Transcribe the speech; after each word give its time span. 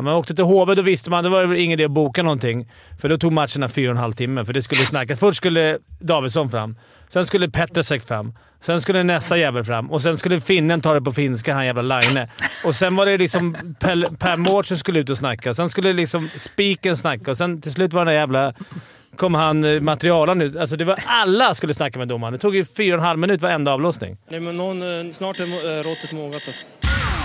Ja, 0.00 0.04
man 0.04 0.14
åkte 0.14 0.34
till 0.34 0.44
HV, 0.44 0.74
då 0.74 0.82
visste 0.82 1.10
man. 1.10 1.24
Då 1.24 1.30
var 1.30 1.46
det 1.46 1.60
ingen 1.60 1.80
idé 1.80 1.84
att 1.84 1.90
boka 1.90 2.22
någonting. 2.22 2.68
För 3.00 3.08
då 3.08 3.18
tog 3.18 3.32
matcherna 3.32 3.68
fyra 3.68 3.90
och 3.90 3.96
en 3.96 4.02
halv 4.02 4.12
timme, 4.12 4.44
för 4.44 4.52
det 4.52 4.62
skulle 4.62 4.80
snackas. 4.80 5.20
Först 5.20 5.36
skulle 5.36 5.78
Davidsson 5.98 6.50
fram. 6.50 6.76
Sen 7.08 7.26
skulle 7.26 7.48
Petrasek 7.50 8.02
fram. 8.02 8.32
Sen 8.60 8.80
skulle 8.80 9.02
nästa 9.02 9.36
jävel 9.36 9.64
fram. 9.64 9.90
Och 9.90 10.02
sen 10.02 10.18
skulle 10.18 10.40
finnen 10.40 10.80
ta 10.80 10.94
det 10.94 11.00
på 11.00 11.12
finska, 11.12 11.54
han 11.54 11.66
jävla 11.66 11.82
Laine. 11.82 12.26
Och 12.64 12.74
sen 12.74 12.96
var 12.96 13.06
det 13.06 13.18
liksom 13.18 13.56
Per, 13.80 14.16
per 14.16 14.36
Mård 14.36 14.66
som 14.66 14.78
skulle 14.78 14.98
ut 14.98 15.10
och 15.10 15.18
snacka. 15.18 15.54
Sen 15.54 15.68
skulle 15.68 15.92
liksom 15.92 16.28
Spiken 16.36 16.96
snacka 16.96 17.30
och 17.30 17.36
sen 17.36 17.60
till 17.60 17.72
slut 17.72 17.92
var 17.92 18.00
den 18.04 18.14
där 18.14 18.20
jävla 18.20 18.54
kom 19.16 19.34
han 19.34 19.64
eh, 19.64 19.80
materialen 19.80 20.42
ut. 20.42 20.56
Alltså 20.56 20.76
det 20.76 20.84
var 20.84 20.98
alla 21.06 21.54
skulle 21.54 21.74
snacka 21.74 21.98
med 21.98 22.08
domaren. 22.08 22.32
Det 22.32 22.38
tog 22.38 22.56
ju 22.56 22.64
fyra 22.64 22.94
och 22.94 23.00
en 23.00 23.06
halv 23.06 23.18
minut 23.18 23.42
varenda 23.42 23.72
avlossning. 23.72 24.16
Nej, 24.30 24.40
men 24.40 24.56
någon, 24.56 25.06
eh, 25.06 25.12
snart 25.12 25.40
är 25.40 25.42
eh, 25.42 25.82
råttet 25.82 26.12
mogat 26.12 26.34
alltså. 26.34 26.66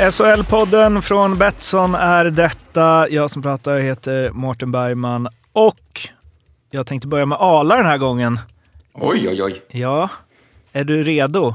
SHL-podden 0.00 1.00
från 1.00 1.38
Betsson 1.38 1.94
är 1.94 2.24
detta. 2.24 3.06
Jag 3.10 3.30
som 3.30 3.42
pratar 3.42 3.76
heter 3.76 4.30
Mårten 4.30 4.72
Bergman 4.72 5.28
och 5.52 6.00
jag 6.70 6.86
tänkte 6.86 7.08
börja 7.08 7.26
med 7.26 7.38
Ala 7.40 7.76
den 7.76 7.86
här 7.86 7.98
gången. 7.98 8.38
Oj, 8.94 9.28
oj, 9.28 9.42
oj. 9.42 9.62
Ja, 9.68 10.08
är 10.72 10.84
du 10.84 11.04
redo? 11.04 11.54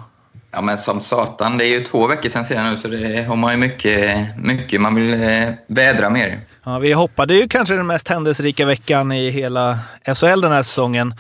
Ja, 0.52 0.62
men 0.62 0.78
som 0.78 1.02
satan. 1.02 1.58
Det 1.58 1.66
är 1.66 1.70
ju 1.70 1.84
två 1.84 2.08
veckor 2.08 2.30
sedan 2.30 2.46
sedan 2.46 2.72
nu, 2.72 2.78
så 2.78 2.88
det 2.88 3.24
har 3.28 3.36
man 3.36 3.52
ju 3.52 3.58
mycket, 3.58 4.28
mycket 4.38 4.82
man 4.82 4.96
vill 4.96 5.24
eh, 5.24 5.50
vädra 5.68 6.10
mer. 6.10 6.40
Ja, 6.64 6.80
vi 6.80 6.94
hoppade 6.94 7.36
ju 7.36 7.48
kanske 7.48 7.76
den 7.76 7.88
mest 7.88 8.08
händelserika 8.08 8.66
veckan 8.66 9.12
i 9.12 9.30
hela 9.30 9.80
SHL 10.16 10.42
den 10.42 10.52
här 10.52 10.64
säsongen. 10.64 11.14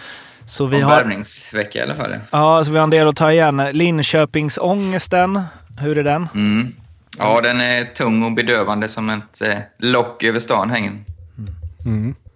Så 0.45 0.65
vi 0.65 0.81
har, 0.81 0.95
Värvningsvecka 0.95 1.79
i 1.79 1.81
alla 1.81 1.95
fall. 1.95 2.15
ja, 2.31 2.63
så 2.65 2.71
vi 2.71 2.77
har 2.77 2.83
en 2.83 2.89
del 2.89 3.07
att 3.07 3.15
ta 3.15 3.31
igen. 3.31 3.61
Linköpingsångesten, 3.71 5.41
hur 5.79 5.97
är 5.97 6.03
den? 6.03 6.27
Mm. 6.33 6.75
Ja, 7.17 7.41
den 7.41 7.61
är 7.61 7.85
tung 7.85 8.23
och 8.23 8.31
bedövande 8.31 8.87
som 8.87 9.09
ett 9.09 9.41
eh, 9.41 9.57
lock 9.79 10.23
över 10.23 10.39
stan 10.39 10.69
hänger. 10.69 10.91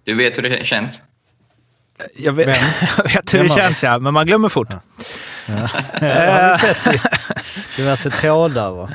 Du 0.04 0.14
vet 0.14 0.38
hur 0.38 0.42
det 0.42 0.66
känns? 0.66 1.02
Jag 2.16 2.32
vet, 2.32 2.48
jag 2.96 3.04
vet 3.04 3.34
hur 3.34 3.38
det 3.38 3.44
Vem 3.44 3.52
av 3.52 3.56
känns 3.56 3.82
ja, 3.84 3.98
men 3.98 4.14
man 4.14 4.26
glömmer 4.26 4.48
fort. 4.48 4.68
Jag 5.46 5.54
har 6.02 6.58
sett 6.58 6.94
i 6.94 7.00
diverse 7.76 8.10
trådar. 8.10 8.70
Va? 8.70 8.90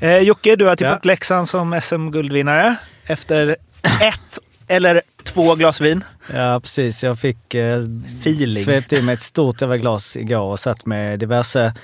Eh, 0.00 0.18
Jocke, 0.18 0.56
du 0.56 0.64
har 0.64 0.76
tippat 0.76 1.00
Ja. 1.02 1.08
Leksand 1.08 1.48
som 1.48 1.80
SM-guldvinnare 1.82 2.76
efter 3.06 3.56
ett 4.00 4.38
eller 4.68 5.02
två 5.24 5.54
glas 5.54 5.80
vin. 5.80 6.04
Ja, 6.32 6.60
precis. 6.60 7.04
Jag 7.04 7.18
fick 7.18 7.54
eh, 7.54 7.78
Feeling. 8.20 8.64
svepte 8.64 8.96
i 8.96 9.02
mig 9.02 9.12
ett 9.12 9.20
stort 9.20 9.60
jävla 9.60 9.76
glas 9.76 10.16
igår 10.16 10.40
och 10.40 10.60
satt 10.60 10.86
med 10.86 11.18
diverse 11.18 11.74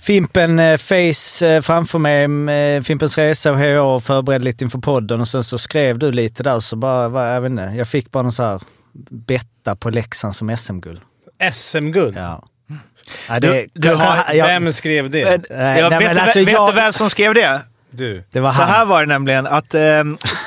Fimpen 0.00 0.58
eh, 0.58 0.76
Face 0.76 1.46
eh, 1.46 1.60
framför 1.62 1.98
mig, 1.98 2.28
med 2.28 2.86
Fimpens 2.86 3.18
Resa 3.18 3.52
och 3.52 3.60
jag 3.60 3.96
och 3.96 4.04
förberedde 4.04 4.44
lite 4.44 4.64
inför 4.64 4.78
podden 4.78 5.20
och 5.20 5.28
sen 5.28 5.44
så 5.44 5.58
skrev 5.58 5.98
du 5.98 6.12
lite 6.12 6.42
där 6.42 6.60
så 6.60 6.76
bara, 6.76 7.34
jag 7.34 7.40
vet 7.40 7.50
inte, 7.50 7.62
jag 7.76 7.88
fick 7.88 8.10
bara 8.10 8.22
någon 8.22 8.32
så 8.32 8.42
här 8.42 8.60
betta 9.10 9.76
på 9.76 9.90
Leksand 9.90 10.36
som 10.36 10.56
SM-guld. 10.56 11.00
SM-guld? 11.52 12.16
Ja. 12.16 12.44
Ja, 13.28 13.40
det, 13.40 13.48
Du- 13.48 13.66
du 13.74 13.94
har- 13.94 14.34
jag- 14.34 14.46
Vem 14.46 14.72
skrev 14.72 15.10
det? 15.10 15.22
Eh, 15.22 15.40
Nej, 15.50 15.80
ja, 15.80 15.88
nej, 15.88 15.98
vet 15.98 16.08
men 16.08 16.18
alltså, 16.18 16.38
vet 16.38 16.48
jag- 16.52 16.68
du 16.68 16.74
vem 16.74 16.92
som 16.92 17.10
skrev 17.10 17.34
det? 17.34 17.60
Du. 17.90 18.22
det 18.32 18.40
var 18.40 18.50
Så 18.50 18.62
han. 18.62 18.68
här 18.70 18.84
var 18.84 19.00
det 19.00 19.06
nämligen 19.06 19.46
att 19.46 19.74
eh, 19.74 19.82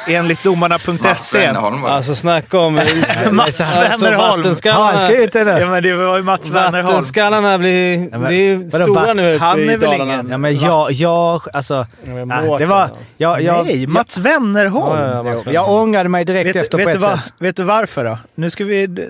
enligt 0.07 0.43
domarna.se... 0.43 1.51
Var 1.51 1.71
det. 1.87 1.93
Alltså 1.93 2.15
snacka 2.15 2.59
om... 2.59 2.73
Mats 3.31 3.61
alltså, 3.61 3.79
Wennerholm. 3.79 4.43
Har 4.65 4.71
han 4.83 4.99
skrivit 4.99 5.33
det? 5.33 5.39
Ja, 5.59 5.67
men 5.67 5.83
det 5.83 5.93
var 5.93 6.17
ju 6.17 6.23
Mats 6.23 6.49
Wennerholm. 6.49 6.85
vattenskallarna 6.87 7.57
blir, 7.57 7.97
men- 8.11 8.23
blir 8.25 8.71
vadå, 8.71 8.93
stora 8.93 9.13
nu 9.13 9.35
uppe 9.35 9.43
han 9.43 9.59
i 9.59 9.67
är 9.67 9.77
väl 9.77 10.01
ingen- 10.01 10.29
Ja 10.29 10.37
men 10.37 10.55
jag, 10.57 10.91
jag, 10.91 11.41
alltså... 11.53 11.87
men 12.03 12.17
ja, 12.17 12.25
Mårten 12.25 12.57
det 12.59 12.65
var... 12.65 12.89
Jag, 13.17 13.41
jag, 13.41 13.65
Nej, 13.65 13.87
Mats 13.87 14.17
Wennerholm. 14.17 14.99
Ja, 15.01 15.13
ja, 15.15 15.23
Mats 15.23 15.41
jag, 15.45 15.53
jag 15.53 15.69
ångrade 15.71 16.09
mig 16.09 16.25
direkt 16.25 16.47
Vet, 16.55 16.55
efter 16.63 16.77
vet, 16.77 16.85
på 16.85 16.91
du 16.91 16.97
ett 16.97 17.03
vad, 17.03 17.19
sätt. 17.23 17.33
vet 17.39 17.55
du 17.57 17.63
varför 17.63 18.05
då? 18.05 18.17
Nu 18.35 18.49
ska 18.49 18.65
vi... 18.65 19.07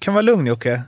Kan 0.00 0.14
vara 0.14 0.22
lugn 0.22 0.46
Jocke. 0.46 0.82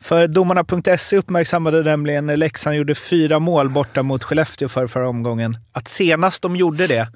För 0.00 0.26
domarna.se 0.28 1.16
uppmärksammade 1.16 1.82
nämligen 1.82 2.26
när 2.26 2.36
Leksand 2.36 2.76
gjorde 2.76 2.94
fyra 2.94 3.38
mål 3.38 3.70
borta 3.70 4.02
mot 4.02 4.24
Skellefteå 4.24 4.68
för 4.68 4.86
förra 4.86 5.08
omgången. 5.08 5.56
Att 5.72 5.88
senast 5.88 6.42
de 6.42 6.56
gjorde 6.56 6.86
det 6.86 7.08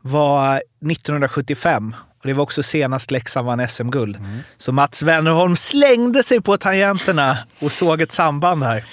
var 0.00 0.62
1975. 0.90 1.94
Och 2.22 2.26
det 2.28 2.32
var 2.32 2.42
också 2.42 2.62
senast 2.62 3.10
Leksand 3.10 3.46
vann 3.46 3.68
SM-guld. 3.68 4.16
Så 4.58 4.72
Mats 4.72 5.02
Wennerholm 5.02 5.56
slängde 5.56 6.22
sig 6.22 6.40
på 6.40 6.56
tangenterna 6.56 7.38
och 7.60 7.72
såg 7.72 8.00
ett 8.02 8.12
samband 8.12 8.62
här. 8.64 8.84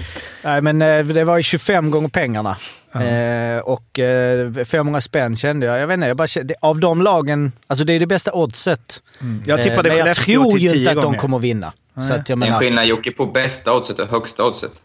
Nej 0.42 0.62
men 0.62 0.82
eh, 0.82 1.06
det 1.06 1.24
var 1.24 1.38
ju 1.38 1.44
25 1.44 1.92
gånger 1.92 2.10
pengarna. 2.10 2.58
Eh, 2.94 3.60
och 3.60 4.00
eh, 4.00 4.66
500 4.66 5.02
spänn 5.02 5.36
kände 5.36 5.66
jag. 5.66 5.80
Jag 5.80 5.88
vet 5.88 5.94
inte, 5.94 6.08
jag 6.08 6.18
bara 6.18 6.28
kände, 6.28 6.54
av 6.62 6.80
de 6.80 7.02
lagen, 7.02 7.52
alltså 7.68 7.86
det 7.86 7.94
är 7.94 8.00
det 8.00 8.08
bästa 8.08 8.34
oddset. 8.34 9.02
Jag 9.46 9.62
tippade 9.62 9.90
Eh, 9.90 9.96
men 9.98 10.08
jag 10.08 10.16
tror 10.16 10.60
ju 10.60 10.76
inte 10.76 10.92
att 10.92 11.02
de 11.02 11.16
kommer 11.16 11.38
att 11.38 11.44
vinna. 11.44 11.74
Så 12.08 12.14
att 12.14 12.18
jag 12.18 12.24
Det 12.26 12.30
är 12.30 12.34
en 12.34 12.40
menar, 12.40 12.60
skillnad 12.60 12.86
Jocke 12.86 13.12
på 13.12 13.26
bästa 13.26 13.74
oddset 13.74 14.00
och 14.00 14.08
högsta 14.08 14.44
oddset. 14.44 14.82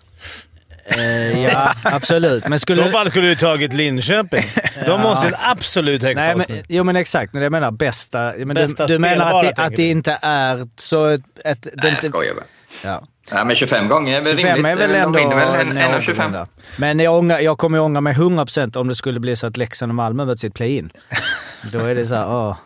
Eh, 0.85 1.45
ja 1.45 1.73
absolut. 1.83 2.43
Men 2.45 2.53
I 2.53 2.59
skulle... 2.59 2.85
så 2.85 2.91
fall 2.91 3.11
skulle 3.11 3.29
du 3.29 3.35
tagit 3.37 3.73
Linköping. 3.73 4.45
De 4.87 5.01
måste 5.01 5.27
ju 5.27 5.33
absolut 5.43 6.03
högsta 6.03 6.25
Nej, 6.35 6.37
men, 6.49 6.63
jo 6.69 6.85
men 6.85 6.97
exakt, 6.97 7.33
men 7.33 7.43
jag 7.43 7.53
menar 7.53 7.71
bästa. 7.71 8.39
Jag 8.39 8.47
menar, 8.49 8.63
Bästa 8.63 8.87
du, 8.87 8.93
du 8.93 8.99
menar 8.99 9.35
att 9.45 9.57
det, 9.57 9.63
att 9.63 9.77
det 9.77 9.89
inte 9.91 10.19
är 10.23 10.69
så... 10.77 11.07
Ett, 11.07 11.21
ett, 11.45 11.65
Nej, 11.65 11.75
jag 11.83 11.93
inte, 11.93 12.07
skojar 12.07 12.35
bara. 12.35 12.45
ja. 12.85 13.07
Nej, 13.33 13.45
men 13.45 13.57
25 13.57 13.89
gånger 13.89 14.17
är 14.17 14.23
väl 14.23 14.37
25 14.39 14.57
rimligt. 14.57 14.73
är 14.73 14.77
väl 14.77 14.95
ändå 14.95 15.29
väl 15.37 15.67
en- 15.67 15.77
en 15.79 15.95
av 15.95 16.01
25. 16.01 16.17
någorlunda. 16.33 16.47
Men 16.77 16.99
jag, 16.99 17.19
ångrar, 17.19 17.39
jag 17.39 17.59
kommer 17.59 17.79
ju 17.79 17.85
ångra 17.85 18.01
mig 18.01 18.15
100% 18.15 18.77
om 18.77 18.89
det 18.89 18.95
skulle 18.95 19.21
bli 19.21 19.37
så 19.37 19.47
att 19.47 19.57
Leksand 19.57 19.91
och 19.91 19.95
Malmö 19.97 20.25
möts 20.25 20.45
i 20.45 20.47
ett 20.47 20.55
play-in. 20.55 20.91
Då 21.73 21.79
är 21.79 21.95
det 21.95 22.07
så 22.07 22.15
här, 22.15 22.29
åh. 22.29 22.57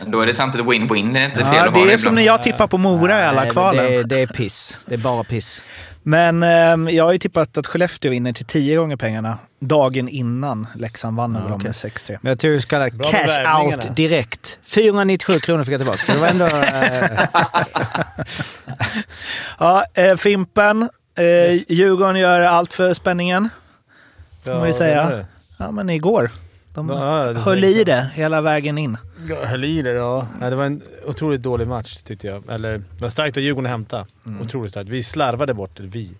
Men 0.00 0.10
Då 0.10 0.20
är 0.20 0.26
det 0.26 0.34
samtidigt 0.34 0.66
win-win. 0.66 1.12
Det 1.12 1.20
är 1.20 1.24
inte 1.24 1.38
fel 1.38 1.46
Ja, 1.54 1.60
att 1.60 1.66
ha 1.66 1.70
det 1.74 1.80
är 1.80 1.82
ibland. 1.82 2.00
som 2.00 2.14
när 2.14 2.22
jag 2.22 2.42
tippar 2.42 2.66
på 2.66 2.78
Mora 2.78 3.20
i 3.20 3.22
alla 3.24 3.32
Nej, 3.36 3.44
men 3.44 3.52
kvalen. 3.52 3.84
Det, 3.92 4.02
det 4.02 4.18
är 4.20 4.26
piss. 4.26 4.80
Det 4.86 4.94
är 4.94 4.98
bara 4.98 5.24
piss. 5.24 5.64
Men 6.02 6.42
ehm, 6.42 6.88
jag 6.88 7.04
har 7.04 7.12
ju 7.12 7.18
tippat 7.18 7.58
att 7.58 7.66
Skellefteå 7.66 8.10
vinner 8.10 8.32
till 8.32 8.44
tio 8.46 8.76
gånger 8.76 8.96
pengarna 8.96 9.38
dagen 9.60 10.08
innan 10.08 10.66
Leksand 10.74 11.16
vann 11.16 11.36
över 11.36 11.48
dem 11.48 11.56
okej. 11.56 11.68
med 11.68 11.92
6-3. 11.92 12.18
Men 12.22 12.30
jag 12.30 12.62
så 12.62 12.68
kallad 12.68 12.96
Bra 12.96 13.10
med 13.12 13.26
cash 13.26 13.62
out 13.62 13.96
direkt. 13.96 14.58
497 14.62 15.32
kronor 15.40 15.64
fick 15.64 15.72
jag 15.74 15.80
tillbaka. 15.80 15.98
Så 15.98 16.12
det 16.12 16.18
var 16.18 16.28
ändå... 16.28 16.46
Eh, 16.46 17.26
Ja, 19.58 19.84
eh, 19.94 20.16
Fimpen. 20.16 20.82
Eh, 21.14 21.52
Djurgården 21.68 22.16
gör 22.16 22.40
allt 22.40 22.72
för 22.72 22.94
spänningen. 22.94 23.48
Får 24.44 24.54
man 24.54 24.68
ju 24.68 24.74
säga. 24.74 25.26
Ja, 25.56 25.70
men 25.70 25.90
igår. 25.90 26.30
De 26.74 26.88
Ja, 26.88 27.32
höll 27.32 27.64
i 27.64 27.84
det 27.84 28.10
hela 28.14 28.40
vägen 28.40 28.78
in. 28.78 28.96
Ja, 29.28 29.36
höll 29.44 29.64
i 29.64 29.82
det, 29.82 29.90
ja. 29.90 30.26
ja. 30.40 30.50
Det 30.50 30.56
var 30.56 30.64
en 30.64 30.82
otroligt 31.06 31.42
dålig 31.42 31.68
match 31.68 31.96
tyckte 31.96 32.26
jag. 32.26 32.42
Eller, 32.50 32.72
det 32.78 33.02
var 33.02 33.10
starkt 33.10 33.36
av 33.36 33.42
Djurgården 33.42 33.66
att 33.66 33.70
hämta. 33.70 34.06
Otroligt 34.42 34.70
starkt. 34.70 34.90
Vi 34.90 35.02
slarvade 35.02 35.54
bort 35.54 35.70
det. 35.76 35.82
Vi. 35.82 36.10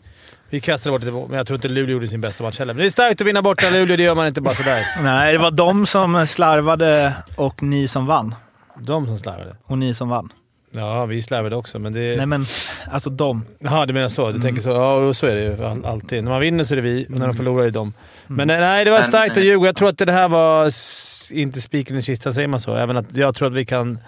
Vi 0.50 0.60
kastade 0.60 0.92
bort 0.92 1.04
det, 1.04 1.28
men 1.28 1.36
jag 1.36 1.46
tror 1.46 1.54
inte 1.54 1.68
Luleå 1.68 1.92
gjorde 1.92 2.08
sin 2.08 2.20
bästa 2.20 2.44
match 2.44 2.58
heller. 2.58 2.74
Men 2.74 2.80
det 2.80 2.86
är 2.88 2.90
starkt 2.90 3.20
att 3.20 3.26
vinna 3.26 3.42
borta 3.42 3.70
Luleå, 3.70 3.96
det 3.96 4.02
gör 4.02 4.14
man 4.14 4.26
inte 4.26 4.40
bara 4.40 4.54
sådär. 4.54 4.86
Nej, 5.02 5.32
det 5.32 5.38
var 5.38 5.50
de 5.50 5.86
som 5.86 6.26
slarvade 6.26 7.14
och 7.36 7.62
ni 7.62 7.88
som 7.88 8.06
vann. 8.06 8.34
De 8.78 9.06
som 9.06 9.18
slarvade. 9.18 9.56
Och 9.64 9.78
ni 9.78 9.94
som 9.94 10.08
vann. 10.08 10.32
Ja, 10.72 11.06
vi 11.06 11.22
slarvade 11.22 11.56
också, 11.56 11.78
men 11.78 11.92
det... 11.92 12.16
Nej, 12.16 12.26
men 12.26 12.46
alltså 12.90 13.10
de. 13.10 13.44
Jaha, 13.58 13.86
du 13.86 13.92
menar 13.94 14.08
så? 14.08 14.30
Du 14.32 14.38
tänker 14.38 14.62
så? 14.62 14.68
Ja, 14.70 15.14
så 15.14 15.26
är 15.26 15.34
det 15.34 15.42
ju 15.42 15.64
all- 15.64 15.84
alltid. 15.84 16.24
När 16.24 16.30
man 16.30 16.40
vinner 16.40 16.64
så 16.64 16.74
är 16.74 16.76
det 16.76 16.82
vi, 16.82 17.06
när 17.08 17.26
de 17.26 17.36
förlorar 17.36 17.60
är 17.62 17.64
det 17.64 17.70
de. 17.70 17.92
Men 18.26 18.48
nej, 18.48 18.84
det 18.84 18.90
var 18.90 19.02
starkt 19.02 19.36
av 19.36 19.42
Djurgården. 19.42 19.66
Jag 19.66 19.76
tror 19.76 19.88
att 19.88 19.98
det 19.98 20.12
här 20.12 20.28
var 20.28 20.72
inte 21.34 21.60
spiken 21.60 21.96
i 21.98 22.02
kistan, 22.02 22.34
säger 22.34 22.48
man 22.48 22.60
så? 22.60 22.74
Även 22.74 22.96
att 22.96 23.16
jag 23.16 23.34
tror 23.34 23.48
att 23.48 23.54
vi 23.54 23.64
kan, 23.64 23.98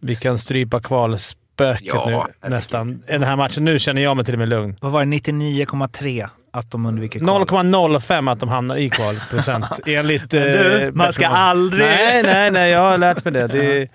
vi 0.00 0.16
kan 0.16 0.38
strypa 0.38 0.80
kvalspöket 0.80 1.84
Ja, 1.84 2.28
nu 2.42 2.48
nästan. 2.50 3.02
I 3.08 3.12
den 3.12 3.22
här 3.22 3.36
matchen. 3.36 3.64
Nu 3.64 3.78
känner 3.78 4.02
jag 4.02 4.16
mig 4.16 4.24
till 4.24 4.34
och 4.34 4.38
med 4.38 4.48
lugn. 4.48 4.76
Vad 4.80 4.92
var 4.92 5.04
det? 5.04 5.06
99,3 5.16 6.28
att 6.50 6.70
de 6.70 6.86
undviker 6.86 7.20
kval. 7.20 7.42
0,05 7.42 8.32
att 8.32 8.40
de 8.40 8.48
hamnar 8.48 8.76
i 8.76 8.90
kval 8.90 9.20
procent 9.30 9.64
enligt... 9.86 10.32
Men 10.32 10.42
du, 10.42 10.78
eh, 10.82 10.92
man 10.92 11.12
ska 11.12 11.26
aldrig- 11.26 11.86
Nej, 11.86 12.22
nej, 12.22 12.50
nej. 12.50 12.70
Jag 12.70 12.80
har 12.80 12.98
lärt 12.98 13.24
mig 13.24 13.32
det. 13.32 13.46
det 13.46 13.88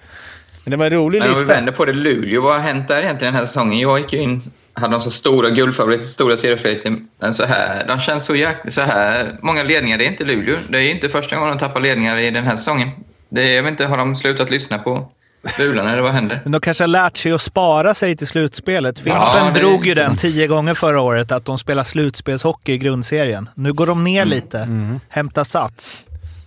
men 0.64 0.72
det 0.72 0.78
var 0.78 0.86
en 0.86 0.92
rolig 0.92 1.20
Men 1.20 1.28
om 1.28 1.34
vi 1.34 1.40
lista. 1.40 1.54
vänder 1.56 1.72
på 1.72 1.86
det, 1.86 1.94
Luleå, 1.94 2.42
vad 2.42 2.54
har 2.54 2.60
hänt 2.60 2.88
där 2.88 3.02
egentligen 3.04 3.34
den 3.34 3.40
här 3.40 3.48
säsongen? 3.48 3.80
Jag 3.80 4.00
gick 4.00 4.14
ju 4.14 4.20
in, 4.20 4.42
hade 4.74 4.94
de 4.94 5.02
så 5.02 5.12
stora 5.12 5.50
guldfavoriter, 5.50 6.06
stora 6.06 6.38
seriefavoriter, 6.38 6.98
men 7.20 7.34
så 7.34 7.46
här, 7.46 7.86
de 7.88 8.00
känns 8.00 8.26
så 8.26 8.36
jäkla... 8.36 8.72
Så 8.72 8.82
här 8.82 9.38
många 9.42 9.64
ledningar, 9.64 9.98
det 9.98 10.06
är 10.06 10.12
inte 10.12 10.24
Luleå. 10.24 10.56
Det 10.70 10.78
är 10.78 10.92
inte 10.92 11.10
första 11.10 11.36
gången 11.36 11.52
de 11.54 11.60
tappar 11.60 11.82
ledningar 11.82 12.18
i 12.18 12.32
den 12.32 12.44
här 12.44 12.56
säsongen. 12.56 12.90
Det, 13.30 13.54
jag 13.54 13.64
vet 13.64 13.72
inte, 13.72 13.86
har 13.86 13.98
de 13.98 14.16
slutat 14.16 14.50
lyssna 14.52 14.78
på 14.80 15.12
Bulan 15.58 15.88
eller 15.88 16.02
vad 16.02 16.12
händer? 16.12 16.40
Men 16.44 16.52
de 16.52 16.62
kanske 16.62 16.84
har 16.84 16.88
lärt 16.88 17.18
sig 17.18 17.32
att 17.32 17.42
spara 17.42 17.94
sig 17.94 18.18
till 18.18 18.28
slutspelet. 18.28 19.00
Fimpen 19.00 19.22
Ja, 19.22 19.52
det- 19.54 19.60
drog 19.60 19.86
ju 19.86 19.94
den 19.94 20.18
tio 20.18 20.48
gånger 20.48 20.74
förra 20.74 21.02
året, 21.02 21.32
att 21.32 21.46
de 21.46 21.58
spelar 21.58 21.84
slutspelshockey 21.84 22.74
i 22.74 22.78
grundserien. 22.78 23.50
Nu 23.56 23.74
går 23.74 23.88
de 23.88 24.04
ner 24.04 24.26
lite, 24.26 24.68
hämtar 25.10 25.44
sats. 25.44 25.98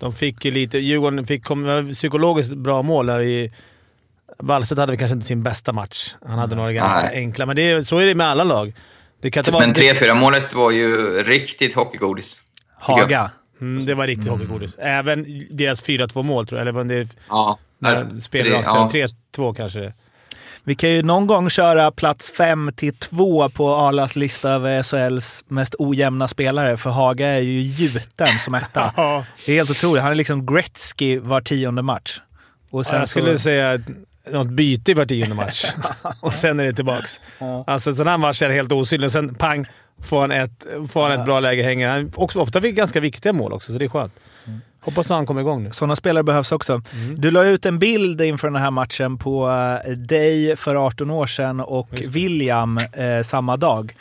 De 0.01 0.13
fick 0.15 0.45
ju 0.45 0.51
lite... 0.51 0.79
Djurgården 0.79 1.27
fick 1.27 1.45
kom, 1.45 1.91
psykologiskt 1.95 2.55
bra 2.55 2.83
mål 2.83 3.07
där 3.07 3.21
i... 3.21 3.53
Wallstedt 4.39 4.79
hade 4.79 4.93
väl 4.93 4.99
kanske 4.99 5.15
inte 5.15 5.27
sin 5.27 5.43
bästa 5.43 5.73
match. 5.73 6.15
Han 6.27 6.39
hade 6.39 6.57
några 6.57 6.73
ganska 6.73 7.07
Nej. 7.07 7.17
enkla, 7.17 7.47
men 7.47 7.57
det, 7.57 7.71
är- 7.71 7.83
så 7.83 7.99
är 7.99 8.07
det 8.07 8.15
med 8.15 8.27
alla 8.27 8.45
lag. 8.45 8.75
Det 9.21 9.31
kan 9.31 9.41
inte 9.41 9.51
vara... 9.51 9.67
Men 9.67 9.75
3-4 9.75 10.15
målet 10.15 10.55
var 10.55 10.71
ju 10.71 11.23
riktigt 11.23 11.75
hockeygodis. 11.75 12.41
Haga. 12.75 13.31
Mm, 13.61 13.87
det 13.87 13.95
var 13.95 14.07
riktigt 14.07 14.29
hockeygodis. 14.29 14.75
Även 14.79 15.27
deras 15.51 15.85
4-2 15.85 16.23
mål, 16.23 16.47
tror 16.47 16.59
jag. 16.59 16.63
Eller 16.63 16.73
var 16.73 16.85
det 16.85 17.09
Ja. 17.29 17.59
när 17.79 18.21
spel 18.21 18.47
tre- 18.47 18.55
rakt 18.55 18.95
ja. 18.95 19.07
3-2 19.37 19.55
kanske. 19.55 19.93
Vi 20.65 20.75
kan 20.75 20.91
ju 20.91 21.03
någon 21.03 21.27
gång 21.27 21.51
köra 21.51 21.91
plats 21.93 22.31
5 22.31 22.71
till 22.77 22.97
2 22.97 23.49
på 23.49 23.75
Arlas 23.75 24.17
lista 24.17 24.51
över 24.51 24.83
SHLs 24.83 25.45
mest 25.49 25.75
ojämna 25.79 26.29
spelare, 26.29 26.77
för 26.77 26.91
Haga 26.91 27.27
är 27.29 27.41
ju 27.41 27.61
gjuten 27.63 28.27
som 28.45 28.55
etta. 28.55 28.93
Ja. 28.97 29.25
Det 29.47 29.53
är 29.53 29.57
helt 29.57 29.71
otroligt. 29.71 30.03
Han 30.03 30.11
är 30.11 30.15
liksom 30.17 30.47
Gretzky 30.47 31.19
var 31.19 31.41
tionde 31.41 31.83
match. 31.83 32.21
Och 32.71 32.87
sen 32.87 32.99
jag 32.99 33.09
skulle 33.09 33.37
så, 33.39 33.43
säga 33.43 33.81
något 34.31 34.49
byte 34.49 34.91
i 34.91 34.95
var 34.95 35.07
tionde 35.07 35.35
match. 35.35 35.65
och 36.21 36.33
sen 36.33 36.61
är 36.61 36.65
det 36.65 36.73
tillbaks. 36.73 37.21
Alltså 37.67 37.91
en 37.91 37.97
sån 37.97 38.07
här 38.07 38.19
match 38.19 38.43
är 38.43 38.51
helt 38.51 38.73
osynlig 38.73 39.07
och 39.07 39.13
sen 39.13 39.35
pang 39.35 39.67
får 40.03 40.21
han 40.21 40.31
ett, 40.31 40.67
får 40.89 41.03
han 41.03 41.21
ett 41.21 41.25
bra 41.25 41.41
läge 41.41 41.63
hänger. 41.63 41.89
Han 41.89 42.11
också, 42.17 42.41
ofta 42.41 42.61
fick 42.61 42.77
ganska 42.77 43.01
viktiga 43.01 43.33
mål 43.33 43.53
också, 43.53 43.73
så 43.73 43.79
det 43.79 43.85
är 43.85 43.89
skönt. 43.89 44.13
Hoppas 44.81 45.07
att 45.07 45.17
han 45.17 45.27
kommer 45.27 45.41
igång 45.41 45.63
nu. 45.63 45.71
sådana 45.71 45.97
spelare 45.97 46.25
behövs 46.25 46.53
också. 46.53 46.83
Du 47.17 47.31
la 47.31 47.45
ut 47.45 47.67
en 47.67 47.79
bild 47.79 48.21
inför 48.21 48.49
den 48.49 48.63
här 48.63 48.71
matchen 48.71 49.19
på 49.19 49.49
eh, 49.87 49.93
dig 49.93 50.57
för 50.57 50.87
18 50.87 51.11
år 51.11 51.27
sedan 51.27 51.61
och 51.61 51.89
William 52.09 52.79
eh, 52.79 53.23
samma 53.25 53.57
dag. 53.57 53.95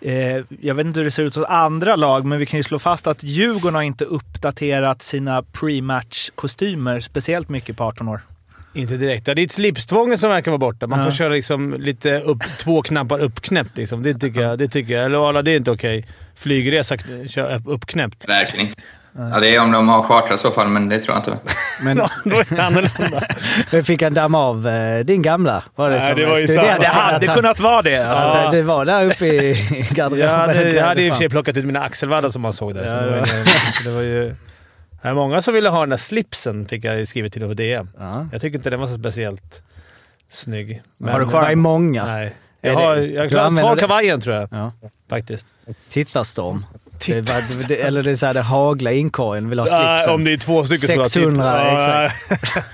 Eh, 0.00 0.44
jag 0.60 0.74
vet 0.74 0.86
inte 0.86 1.00
hur 1.00 1.04
det 1.04 1.10
ser 1.10 1.24
ut 1.24 1.34
hos 1.34 1.44
andra 1.44 1.96
lag, 1.96 2.24
men 2.24 2.38
vi 2.38 2.46
kan 2.46 2.58
ju 2.58 2.64
slå 2.64 2.78
fast 2.78 3.06
att 3.06 3.22
Djurgården 3.22 3.74
har 3.74 3.82
inte 3.82 4.04
uppdaterat 4.04 5.02
sina 5.02 5.42
pre-match-kostymer 5.42 7.00
speciellt 7.00 7.48
mycket 7.48 7.76
på 7.76 7.84
18 7.84 8.08
år. 8.08 8.20
Inte 8.76 8.96
direkt. 8.96 9.28
Ja, 9.28 9.34
det 9.34 9.42
är 9.42 9.48
slipstvånget 9.48 10.20
som 10.20 10.30
verkar 10.30 10.50
vara 10.50 10.58
borta. 10.58 10.86
Man 10.86 10.98
Ja. 10.98 11.04
får 11.04 11.12
köra 11.12 11.28
liksom 11.28 11.74
lite 11.74 12.20
upp, 12.20 12.42
två 12.58 12.82
knappar 12.82 13.18
uppknäppt. 13.18 13.76
Liksom. 13.76 14.02
Det, 14.02 14.14
tycker 14.14 14.40
jag, 14.40 14.58
det 14.58 14.68
tycker 14.68 14.94
jag. 14.94 15.04
Eller 15.04 15.28
Arla, 15.28 15.42
det 15.42 15.50
är 15.50 15.56
inte 15.56 15.70
okej. 15.70 16.06
Flygresa, 16.36 16.96
kör 17.28 17.54
upp, 17.56 17.62
uppknäppt. 17.66 18.28
Verkligen 18.28 18.66
inte. 18.66 18.80
Ja, 19.32 19.40
det 19.40 19.54
är 19.54 19.60
om 19.62 19.72
de 19.72 19.88
har 19.88 20.02
chartrat 20.02 20.38
i 20.38 20.42
så 20.42 20.50
fall, 20.50 20.68
men 20.68 20.88
det 20.88 20.98
tror 20.98 21.16
jag 21.16 21.20
inte. 21.20 21.38
Men 21.84 21.96
Då 22.24 22.36
är 22.36 22.54
det 22.56 22.62
annorlunda. 22.62 23.22
men 23.70 23.84
fick 23.84 24.02
han 24.02 24.14
damma 24.14 24.38
av 24.38 24.68
eh, 24.68 24.98
din 25.04 25.22
gamla? 25.22 25.62
Var 25.74 25.90
det 25.90 25.96
Nej, 25.98 26.14
det 26.14 26.26
var 26.26 26.38
ju 26.38 26.48
samma. 26.48 26.78
Det 26.78 26.86
hade 26.86 27.26
kunnat 27.26 27.60
vara 27.60 27.82
det. 27.82 27.96
Alltså. 28.08 28.24
Alltså, 28.26 28.50
Det 28.56 28.62
var 28.62 28.84
där 28.84 29.04
uppe 29.06 29.26
i 29.26 29.86
garderoben. 29.90 30.18
Jag 30.26 30.38
hade, 30.38 30.70
jag 30.72 30.86
hade 30.86 31.02
i 31.02 31.10
och 31.10 31.14
för 31.14 31.18
sig 31.18 31.28
plockat 31.30 31.56
ut 31.56 31.64
mina 31.64 31.80
axelvaddar 31.80 32.30
som 32.30 32.42
man 32.42 32.52
såg 32.52 32.74
där. 32.74 32.88
så 32.88 32.94
Ja, 32.94 33.00
det, 33.00 33.10
var, 33.10 33.26
ju- 33.26 33.44
det 33.84 33.90
var 33.90 34.02
ju... 34.02 34.34
Det 35.06 35.10
är 35.10 35.14
många 35.14 35.42
som 35.42 35.54
ville 35.54 35.68
ha 35.68 35.80
den 35.80 35.88
där 35.88 35.96
slipsen, 35.96 36.68
fick 36.68 36.84
jag 36.84 37.08
skrivit 37.08 37.32
till 37.32 37.42
på 37.42 37.54
DM. 37.54 37.88
Ja. 37.98 38.28
Jag 38.32 38.40
tycker 38.40 38.58
inte 38.58 38.70
den 38.70 38.80
var 38.80 38.86
så 38.86 38.94
speciellt 38.94 39.62
snygg. 40.30 40.82
Men, 40.96 41.12
Har 41.12 41.20
du 41.20 41.28
kvar 41.28 41.40
var 41.42 41.50
ju 41.50 41.56
många. 41.56 42.06
Nej. 42.06 42.36
Jag 42.60 42.74
har, 42.74 42.96
jag 42.96 43.22
har 43.22 43.28
kvar 43.28 43.76
kavajen 43.76 44.20
tror 44.20 44.36
jag. 44.36 44.48
Ja. 44.50 44.72
Faktiskt. 45.08 45.46
Tittarstorm. 45.88 46.64
Det 47.06 47.20
var, 47.20 47.68
det, 47.68 47.82
eller 47.82 48.02
det 48.02 48.10
är 48.10 48.14
så 48.14 48.26
här, 48.26 48.34
det 48.34 48.40
hagla 48.40 48.92
inkorgen, 48.92 49.48
vill 49.48 49.58
ha 49.58 49.66
slipsen. 49.66 50.14
om 50.14 50.24
det 50.24 50.32
är 50.32 50.36
två 50.36 50.64
stycken 50.64 50.88
som 50.88 50.98
har 50.98 51.06
600, 51.06 51.52
tittat. 51.52 52.12
exakt. 52.32 52.66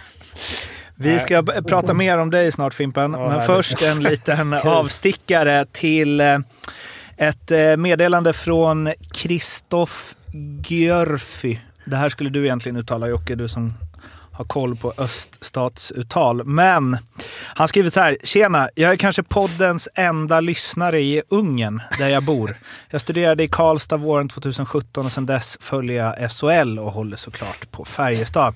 Vi 0.94 1.18
ska 1.18 1.42
prata 1.42 1.94
mer 1.94 2.18
om 2.18 2.30
dig 2.30 2.52
snart 2.52 2.74
Fimpen, 2.74 3.10
men 3.10 3.30
härligt. 3.30 3.46
först 3.46 3.82
en 3.82 4.02
liten 4.10 4.54
avstickare 4.54 5.66
till 5.72 6.20
eh, 6.20 6.38
ett 7.16 7.50
eh, 7.50 7.76
meddelande 7.76 8.32
från 8.32 8.92
Kristoff 9.12 10.14
Gjörfy. 10.68 11.58
Det 11.84 11.96
här 11.96 12.08
skulle 12.08 12.30
du 12.30 12.44
egentligen 12.44 12.76
uttala 12.76 13.08
Jocke, 13.08 13.34
du 13.34 13.48
som 13.48 13.74
har 14.32 14.44
koll 14.44 14.76
på 14.76 14.92
öststatsuttal. 14.98 16.44
Men 16.44 16.98
han 17.54 17.68
skriver 17.68 17.90
så 17.90 18.00
här. 18.00 18.16
Tjena, 18.24 18.68
jag 18.74 18.92
är 18.92 18.96
kanske 18.96 19.22
poddens 19.22 19.88
enda 19.94 20.40
lyssnare 20.40 21.00
i 21.00 21.22
Ungern, 21.28 21.82
där 21.98 22.08
jag 22.08 22.22
bor. 22.22 22.56
Jag 22.90 23.00
studerade 23.00 23.42
i 23.42 23.48
Karlstad 23.48 23.96
våren 23.96 24.28
2017 24.28 25.06
och 25.06 25.12
sedan 25.12 25.26
dess 25.26 25.58
följer 25.60 25.96
jag 26.04 26.30
SHL 26.30 26.78
och 26.78 26.92
håller 26.92 27.16
såklart 27.16 27.70
på 27.70 27.84
Färjestad. 27.84 28.54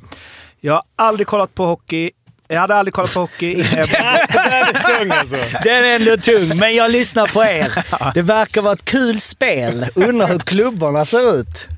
Jag 0.61 0.75
har 0.75 0.83
aldrig 0.97 1.27
kollat 1.27 1.55
på 1.55 1.67
hockey. 1.67 2.11
Jag 2.49 2.61
hade 2.61 2.75
aldrig 2.75 2.95
kollat 2.95 3.15
på 3.15 3.21
hockey 3.21 3.53
innan 3.53 3.67
jag... 3.75 4.99
Tung 4.99 5.11
alltså. 5.11 5.37
Den 5.63 5.85
är 5.85 5.97
ändå 5.97 6.17
tung, 6.17 6.59
men 6.59 6.75
jag 6.75 6.91
lyssnar 6.91 7.27
på 7.27 7.45
er. 7.45 7.85
Det 8.15 8.23
verkar 8.23 8.63
vara 8.63 8.73
ett 8.73 8.85
kul 8.85 9.21
spel. 9.21 9.87
Undrar 9.95 10.27
hur 10.27 10.39
klubborna 10.39 11.05
ser 11.05 11.35
ut. 11.41 11.69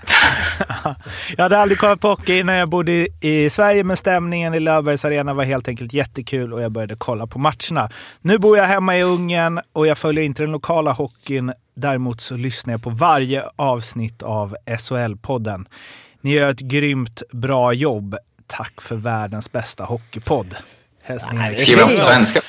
Jag 1.37 1.43
hade 1.43 1.59
aldrig 1.59 1.79
kollat 1.79 2.01
på 2.01 2.09
hockey 2.09 2.43
när 2.43 2.59
jag 2.59 2.69
bodde 2.69 2.93
i, 2.93 3.09
i 3.21 3.51
Sverige, 3.51 3.85
men 3.85 3.97
stämningen 3.97 4.55
i 4.55 4.61
Löfbergs 4.61 5.05
Arena 5.05 5.35
var 5.35 5.45
helt 5.45 5.69
enkelt 5.69 5.93
jättekul 5.93 6.53
och 6.53 6.63
jag 6.63 6.73
började 6.73 6.97
kolla 6.99 7.27
på 7.27 7.39
matcherna. 7.39 7.91
Nu 8.21 8.39
bor 8.39 8.59
jag 8.59 8.65
hemma 8.65 8.97
i 8.99 9.03
Ungern 9.03 9.61
och 9.73 9.87
jag 9.87 9.99
följer 9.99 10.25
inte 10.25 10.43
den 10.43 10.53
lokala 10.53 10.93
hockeyn. 10.93 11.53
Däremot 11.75 12.21
så 12.21 12.37
lyssnar 12.37 12.75
jag 12.75 12.83
på 12.83 12.91
varje 12.91 13.43
avsnitt 13.57 14.23
av 14.23 14.57
SHL-podden. 14.67 15.67
Ni 16.21 16.33
gör 16.35 16.51
ett 16.51 16.61
grymt 16.61 17.23
bra 17.33 17.73
jobb. 17.73 18.17
Tack 18.49 18.81
för 18.81 18.97
världens 18.97 19.53
bästa 19.53 19.85
hockeypodd. 19.85 20.57
Hälsningar. 21.03 21.45
Skriver 21.55 21.87
de 21.87 21.95
på 21.95 22.01
svenska? 22.01 22.41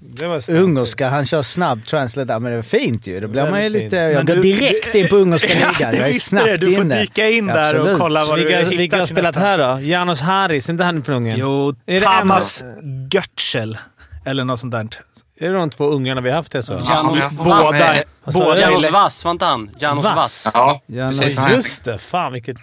Det 0.00 0.26
var 0.26 0.40
snabbt. 0.40 0.60
Ungerska, 0.60 1.08
han 1.08 1.26
kör 1.26 1.42
snabb 1.42 1.86
translate 1.86 2.24
där, 2.32 2.40
men 2.40 2.52
det 2.52 2.58
är 2.58 2.62
fint 2.62 3.06
ju. 3.06 3.20
Då 3.20 3.28
blir 3.28 3.50
man 3.50 3.62
ju 3.62 3.68
lite... 3.68 3.82
fint. 3.82 3.92
Jag 3.92 4.14
Men 4.14 4.26
går 4.26 4.34
du- 4.34 4.42
direkt 4.42 4.94
in 4.94 5.08
på 5.08 5.16
ungerska 5.16 5.54
Ja, 5.60 5.68
ligan. 5.78 5.94
Jag 5.96 6.08
är 6.08 6.12
snabbt 6.12 6.46
det. 6.46 6.56
Du 6.56 6.74
får 6.74 6.84
inne. 6.84 7.00
dyka 7.00 7.28
in 7.30 7.46
där 7.46 7.74
och 7.74 7.80
Absolut. 7.80 8.00
kolla 8.00 8.24
vad 8.24 8.38
Vilka, 8.38 8.50
du 8.58 8.64
hittar 8.64 8.76
vilka 8.76 8.98
har 8.98 9.06
spelat 9.06 9.34
nästa. 9.34 9.40
här 9.48 9.58
då? 9.58 9.80
Janos 9.80 10.20
Harris, 10.20 10.68
är 10.68 10.72
inte 10.72 10.84
han 10.84 11.04
från 11.04 11.16
Ungern? 11.16 11.38
Jo, 11.38 11.74
Tamas 12.02 12.64
Götzel. 13.12 13.78
Eller 14.26 14.44
något 14.44 14.60
sånt 14.60 14.72
där. 14.72 14.88
Är 15.38 15.50
det 15.50 15.56
de 15.58 15.70
två 15.70 15.84
ungarna 15.84 16.20
vi 16.20 16.28
har 16.30 16.36
haft 16.36 16.52
det 16.52 16.62
så? 16.62 16.72
Janos 16.88 17.30
Båda 17.36 17.56
Vass. 17.56 17.74
är- 17.80 18.04
Båda 18.32 18.60
Janos 18.60 18.90
Vass, 18.90 19.24
var 19.24 19.30
inte 19.30 19.44
han? 19.44 19.70
Janos 19.78 20.04
Vass. 20.04 20.16
Vass. 20.16 20.50
Ja, 20.54 20.80
Janos-. 20.86 21.34
Ja, 21.36 21.50
just 21.50 21.84
det. 21.84 21.98
Fan 21.98 22.32
vilket... 22.32 22.56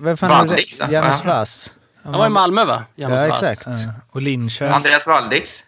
Vem 0.00 0.16
fan 0.16 0.50
är 0.50 0.56
det? 0.56 0.62
va? 0.80 0.88
Janus 0.92 1.16
Ja. 1.24 1.30
Vass? 1.34 1.72
Han 2.10 2.18
var 2.18 2.26
i 2.26 2.30
Malmö 2.30 2.64
va? 2.64 2.82
Janos 2.94 3.20
Ja, 3.22 3.28
Vass. 3.28 3.42
exakt. 3.42 3.66
Ja, 3.86 3.92
Och 4.10 4.22
Linköping. 4.22 4.74
Andreas 4.74 5.06
Valdix. 5.06 5.62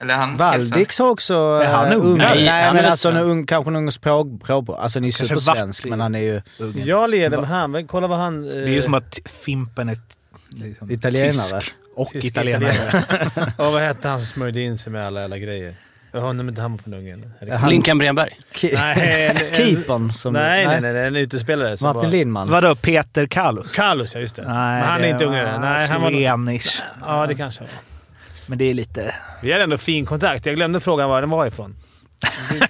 Eller 0.00 0.14
han... 0.14 0.36
Valdix 0.36 0.98
har 0.98 1.10
också... 1.10 1.34
Är 1.34 1.72
han 1.72 1.86
eh, 1.88 1.96
ung? 1.96 2.02
ung? 2.04 2.18
Nej, 2.18 2.44
Nej, 2.44 2.64
han 2.64 2.76
men 2.76 2.84
är 2.84 2.90
alltså 2.90 3.08
en 3.08 3.16
ung, 3.16 3.46
kanske 3.46 3.70
en 3.70 3.76
ungersk 3.76 4.00
påbrå. 4.00 4.74
Alltså 4.74 4.98
han 4.98 5.04
är 5.04 5.08
ju 5.08 5.12
supersvensk, 5.12 5.84
men 5.84 6.00
han 6.00 6.14
är 6.14 6.18
ju 6.20 6.42
Jag 6.74 7.10
leder 7.10 7.38
med 7.38 7.48
han, 7.48 7.70
men 7.70 7.86
kolla 7.86 8.06
vad 8.06 8.18
han... 8.18 8.42
Det 8.42 8.62
är 8.62 8.66
ju 8.68 8.82
som 8.82 8.94
att 8.94 9.18
Fimpen 9.24 9.88
är 9.88 9.98
liksom 10.48 10.90
italienare. 10.90 11.60
tysk 11.60 11.74
och 11.96 12.08
Tysk 12.12 12.24
italienare. 12.26 13.04
Ja, 13.58 13.70
vad 13.70 13.82
hette 13.82 14.08
han 14.08 14.18
som 14.18 14.26
smörjde 14.26 14.60
in 14.60 14.78
sig 14.78 14.92
med 14.92 15.06
alla 15.06 15.20
jävla 15.20 15.38
grejer? 15.38 15.74
Jag 16.12 16.20
har 16.20 16.30
inte 16.30 16.62
han 16.62 16.72
var 16.72 16.78
från 16.78 16.94
Ungern. 16.94 17.32
Han- 17.52 17.70
Linkan 17.70 17.98
Bremberg. 17.98 18.36
Ki- 18.54 18.70
Nej, 18.74 19.50
Keepern 19.54 20.12
som... 20.12 20.32
Nej, 20.32 20.66
nej, 20.66 20.80
nej, 20.80 20.92
nej. 20.92 21.06
En 21.06 21.16
utespelare 21.16 21.76
som 21.76 21.86
Martin 21.86 22.02
var... 22.02 22.08
Lindman. 22.10 22.50
Vadå, 22.50 22.74
Peter 22.74 23.26
Kalus? 23.26 23.72
Carlos, 23.72 24.14
ja 24.14 24.20
just 24.20 24.36
det. 24.36 24.42
Nej, 24.42 24.52
men 24.80 24.88
han 24.88 24.98
är 24.98 25.02
det 25.02 25.08
inte 25.08 25.26
var 25.26 25.32
ungrare. 25.32 25.58
Nej, 25.58 25.86
han 25.88 26.02
var... 26.02 26.10
Slenish. 26.10 26.82
Ja, 27.06 27.26
det 27.26 27.34
kanske 27.34 27.60
var. 27.60 27.70
Men 28.46 28.58
det 28.58 28.70
är 28.70 28.74
lite... 28.74 29.14
Vi 29.42 29.52
hade 29.52 29.64
ändå 29.64 29.78
fin 29.78 30.06
kontakt. 30.06 30.46
Jag 30.46 30.56
glömde 30.56 30.80
fråga 30.80 31.06
var 31.06 31.20
den 31.20 31.30
var 31.30 31.46
ifrån. 31.46 31.74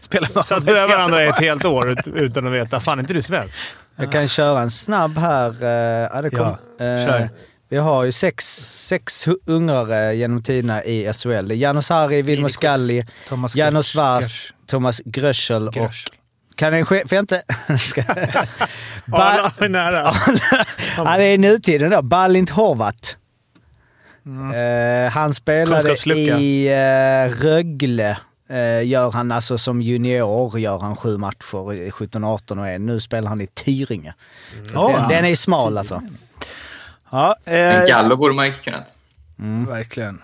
Spelar 0.00 0.28
man 0.34 0.44
Satt 0.44 0.64
bredvid 0.64 0.96
varandra 0.96 1.24
i 1.24 1.28
ett 1.28 1.40
helt 1.40 1.64
år 1.64 1.90
ut, 1.90 2.06
utan 2.06 2.46
att 2.46 2.52
veta. 2.52 2.80
Fan, 2.80 2.98
är 2.98 3.02
inte 3.02 3.14
du 3.14 3.22
svensk? 3.22 3.56
Jag 3.96 4.12
kan 4.12 4.28
köra 4.28 4.60
en 4.60 4.70
snabb 4.70 5.18
här. 5.18 5.48
eh, 5.64 6.08
Ja, 6.14 6.22
det 6.22 6.30
kom, 6.30 6.56
Ja, 6.78 6.84
eh, 6.84 7.06
kör. 7.06 7.28
Vi 7.68 7.76
har 7.76 8.04
ju 8.04 8.12
sex, 8.12 8.44
sex 8.86 9.28
ungrare 9.46 10.14
genom 10.16 10.42
tiderna 10.42 10.84
i 10.84 11.12
SHL. 11.12 11.48
Det 11.48 11.54
är 11.54 11.56
Janos 11.56 11.88
Harry, 11.88 12.22
Vilmos 12.22 12.52
Skalli, 12.52 13.06
Thomas 13.28 13.56
Janos 13.56 13.94
Vass, 13.94 14.48
Thomas 14.66 15.00
Gröschel 15.04 15.68
och... 15.68 15.90
Kan 16.56 16.74
en 16.74 16.86
chef... 16.86 17.08
Får 17.08 17.16
jag 17.16 17.22
inte... 17.22 17.36
Arla 19.12 19.52
är 19.58 19.68
nära. 19.68 20.12
Han 20.96 21.20
är 21.20 21.20
i 21.20 21.38
nutiden 21.38 21.90
då. 21.90 22.02
Balint 22.02 22.50
Horvat. 22.50 23.16
Eh, 24.26 25.12
han 25.12 25.34
spelade 25.34 25.96
i 26.40 26.68
uh, 26.68 27.44
Rögle. 27.44 28.18
Eh, 28.48 28.86
gör 28.86 29.10
han 29.10 29.32
alltså 29.32 29.58
som 29.58 29.82
junior 29.82 30.58
gör 30.58 30.78
han 30.78 30.96
sju 30.96 31.18
matcher, 31.18 31.72
i 31.72 31.90
17-18 31.90 32.60
och 32.60 32.68
en. 32.68 32.86
Nu 32.86 33.00
spelar 33.00 33.28
han 33.28 33.40
i 33.40 33.46
Tyringe. 33.46 34.14
Ja. 34.72 34.88
den, 34.88 35.08
den 35.08 35.24
är 35.24 35.36
smal 35.36 35.78
alltså. 35.78 36.02
Ja, 37.14 37.36
En 37.44 37.80
eh, 37.82 37.86
Gallo 37.86 38.16
borde 38.16 38.34
man 38.34 38.46
ju 38.46 38.52
kunnat. 38.52 38.84
verkligen. 39.68 40.22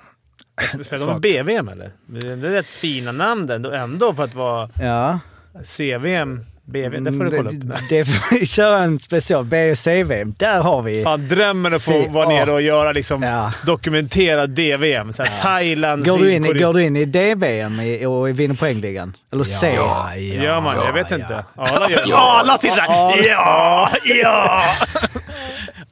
Spelar 0.85 1.07
de 1.07 1.21
BVM 1.21 1.69
eller? 1.69 1.91
Det 2.07 2.29
är 2.29 2.37
rätt 2.37 2.67
fina 2.67 3.13
namn 3.13 3.51
ändå, 3.51 3.71
ändå 3.71 4.15
för 4.15 4.25
att 4.25 4.35
vara 4.35 4.71
Ja. 4.83 5.19
CVM. 5.65 6.47
BV, 6.65 7.01
det 7.01 7.13
får 7.13 7.25
du 7.25 7.31
kolla 7.31 7.51
upp. 7.51 7.63
Mm, 7.63 7.69
Det, 7.89 7.99
det 7.99 8.05
får 8.05 8.39
vi 8.39 8.47
köra 8.47 8.79
en 8.83 8.99
special. 8.99 9.45
B 9.45 9.71
och 9.71 9.77
CV. 9.85 10.25
Där 10.37 10.61
har 10.61 10.83
vi... 10.83 11.03
Fan, 11.03 11.29
drömmen 11.29 11.75
att 11.75 11.83
få 11.83 12.09
vara 12.09 12.29
nere 12.29 12.53
och 12.53 12.63
göra 12.63 12.93
liksom 12.93 13.23
Ja. 13.23 13.53
dokumenterad 13.67 14.51
DVM. 14.51 15.13
Så 15.13 15.23
här, 15.25 15.39
Thailand, 15.43 16.05
Går 16.07 16.19
du, 16.19 16.33
in, 16.33 16.43
går 16.59 16.75
du 16.75 16.83
in 16.85 16.97
i 16.97 17.05
DVM 17.05 17.81
i- 17.81 18.07
och 18.07 18.29
vinner 18.29 18.55
poängligan? 18.55 19.17
Eller 19.33 19.45
C? 19.45 19.73
Ja. 19.77 20.17
Gör 20.17 20.61
man? 20.61 20.77
Jag 20.77 20.93
vet 20.93 21.11
inte. 21.11 21.45
Arla 21.57 21.91
gör 21.91 22.45
det. 22.53 22.59
Sitter 22.61 22.77
såhär 22.77 23.29
ja, 23.29 23.89
ja! 24.23 24.63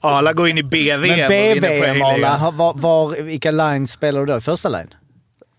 Arla 0.00 0.32
går 0.32 0.48
in 0.48 0.58
i 0.58 0.62
BV 0.62 1.06
Men 1.06 1.28
BVM. 1.28 2.02
Arla, 2.02 2.50
var, 2.50 2.74
var, 2.74 3.22
vilka 3.22 3.50
lines 3.50 3.92
spelar 3.92 4.20
du 4.20 4.26
då? 4.26 4.40
Första 4.40 4.68
line? 4.68 4.94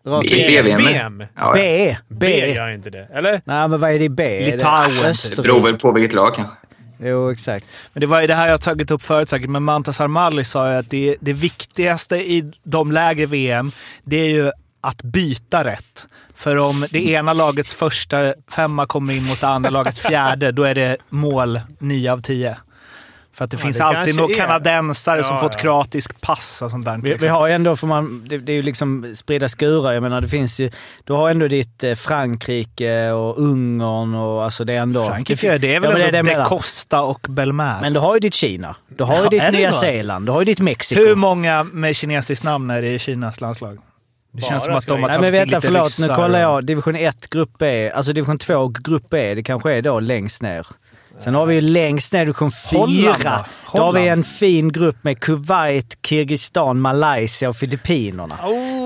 BVM. 0.04 0.86
VM? 0.86 1.24
Ja, 1.36 1.52
B. 1.56 1.98
B 2.08 2.16
B. 2.20 2.54
gör 2.54 2.70
inte 2.70 2.90
det. 2.90 3.08
Eller? 3.14 3.42
Nej, 3.46 3.68
men 3.68 3.80
vad 3.80 3.92
är 3.92 4.00
det 4.00 4.06
i 4.06 4.10
B? 4.10 4.46
Litauen. 4.46 5.14
det 5.36 5.42
beror 5.42 5.60
väl 5.64 5.78
på 5.78 5.92
vilket 5.92 6.14
lag 6.14 6.36
kanske. 6.36 6.56
Jo, 7.04 7.32
exakt. 7.32 7.66
Men 7.94 8.02
det 8.02 8.08
var 8.08 8.22
ju 8.22 8.28
det 8.28 8.34
här 8.34 8.46
jag 8.46 8.54
har 8.54 8.58
tagit 8.58 8.92
upp 8.92 9.04
förut 9.04 9.30
säkert, 9.30 9.50
men 9.50 9.64
Mantas 9.64 10.02
Armali 10.02 10.44
sa 10.44 10.72
ju 10.72 10.78
att 10.78 10.90
det, 10.90 11.16
det 11.20 11.34
viktigaste 11.34 12.16
i 12.16 12.52
de 12.64 12.92
lägre 12.92 13.26
VM, 13.26 13.72
det 14.04 14.18
är 14.18 14.30
ju 14.30 14.52
att 14.82 15.04
byta 15.04 15.64
rätt. 15.64 16.08
För 16.36 16.58
om 16.58 16.86
det 16.92 17.06
ena 17.10 17.34
lagets 17.34 17.74
första 17.74 18.34
femma 18.52 18.86
kommer 18.86 19.14
in 19.14 19.24
mot 19.24 19.42
det 19.42 19.48
andra 19.48 19.70
lagets 19.70 20.02
fjärde, 20.02 20.52
då 20.52 20.64
är 20.64 20.76
det 20.76 20.98
mål 21.10 21.60
9 21.80 22.12
av 22.12 22.22
10. 22.22 22.58
För 23.40 23.46
att 23.46 23.52
det 23.52 23.58
Ja, 23.58 23.62
finns 23.64 23.78
det 23.78 23.84
alltid 23.84 24.16
några 24.16 24.34
kanadensare 24.34 25.24
som 25.24 25.36
Ja, 25.36 25.42
fått 25.42 25.54
ja. 25.54 25.60
kroatiskt 25.60 26.22
pass 26.22 26.62
och 26.62 26.72
sånt 26.72 26.86
där. 26.86 26.98
Vi, 27.04 27.14
vi 27.14 27.28
har 27.28 27.50
ändå, 27.50 27.76
för 27.76 27.88
man, 27.88 28.26
det, 28.30 28.38
det 28.38 28.52
är 28.52 28.56
ju 28.56 28.62
liksom 28.62 29.16
spridda 29.16 29.50
skurar. 29.50 29.94
Jag 29.94 30.04
menar, 30.04 30.22
det 30.22 30.28
finns 30.28 30.60
ju... 30.60 30.72
Du 31.04 31.14
har 31.14 31.30
ändå 31.30 31.48
ditt 31.48 31.84
eh, 31.84 31.96
Frankrike 31.96 33.12
och 33.12 33.38
Ungern 33.38 34.16
och 34.16 34.44
alltså 34.44 34.64
det 34.66 34.74
är 34.74 34.78
ändå... 34.78 35.06
Frankrike, 35.06 35.58
det 35.58 35.76
är 35.76 35.80
väl 35.80 35.90
Ja, 35.92 36.06
ändå 36.06 36.18
jag 36.18 36.26
De 36.26 36.32
menar. 36.32 36.46
Costa 36.46 37.02
och 37.02 37.26
Belmer. 37.30 37.78
Men 37.82 37.94
du 37.94 38.00
har 38.00 38.14
ju 38.14 38.20
ditt 38.20 38.34
Kina. 38.34 38.76
Du 38.88 39.04
har 39.04 39.16
ju 39.18 39.24
Ja, 39.24 39.30
ditt 39.30 39.42
det 39.42 39.52
Nya? 39.52 39.72
Zeeland. 39.72 40.26
Du 40.26 40.32
har 40.32 40.42
ju 40.42 40.46
ditt 40.46 40.60
Mexiko. 40.60 41.02
Hur 41.02 41.16
många 41.16 41.64
med 41.64 41.96
kinesiskt 41.96 42.44
namn 42.44 42.70
är 42.70 42.82
det 42.82 42.88
i 42.94 43.00
Kinas 43.00 43.42
landslag? 43.42 43.78
Det 44.32 44.42
Bara 44.42 44.48
känns 44.50 44.64
som 44.64 44.74
att 44.74 44.88
de 44.88 45.04
har 45.04 45.10
jag- 45.10 45.22
Nej 45.22 45.32
men 45.32 45.40
vänta, 45.50 45.62
förlåt. 45.62 45.98
Nu 46.00 46.08
kollar 46.08 46.40
jag. 46.40 46.66
Division 46.66 46.96
1, 46.96 47.30
grupp 47.30 47.52
B. 47.60 47.92
Alltså 47.92 48.14
division 48.14 48.38
2, 48.40 48.68
grupp 48.68 49.06
B. 49.10 49.36
Det 49.36 49.44
kanske 49.44 49.74
är 49.74 49.82
då 49.82 50.00
längst 50.00 50.42
ner. 50.42 50.68
Sen 51.20 51.36
har 51.36 51.46
vi 51.46 51.56
ju 51.56 51.62
längst 51.62 52.14
ner 52.14 52.20
division 52.20 52.52
4. 52.52 52.80
Holland, 52.80 53.24
då? 53.74 53.80
Har 53.80 53.94
vi 53.94 54.08
en 54.08 54.24
fin 54.24 54.72
grupp 54.72 55.04
med 55.04 55.20
Kuwait, 55.20 55.98
Kirgizistan, 56.06 56.80
Malaysia 56.82 57.50
och 57.50 57.56
Filippinerna. 57.56 58.38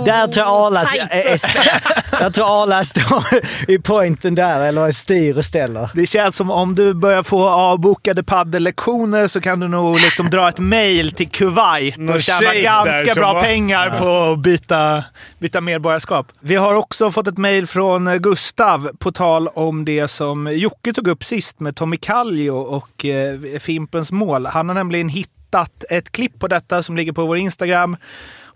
där 0.05 0.27
tror 0.27 0.45
jag 0.45 0.55
Arla, 0.55 2.29
tror 2.31 2.63
Arla 2.63 2.83
står 2.83 3.23
i 3.67 3.77
pointen 3.79 4.35
där, 4.35 4.59
eller 4.61 4.91
styr 4.91 5.37
och 5.37 5.45
ställer. 5.45 5.89
Det 5.93 6.05
känns 6.07 6.35
som 6.35 6.51
om 6.51 6.75
du 6.75 6.93
börjar 6.93 7.23
få 7.23 7.49
avbokade 7.49 8.23
paddellektioner 8.23 9.27
så 9.27 9.41
kan 9.41 9.59
du 9.59 9.67
nog 9.67 9.99
liksom 9.99 10.29
dra 10.29 10.49
ett 10.49 10.59
mail 10.59 11.11
till 11.11 11.29
Kuwait 11.29 12.09
och 12.09 12.21
tjäna 12.21 12.53
ganska 12.53 13.13
bra 13.13 13.33
var- 13.33 13.41
pengar 13.41 13.99
på 13.99 14.31
att 14.33 14.39
byta, 14.39 15.03
byta 15.39 15.61
medborgarskap. 15.61 16.27
Vi 16.39 16.55
har 16.55 16.75
också 16.75 17.11
fått 17.11 17.27
ett 17.27 17.37
mail 17.37 17.67
från 17.67 18.07
eh, 18.07 18.15
Gustav 18.15 18.89
på 18.99 19.11
tal 19.11 19.47
om 19.47 19.85
det 19.85 20.07
som 20.07 20.47
Jocke 20.53 20.93
tog 20.93 21.07
upp 21.07 21.23
sist 21.23 21.59
med 21.59 21.75
Tommy 21.75 21.97
Kallio 22.13 22.51
och 22.51 23.05
eh, 23.05 23.39
Fimpens 23.59 24.11
mål. 24.11 24.45
Han 24.45 24.69
har 24.69 24.75
nämligen 24.75 25.09
hittat 25.09 25.83
ett 25.89 26.11
klipp 26.11 26.39
på 26.39 26.47
detta 26.47 26.83
som 26.83 26.97
ligger 26.97 27.11
på 27.11 27.25
vår 27.25 27.37
Instagram. 27.37 27.97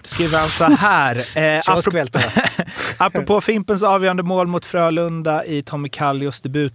Då 0.01 0.07
skriver 0.07 0.37
han 0.37 0.49
så 0.49 0.63
här. 0.63 1.15
Eh, 1.37 1.61
apropå, 1.67 2.19
apropå 2.97 3.41
Fimpens 3.41 3.83
avgörande 3.83 4.23
mål 4.23 4.47
mot 4.47 4.65
Frölunda 4.65 5.45
i 5.45 5.63
Tommy 5.63 5.89
Kallios 5.89 6.41
debut 6.41 6.73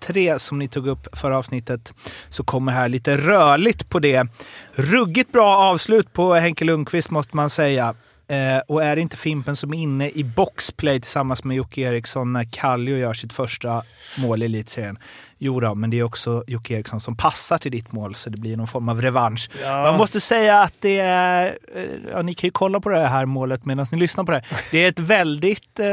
03 0.00 0.38
som 0.38 0.58
ni 0.58 0.68
tog 0.68 0.86
upp 0.86 1.18
förra 1.18 1.38
avsnittet 1.38 1.92
så 2.28 2.44
kommer 2.44 2.72
här 2.72 2.88
lite 2.88 3.16
rörligt 3.16 3.88
på 3.88 3.98
det. 3.98 4.26
Ruggigt 4.74 5.32
bra 5.32 5.56
avslut 5.56 6.12
på 6.12 6.34
Henke 6.34 6.64
Lundqvist 6.64 7.10
måste 7.10 7.36
man 7.36 7.50
säga. 7.50 7.94
Eh, 8.32 8.58
och 8.68 8.84
är 8.84 8.96
det 8.96 9.02
inte 9.02 9.16
Fimpen 9.16 9.56
som 9.56 9.74
är 9.74 9.78
inne 9.78 10.08
i 10.10 10.24
boxplay 10.24 11.00
tillsammans 11.00 11.44
med 11.44 11.56
Jocke 11.56 11.80
Eriksson 11.80 12.32
när 12.32 12.44
Kallio 12.44 12.96
gör 12.96 13.14
sitt 13.14 13.32
första 13.32 13.82
mål 14.18 14.42
i 14.42 14.46
elitserien? 14.46 14.98
Jo 15.38 15.60
då, 15.60 15.74
men 15.74 15.90
det 15.90 15.98
är 15.98 16.02
också 16.02 16.44
Jocke 16.46 16.74
Eriksson 16.74 17.00
som 17.00 17.16
passar 17.16 17.58
till 17.58 17.70
ditt 17.72 17.92
mål 17.92 18.14
så 18.14 18.30
det 18.30 18.36
blir 18.38 18.56
någon 18.56 18.66
form 18.68 18.88
av 18.88 19.02
revansch. 19.02 19.50
Ja. 19.62 19.82
Man 19.82 19.96
måste 19.96 20.20
säga 20.20 20.60
att 20.62 20.74
det 20.80 20.98
är... 21.00 21.46
eh, 21.74 21.82
Ja, 22.12 22.22
ni 22.22 22.34
kan 22.34 22.48
ju 22.48 22.52
kolla 22.52 22.80
på 22.80 22.88
det 22.88 23.06
här 23.08 23.26
målet 23.26 23.64
medan 23.64 23.86
ni 23.92 23.98
lyssnar 23.98 24.24
på 24.24 24.32
det. 24.32 24.42
Det 24.70 24.78
är 24.84 24.88
ett 24.88 24.98
väldigt... 24.98 25.78
eh, 25.78 25.86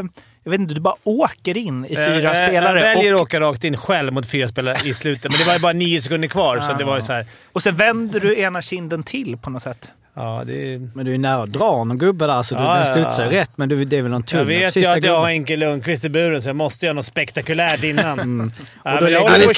Jag 0.43 0.51
vet 0.51 0.59
inte, 0.59 0.73
du 0.73 0.81
bara 0.81 0.95
åker 1.03 1.57
in 1.57 1.85
i 1.85 1.95
fyra 1.95 2.05
Eh, 2.35 2.47
spelare. 2.47 2.79
Jag 2.79 2.95
väljer 2.95 3.13
och, 3.13 3.19
att 3.21 3.25
åka 3.27 3.39
rakt 3.39 3.63
in 3.63 3.77
själv 3.77 4.13
mot 4.13 4.29
fyra 4.31 4.47
spelare 4.47 4.77
i 4.83 4.93
slutet, 4.93 5.31
men 5.31 5.39
det 5.39 5.45
var 5.45 5.53
ju 5.53 5.59
bara 5.59 5.73
nio 5.73 6.01
sekunder 6.01 6.27
kvar. 6.27 6.59
Så 6.59 6.73
det 6.73 6.83
var 6.83 6.95
ju 6.95 7.01
så 7.01 7.13
här, 7.13 7.25
och 7.53 7.63
sen 7.63 7.75
vänder 7.75 8.19
du 8.19 8.39
ena 8.39 8.61
kinden 8.61 9.03
till 9.03 9.37
på 9.37 9.49
något 9.49 9.63
sätt. 9.63 9.91
Ja, 10.19 10.43
det 10.45 10.73
är... 10.73 10.89
Men 10.95 11.05
du 11.05 11.13
är 11.13 11.17
nära 11.17 11.43
att 11.43 11.53
dra 11.53 11.83
någon 11.83 11.97
gubbe 11.97 12.27
där, 12.27 12.43
så 12.43 12.55
du, 12.55 12.61
Ja, 12.61 12.73
den 12.75 12.85
studsar 12.85 13.23
ja. 13.25 13.31
rätt. 13.31 13.49
Men 13.55 13.69
du, 13.69 13.85
det 13.85 13.97
är 13.97 14.01
väl 14.01 14.11
någon 14.11 14.23
tum 14.23 14.39
Jag 14.39 14.45
vet 14.45 14.75
ju 14.77 14.85
att 14.85 15.03
jag 15.03 15.19
har. 15.19 15.27
Henke 15.27 15.55
Lundqvist 15.55 16.03
i 16.05 16.09
buren, 16.09 16.41
så 16.41 16.49
jag 16.49 16.55
måste 16.55 16.85
göra 16.85 16.93
något 16.93 17.05
spektakulärt 17.05 17.83
innan. 17.83 18.19
Mm. 18.19 18.51
Ja, 18.83 18.95
då 18.95 19.01
men 19.01 19.13
jag 19.13 19.21
håller 19.21 19.43
på 19.43 19.49
att 19.49 19.57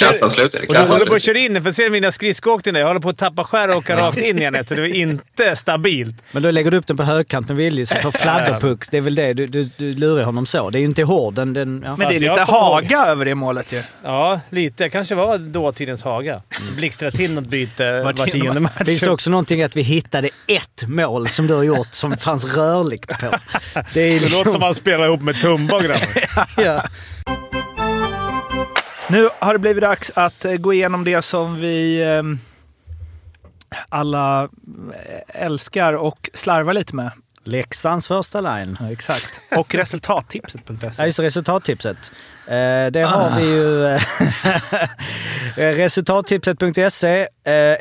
köra- 1.23 1.35
och 1.35 1.35
in 1.37 1.63
för 1.63 1.71
ser 1.71 1.89
mina 1.89 2.11
skridskoåkningar. 2.11 2.79
Jag 2.79 2.87
håller 2.87 2.99
på 2.99 3.09
att 3.09 3.17
tappa 3.17 3.43
skär 3.43 3.69
och 3.69 3.75
åka 3.75 3.97
rakt 3.97 4.17
in 4.17 4.37
igen 4.37 4.55
så 4.67 4.73
det 4.73 4.81
är 4.81 4.95
inte 4.95 5.55
stabilt. 5.55 6.15
Men 6.31 6.43
då 6.43 6.51
lägger 6.51 6.71
du 6.71 6.77
upp 6.77 6.87
den 6.87 6.97
på 6.97 7.03
högkant 7.03 7.47
med 7.47 7.57
vilje, 7.57 7.85
så 7.85 7.95
får 7.95 8.11
fladderpucks. 8.11 8.89
Det 8.89 8.97
är 8.97 9.01
väl 9.01 9.15
det. 9.15 9.33
Du, 9.33 9.45
du, 9.45 9.69
du 9.77 9.93
lurar 9.93 10.23
honom 10.23 10.45
så. 10.45 10.69
Det 10.69 10.77
är 10.77 10.79
ju 10.79 10.85
inte 10.85 11.03
hård. 11.03 11.33
Den, 11.33 11.53
den, 11.53 11.81
ja. 11.85 11.95
Men 11.97 12.09
det 12.09 12.15
är 12.15 12.19
lite 12.19 12.27
kommer 12.27 12.41
ihåg- 12.41 12.83
Haga 12.83 13.05
över 13.05 13.25
det 13.25 13.35
målet 13.35 13.73
ju. 13.73 13.81
Ja, 14.03 14.39
lite. 14.49 14.89
Kanske 14.89 15.15
var 15.15 15.37
dåtidens 15.37 16.03
Haga. 16.03 16.41
Blixtra 16.75 17.11
till 17.11 17.33
något 17.33 17.45
byte 17.47 18.01
var 18.03 18.13
tionde 18.13 18.31
tionde 18.31 18.59
match. 18.59 18.73
Det 18.79 18.85
finns 18.85 19.07
också 19.07 19.29
någonting 19.29 19.63
att 19.63 19.75
vi 19.75 19.81
hittade 19.81 20.29
ett 20.55 20.83
mål 20.87 21.29
som 21.29 21.47
du 21.47 21.53
har 21.53 21.63
gjort 21.63 21.93
som 21.93 22.17
fanns 22.17 22.45
rörligt 22.45 23.19
på. 23.19 23.25
Det 23.93 24.01
är 24.01 24.13
Det 24.13 24.19
liksom... 24.19 24.37
låter 24.37 24.51
som 24.51 24.61
han 24.61 24.73
spelar 24.73 25.05
ihop 25.05 25.21
med 25.21 25.41
Tumba 25.41 25.81
grabbar. 25.81 26.07
ja. 26.57 26.83
Nu 29.09 29.29
har 29.39 29.53
det 29.53 29.59
blivit 29.59 29.81
dags 29.81 30.11
att 30.15 30.45
eh, 30.45 30.53
gå 30.53 30.73
igenom 30.73 31.03
det 31.03 31.21
som 31.21 31.55
vi 31.55 32.01
eh, 32.01 32.23
alla 33.89 34.43
eh, 34.43 35.43
älskar 35.43 35.93
och 35.93 36.29
slarvar 36.33 36.73
lite 36.73 36.95
med. 36.95 37.11
Leksands 37.43 38.07
första 38.07 38.41
line. 38.41 38.77
Ja, 38.79 38.91
exakt. 38.91 39.29
Och 39.57 39.75
resultattipset.se. 39.75 40.89
Ja, 40.97 41.05
just 41.05 41.17
det, 41.17 41.23
resultattipset. 41.23 42.11
Eh, 42.47 42.91
det 42.91 43.01
har 43.03 43.39
vi 43.39 43.45
ju. 43.45 43.85
eh, 43.85 45.75
resultattipset.se 45.77 47.19
eh, 47.21 47.27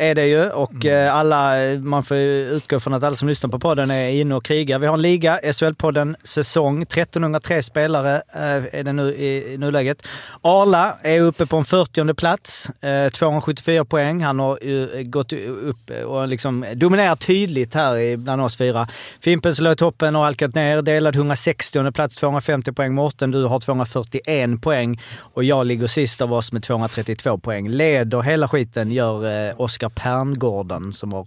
är 0.09 0.14
det 0.14 0.26
ju 0.26 0.50
och 0.50 0.87
eh, 0.87 1.14
alla, 1.14 1.55
man 1.79 2.02
får 2.05 2.17
utgå 2.17 2.81
från 2.81 2.95
att 2.95 3.02
alla 3.02 3.17
som 3.17 3.29
lyssnar 3.29 3.50
på 3.50 3.59
podden 3.59 3.90
är 3.90 4.09
inne 4.09 4.35
och 4.35 4.45
krigar. 4.45 4.79
Vi 4.79 4.87
har 4.87 4.95
en 4.95 5.02
liga, 5.02 5.40
SHL-podden 5.43 6.14
säsong. 6.25 6.83
1303 6.83 7.62
spelare 7.62 8.23
är 8.33 8.85
det 8.85 8.93
nu 8.93 9.14
i, 9.14 9.57
nuläget. 9.59 10.07
Arla 10.43 10.95
är 11.02 11.21
uppe 11.21 11.47
på 11.47 11.57
en 11.57 11.64
40 11.64 12.14
plats, 12.14 12.71
eh, 12.83 13.09
274 13.11 13.85
poäng. 13.85 14.23
Han 14.23 14.38
har 14.38 14.59
ju 14.62 15.05
gått 15.05 15.33
upp 15.62 15.90
och 16.07 16.29
liksom 16.29 16.67
dominerat 16.75 17.21
tydligt 17.21 17.75
här 17.75 17.99
i- 17.99 18.17
bland 18.17 18.43
oss 18.43 18.57
fyra. 18.57 18.88
Fimpen 19.21 19.67
i 19.73 19.76
toppen 19.76 20.17
och 20.17 20.23
halkat 20.25 20.55
ner, 20.55 20.83
delad 20.83 21.17
160 21.17 21.93
plats, 21.93 22.17
250 22.19 22.73
poäng. 22.73 22.95
Mårten, 22.95 23.31
du 23.31 23.45
har 23.45 23.61
241 23.61 24.50
poäng 24.59 25.00
och 25.35 25.45
jag 25.45 25.66
ligger 25.66 25.87
sist 25.87 26.21
av 26.21 26.33
oss 26.33 26.52
med 26.52 26.62
232 26.62 27.38
poäng. 27.38 27.69
Leder 27.69 28.23
hela 28.23 28.49
skiten 28.49 28.92
gör 28.92 29.49
eh, 29.49 29.61
Oskar 29.61 29.88
Perngården 29.88 30.92
som 30.95 31.12
har 31.12 31.26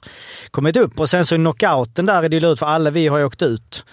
kommit 0.51 0.77
upp. 0.77 0.99
Och 0.99 1.09
sen 1.09 1.25
så 1.25 1.35
i 1.35 1.37
knockouten 1.37 2.05
där 2.05 2.23
är 2.23 2.29
det 2.29 2.35
ju 2.35 2.39
lurt 2.39 2.59
för 2.59 2.65
alla 2.65 2.89
vi 2.91 3.07
har 3.07 3.17
ju 3.17 3.25
åkt 3.25 3.41
ut. 3.41 3.85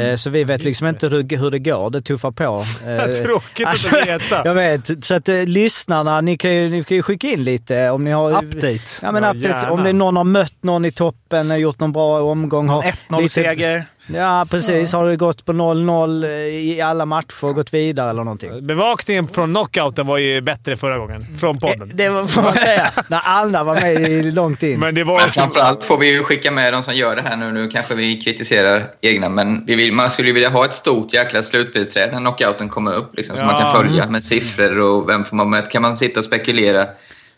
Eh, 0.00 0.16
så 0.16 0.30
vi 0.30 0.44
vet 0.44 0.62
liksom 0.62 0.86
inte 0.86 1.08
hur, 1.08 1.36
hur 1.36 1.50
det 1.50 1.58
går. 1.58 1.90
Det 1.90 2.00
tuffar 2.00 2.30
på. 2.30 2.64
Eh, 2.88 3.22
Tråkigt 3.24 3.66
att 3.66 3.70
alltså, 3.72 3.96
veta. 3.96 4.42
Jag 4.44 4.54
vet. 4.54 5.04
Så 5.04 5.14
att 5.14 5.28
eh, 5.28 5.44
lyssnarna, 5.46 6.20
ni 6.20 6.36
kan, 6.38 6.54
ju, 6.54 6.68
ni 6.68 6.84
kan 6.84 6.96
ju 6.96 7.02
skicka 7.02 7.26
in 7.26 7.44
lite 7.44 7.90
om 7.90 8.04
ni 8.04 8.10
har... 8.10 8.44
Update. 8.44 8.80
Ja, 9.02 9.12
men 9.12 9.22
Ja, 9.22 9.32
updates, 9.34 9.64
om 9.70 9.82
det 9.82 9.88
är 9.88 9.92
någon 9.92 10.16
har 10.16 10.24
mött 10.24 10.62
någon 10.62 10.84
i 10.84 10.92
toppen, 10.92 11.50
har 11.50 11.56
gjort 11.56 11.80
någon 11.80 11.92
bra 11.92 12.20
omgång. 12.22 12.68
Har 12.68 12.82
lite- 12.82 12.98
1-0-seger. 13.08 13.86
Ja, 14.14 14.46
precis. 14.50 14.92
Har 14.92 15.08
det 15.08 15.16
gått 15.16 15.44
på 15.44 15.52
0-0 15.52 16.26
i 16.48 16.80
alla 16.80 17.06
matcher 17.06 17.44
och 17.44 17.54
gått 17.54 17.74
vidare 17.74 18.10
eller 18.10 18.24
någonting? 18.24 18.66
Bevakningen 18.66 19.28
från 19.28 19.50
knockouten 19.54 20.06
var 20.06 20.18
ju 20.18 20.40
bättre 20.40 20.76
förra 20.76 20.98
gången. 20.98 21.26
Från 21.40 21.58
podden. 21.58 21.90
Det 21.94 22.08
var, 22.08 22.24
får 22.24 22.42
man 22.42 22.54
säga. 22.54 22.90
När 23.08 23.20
alla 23.24 23.64
var 23.64 23.74
med 23.74 23.94
i- 24.08 24.30
långt 24.32 24.62
in. 24.62 24.80
Men 24.80 24.94
det 24.94 25.04
var 25.04 25.16
Men 25.18 25.26
också... 25.26 25.40
framförallt 25.40 25.84
får 25.84 25.98
vi 25.98 26.10
ju 26.12 26.22
skicka 26.22 26.50
med 26.50 26.72
de 26.72 26.82
som 26.82 26.94
gör 26.94 27.16
det 27.16 27.22
här 27.22 27.36
nu. 27.36 27.52
Nu 27.52 27.68
kanske 27.70 27.94
vi 27.94 28.20
kritiserar 28.20 28.82
egna, 29.00 29.28
men 29.28 29.64
vi 29.66 29.74
vill, 29.74 29.92
man 29.92 30.10
skulle 30.10 30.28
ju 30.28 30.34
vilja 30.34 30.48
ha 30.50 30.64
ett 30.64 30.72
stort 30.74 31.14
jäkla 31.14 31.42
slutspelsträd 31.42 32.12
när 32.12 32.18
knockouten 32.20 32.68
kommer 32.68 32.94
upp. 32.94 33.16
Liksom, 33.16 33.36
så 33.36 33.42
Ja. 33.42 33.46
man 33.52 33.60
kan 33.62 33.74
följa 33.76 34.06
med 34.10 34.24
siffror 34.24 34.78
och 34.80 35.08
vem 35.08 35.24
får 35.24 35.36
man 35.36 35.50
möta. 35.50 35.66
Kan 35.70 35.82
man 35.82 35.96
sitta 35.96 36.20
och 36.20 36.24
spekulera 36.26 36.86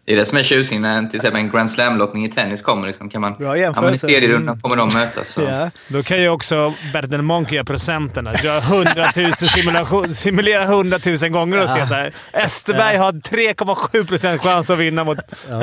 Det 0.04 0.12
är 0.12 0.16
det 0.16 0.26
som 0.26 0.38
är 0.38 0.42
tjusningen 0.42 0.83
när 0.83 1.07
till 1.09 1.16
exempel 1.16 1.40
en 1.40 1.50
Grand 1.50 1.71
Slam-lottning 1.71 2.25
i 2.25 2.28
tennis 2.28 2.62
kommer. 2.62 2.87
Liksom, 2.87 3.11
kan 3.11 3.21
man, 3.21 3.35
Bra 3.35 3.47
ja, 3.47 3.50
men 3.52 3.59
I 3.59 3.61
jämförelse. 3.62 4.07
tredje 4.07 4.28
rundan 4.28 4.61
kommer 4.61 4.76
de 4.76 4.88
mötas. 4.95 5.28
Så. 5.28 5.40
Ja. 5.50 5.71
Då 5.88 6.02
kan 6.02 6.21
ju 6.21 6.28
också 6.28 6.75
Bertil 6.92 7.23
Monk 7.23 7.52
göra 7.52 7.64
procenterna. 7.64 8.33
Dra 8.33 8.59
100 8.59 8.92
000 9.16 9.33
simulation, 9.33 10.14
simulera 10.14 10.62
100 10.64 10.99
000 11.07 11.28
gånger 11.30 11.62
och 11.62 11.69
se 11.71 11.87
så 11.87 11.95
här. 11.95 12.12
Österberg 12.33 12.97
har 12.97 13.12
3,7 13.12 14.07
procent 14.07 14.42
chans 14.42 14.71
att 14.71 14.78
vinna 14.78 15.04
mot 15.04 15.19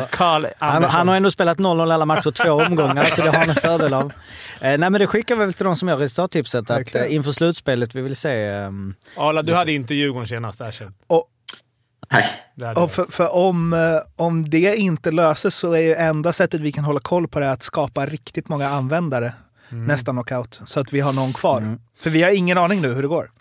Carl 0.10 0.48
Han, 0.58 0.75
Andersson. 0.75 0.96
han 0.98 1.08
har 1.08 1.15
ändå 1.15 1.32
spelat 1.32 1.58
0-0 1.58 1.94
alla 1.94 2.06
matcher 2.06 2.32
två 2.32 2.51
omgångar, 2.65 3.06
så 3.06 3.22
det 3.22 3.29
har 3.29 3.38
han 3.38 3.50
en 3.50 3.56
fördel 3.56 3.94
av. 3.94 4.06
Eh, 4.62 4.77
nej, 4.77 4.77
men 4.77 4.94
det 4.94 5.08
skickar 5.08 5.36
vi 5.36 5.46
väl 5.46 5.53
till 5.53 5.65
de 5.65 5.75
som 5.75 5.88
gör 5.89 5.98
resultattipset 5.98 6.70
att 6.70 6.96
eh, 6.96 7.13
inför 7.13 7.32
slutspelet 7.32 7.96
vi 7.96 8.01
vill 8.01 8.15
se... 8.15 8.44
ehm, 8.46 8.94
Arla, 9.17 9.41
du 9.41 9.53
hade 9.53 9.72
inte 9.72 9.96
Djurgården 9.96 10.27
senast. 10.27 10.62
Erkänn. 10.62 10.94
Nej. 12.10 12.74
Och 12.76 12.92
för, 12.92 13.06
för 13.06 13.36
om, 13.36 13.74
eh, 13.74 13.80
om 14.16 14.50
det 14.50 14.76
inte 14.76 15.12
löses 15.12 15.56
så 15.56 15.74
är 15.74 15.82
ju 15.82 15.94
enda 15.94 16.34
sättet 16.34 16.62
vi 16.62 16.72
kan 16.72 16.84
hålla 16.84 17.00
koll 17.00 17.28
på 17.28 17.40
det 17.40 17.52
att 17.52 17.64
skapa 17.64 18.06
riktigt 18.06 18.50
många 18.50 18.70
användare 18.70 19.34
nästa 19.70 20.12
knockout. 20.12 20.62
Så 20.66 20.80
att 20.80 20.94
vi 20.94 21.00
har 21.00 21.14
någon 21.14 21.34
kvar. 21.34 21.78
För 22.00 22.10
vi 22.10 22.24
har 22.24 22.32
ingen 22.32 22.58
aning 22.58 22.82
nu 22.82 22.94
hur 22.94 23.02
det 23.02 23.08
går. 23.08 23.32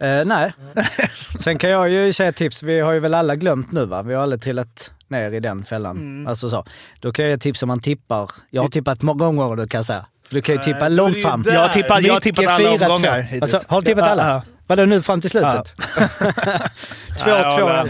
Eh, 0.00 0.24
nej. 0.24 0.52
Sen 1.40 1.58
kan 1.58 1.70
jag 1.70 1.90
ju 1.90 2.12
säga 2.12 2.32
tips. 2.32 2.62
Vi 2.62 2.80
har 2.80 2.92
ju 2.92 3.00
väl 3.00 3.14
alla 3.14 3.36
glömt 3.36 3.72
nu 3.72 3.86
va? 3.86 4.02
Vi 4.02 4.14
har 4.14 4.22
alla 4.22 4.38
trillat 4.38 4.90
ner 5.08 5.32
i 5.32 5.40
den 5.40 5.64
fällan. 5.64 6.26
Alltså 6.26 6.50
så. 6.50 6.64
Då 7.00 7.12
kan 7.12 7.24
jag 7.24 7.30
ge 7.30 7.38
tips 7.38 7.62
om 7.62 7.66
man 7.66 7.80
tippar. 7.80 8.30
Jag 8.50 8.62
har 8.62 8.68
tippat 8.68 9.02
många 9.02 9.24
gånger 9.24 9.56
då 9.56 9.66
kan 9.66 9.84
säga. 9.84 10.06
För 10.30 10.34
du 10.34 10.42
kan 10.42 10.52
ju 10.52 10.56
Nej, 10.56 10.64
tippa 10.64 10.86
är 10.86 10.90
långt 10.90 11.14
det 11.14 11.20
fram. 11.20 11.44
Jag 11.46 11.60
har 11.60 11.68
tippat, 11.68 12.02
jag 12.02 12.12
har 12.12 12.20
tippat 12.20 12.42
Micke 12.44 12.48
alla 12.50 12.68
4-2. 12.70 12.84
omgångar 12.86 13.20
hittills. 13.20 13.54
Alltså, 13.54 13.68
har 13.74 13.80
du 13.80 13.84
tippat 13.86 14.04
Ja, 14.04 14.10
alla? 14.10 14.28
ja. 14.28 14.42
Vadå 14.66 14.84
nu 14.84 15.02
fram 15.02 15.20
till 15.20 15.30
slutet? 15.30 15.74
två, 15.76 17.30
Nej, 17.30 17.56
två. 17.58 17.66
Arla, 17.68 17.86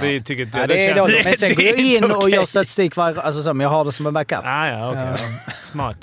Det 0.00 0.20
tycker 0.22 0.42
inte 0.44 0.58
Ja, 0.58 0.62
jag. 0.62 0.68
det 0.68 0.84
är 0.84 0.86
känns- 0.94 0.98
dåligt. 0.98 1.24
Men 1.24 1.36
sen 1.36 1.48
det 1.48 1.54
går 1.54 1.62
är 1.64 1.68
jag 1.68 1.78
in 1.78 2.04
och 2.04 2.16
okej. 2.18 2.34
gör 2.34 2.46
statistik 2.46 2.96
varje... 2.96 3.20
Alltså 3.20 3.42
så, 3.42 3.54
men 3.54 3.64
jag 3.64 3.70
har 3.70 3.84
det 3.84 3.92
som 3.92 4.06
en 4.06 4.14
backup. 4.14 4.38
Ah, 4.44 4.66
ja, 4.68 4.90
okej. 4.90 5.26
ja. 5.46 5.52
Smart. 5.72 5.96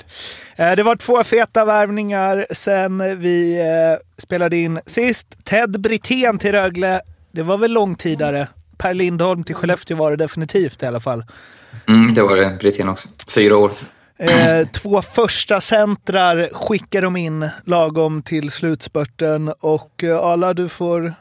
Eh, 0.56 0.72
Det 0.76 0.82
var 0.82 0.96
två 0.96 1.24
feta 1.24 1.64
värvningar 1.64 2.46
sen 2.50 3.18
vi 3.20 3.60
eh, 3.60 4.22
spelade 4.22 4.56
in 4.56 4.80
sist. 4.86 5.26
Ted 5.44 5.80
Brithén 5.80 6.38
till 6.38 6.52
Rögle. 6.52 7.00
Det 7.32 7.42
var 7.42 7.58
väl 7.58 7.72
långtidare. 7.72 8.48
Per 8.78 8.94
Lindholm 8.94 9.44
till 9.44 9.54
Skellefteå 9.54 9.96
var 9.96 10.10
det 10.10 10.16
definitivt 10.16 10.82
i 10.82 10.86
alla 10.86 11.00
fall. 11.00 11.24
Mm, 11.88 12.14
det 12.14 12.22
var 12.22 12.36
det 12.36 12.56
Brithén 12.60 12.88
också. 12.88 13.08
Fyra 13.34 13.56
år. 13.56 13.70
Eh, 14.18 14.66
två 14.68 15.02
första 15.02 15.60
centrar 15.60 16.48
skickar 16.52 17.02
de 17.02 17.16
in 17.16 17.48
lagom 17.64 18.22
till 18.22 18.50
slutspurten 18.50 19.52
och 19.60 20.04
eh, 20.04 20.16
Ala, 20.18 20.54
du 20.54 20.68
får, 20.68 21.14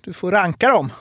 du 0.00 0.12
får 0.12 0.30
ranka 0.30 0.68
dem. 0.68 0.92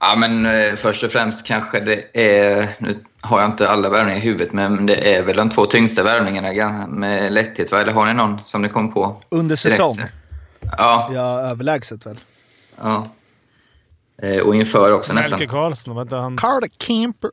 Ja, 0.00 0.14
men 0.16 0.46
eh, 0.46 0.74
först 0.74 1.02
och 1.02 1.10
främst 1.10 1.46
kanske 1.46 1.80
det 1.80 2.04
är... 2.12 2.68
Nu 2.78 2.98
har 3.20 3.40
jag 3.40 3.50
inte 3.50 3.68
alla 3.68 3.88
värvningar 3.90 4.18
i 4.18 4.20
huvudet, 4.22 4.52
men 4.52 4.86
det 4.86 5.14
är 5.14 5.22
väl 5.22 5.36
de 5.36 5.50
två 5.50 5.66
tyngsta 5.66 6.02
värvningarna 6.02 6.86
med 6.86 7.32
lätthet. 7.32 7.72
Va? 7.72 7.80
Eller 7.80 7.92
har 7.92 8.06
ni 8.06 8.14
någon 8.14 8.40
som 8.44 8.62
ni 8.62 8.68
kom 8.68 8.92
på? 8.92 9.16
Under 9.28 9.48
direkt? 9.56 9.60
säsong. 9.60 9.98
Ja. 10.78 11.10
Ja, 11.14 11.40
överlägset 11.40 12.06
väl. 12.06 12.20
ja. 12.82 13.08
Eh, 14.22 14.38
Och 14.40 14.54
inför 14.54 14.92
också 14.92 15.12
nästan. 15.12 15.30
Melker 15.30 15.46
Karlsson, 15.46 15.94
var 15.94 16.02
inte 16.02 16.16
han... 16.16 16.36
Carl 16.36 16.62
Kemper. 16.78 17.30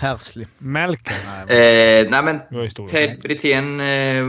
Härslig. 0.00 0.46
Melker? 0.58 1.14
Eh, 1.48 2.10
nej, 2.10 2.22
men. 2.22 2.38
Ted 2.90 3.20
Brithén 3.22 3.80
eh, 3.80 4.24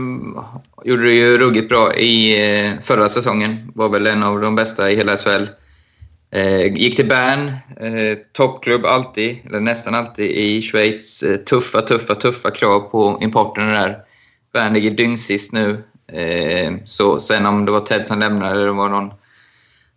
gjorde 0.84 1.02
det 1.02 1.14
ju 1.14 1.38
ruggigt 1.38 1.68
bra 1.68 1.94
i 1.94 2.46
eh, 2.66 2.72
förra 2.82 3.08
säsongen. 3.08 3.72
Var 3.74 3.88
väl 3.88 4.06
en 4.06 4.22
av 4.22 4.40
de 4.40 4.54
bästa 4.56 4.90
i 4.90 4.96
hela 4.96 5.16
SHL. 5.16 5.46
Eh, 6.30 6.74
gick 6.74 6.96
till 6.96 7.08
Bern, 7.08 7.48
eh, 7.80 8.18
toppklubb 8.32 8.86
alltid, 8.86 9.38
eller 9.46 9.60
nästan 9.60 9.94
alltid, 9.94 10.30
i 10.30 10.62
Schweiz. 10.62 11.22
Eh, 11.22 11.36
tuffa, 11.36 11.80
tuffa, 11.80 12.14
tuffa 12.14 12.50
krav 12.50 12.80
på 12.80 13.18
importen 13.22 13.68
där. 13.68 13.98
Bern 14.52 14.74
ligger 14.74 14.90
dyngsist 14.90 15.52
nu. 15.52 15.82
Eh, 16.12 16.72
så 16.84 17.20
sen 17.20 17.46
om 17.46 17.64
det 17.64 17.72
var 17.72 17.80
Ted 17.80 18.06
som 18.06 18.18
lämnade 18.18 18.52
eller 18.52 18.66
det 18.66 18.72
var 18.72 18.88
någon, 18.88 19.10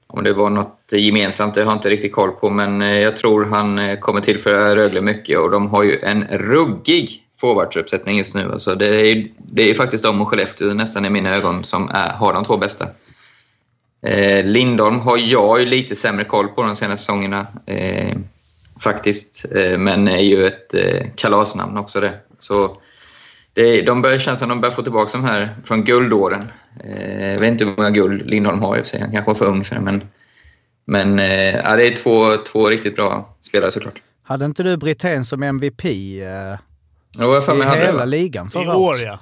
om 0.07 0.23
det 0.23 0.33
var 0.33 0.49
något 0.49 0.79
gemensamt, 0.91 1.55
det 1.55 1.63
har 1.63 1.71
jag 1.71 1.77
inte 1.77 1.89
riktigt 1.89 2.11
koll 2.11 2.31
på. 2.31 2.49
Men 2.49 2.81
eh, 2.81 2.99
jag 2.99 3.17
tror 3.17 3.45
han 3.45 3.79
eh, 3.79 3.99
kommer 3.99 4.21
tillföra 4.21 4.75
Rögle 4.75 5.01
mycket 5.01 5.39
och 5.39 5.51
de 5.51 5.67
har 5.67 5.83
ju 5.83 5.99
en 5.99 6.23
ruggig 6.23 7.23
forwardsuppsättning 7.41 8.17
just 8.17 8.35
nu. 8.35 8.51
Alltså 8.51 8.75
det, 8.75 9.11
är, 9.11 9.27
det 9.37 9.69
är 9.69 9.73
faktiskt 9.73 10.03
de 10.03 10.21
och 10.21 10.27
Skellefteå 10.27 10.73
nästan 10.73 11.05
i 11.05 11.09
mina 11.09 11.35
ögon 11.35 11.63
som 11.63 11.89
är, 11.89 12.09
har 12.09 12.33
de 12.33 12.45
två 12.45 12.57
bästa. 12.57 12.87
Eh, 14.05 14.45
Lindholm 14.45 14.99
har 14.99 15.17
jag 15.17 15.59
ju 15.59 15.65
lite 15.65 15.95
sämre 15.95 16.23
koll 16.23 16.47
på 16.47 16.63
de 16.63 16.75
senaste 16.75 17.05
säsongerna. 17.05 17.47
Eh, 17.65 18.17
faktiskt. 18.79 19.45
Eh, 19.55 19.77
men 19.77 20.07
är 20.07 20.23
ju 20.23 20.47
ett 20.47 20.73
eh, 20.73 21.05
kalasnamn 21.15 21.77
också 21.77 21.99
det. 21.99 22.13
Så 22.39 22.77
det, 23.57 23.81
de 23.81 24.01
börjar 24.01 24.19
kännas 24.19 24.39
som 24.39 24.49
de 24.49 24.61
börjar 24.61 24.75
få 24.75 24.81
tillbaka 24.81 25.17
de 25.17 25.23
här 25.23 25.55
från 25.63 25.83
guldåren. 25.83 26.51
Eh, 26.83 27.31
jag 27.31 27.39
vet 27.39 27.51
inte 27.51 27.65
hur 27.65 27.75
många 27.77 27.89
guld 27.89 28.29
Lindholm 28.29 28.61
har 28.61 28.77
i 28.77 28.81
och 28.81 28.85
för 28.85 28.89
sig. 28.89 29.01
Han 29.01 29.11
kanske 29.11 29.31
var 29.31 29.35
för 29.35 29.45
ung 29.45 29.63
för 29.63 29.75
det. 29.75 29.81
Men, 29.81 30.03
men 30.85 31.19
eh, 31.19 31.55
ja, 31.55 31.75
det 31.75 31.87
är 31.87 31.95
två, 31.95 32.35
två 32.51 32.69
riktigt 32.69 32.95
bra 32.95 33.35
spelare 33.41 33.71
såklart. 33.71 34.01
Hade 34.23 34.45
inte 34.45 34.63
du 34.63 34.77
Brithén 34.77 35.25
som 35.25 35.43
MVP 35.43 35.85
eh, 35.85 35.91
Jo, 37.19 37.33
jag 37.33 37.45
för 37.45 37.55
i 37.55 37.57
mig 37.57 37.67
hade 37.67 37.79
det, 37.79 37.85
hela 37.85 37.97
va? 37.97 38.05
ligan 38.05 38.47
I 38.47 38.49
förra 38.49 38.75
år 38.75 38.89
året? 38.89 39.01
ja. 39.01 39.19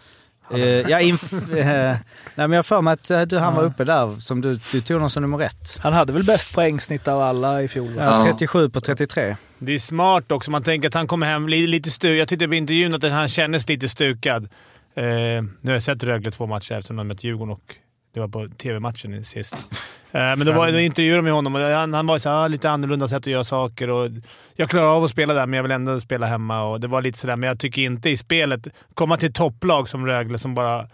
Eh, 0.53 0.59
ja, 0.63 0.99
inf- 0.99 1.57
eh, 1.57 1.65
nej, 1.65 1.97
men 2.35 2.51
jag 2.51 2.57
har 2.57 2.63
för 2.63 2.81
mig 2.81 2.93
att 2.93 3.11
eh, 3.11 3.21
du, 3.21 3.37
han 3.37 3.55
var 3.55 3.63
uppe 3.63 3.83
där. 3.83 4.19
Som 4.19 4.41
du, 4.41 4.59
du 4.71 4.81
tog 4.81 4.95
honom 4.95 5.09
som 5.09 5.21
nummer 5.23 5.41
ett. 5.41 5.77
Han 5.81 5.93
hade 5.93 6.13
väl 6.13 6.23
bäst 6.23 6.55
poängsnitt 6.55 7.07
av 7.07 7.21
alla 7.21 7.61
i 7.61 7.67
fjol? 7.67 7.93
Ja, 7.97 8.03
Ja. 8.27 8.31
37 8.31 8.69
på 8.69 8.81
33. 8.81 9.35
Det 9.59 9.73
är 9.73 9.79
smart 9.79 10.31
också. 10.31 10.51
Man 10.51 10.63
tänker 10.63 10.87
att 10.87 10.93
han 10.93 11.07
kommer 11.07 11.27
hem 11.27 11.47
li- 11.49 11.67
lite 11.67 11.89
stukad. 11.89 12.17
Jag 12.17 12.27
tyckte 12.27 12.47
på 12.47 12.55
intervjun 12.55 12.95
att 12.95 13.03
han 13.03 13.27
kändes 13.27 13.69
lite 13.69 13.89
stukad. 13.89 14.49
Nu 14.95 15.47
har 15.65 15.71
jag 15.73 15.83
sett 15.83 16.03
Rögle 16.03 16.31
två 16.31 16.45
matcher 16.45 16.73
eftersom 16.73 16.95
de 16.95 17.07
mött 17.07 17.23
Djurgården 17.23 17.51
och 17.53 17.75
det 18.15 18.19
var 18.21 18.27
på 18.27 18.47
tv-matchen 18.57 19.25
sist. 19.25 19.55
Eh, 20.11 20.21
men 20.21 20.45
då, 20.45 20.51
var, 20.51 20.71
då 20.71 20.79
intervjuade 20.79 21.17
de 21.17 21.21
med 21.23 21.33
honom 21.33 21.55
och 21.55 21.61
han, 21.61 21.93
han 21.93 22.07
var 22.07 22.17
så 22.17 22.29
här, 22.29 22.35
"Ah, 22.35 22.47
lite 22.47 22.69
annorlunda 22.69 23.07
sätt 23.07 23.17
att 23.17 23.27
göra 23.27 23.43
saker. 23.43 23.89
Och 23.89 24.09
jag 24.53 24.69
klarar 24.69 24.85
av 24.97 25.03
att 25.03 25.09
spela 25.09 25.33
där, 25.33 25.45
men 25.45 25.57
jag 25.57 25.63
vill 25.63 25.71
ändå 25.71 25.99
spela 25.99 26.25
hemma. 26.27 26.63
Och 26.63 26.79
det 26.79 26.87
var 26.87 27.01
lite 27.01 27.17
sådär, 27.19 27.35
men 27.35 27.47
jag 27.47 27.59
tycker 27.59 27.81
inte 27.81 28.09
i 28.09 28.17
spelet... 28.17 28.67
Komma 28.93 29.17
till 29.17 29.33
topplag 29.33 29.89
som 29.89 30.05
Rögle 30.07 30.37
som 30.39 30.55
bara 30.55 30.87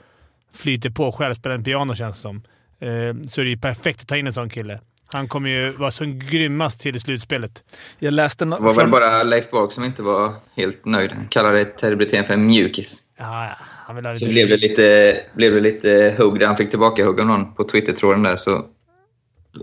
flyter 0.54 0.90
på 0.90 1.12
själv, 1.12 1.34
spelar 1.34 1.56
en 1.56 1.64
piano 1.64 1.96
känns 1.96 2.16
det 2.16 2.22
som. 2.22 2.36
Eh, 2.80 3.28
så 3.28 3.42
är 3.42 3.46
det 3.46 3.52
ju 3.52 3.58
perfekt 3.58 4.02
att 4.02 4.08
ta 4.08 4.18
in 4.18 4.28
en 4.28 4.34
sån 4.34 4.50
kille. 4.50 4.80
Han 5.14 5.28
kommer 5.28 5.50
ju 5.50 5.72
vara 5.72 5.92
som 5.92 6.20
grymmast 6.20 6.82
till 6.82 7.00
slutspelet. 7.02 7.64
Jag 8.00 8.14
läste 8.14 8.46
Det 8.46 8.52
no- 8.56 8.62
var 8.62 8.74
väl 8.74 8.90
bara 8.90 9.24
Leif 9.24 9.52
Borg 9.52 9.72
som 9.72 9.84
inte 9.84 10.02
var 10.04 10.34
helt 10.56 10.86
nöjd. 10.86 11.12
Han 11.12 11.28
kallade 11.28 11.66
Ted 11.66 11.98
Brithén 11.98 12.26
för 12.26 12.34
en 12.34 12.46
mjukis. 12.48 12.98
Ja, 13.18 13.46
ja. 13.46 13.56
Så 13.96 14.26
lite... 14.26 14.26
blev 14.26 14.50
det 14.50 14.58
lite, 14.58 15.18
blev 15.34 15.54
det 15.54 15.62
lite 15.62 16.16
hugg 16.18 16.44
han 16.44 16.58
fick 16.58 16.70
tillbaka 16.70 17.06
hugg 17.06 17.20
av 17.20 17.26
någon 17.26 17.54
på 17.54 17.64
Twitter-tråden 17.64 18.24
där. 18.24 18.36
Så, 18.36 18.66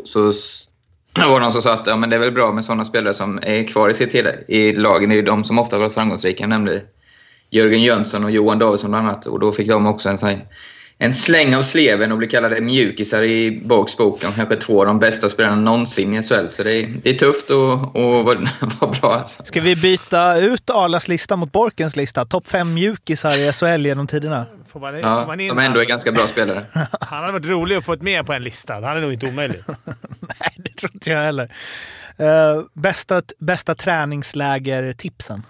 så 0.04 0.32
det 1.14 1.26
var 1.28 1.40
någon 1.40 1.52
som 1.52 1.62
sa 1.62 1.74
att 1.74 1.86
ja, 1.86 1.96
men 1.96 2.10
det 2.10 2.16
är 2.16 2.20
väl 2.20 2.32
bra 2.32 2.52
med 2.52 2.64
sådana 2.64 2.84
spelare 2.84 3.14
som 3.14 3.38
är 3.42 3.68
kvar 3.68 3.88
i 3.88 3.94
sitt 3.94 4.12
hela, 4.12 4.30
i 4.48 4.72
lagen. 4.72 5.08
Det 5.08 5.14
är 5.14 5.16
ju 5.16 5.22
de 5.22 5.44
som 5.44 5.58
ofta 5.58 5.76
har 5.76 5.80
varit 5.80 5.94
framgångsrika. 5.94 6.42
Jag 6.42 6.48
nämnde 6.48 6.82
Jörgen 7.50 7.82
Jönsson 7.82 8.24
och 8.24 8.30
Johan 8.30 8.58
Davidsson 8.58 8.90
bland 8.90 9.08
annat. 9.08 9.26
Och 9.26 9.40
då 9.40 9.52
fick 9.52 9.68
de 9.68 9.86
också 9.86 10.08
en, 10.08 10.18
sån 10.18 10.28
här- 10.28 10.46
en 11.00 11.14
släng 11.14 11.54
av 11.54 11.62
sleven 11.62 12.12
och 12.12 12.18
blev 12.18 12.28
kallade 12.28 12.60
mjukisar 12.60 13.22
i 13.22 13.60
Borgs 13.64 13.96
bok. 13.96 14.20
De 14.20 14.32
kanske 14.32 14.56
två 14.56 14.80
av 14.80 14.86
de 14.86 14.98
bästa 14.98 15.28
spelarna 15.28 15.56
någonsin 15.56 16.14
i 16.14 16.22
SHL. 16.22 16.48
Så 16.48 16.62
det 16.62 16.72
är, 16.72 16.94
det 17.02 17.10
är 17.10 17.14
tufft 17.14 17.50
att 17.50 17.96
och 17.96 18.24
vara 18.80 18.90
bra. 19.00 19.14
Alltså. 19.14 19.44
Ska 19.44 19.60
vi 19.60 19.76
byta 19.76 20.36
ut 20.38 20.70
Arlas 20.70 21.08
lista 21.08 21.36
mot 21.36 21.52
Borkens 21.52 21.96
lista? 21.96 22.24
Topp 22.24 22.48
fem 22.48 22.74
mjukisar 22.74 23.36
i 23.36 23.52
SHL 23.52 23.86
genom 23.86 24.06
tiderna. 24.06 24.46
Får 24.66 24.80
man, 24.80 24.92
får 24.92 25.00
Ja, 25.00 25.26
man 25.26 25.40
in 25.40 25.48
som 25.48 25.58
ändå 25.58 25.80
är 25.80 25.84
ganska 25.84 26.12
bra 26.12 26.26
spelare. 26.26 26.64
Han 27.00 27.18
hade 27.20 27.32
varit 27.32 27.46
rolig 27.46 27.76
att 27.76 27.84
få 27.84 27.92
ett 27.92 28.02
med 28.02 28.26
på 28.26 28.32
en 28.32 28.42
lista. 28.42 28.74
Han 28.74 28.84
är 28.96 29.00
nog 29.00 29.12
inte 29.12 29.26
omöjligt. 29.26 29.66
Nej, 30.20 30.54
det 30.56 30.70
tror 30.70 30.90
inte 30.94 31.10
jag 31.10 31.22
heller. 31.22 31.54
Uh, 32.20 32.62
bästa, 32.72 33.22
bästa 33.38 33.74
träningsläger-tipsen? 33.74 35.42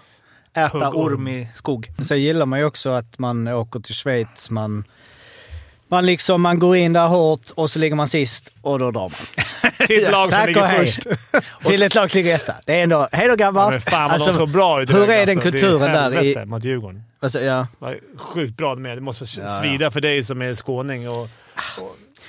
Äta 0.53 0.89
orm 0.89 1.27
i 1.27 1.47
skog. 1.53 1.87
Sen 1.99 2.21
gillar 2.21 2.45
man 2.45 2.59
ju 2.59 2.65
också 2.65 2.89
att 2.89 3.19
man 3.19 3.47
åker 3.47 3.79
till 3.79 3.95
Schweiz. 3.95 4.49
Man, 4.49 4.83
man, 5.89 6.05
liksom, 6.05 6.41
man 6.41 6.59
går 6.59 6.75
in 6.75 6.93
där 6.93 7.07
hårt 7.07 7.41
och 7.55 7.69
så 7.69 7.79
ligger 7.79 7.95
man 7.95 8.07
sist 8.07 8.51
och 8.61 8.79
då 8.79 8.91
drar 8.91 9.01
man. 9.01 9.71
Till 9.87 10.03
ett 10.03 10.11
lag 10.11 10.33
som 10.33 10.45
ligger 10.45 10.61
och 10.61 10.67
hej. 10.67 10.85
först. 10.85 11.01
Till 11.65 11.81
ett 11.83 11.95
lag 11.95 12.11
som 12.11 12.17
ligger 12.17 12.35
etta. 12.35 12.55
Det 12.65 12.73
är 12.79 12.83
ändå... 12.83 13.07
Hej 13.11 13.27
då 13.27 13.35
grabbar! 13.35 13.63
Ja, 13.63 13.69
men 13.69 13.81
fan 13.81 14.11
Alltså, 14.11 14.33
såg 14.33 14.49
bra 14.49 14.81
ut. 14.81 14.93
hur 14.93 15.09
är 15.09 15.25
den 15.25 15.37
alltså. 15.37 15.51
kulturen 15.51 15.95
är 15.95 16.11
där 16.11 16.23
i- 16.23 16.45
mot 16.45 16.63
Djurgården. 16.63 17.03
Alltså, 17.19 17.41
ja. 17.41 17.67
Sjukt 18.17 18.57
bra 18.57 18.75
med. 18.75 18.97
Det 18.97 19.01
måste 19.01 19.25
Ja, 19.41 19.59
svida 19.61 19.91
för 19.91 20.01
dig 20.01 20.23
som 20.23 20.41
är 20.41 20.55
skåning. 20.55 21.09
Och, 21.09 21.29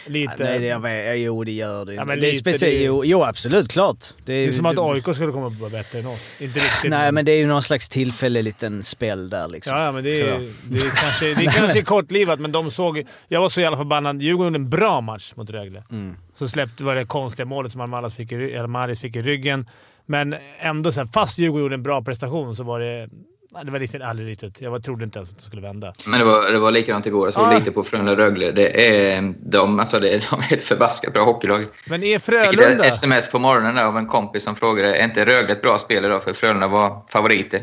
Lite. 0.06 0.34
Nej, 0.38 0.58
det, 0.58 0.66
jag 0.66 0.80
vet, 0.80 1.18
jo, 1.18 1.44
det 1.44 1.52
gör 1.52 1.84
det. 1.84 1.94
Ja, 1.94 2.04
men 2.04 2.20
det 2.20 2.30
är 2.30 2.34
speciellt, 2.34 2.60
det 2.72 2.82
är- 2.82 2.86
jo, 2.86 3.04
jo, 3.04 3.22
absolut. 3.22 3.68
Klart. 3.68 4.04
Det 4.24 4.32
är 4.32 4.50
som 4.50 4.66
att 4.66 4.78
AIK 4.78 5.14
skulle 5.14 5.32
komma 5.32 5.56
på 5.60 5.68
bättre 5.68 5.98
än 5.98 6.06
oss. 6.06 6.40
Inte 6.40 6.58
riktigt. 6.58 6.90
Nej, 6.90 7.12
men 7.12 7.24
det 7.24 7.32
är 7.32 7.38
ju 7.38 7.46
någon 7.46 7.62
slags 7.62 7.88
tillfällig 7.88 8.44
liten 8.44 8.82
spel 8.82 9.30
där 9.30 9.48
liksom. 9.48 9.76
Ja, 9.76 9.84
ja, 9.84 9.92
men 9.92 10.04
det 10.04 10.20
är, 10.20 10.52
det 10.62 10.78
är 10.78 10.96
kanske, 11.00 11.34
det 11.34 11.46
är 11.46 11.50
kanske 11.58 11.82
kortlivat, 11.82 12.40
men 12.40 12.52
de 12.52 12.70
såg... 12.70 13.04
Jag 13.28 13.40
var 13.40 13.48
så 13.48 13.60
jävla 13.60 13.76
förbannad. 13.78 14.22
Djurgården 14.22 14.52
gjorde 14.52 14.56
en 14.64 14.70
bra 14.70 15.00
match 15.00 15.32
mot 15.36 15.50
Rögle. 15.50 15.82
Mm. 15.90 16.16
Så 16.38 16.48
släppte 16.48 16.84
var 16.84 16.94
det 16.94 17.04
konstiga 17.04 17.46
målet 17.46 17.72
som 17.72 17.80
Almaras 17.80 18.14
fick 18.14 18.32
i, 18.32 18.96
fick 19.00 19.16
i 19.16 19.22
ryggen. 19.22 19.68
Men 20.06 20.34
ändå, 20.60 20.92
så 20.92 21.00
här, 21.00 21.08
fast 21.12 21.38
Djurgården 21.38 21.62
gjorde 21.62 21.74
en 21.74 21.82
bra 21.82 22.02
prestation 22.02 22.56
så 22.56 22.62
var 22.62 22.80
det... 22.80 23.08
nej, 23.52 23.64
Det 23.64 23.70
var 23.70 23.78
riktigt, 23.78 24.02
aldrig 24.02 24.28
riktigt. 24.28 24.60
Jag 24.60 24.84
trodde 24.84 25.04
inte 25.04 25.18
ens 25.18 25.30
att 25.30 25.36
det 25.36 25.42
skulle 25.44 25.62
vända. 25.62 25.92
Men 26.06 26.18
det 26.18 26.24
var, 26.24 26.52
det 26.52 26.58
var 26.58 26.70
likadant 26.70 27.06
igår. 27.06 27.26
Jag 27.26 27.34
såg 27.34 27.42
Ja. 27.52 27.58
lite 27.58 27.70
på 27.72 27.82
Frölunda-Rögle. 27.82 28.52
Det 28.52 28.96
är, 28.96 29.34
de, 29.38 29.80
alltså 29.80 29.98
det, 30.00 30.08
de 30.30 30.40
är 30.40 30.52
ett 30.52 30.62
förbaskat 30.62 31.12
bra 31.14 31.22
hockeylag. 31.24 31.64
Men 31.86 32.02
är 32.02 32.12
Jag 32.12 32.22
fick 32.22 32.34
Frölunda... 32.34 32.84
ett 32.84 32.94
sms 32.94 33.30
på 33.30 33.38
morgonen 33.38 33.78
av 33.78 33.98
en 33.98 34.06
kompis 34.06 34.44
som 34.44 34.56
frågade 34.56 34.96
är 34.96 35.04
inte 35.04 35.24
Rögle 35.24 35.52
ett 35.52 35.62
bra 35.62 35.78
spel 35.78 36.04
idag 36.04 36.22
för 36.24 36.32
Frölunda 36.32 36.68
var 36.68 37.02
favoriter. 37.08 37.60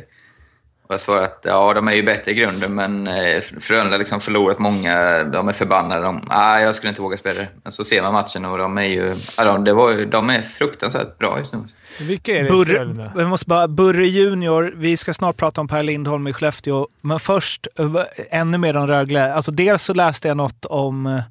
Och 0.88 0.93
jag 0.93 1.02
svarade 1.02 1.26
att 1.26 1.41
ja, 1.43 1.73
de 1.73 1.88
är 1.88 1.93
ju 1.93 2.04
bättre 2.04 2.32
i 2.32 2.34
grunden, 2.34 2.76
men 2.76 3.08
eh, 3.08 3.41
Frölunda 3.62 3.91
har 3.91 4.00
liksom 4.00 4.21
förlorat 4.21 4.60
många. 4.60 5.23
De 5.23 5.47
är 5.47 5.54
förbannade. 5.54 6.02
De, 6.02 6.28
ah, 6.30 6.60
jag 6.60 6.76
skulle 6.76 6.89
inte 6.89 7.02
våga 7.02 7.17
spela 7.17 7.39
det. 7.39 7.47
Men 7.63 7.71
så 7.71 7.84
ser 7.84 8.02
man 8.02 8.13
matchen 8.13 8.45
och 8.45 8.58
de 8.58 8.78
är 8.78 8.84
ju... 8.84 9.15
Ja, 9.38 9.43
de, 9.43 9.63
det 9.63 9.73
var 9.73 10.06
de 10.06 10.30
är 10.30 10.41
fruktansvärt 10.41 11.17
bra 11.17 11.39
just 11.39 11.54
nu. 11.54 11.60
Vilka 12.02 12.38
är 12.38 12.43
det 12.43 12.50
Burre, 12.50 12.65
Frölunda? 12.65 13.12
vi 13.15 13.26
måste 13.26 13.45
bara, 13.45 13.67
Burre 13.67 14.08
Junior, 14.08 14.73
vi 14.76 14.97
ska 14.97 15.13
snart 15.13 15.38
prata 15.38 15.62
om 15.62 15.67
Per 15.67 15.84
Lindholm 15.84 16.28
i 16.28 16.34
Skellefteå, 16.34 16.88
men 17.02 17.19
först 17.19 17.67
eh, 17.80 17.95
ännu 18.30 18.58
mer 18.58 18.78
om 18.78 18.88
Rögle. 18.88 19.34
Alltså 19.34 19.52
dels 19.52 19.84
så 19.84 19.93
läste 19.93 20.28
jag 20.28 20.38
något 20.38 20.65
om 20.65 21.06
eh, 21.08 21.21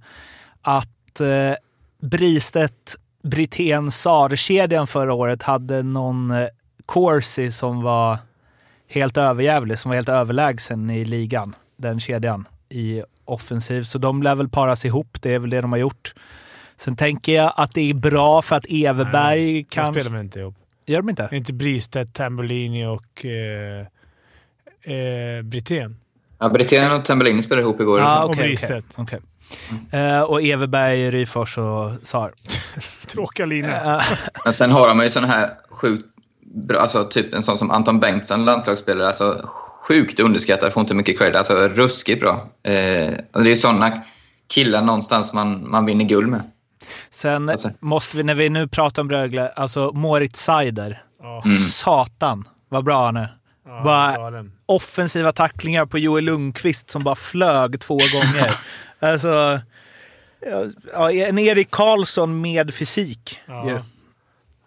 att 0.63 1.21
eh, 1.21 1.57
Bristedt, 2.03 2.97
Brithén, 3.23 3.91
Sar-kedjan 3.91 4.87
förra 4.87 5.15
året 5.15 5.43
hade 5.43 5.83
någon 5.83 6.31
eh, 6.31 6.47
Corsi 6.87 7.53
som 7.53 7.83
var 7.83 8.19
helt 8.89 9.17
överjävlig, 9.17 9.79
som 9.79 9.89
var 9.89 9.97
helt 9.97 10.09
överlägsen 10.09 10.91
i 10.91 11.05
ligan, 11.05 11.55
den 11.77 12.01
kedjan, 12.01 12.49
i 12.69 13.03
offensiv. 13.25 13.83
Så 13.83 13.99
de 13.99 14.23
lär 14.23 14.35
väl 14.35 14.49
paras 14.49 14.85
ihop, 14.85 15.17
det 15.23 15.35
är 15.35 15.39
väl 15.39 15.51
det 15.51 15.61
de 15.61 15.73
har 15.73 15.79
gjort. 15.79 16.15
Sen 16.77 16.97
tänker 16.97 17.33
jag 17.35 17.53
att 17.57 17.75
det 17.75 17.91
är 17.91 17.95
bra 17.95 18.43
för 18.43 18.57
att 18.57 18.65
Everberg 18.69 19.43
Nej, 19.43 19.53
De 19.55 19.65
kan... 19.65 19.95
spelar 19.95 20.11
väl 20.11 20.21
inte 20.21 20.41
ihop? 20.41 20.55
Gör 20.87 20.99
de 21.03 21.11
inte? 21.11 21.29
Inte 21.33 21.53
Bristedt, 21.53 22.15
Tambellini 22.15 22.87
och 22.87 23.25
eh, 23.25 23.81
eh, 24.97 25.43
Brithén? 25.43 25.97
Ja, 26.39 26.49
Brithén 26.49 26.93
och 26.93 27.05
Tambellini 27.05 27.43
spelade 27.43 27.63
ihop 27.63 27.81
igår. 27.81 28.01
Ja, 28.01 28.25
och 28.25 28.31
okej, 28.31 28.39
okej, 28.41 28.49
Bristedt. 28.49 28.87
okej. 28.97 29.21
Eh, 29.91 30.21
och 30.21 30.43
Everberg, 30.43 31.11
Ryfors 31.11 31.59
och 31.59 31.91
Sar. 32.03 32.33
Tråkiga 33.07 33.47
linjer. 33.47 33.97
Eh, 33.99 34.03
Men 34.45 34.53
sen 34.53 34.71
har 34.71 34.89
de 34.89 35.01
ju 35.01 35.11
såna 35.11 35.27
här 35.27 35.51
sjukt 35.71 36.07
alltså 36.79 37.05
typ 37.05 37.35
en 37.35 37.43
sån 37.43 37.59
som 37.59 37.71
Anton 37.71 38.01
Bengtsson, 38.01 38.45
landslagsspelare, 38.45 39.09
alltså 39.09 39.49
sjukt 39.81 40.21
underskattad, 40.21 40.73
får 40.73 40.81
inte 40.81 40.95
mycket 40.95 41.19
cred, 41.19 41.37
alltså 41.37 41.55
ruskigt 41.69 42.21
bra. 42.21 42.49
Eh, 42.63 42.73
det 43.43 43.51
är 43.51 43.55
såna 43.55 44.01
killar 44.49 44.83
någonstans 44.83 45.33
man, 45.33 45.71
man 45.71 45.85
vinner 45.87 46.05
guld 46.05 46.29
med. 46.29 46.43
Sen 47.11 47.49
Alltså. 47.49 47.71
måste 47.81 48.17
vi, 48.17 48.23
när 48.23 48.35
vi 48.35 48.49
nu 48.49 48.69
pratar 48.69 49.03
om 49.03 49.11
Rögle, 49.11 49.49
alltså 49.49 49.93
Moritz 49.95 50.41
Seider. 50.41 51.03
Ja. 51.23 51.43
Satan 51.71 52.49
vad 52.69 52.85
bra 52.85 53.05
han 53.05 53.17
är. 53.17 53.37
Ja, 53.67 53.83
Bara 53.85 54.17
galen. 54.17 54.53
offensiva 54.67 55.33
tacklingar 55.33 55.87
på 55.87 55.99
Joel 55.99 56.25
Lundqvist 56.25 56.91
som 56.91 57.05
bara 57.05 57.15
flög 57.15 57.81
två 57.81 57.95
gånger. 57.95 58.51
alltså, 59.01 59.61
ja, 60.93 61.11
en 61.13 61.39
Erik 61.39 61.71
Karlsson 61.71 62.41
med 62.41 62.75
fysik. 62.75 63.39
Ja. 63.47 63.79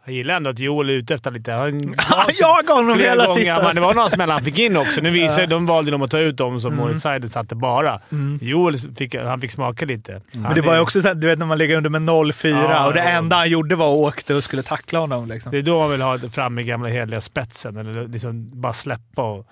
Jag 0.10 0.15
gillar 0.15 0.36
ändå 0.36 0.50
att 0.50 0.60
Joel 0.60 0.89
är 0.89 0.93
ute 0.93 1.13
efter 1.13 1.32
lite... 1.32 1.52
Han, 1.52 1.80
Jag 2.39 2.65
gav 2.65 2.78
honom 2.78 2.95
flera 2.95 3.10
hela 3.10 3.26
gånger, 3.26 3.39
sista. 3.39 3.63
Men 3.63 3.76
det 3.76 3.82
var 3.82 3.93
några 3.93 4.10
smällar 4.10 4.34
han 4.34 4.43
fick 4.45 4.60
in 4.60 4.78
också. 4.78 5.02
Nu 5.02 5.10
visar 5.10 5.48
de 5.48 5.65
valde 5.65 5.91
de 5.91 6.02
att 6.02 6.12
ta 6.12 6.19
ut 6.19 6.38
dem 6.38 6.60
som 6.60 6.76
Moritz 6.76 7.02
Seider 7.02 7.28
satte 7.28 7.56
bara. 7.56 8.00
Joel 8.41 8.78
fick, 8.98 9.15
han 9.15 9.41
fick 9.41 9.52
smaka 9.52 9.86
lite. 9.86 10.22
Men 10.32 10.56
det 10.56 10.62
var 10.62 10.76
ju 10.76 10.80
också 10.80 11.02
så 11.02 11.13
du 11.13 11.28
vet 11.28 11.39
när 11.39 11.45
man 11.45 11.58
ligger 11.58 11.76
under 11.78 11.89
med 11.89 12.02
0-4 12.02 12.50
Ja, 12.50 12.88
och 12.88 12.93
det 12.93 13.00
ja. 13.00 13.10
enda 13.10 13.36
han 13.36 13.50
gjorde 13.50 13.76
var 13.76 13.88
att 13.88 14.13
åkte 14.13 14.36
och 14.36 14.43
skulle 14.43 14.63
tackla 14.63 15.00
honom. 15.00 15.28
Liksom. 15.28 15.52
Det 15.52 15.58
är 15.58 15.62
då 15.62 15.80
man 15.80 15.91
vill 15.91 16.02
ha 16.02 16.19
fram 16.19 16.60
i 16.60 16.63
gamla 16.63 16.89
hederliga 16.89 17.22
spetsen. 17.22 17.78
Eller 17.78 18.08
liksom 18.08 18.62
bara 18.62 18.74
släppa 18.74 19.24
och 19.24 19.48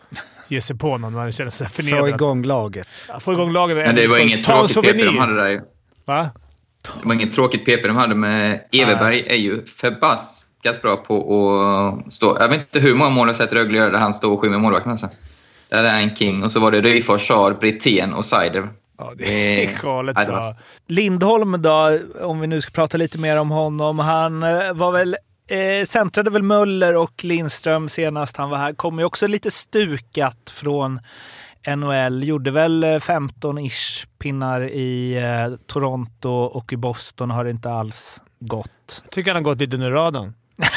ge 0.47 0.61
sig 0.61 0.77
på 0.77 0.97
någon. 0.97 1.13
Man 1.13 1.31
känner 1.31 1.51
sig 1.51 1.67
Få 1.67 1.73
förnedrad. 1.73 2.09
igång 2.09 2.43
laget. 2.43 2.87
Ja, 3.09 3.19
Få 3.19 3.33
igång 3.33 3.51
laget. 3.53 3.77
Men 3.77 3.95
det 3.95 4.07
var 4.07 4.17
inget 4.17 4.43
tråkigt 4.43 4.83
PP 4.83 5.05
de 5.05 5.17
hade 5.17 5.35
där 5.35 5.47
ju. 5.47 5.61
Va? 6.05 6.29
Det 7.01 7.07
var 7.07 7.13
inget 7.13 7.33
tråkigt 7.33 7.65
PP 7.65 7.87
de 7.87 7.97
hade 7.97 8.15
med 8.15 8.61
Everberg 8.71 9.27
är 9.27 9.35
ju 9.35 9.65
förbaskat 10.63 10.81
bra 10.81 10.97
på 10.97 12.03
att 12.05 12.13
stå. 12.13 12.37
Jag 12.39 12.49
vet 12.49 12.59
inte 12.59 12.79
hur 12.79 12.95
många 12.95 13.09
mål 13.09 13.27
jag 13.27 13.35
sett 13.35 13.53
Rögle 13.53 13.77
göra 13.77 13.89
där 13.89 13.99
han 13.99 14.13
står 14.13 14.31
och 14.31 14.41
skymmer 14.41 14.57
målvakten. 14.57 14.91
Alltså. 14.91 15.09
Där 15.69 15.83
är 15.83 16.01
en 16.01 16.15
king. 16.15 16.43
Och 16.43 16.51
så 16.51 16.59
var 16.59 16.71
det 16.71 16.81
Ryfors, 16.81 17.27
Sar, 17.27 17.53
Brithén 17.53 18.13
och 18.13 18.25
Seider. 18.25 18.69
Ja, 18.97 19.13
det 19.17 19.63
är 19.63 19.83
galet 19.83 20.15
bra. 20.15 20.41
Lindholm 20.87 21.61
då, 21.61 21.99
om 22.21 22.39
vi 22.39 22.47
nu 22.47 22.61
ska 22.61 22.71
prata 22.71 22.97
lite 22.97 23.17
mer 23.17 23.39
om 23.39 23.51
honom. 23.51 23.99
Han 23.99 24.43
eh, 24.43 24.73
var 24.73 24.91
väl, 24.91 25.17
eh, 25.47 25.85
centrade 25.85 26.29
väl 26.29 26.43
Möller 26.43 26.95
och 26.95 27.23
Lindström 27.23 27.89
senast 27.89 28.37
han 28.37 28.49
var 28.49 28.57
här. 28.57 28.73
Kom 28.73 28.99
ju 28.99 29.05
också 29.05 29.27
lite 29.27 29.51
stukat 29.51 30.49
från 30.49 30.99
NHL. 31.75 32.23
Gjorde 32.23 32.51
väl 32.51 32.83
eh, 32.83 32.87
15-ish 32.87 34.07
pinnar 34.19 34.61
i 34.61 35.17
eh, 35.17 35.57
Toronto 35.67 36.29
och 36.29 36.73
i 36.73 36.77
Boston 36.77 37.31
har 37.31 37.43
det 37.43 37.49
inte 37.49 37.71
alls 37.71 38.21
gått. 38.39 39.01
Jag 39.03 39.11
tycker 39.11 39.31
han 39.31 39.43
har 39.43 39.51
gått 39.51 39.61
lite 39.61 39.75
under 39.75 39.91
radarn. 39.91 40.33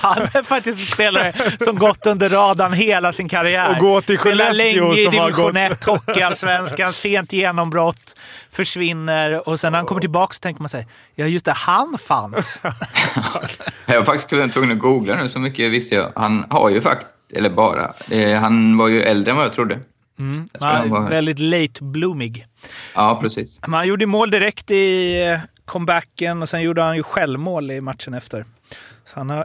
Han 0.00 0.22
är 0.22 0.42
faktiskt 0.42 0.80
en 0.80 0.86
spelare 0.86 1.32
som 1.64 1.76
gått 1.76 2.06
under 2.06 2.28
radarn 2.28 2.72
hela 2.72 3.12
sin 3.12 3.28
karriär. 3.28 3.70
Och 3.70 3.76
gå 3.78 4.00
till 4.00 4.18
Spelar 4.18 4.44
Skellefteå 4.46 4.88
länge 4.88 5.00
i 5.00 5.04
division 5.06 5.32
gått- 5.32 5.56
1, 5.56 5.84
Hockeyallsvenskan, 5.84 6.92
sent 6.92 7.32
genombrott, 7.32 8.16
försvinner 8.50 9.48
och 9.48 9.60
sen 9.60 9.72
när 9.72 9.78
han 9.78 9.86
kommer 9.86 10.00
tillbaka 10.00 10.32
så 10.34 10.38
tänker 10.40 10.62
man 10.62 10.68
sig, 10.68 10.86
ja 11.14 11.26
just 11.26 11.44
det, 11.44 11.52
han 11.52 11.98
fanns. 11.98 12.62
Jag 13.86 13.98
var 13.98 14.04
faktiskt 14.04 14.52
tvungen 14.54 14.72
att 14.72 14.78
googla 14.78 15.14
nu, 15.22 15.28
så 15.28 15.38
mycket 15.38 15.70
visste 15.70 15.94
jag. 15.94 16.12
Han 16.16 16.46
har 16.50 16.70
ju 16.70 16.80
faktiskt, 16.80 17.10
eller 17.36 17.50
bara, 17.50 17.92
eh, 18.10 18.40
han 18.40 18.76
var 18.76 18.88
ju 18.88 19.02
äldre 19.02 19.30
än 19.30 19.36
vad 19.36 19.46
jag 19.46 19.52
trodde. 19.52 19.78
Mm. 20.22 20.48
Var- 20.90 21.08
väldigt 21.10 21.38
late 21.38 21.84
bloomig. 21.84 22.46
Ja, 22.94 23.18
precis. 23.22 23.60
Men 23.62 23.72
han 23.72 23.88
gjorde 23.88 24.06
mål 24.06 24.30
direkt 24.30 24.70
i 24.70 25.22
eh, 25.26 25.40
comebacken 25.64 26.42
och 26.42 26.48
sen 26.48 26.62
gjorde 26.62 26.82
han 26.82 26.96
ju 26.96 27.02
självmål 27.02 27.70
i 27.70 27.80
matchen 27.80 28.14
efter. 28.14 28.44
Så 29.04 29.20
han 29.20 29.30
har 29.30 29.44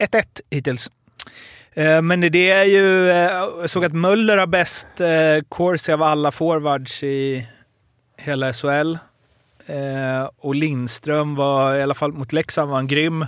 1-1 0.00 0.24
hittills. 0.50 0.90
Eh, 1.72 2.02
Men 2.02 2.20
det 2.20 2.50
är 2.50 2.64
ju... 2.64 3.10
eh, 3.10 3.16
Jag 3.60 3.70
såg 3.70 3.84
att 3.84 3.92
Möller 3.92 4.36
har 4.36 4.46
bäst 4.46 4.88
corsi 5.48 5.92
av 5.92 6.02
alla 6.02 6.30
forwards 6.32 7.02
i 7.02 7.46
hela 8.16 8.52
SHL. 8.52 8.96
Och 10.38 10.54
Lindström 10.54 11.34
var, 11.34 11.74
i 11.74 11.82
alla 11.82 11.94
fall 11.94 12.12
mot 12.12 12.32
Leksand, 12.32 12.68
var 12.70 12.76
han 12.76 12.86
grym. 12.86 13.26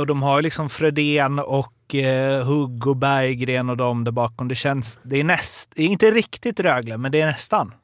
Och 0.00 0.06
de 0.06 0.22
har 0.22 0.42
liksom 0.42 0.70
Fredén 0.70 1.38
och 1.38 1.73
eh, 1.94 2.44
Hugg 2.46 2.86
och 2.86 2.96
Berggren 2.96 3.70
och 3.70 3.76
de 3.76 4.04
där 4.04 4.12
bakom. 4.12 4.48
Det 4.48 4.54
känns... 4.54 5.00
Det 5.02 5.20
är 5.20 5.24
näst... 5.24 5.70
Det 5.74 5.82
är 5.82 5.86
inte 5.86 6.10
riktigt 6.10 6.60
Rögle, 6.60 6.96
men 6.96 7.12
det 7.12 7.20
är 7.20 7.26
nästan. 7.26 7.74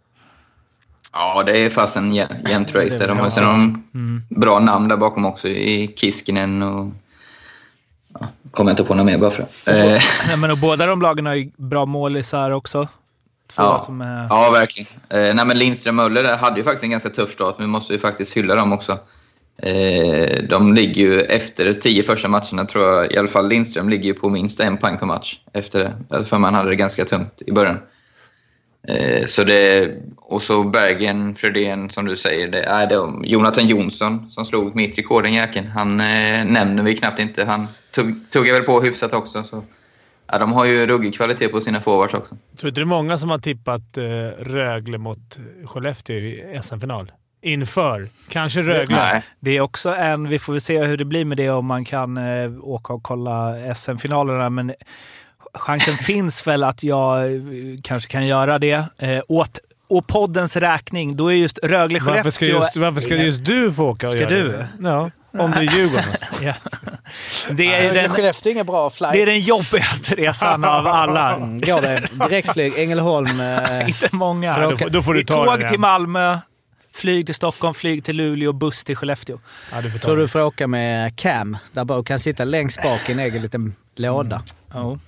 Ja, 1.12 1.42
det 1.42 1.58
är 1.58 1.70
fast 1.70 1.96
en 1.96 2.12
jä- 2.12 2.48
jämnt 2.50 2.74
race. 2.74 2.98
där. 2.98 3.08
De 3.08 3.18
har 3.18 3.30
sen 3.30 3.44
Mm. 3.94 4.22
de 4.28 4.40
bra 4.40 4.58
namn 4.58 4.88
där 4.88 4.96
bakom 4.96 5.24
också 5.26 5.48
i 5.48 5.92
Kiskinen 5.96 6.62
och... 6.62 6.92
Ja, 8.20 8.26
kommer 8.50 8.70
inte 8.70 8.84
på 8.84 8.94
något 8.94 9.06
mer 9.06 9.18
bara 9.18 9.30
för 9.30 9.46
det. 9.64 9.94
Eh, 9.94 10.02
Nej, 10.28 10.36
men 10.36 10.50
och 10.50 10.58
båda 10.58 10.86
de 10.86 11.02
lagen 11.02 11.26
har 11.26 11.34
ju 11.34 11.50
bra 11.56 11.86
målisar 11.86 12.50
också. 12.50 12.88
Två 13.52 13.62
Ja. 13.62 13.78
som 13.78 14.00
är... 14.00 14.26
Ja, 14.30 14.50
verkligen. 14.50 14.88
Eh, 15.08 15.34
nej, 15.34 15.46
men 15.46 15.58
Lindström 15.58 15.98
och 15.98 16.10
Möller 16.10 16.36
hade 16.36 16.56
ju 16.56 16.62
faktiskt 16.64 16.84
en 16.84 16.90
ganska 16.90 17.10
tuff 17.10 17.32
start, 17.32 17.54
men 17.58 17.66
vi 17.66 17.70
måste 17.72 17.92
ju 17.92 17.98
faktiskt 17.98 18.36
hylla 18.36 18.54
dem 18.54 18.72
också. 18.72 18.98
Eh, 19.62 20.42
de 20.42 20.74
ligger 20.74 21.00
ju 21.00 21.20
efter 21.20 21.64
de 21.64 21.74
tio 21.74 22.02
första 22.02 22.28
matcherna, 22.28 22.64
tror 22.64 22.84
jag, 22.84 23.12
i 23.12 23.18
alla 23.18 23.28
fall 23.28 23.48
Lindström 23.48 23.88
ligger 23.88 24.04
ju 24.04 24.14
på 24.14 24.28
minst 24.28 24.60
en 24.60 24.76
poäng 24.76 24.98
per 24.98 25.06
match 25.06 25.38
efter 25.52 25.94
det. 26.08 26.24
För 26.24 26.38
man 26.38 26.54
hade 26.54 26.68
det 26.68 26.76
ganska 26.76 27.04
tungt 27.04 27.42
i 27.46 27.52
början. 27.52 27.78
Eh, 28.88 29.26
så 29.26 29.44
det, 29.44 29.90
och 30.16 30.42
så 30.42 30.64
Bergen, 30.64 31.34
Fredén, 31.34 31.90
som 31.90 32.04
du 32.04 32.16
säger. 32.16 32.48
Det 32.48 32.62
är 32.62 32.86
det, 32.86 33.28
Jonathan 33.28 33.68
Jonsson 33.68 34.30
som 34.30 34.46
slog 34.46 34.76
mitt 34.76 34.98
rekord, 34.98 35.22
den 35.22 35.32
jäkeln. 35.32 35.66
Han 35.66 36.00
eh, 36.00 36.44
nämner 36.44 36.82
vi 36.82 36.96
knappt 36.96 37.18
inte. 37.18 37.44
Han 37.44 37.66
tugg, 37.94 38.30
tuggar 38.30 38.54
väl 38.54 38.62
på 38.62 38.80
hyfsat 38.80 39.12
också. 39.12 39.44
Så. 39.44 39.64
Ja, 40.26 40.38
de 40.38 40.52
har 40.52 40.64
ju 40.64 40.86
ruggig 40.86 41.14
kvalitet 41.14 41.48
på 41.48 41.60
sina 41.60 41.80
forwards 41.80 42.14
också. 42.14 42.36
Tror 42.56 42.68
inte 42.68 42.80
det 42.80 42.84
är 42.84 42.86
många 42.86 43.18
som 43.18 43.30
har 43.30 43.38
tippat 43.38 43.96
eh, 43.96 44.04
Rögle 44.38 44.98
mot 44.98 45.38
Skellefteå 45.64 46.16
i 46.16 46.60
SM-final? 46.62 47.12
Inför. 47.42 48.08
Kanske 48.28 48.62
Rögle. 48.62 48.96
Nej. 48.96 49.22
Det 49.40 49.56
är 49.56 49.60
också 49.60 49.94
en... 49.94 50.28
Vi 50.28 50.38
får 50.38 50.52
väl 50.52 50.60
se 50.60 50.84
hur 50.84 50.96
det 50.96 51.04
blir 51.04 51.24
med 51.24 51.36
det 51.36 51.50
om 51.50 51.66
man 51.66 51.84
kan 51.84 52.16
eh, 52.16 52.50
åka 52.62 52.92
och 52.92 53.02
kolla 53.02 53.54
SM-finalerna, 53.76 54.50
men 54.50 54.72
chansen 55.54 55.94
finns 55.98 56.46
väl 56.46 56.64
att 56.64 56.82
jag 56.82 57.24
eh, 57.34 57.40
kanske 57.82 58.10
kan 58.12 58.26
göra 58.26 58.58
det. 58.58 58.84
Eh, 58.98 59.20
åt 59.28 59.58
och 59.88 60.06
poddens 60.06 60.56
räkning, 60.56 61.16
då 61.16 61.32
är 61.32 61.36
just 61.36 61.58
Rögle-Skellefteå... 61.62 62.14
Varför 62.16 62.30
ska, 62.30 62.44
just, 62.46 62.76
varför 62.76 63.00
ska 63.00 63.16
just 63.16 63.44
du 63.44 63.72
få 63.72 63.84
åka 63.88 64.06
och 64.06 64.12
Ska 64.12 64.20
göra 64.20 64.30
du? 64.30 64.48
det? 64.48 64.68
Ja, 64.82 65.10
om 65.38 65.50
du 65.50 65.58
är 65.58 65.62
Djurgården. 65.76 66.04
Ja. 66.42 66.52
Det 67.50 67.74
är, 67.74 67.94
den, 67.94 68.08
Skellefteå 68.10 68.50
är 68.50 68.52
ingen 68.52 68.66
bra 68.66 68.90
flight. 68.90 69.12
det 69.12 69.22
är 69.22 69.26
den 69.26 69.38
jobbigaste 69.38 70.14
resan 70.14 70.64
av 70.64 70.86
alla. 70.86 71.34
Mm, 71.36 71.58
Går 71.60 71.80
det 71.80 72.02
direktflyg 72.28 72.72
Ängelholm? 72.76 73.40
Eh, 73.40 73.80
Inte 73.88 74.08
många. 74.12 74.58
Då 74.70 74.76
får- 74.76 74.90
då 74.90 75.02
får 75.02 75.14
du 75.14 75.22
ta 75.22 75.34
tåg 75.36 75.46
den 75.46 75.58
igen. 75.60 75.70
till 75.70 75.80
Malmö, 75.80 76.38
flyg 77.00 77.26
till 77.26 77.34
Stockholm, 77.34 77.74
flyg 77.74 78.04
till 78.04 78.16
Luleå, 78.16 78.52
buss 78.52 78.84
till 78.84 78.96
Skellefteå. 78.96 79.38
Ja, 79.72 79.80
du 79.80 79.90
får 79.90 79.98
tror 79.98 80.16
du 80.16 80.28
får 80.28 80.40
åka 80.42 80.66
med 80.66 81.16
Cam 81.16 81.56
där 81.72 81.92
och 81.92 82.06
kan 82.06 82.20
sitta 82.20 82.44
längst 82.44 82.82
bak 82.82 83.08
i 83.08 83.12
en 83.12 83.18
egen 83.18 83.42
liten 83.42 83.74
låda. 83.96 84.42
Ja. 84.74 84.90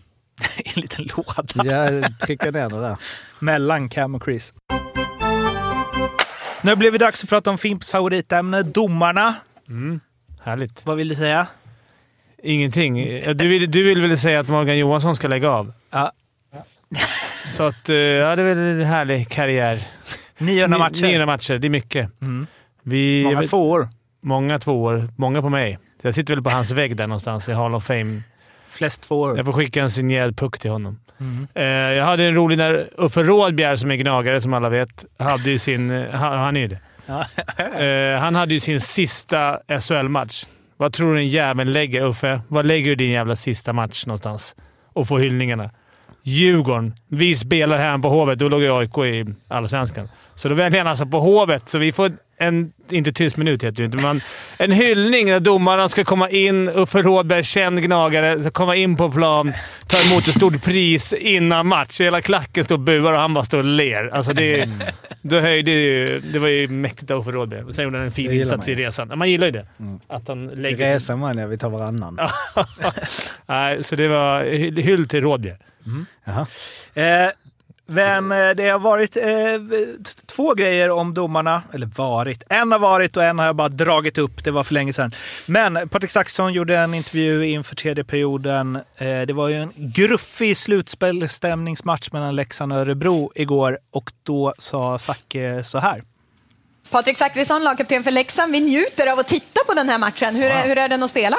en 0.74 0.82
liten 0.82 1.04
låda 1.16 1.64
Jag 1.74 2.18
trycker 2.20 2.52
ner 2.52 2.68
det 2.68 2.80
där. 2.80 2.96
mellan 3.38 3.88
Cam 3.88 4.14
och 4.14 4.22
Chris. 4.24 4.52
Nu 6.60 6.76
blev 6.76 6.92
det 6.92 6.98
dags 6.98 7.22
att 7.22 7.28
prata 7.28 7.50
om 7.50 7.58
Fimps 7.58 7.90
favoritämne, 7.90 8.62
domarna. 8.62 9.34
Härligt. 10.42 10.86
Vad 10.86 10.96
vill 10.96 11.08
du 11.08 11.14
säga? 11.14 11.46
Ingenting. 12.42 13.18
Ja, 13.18 13.32
Du 13.32 13.48
vill, 13.48 13.70
du 13.70 13.82
vill 13.84 14.00
väl 14.00 14.18
säga 14.18 14.40
att 14.40 14.48
Morgan 14.48 14.78
Johansson 14.78 15.16
ska 15.16 15.28
lägga 15.28 15.50
av? 15.50 15.72
Ja. 15.90 16.12
Så 17.46 17.62
att, 17.62 17.88
eh, 17.88 17.96
ja, 17.96 18.36
det 18.36 18.42
är 18.42 18.46
väl 18.54 18.58
en 18.58 18.84
härlig 18.84 19.28
karriär. 19.28 19.82
900 20.42 20.76
Ni- 20.78 20.78
matcher. 20.78 21.02
900 21.02 21.26
matcher. 21.26 21.58
Det 21.58 21.68
är 21.68 21.70
mycket. 21.70 22.22
Mm. 22.22 22.46
Vi, 22.82 23.24
Många 23.24 23.42
tvåor. 23.46 23.88
Många 24.22 24.58
tvåor. 24.58 25.08
Många 25.16 25.42
på 25.42 25.48
mig. 25.48 25.78
Så 26.02 26.06
jag 26.06 26.14
sitter 26.14 26.34
väl 26.34 26.44
på 26.44 26.50
hans 26.50 26.70
vägg 26.72 26.96
där 26.96 27.06
någonstans 27.06 27.48
i 27.48 27.52
Hall 27.52 27.74
of 27.74 27.84
Fame. 27.84 28.22
Flest 28.68 29.02
tvåor. 29.02 29.36
Jag 29.36 29.46
får 29.46 29.52
skicka 29.52 29.82
en 29.82 29.90
signerad 29.90 30.36
puck 30.36 30.58
till 30.58 30.70
honom. 30.70 30.98
Mm. 31.20 31.46
Eh, 31.54 31.64
jag 31.96 32.04
hade 32.04 32.24
en 32.24 32.34
rolig 32.34 32.58
när 32.58 32.86
Uffe 32.98 33.22
Rådbjer, 33.22 33.76
som 33.76 33.90
är 33.90 33.96
gnagare 33.96 34.40
som 34.40 34.54
alla 34.54 34.68
vet, 34.68 35.04
hade 35.18 35.50
ju 35.50 35.58
sin... 35.58 35.90
eh, 35.90 36.10
Han, 36.10 36.38
han 36.38 36.56
är 36.56 36.60
ju 36.60 36.68
det. 36.68 36.78
Eh, 37.84 38.20
han 38.20 38.34
hade 38.34 38.54
ju 38.54 38.60
sin 38.60 38.80
sista 38.80 39.58
SHL-match. 39.80 40.44
Vad 40.76 40.92
tror 40.92 41.10
du 41.12 41.18
den 41.18 41.28
jäveln 41.28 41.72
lägger, 41.72 42.00
Uffe? 42.02 42.40
Vad 42.48 42.66
lägger 42.66 42.88
du 42.88 42.94
din 42.94 43.10
jävla 43.10 43.36
sista 43.36 43.72
match 43.72 44.06
någonstans? 44.06 44.56
Och 44.92 45.08
får 45.08 45.18
hyllningarna. 45.18 45.70
Djurgården. 46.22 46.94
Vi 47.08 47.36
spelar 47.36 47.78
här 47.78 47.98
på 47.98 48.08
Hovet. 48.08 48.38
Då 48.38 48.48
låg 48.48 48.62
AIK 48.64 48.98
i 48.98 49.34
Allsvenskan. 49.48 50.08
Så 50.34 50.48
då 50.48 50.54
väljer 50.54 50.78
han 50.80 50.88
alltså 50.88 51.06
på 51.06 51.20
Hovet, 51.20 51.68
så 51.68 51.78
vi 51.78 51.92
får 51.92 52.10
en... 52.38 52.72
Inte 52.90 53.12
tyst 53.12 53.36
minut 53.36 53.64
heter 53.64 53.76
det 53.76 53.84
inte, 53.84 53.96
men 53.96 54.20
en 54.58 54.72
hyllning 54.72 55.26
där 55.26 55.40
domarna 55.40 55.88
ska 55.88 56.04
komma 56.04 56.30
in. 56.30 56.68
Uffe 56.68 57.02
Rådberg, 57.02 57.44
känd 57.44 57.82
gnagare, 57.82 58.40
ska 58.40 58.50
komma 58.50 58.76
in 58.76 58.96
på 58.96 59.10
plan, 59.10 59.52
ta 59.86 60.10
emot 60.10 60.28
ett 60.28 60.34
stort 60.34 60.62
pris 60.64 61.12
innan 61.12 61.66
match. 61.66 62.00
Hela 62.00 62.20
klacken 62.20 62.64
står 62.64 62.74
och 62.74 62.80
buar 62.80 63.12
och 63.12 63.18
han 63.18 63.34
bara 63.34 63.44
står 63.44 63.58
och 63.58 63.64
ler. 63.64 64.08
Alltså 64.14 64.32
det, 64.32 64.68
då 65.22 65.40
höjde 65.40 65.70
ju, 65.70 66.20
det 66.32 66.38
var 66.38 66.48
ju 66.48 66.68
mäktigt 66.68 67.10
av 67.10 67.18
Uffe 67.18 67.30
Rådberg. 67.30 67.62
Och 67.64 67.74
Sen 67.74 67.84
gjorde 67.84 67.96
han 67.98 68.06
en 68.06 68.12
fin 68.12 68.32
insats 68.32 68.68
i 68.68 68.74
resan. 68.74 69.12
Man 69.18 69.30
gillar 69.30 69.46
ju 69.46 69.50
det. 69.52 69.66
Att 70.08 70.28
han 70.28 70.46
lägger 70.46 70.86
sig. 70.86 70.94
resan 70.94 71.18
man, 71.18 71.38
ja, 71.38 71.46
vi 71.46 71.58
tar 71.58 71.70
varannan. 71.70 72.18
Nej, 73.46 73.84
så 73.84 73.96
det 73.96 74.08
var 74.08 74.42
hy- 74.44 74.80
hyll 74.80 75.08
till 75.08 75.20
Rådbjer. 75.20 75.58
Eh, 76.94 77.30
men 77.86 78.32
eh, 78.32 78.50
det 78.50 78.68
har 78.68 78.78
varit 78.78 79.16
eh, 79.16 79.24
två 80.26 80.54
grejer 80.54 80.90
om 80.90 81.14
domarna. 81.14 81.62
Eller 81.74 81.86
varit. 81.86 82.42
En 82.48 82.72
har 82.72 82.78
varit 82.78 83.16
och 83.16 83.24
en 83.24 83.38
har 83.38 83.46
jag 83.46 83.56
bara 83.56 83.68
dragit 83.68 84.18
upp. 84.18 84.44
Det 84.44 84.50
var 84.50 84.64
för 84.64 84.74
länge 84.74 84.92
sedan. 84.92 85.14
Men 85.46 85.88
Patrik 85.88 86.10
Saxton 86.10 86.52
gjorde 86.52 86.76
en 86.78 86.94
intervju 86.94 87.46
inför 87.46 87.76
tredje 87.76 88.04
perioden. 88.04 88.76
Eh, 88.76 89.20
det 89.20 89.32
var 89.32 89.48
ju 89.48 89.54
en 89.54 89.72
gruffig 89.76 90.56
slutspelsstämningsmatch 90.56 92.12
mellan 92.12 92.36
Leksand 92.36 92.72
och 92.72 92.78
Örebro 92.78 93.32
igår 93.34 93.78
och 93.90 94.12
då 94.22 94.54
sa 94.58 94.98
Zacke 94.98 95.64
så 95.64 95.78
här. 95.78 96.02
Patrik 96.90 97.18
Zackrisson, 97.18 97.64
lagkapten 97.64 98.04
för 98.04 98.10
Leksand. 98.10 98.52
Vi 98.52 98.60
njuter 98.60 99.12
av 99.12 99.18
att 99.18 99.28
titta 99.28 99.64
på 99.66 99.74
den 99.74 99.88
här 99.88 99.98
matchen. 99.98 100.34
Hur 100.34 100.46
är, 100.46 100.66
hur 100.66 100.78
är 100.78 100.88
den 100.88 101.02
att 101.02 101.10
spela? 101.10 101.36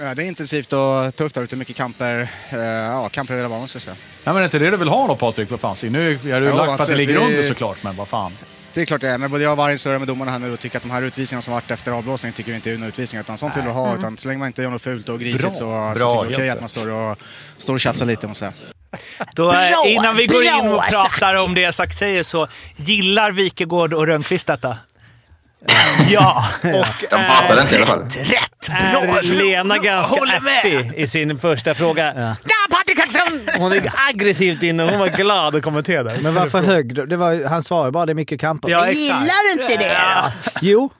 Ja, 0.00 0.14
det 0.14 0.22
är 0.22 0.26
intensivt 0.26 0.72
och 0.72 1.16
tufft 1.16 1.34
där 1.34 1.42
ute. 1.42 1.56
Mycket 1.56 1.76
kamper. 1.76 2.28
Eh, 2.52 2.58
Ja, 2.58 3.08
kamper 3.08 3.34
över 3.34 3.42
hela 3.42 3.54
banan 3.54 3.68
ska 3.68 3.76
jag 3.76 3.82
säga. 3.82 3.96
Ja, 4.24 4.32
men 4.32 4.42
är 4.42 4.44
inte 4.44 4.58
det 4.58 4.70
du 4.70 4.76
vill 4.76 4.88
ha 4.88 5.06
då 5.06 5.16
Patrik? 5.16 5.50
Vad 5.50 5.60
fan, 5.60 5.76
så 5.76 5.86
nu 5.86 6.10
är 6.12 6.40
du 6.40 6.46
Jo, 6.48 6.56
lagt 6.56 6.76
för 6.76 6.82
att 6.82 6.86
det 6.88 6.94
ligger 6.96 7.12
Vi- 7.20 7.26
under 7.26 7.42
såklart, 7.42 7.82
men 7.82 7.96
vad 7.96 8.08
fan. 8.08 8.32
Det 8.74 8.80
är 8.80 8.84
klart 8.86 9.00
det 9.00 9.08
är, 9.08 9.18
men 9.18 9.30
både 9.30 9.42
jag 9.44 9.50
och 9.52 9.58
Vargen 9.58 9.78
surrar 9.78 9.98
med 9.98 10.08
domarna 10.08 10.30
här 10.30 10.38
nu 10.38 10.52
och 10.52 10.60
tycker 10.60 10.76
att 10.76 10.82
de 10.82 10.90
här 10.90 11.02
utvisningarna 11.02 11.42
som 11.42 11.52
varit 11.54 11.70
efter 11.70 11.92
avblåsning 11.92 12.32
tycker 12.32 12.50
vi 12.50 12.56
inte 12.56 12.70
är 12.70 12.74
några 12.74 12.88
utvisningar. 12.88 13.22
Utan 13.22 13.38
sånt 13.38 13.56
vill 13.56 13.64
vi 13.64 13.70
ha. 13.70 13.96
Utan 13.98 14.16
så 14.16 14.28
länge 14.28 14.38
man 14.38 14.46
inte 14.46 14.62
gör 14.62 14.70
något 14.70 14.82
fult 14.82 15.08
och 15.08 15.20
grisigt 15.20 15.42
Bra. 15.42 15.50
så, 15.54 15.58
så 15.58 15.64
Bra, 15.64 15.94
tycker 15.94 16.06
jag 16.06 16.28
det 16.30 16.34
okej 16.34 16.46
helt 16.46 16.56
att 16.56 16.60
man 16.62 16.68
står 16.68 16.88
och, 16.90 17.18
står 17.58 17.74
och 17.74 17.80
tjafsar 17.80 18.06
lite 18.06 18.26
måste 18.26 18.44
jag 18.44 18.54
säga. 18.54 18.72
Då, 19.34 19.52
eh, 19.52 19.92
innan 19.92 20.16
vi 20.16 20.26
går 20.26 20.42
in 20.42 20.54
och 20.54 20.64
bra, 20.64 20.82
pratar 20.90 21.34
om 21.34 21.54
det 21.54 21.72
Zack 21.72 21.92
säger 21.92 22.22
så 22.22 22.48
gillar 22.76 23.32
Wikegård 23.32 23.92
och 23.92 24.06
Rönnqvist 24.06 24.46
detta? 24.46 24.76
Ja! 26.10 26.44
Och 26.62 27.04
De 27.10 27.16
hatar 27.16 27.56
det 27.56 27.62
inte 27.62 27.74
i 27.74 27.78
alla 27.78 27.86
fall. 27.86 28.02
rätt! 28.02 28.68
Är 28.70 29.34
Lena 29.34 29.78
ganska 29.78 30.14
Håller 30.20 30.40
med. 30.40 30.58
ärtig 30.58 30.92
i 30.96 31.06
sin 31.06 31.38
första 31.38 31.74
fråga? 31.74 32.12
Ja! 32.16 32.34
Hon 33.58 33.72
är 33.72 33.92
aggressivt 34.10 34.62
inne 34.62 34.84
och 34.84 34.90
hon 34.90 34.98
var 34.98 35.08
glad 35.08 35.56
att 35.56 35.62
kommentera 35.62 36.02
det. 36.02 36.18
Men 36.22 36.34
varför 36.34 36.62
högg? 36.62 37.12
Var, 37.16 37.48
han 37.48 37.62
svarade 37.62 37.90
bara 37.92 38.06
det 38.06 38.12
är 38.12 38.14
mycket 38.14 38.40
kamper. 38.40 38.68
Ja, 38.70 38.88
gillar 38.88 39.56
du 39.56 39.62
inte 39.62 39.76
det 39.76 39.88
då? 39.88 40.50
Jo. 40.60 40.90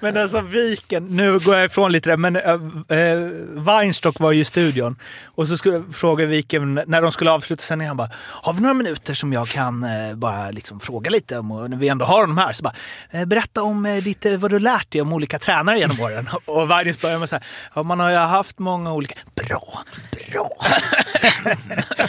Men 0.00 0.16
alltså 0.16 0.40
Viken, 0.40 1.06
nu 1.06 1.38
går 1.38 1.54
jag 1.56 1.64
ifrån 1.64 1.92
lite 1.92 2.10
där, 2.10 2.16
men 2.16 2.36
äh, 2.36 3.62
Weinstock 3.64 4.20
var 4.20 4.32
ju 4.32 4.40
i 4.40 4.44
studion. 4.44 4.96
Och 5.34 5.48
så 5.48 5.56
skulle 5.58 5.84
fråga 5.92 6.26
Viken, 6.26 6.80
när 6.86 7.02
de 7.02 7.12
skulle 7.12 7.30
avsluta 7.30 7.62
sändningen, 7.62 7.88
han 7.88 7.96
bara 7.96 8.10
“Har 8.18 8.52
vi 8.52 8.60
några 8.60 8.74
minuter 8.74 9.14
som 9.14 9.32
jag 9.32 9.48
kan 9.48 9.84
äh, 9.84 10.14
bara 10.14 10.50
liksom 10.50 10.80
fråga 10.80 11.10
lite 11.10 11.38
om, 11.38 11.50
och 11.50 11.70
när 11.70 11.76
vi 11.76 11.88
ändå 11.88 12.04
har 12.04 12.20
dem 12.20 12.38
här?” 12.38 12.52
Så 12.52 12.62
bara 12.62 12.74
äh, 13.10 13.24
“Berätta 13.24 13.62
om 13.62 13.86
äh, 13.86 14.02
lite 14.02 14.36
vad 14.36 14.50
du 14.50 14.58
lärt 14.58 14.90
dig 14.90 15.00
om 15.00 15.12
olika 15.12 15.38
tränare 15.38 15.78
genom 15.78 16.00
åren.” 16.00 16.28
Och 16.44 16.70
Weinstock 16.70 17.02
började 17.02 17.18
med 17.20 17.28
så 17.28 17.34
här 17.34 17.44
“Ja, 17.74 17.82
man 17.82 18.00
har 18.00 18.10
ju 18.10 18.16
haft 18.16 18.58
många 18.58 18.92
olika...” 18.92 19.14
Bra, 19.34 19.62
bra! 20.32 20.48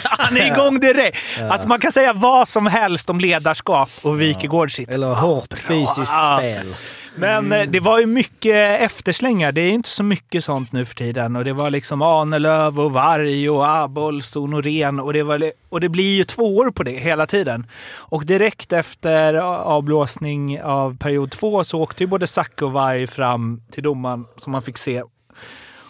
han 0.02 0.36
är 0.36 0.46
igång 0.52 0.80
direkt! 0.80 1.18
Alltså 1.50 1.68
man 1.68 1.80
kan 1.80 1.92
säga 1.92 2.12
vad 2.12 2.48
som 2.48 2.66
helst 2.66 3.10
om 3.10 3.20
ledarskap 3.20 3.90
och 4.02 4.20
Wikegård 4.20 4.72
sitter. 4.72 4.92
Eller 4.94 5.14
hårt 5.14 5.58
fysiskt 5.58 6.12
Ah. 6.14 6.38
spel. 6.38 6.74
Men 7.14 7.52
mm. 7.52 7.72
det 7.72 7.80
var 7.80 7.98
ju 8.00 8.06
mycket 8.06 8.80
efterslängar. 8.80 9.52
Det 9.52 9.60
är 9.60 9.70
inte 9.70 9.88
så 9.88 10.02
mycket 10.02 10.44
sånt 10.44 10.72
nu 10.72 10.84
för 10.84 10.94
tiden. 10.94 11.36
Och 11.36 11.44
det 11.44 11.52
var 11.52 11.70
liksom 11.70 12.02
Ahnelöv 12.02 12.80
och 12.80 12.92
Varg 12.92 13.50
och 13.50 13.68
Abols 13.68 14.36
och 14.36 14.48
Norén. 14.48 15.00
Och 15.00 15.12
det, 15.12 15.22
var, 15.22 15.52
och 15.68 15.80
det 15.80 15.88
blir 15.88 16.16
ju 16.16 16.24
två 16.24 16.56
år 16.56 16.70
på 16.70 16.82
det 16.82 16.90
hela 16.90 17.26
tiden. 17.26 17.66
Och 17.92 18.26
direkt 18.26 18.72
efter 18.72 19.34
avblåsning 19.34 20.62
av 20.62 20.96
period 20.96 21.30
två 21.30 21.64
så 21.64 21.80
åkte 21.80 22.02
ju 22.02 22.06
både 22.06 22.26
Zacke 22.26 22.64
och 22.64 22.72
Varg 22.72 23.06
fram 23.06 23.62
till 23.70 23.82
domaren 23.82 24.26
som 24.36 24.52
man 24.52 24.62
fick 24.62 24.78
se. 24.78 25.02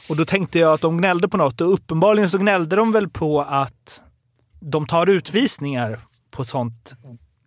Och 0.08 0.16
då 0.16 0.24
tänkte 0.24 0.58
jag 0.58 0.72
att 0.72 0.80
de 0.80 0.98
gnällde 0.98 1.28
på 1.28 1.36
något. 1.36 1.60
Och 1.60 1.72
uppenbarligen 1.72 2.30
så 2.30 2.38
gnällde 2.38 2.76
de 2.76 2.92
väl 2.92 3.08
på 3.08 3.40
att 3.40 4.02
de 4.60 4.86
tar 4.86 5.06
utvisningar 5.06 5.98
på 6.30 6.44
sånt 6.44 6.94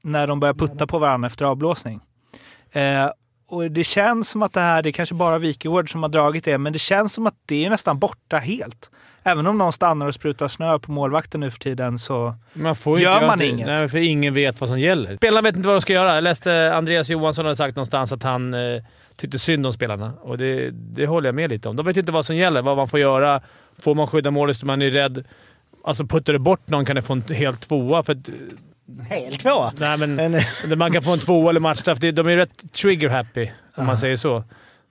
när 0.04 0.28
de 0.28 0.40
börjar 0.40 0.54
putta 0.54 0.88
på 0.88 1.00
varandra 1.00 1.28
efter 1.28 1.46
avblåsning. 1.46 2.02
Eh, 2.72 3.10
och 3.54 3.72
det 3.72 3.84
känns 3.84 4.30
som 4.30 4.44
att 4.44 4.54
det 4.54 4.62
här, 4.62 4.82
det 4.82 4.90
är 4.90 4.92
kanske 4.92 5.16
bara 5.16 5.38
Wikegård 5.40 5.92
som 5.92 6.04
har 6.04 6.10
dragit 6.10 6.44
det, 6.44 6.58
men 6.58 6.74
det 6.74 6.80
känns 6.80 7.14
som 7.14 7.28
att 7.28 7.36
det 7.46 7.66
är 7.66 7.70
nästan 7.70 8.00
borta 8.00 8.38
helt. 8.38 8.90
Även 9.24 9.48
om 9.48 9.58
någon 9.58 9.74
stannar 9.74 10.08
och 10.08 10.14
sprutar 10.14 10.48
snö 10.48 10.80
på 10.80 10.92
målvakten 10.92 11.40
nu 11.40 11.52
för 11.52 11.60
tiden 11.60 12.00
så 12.00 12.36
Man 12.54 12.76
gör 13.00 13.28
man 13.28 13.40
det. 13.40 13.48
inget. 13.48 13.68
Nej, 13.68 13.88
för 13.90 13.98
ingen 13.98 14.34
vet 14.34 14.60
vad 14.62 14.70
som 14.70 14.80
gäller. 14.80 15.16
Spelarna 15.18 15.42
vet 15.42 15.56
inte 15.56 15.68
vad 15.68 15.76
de 15.78 15.82
ska 15.82 15.94
göra. 15.94 16.16
Jag 16.16 16.24
läste 16.24 16.74
Andreas 16.76 17.10
Johansson 17.10 17.46
hade 17.46 17.56
sagt 17.56 17.76
någonstans 17.76 18.12
att 18.12 18.24
han 18.24 18.54
eh, 18.54 18.84
tyckte 19.16 19.40
synd 19.40 19.66
om 19.66 19.74
spelarna. 19.74 20.14
Och 20.22 20.38
det, 20.38 20.70
det 20.72 21.06
håller 21.06 21.28
jag 21.28 21.36
med 21.36 21.50
lite 21.50 21.70
om. 21.70 21.76
De 21.76 21.86
vet 21.86 21.98
inte 21.98 22.12
vad 22.12 22.26
som 22.26 22.36
gäller, 22.36 22.62
vad 22.62 22.78
man 22.78 22.88
får 22.88 23.00
göra. 23.00 23.42
Får 23.80 23.96
man 23.96 24.08
skydda 24.08 24.32
målet 24.32 24.58
så 24.58 24.66
man 24.66 24.82
är 24.82 24.92
rädd. 24.92 25.24
Alltså 25.84 26.06
puttar 26.06 26.34
du 26.34 26.40
bort 26.40 26.70
någon 26.70 26.86
kan 26.86 26.96
du 26.96 27.02
få 27.02 27.14
en 27.14 27.24
helt 27.30 27.62
tvåa. 27.62 28.04
För 28.04 28.18
att, 29.02 29.08
Helt 29.08 29.40
två. 29.40 29.72
nej, 29.80 29.98
men, 29.98 30.42
man 30.78 30.92
kan 30.94 31.04
få 31.04 31.12
en 31.14 31.20
tvåa 31.20 31.50
eller 31.50 31.60
matchstraff. 31.60 32.00
De 32.00 32.28
är 32.28 32.36
rätt 32.36 32.64
trigger-happy, 32.74 33.50
om 33.76 33.86
man 33.86 33.98
säger 33.98 34.16
så. 34.16 34.44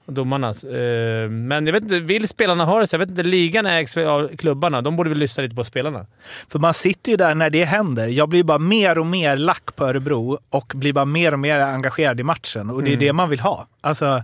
Domarna. 0.06 0.48
Eh, 0.48 1.28
Men 1.30 1.66
jag 1.66 1.72
vet 1.72 1.82
inte, 1.82 1.98
vill 1.98 2.28
spelarna 2.28 2.64
ha 2.64 2.80
det 2.80 2.86
så? 2.86 2.94
Jag 2.94 2.98
vet 2.98 3.08
inte, 3.08 3.22
ligan 3.22 3.66
ägs 3.66 3.96
av 3.96 4.36
klubbarna. 4.36 4.82
De 4.82 4.96
borde 4.96 5.08
väl 5.10 5.18
lyssna 5.18 5.42
lite 5.42 5.54
på 5.56 5.64
spelarna. 5.64 6.06
För 6.48 6.58
man 6.58 6.74
sitter 6.74 7.10
ju 7.10 7.16
där 7.16 7.34
när 7.34 7.50
det 7.50 7.64
händer. 7.64 8.08
Jag 8.08 8.28
blir 8.28 8.44
bara 8.44 8.58
mer 8.58 8.98
och 8.98 9.06
mer 9.06 9.36
lack 9.36 9.76
på 9.76 9.84
Örebro 9.86 10.38
och 10.50 10.72
blir 10.76 10.92
bara 10.92 11.04
mer 11.04 11.32
och 11.32 11.38
mer 11.38 11.60
engagerad 11.60 12.20
i 12.20 12.22
matchen. 12.22 12.70
Och 12.70 12.82
det 12.82 12.88
är 12.90 12.92
Mm. 12.92 12.98
det 13.06 13.12
man 13.12 13.28
vill 13.30 13.40
ha. 13.40 13.66
Alltså, 13.80 14.22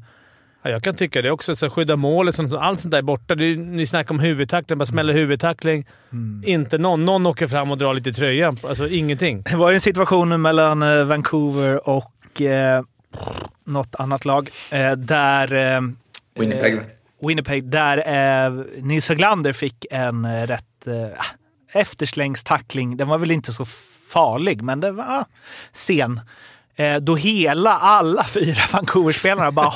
Ja, 0.63 0.71
jag 0.71 0.83
kan 0.83 0.95
tycka 0.95 1.23
det 1.23 1.31
också. 1.31 1.57
Så 1.57 1.71
skydda 1.71 1.97
målet, 1.97 2.35
sånt, 2.35 2.53
allt 2.55 2.81
sånt 2.81 2.91
där 2.91 2.99
är 2.99 3.03
borta. 3.03 3.35
Det 3.35 3.45
är, 3.45 3.57
ni 3.57 3.87
snackar 3.87 4.15
om 4.15 4.21
huvudtackling, 4.21 4.79
bara 4.79 4.87
smäller 4.87 5.15
huvudtackling. 5.15 5.87
Inte 6.45 6.79
någon. 6.79 7.05
Någon 7.05 7.27
åker 7.27 7.47
fram 7.47 7.71
och 7.71 7.79
drar 7.79 7.95
lite 7.95 8.11
i 8.11 8.13
tröjan. 8.13 8.57
Alltså 8.63 8.89
ingenting. 8.89 9.43
det 9.43 9.57
var 9.57 9.71
ju 9.71 9.75
en 9.75 9.81
situation 9.81 10.43
mellan 10.43 10.83
eh, 10.83 11.05
Vancouver 11.05 11.89
och 11.89 12.43
eh, 12.43 12.83
något 13.65 13.95
annat 13.99 14.25
lag 14.25 14.51
eh, 14.71 14.93
där... 14.93 15.55
Eh, 15.55 15.81
Winnipeg. 16.39 16.75
eh, 16.75 16.81
Winnipeg, 17.27 17.65
där 17.71 17.99
eh, 18.47 18.65
Nils 18.83 19.09
Höglander 19.09 19.53
fick 19.53 19.87
en 19.91 20.25
eh, 20.25 20.47
rätt 20.47 20.87
eh, 20.87 21.81
efterslängstackling. 21.81 22.97
Den 22.97 23.09
var 23.09 23.19
väl 23.19 23.31
inte 23.31 23.53
så 23.53 23.65
farlig, 24.09 24.63
men 24.63 24.81
det 24.81 24.91
var 24.91 25.05
ah, 25.05 25.25
sen. 25.73 26.21
Eh, 26.77 26.97
då 26.97 27.17
hela, 27.17 27.71
alla 27.71 28.25
fyra 28.29 28.63
Vancouver-spelarna 28.73 29.51
bara 29.51 29.71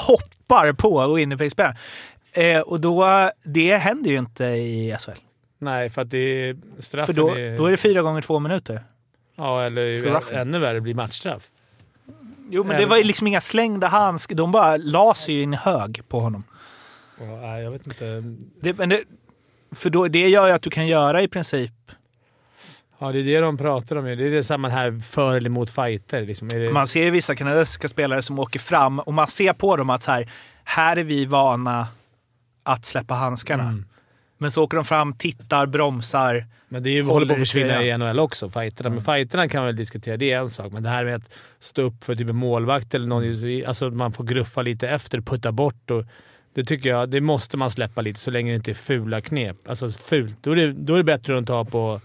hoppar 0.52 0.72
på 0.72 1.14
Winnipeg-spelaren. 1.14 1.76
Eh, 2.32 2.60
och 2.60 2.80
då, 2.80 3.30
det 3.42 3.76
händer 3.76 4.10
ju 4.10 4.18
inte 4.18 4.44
i 4.44 4.96
SHL. 5.00 5.10
Nej, 5.58 5.90
för 5.90 6.02
att 6.02 6.10
det 6.10 6.56
straffen 6.78 7.14
För 7.14 7.22
då, 7.22 7.36
är... 7.36 7.58
då 7.58 7.66
är 7.66 7.70
det 7.70 7.76
fyra 7.76 8.02
gånger 8.02 8.22
två 8.22 8.38
minuter. 8.38 8.84
Ja, 9.36 9.62
eller 9.62 10.32
ännu 10.32 10.58
värre, 10.58 10.80
blir 10.80 10.94
matchstraff. 10.94 11.50
Jo, 12.50 12.64
men 12.64 12.76
det 12.76 12.86
var 12.86 12.96
ju 12.96 13.02
liksom 13.02 13.26
inga 13.26 13.40
slängda 13.40 13.86
handskar. 13.86 14.34
De 14.34 14.52
bara 14.52 14.76
la 14.76 15.14
sig 15.14 15.34
i 15.34 15.42
en 15.42 15.54
hög 15.54 16.02
på 16.08 16.20
honom. 16.20 16.44
Ja, 17.18 17.60
jag 17.60 17.70
vet 17.70 17.86
inte. 17.86 18.22
Det, 18.60 18.78
men 18.78 18.88
det, 18.88 19.04
för 19.72 19.90
då, 19.90 20.08
det 20.08 20.28
gör 20.28 20.46
ju 20.46 20.52
att 20.52 20.62
du 20.62 20.70
kan 20.70 20.86
göra 20.86 21.22
i 21.22 21.28
princip... 21.28 21.72
Ja, 23.02 23.12
det 23.12 23.18
är 23.18 23.24
det 23.24 23.40
de 23.40 23.56
pratar 23.56 23.96
om. 23.96 24.04
Det 24.04 24.12
är 24.12 24.30
det 24.30 24.44
samma 24.44 24.68
här 24.68 25.00
för 25.00 25.36
eller 25.36 25.50
mot 25.50 25.70
fighter. 25.70 26.22
Liksom. 26.22 26.48
Det... 26.48 26.72
Man 26.72 26.86
ser 26.86 27.04
ju 27.04 27.10
vissa 27.10 27.34
kanadensiska 27.34 27.88
spelare 27.88 28.22
som 28.22 28.38
åker 28.38 28.58
fram 28.58 28.98
och 28.98 29.14
man 29.14 29.26
ser 29.26 29.52
på 29.52 29.76
dem 29.76 29.90
att 29.90 30.02
så 30.02 30.10
här, 30.10 30.30
här 30.64 30.96
är 30.96 31.04
vi 31.04 31.26
vana 31.26 31.86
att 32.62 32.84
släppa 32.84 33.14
handskarna. 33.14 33.62
Mm. 33.62 33.84
Men 34.38 34.50
så 34.50 34.64
åker 34.64 34.76
de 34.76 34.84
fram, 34.84 35.14
tittar, 35.14 35.66
bromsar. 35.66 36.46
Men 36.68 36.82
det 36.82 36.90
är 36.90 36.92
ju, 36.92 37.02
håller 37.02 37.26
på 37.26 37.32
att 37.32 37.38
försvinna 37.38 37.82
i 37.82 37.98
NHL 37.98 38.18
också, 38.18 38.48
fighterna. 38.48 38.90
Men 38.90 39.00
fighterna 39.00 39.48
kan 39.48 39.58
man 39.58 39.66
väl 39.66 39.76
diskutera, 39.76 40.16
det 40.16 40.32
är 40.32 40.38
en 40.38 40.48
sak. 40.48 40.72
Men 40.72 40.82
det 40.82 40.88
här 40.88 41.04
med 41.04 41.14
att 41.14 41.34
stå 41.60 41.82
upp 41.82 42.04
för 42.04 42.14
typ 42.14 42.28
en 42.28 42.36
målvakt 42.36 42.94
eller 42.94 43.06
någon, 43.06 43.64
alltså 43.66 43.90
man 43.90 44.12
får 44.12 44.24
gruffa 44.24 44.62
lite 44.62 44.88
efter, 44.88 45.20
putta 45.20 45.52
bort. 45.52 45.90
Och, 45.90 46.04
det 46.54 46.64
tycker 46.64 46.90
jag, 46.90 47.10
det 47.10 47.20
måste 47.20 47.56
man 47.56 47.70
släppa 47.70 48.00
lite 48.00 48.20
så 48.20 48.30
länge 48.30 48.52
det 48.52 48.56
inte 48.56 48.70
är 48.70 48.74
fula 48.74 49.20
knep. 49.20 49.68
Alltså 49.68 49.88
fult. 49.88 50.38
Då 50.40 50.50
är 50.52 50.56
det, 50.56 50.72
då 50.72 50.94
är 50.94 50.98
det 50.98 51.04
bättre 51.04 51.38
att 51.38 51.46
ta 51.46 51.64
på... 51.64 52.00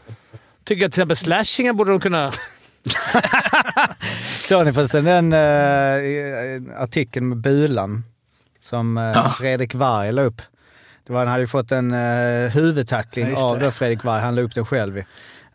Tycker 0.68 0.82
jag 0.82 0.92
till 0.92 1.02
exempel 1.02 1.18
slashingar 1.18 1.74
borde 1.74 1.92
de 1.92 2.00
kunna... 2.00 2.32
Såg 4.42 4.66
ni 4.66 4.74
förresten 4.74 5.06
den 5.06 5.34
uh, 5.34 6.82
artikeln 6.82 7.30
med 7.30 7.38
Bulan 7.38 8.04
som 8.60 8.98
uh, 8.98 9.30
Fredrik 9.30 9.76
Varg 9.76 10.12
la 10.12 10.22
upp? 10.22 10.42
Det 11.08 11.14
var, 11.14 11.20
han 11.20 11.28
hade 11.28 11.44
ju 11.44 11.48
fått 11.48 11.72
en 11.72 11.94
uh, 11.94 12.50
huvudtackling 12.50 13.30
Ja, 13.30 13.44
av 13.44 13.60
då 13.60 13.72
Fredrik 13.72 14.04
Varg. 14.04 14.22
Han 14.22 14.36
la 14.36 14.42
upp 14.42 14.56
den 14.56 14.66
själv. 14.66 15.04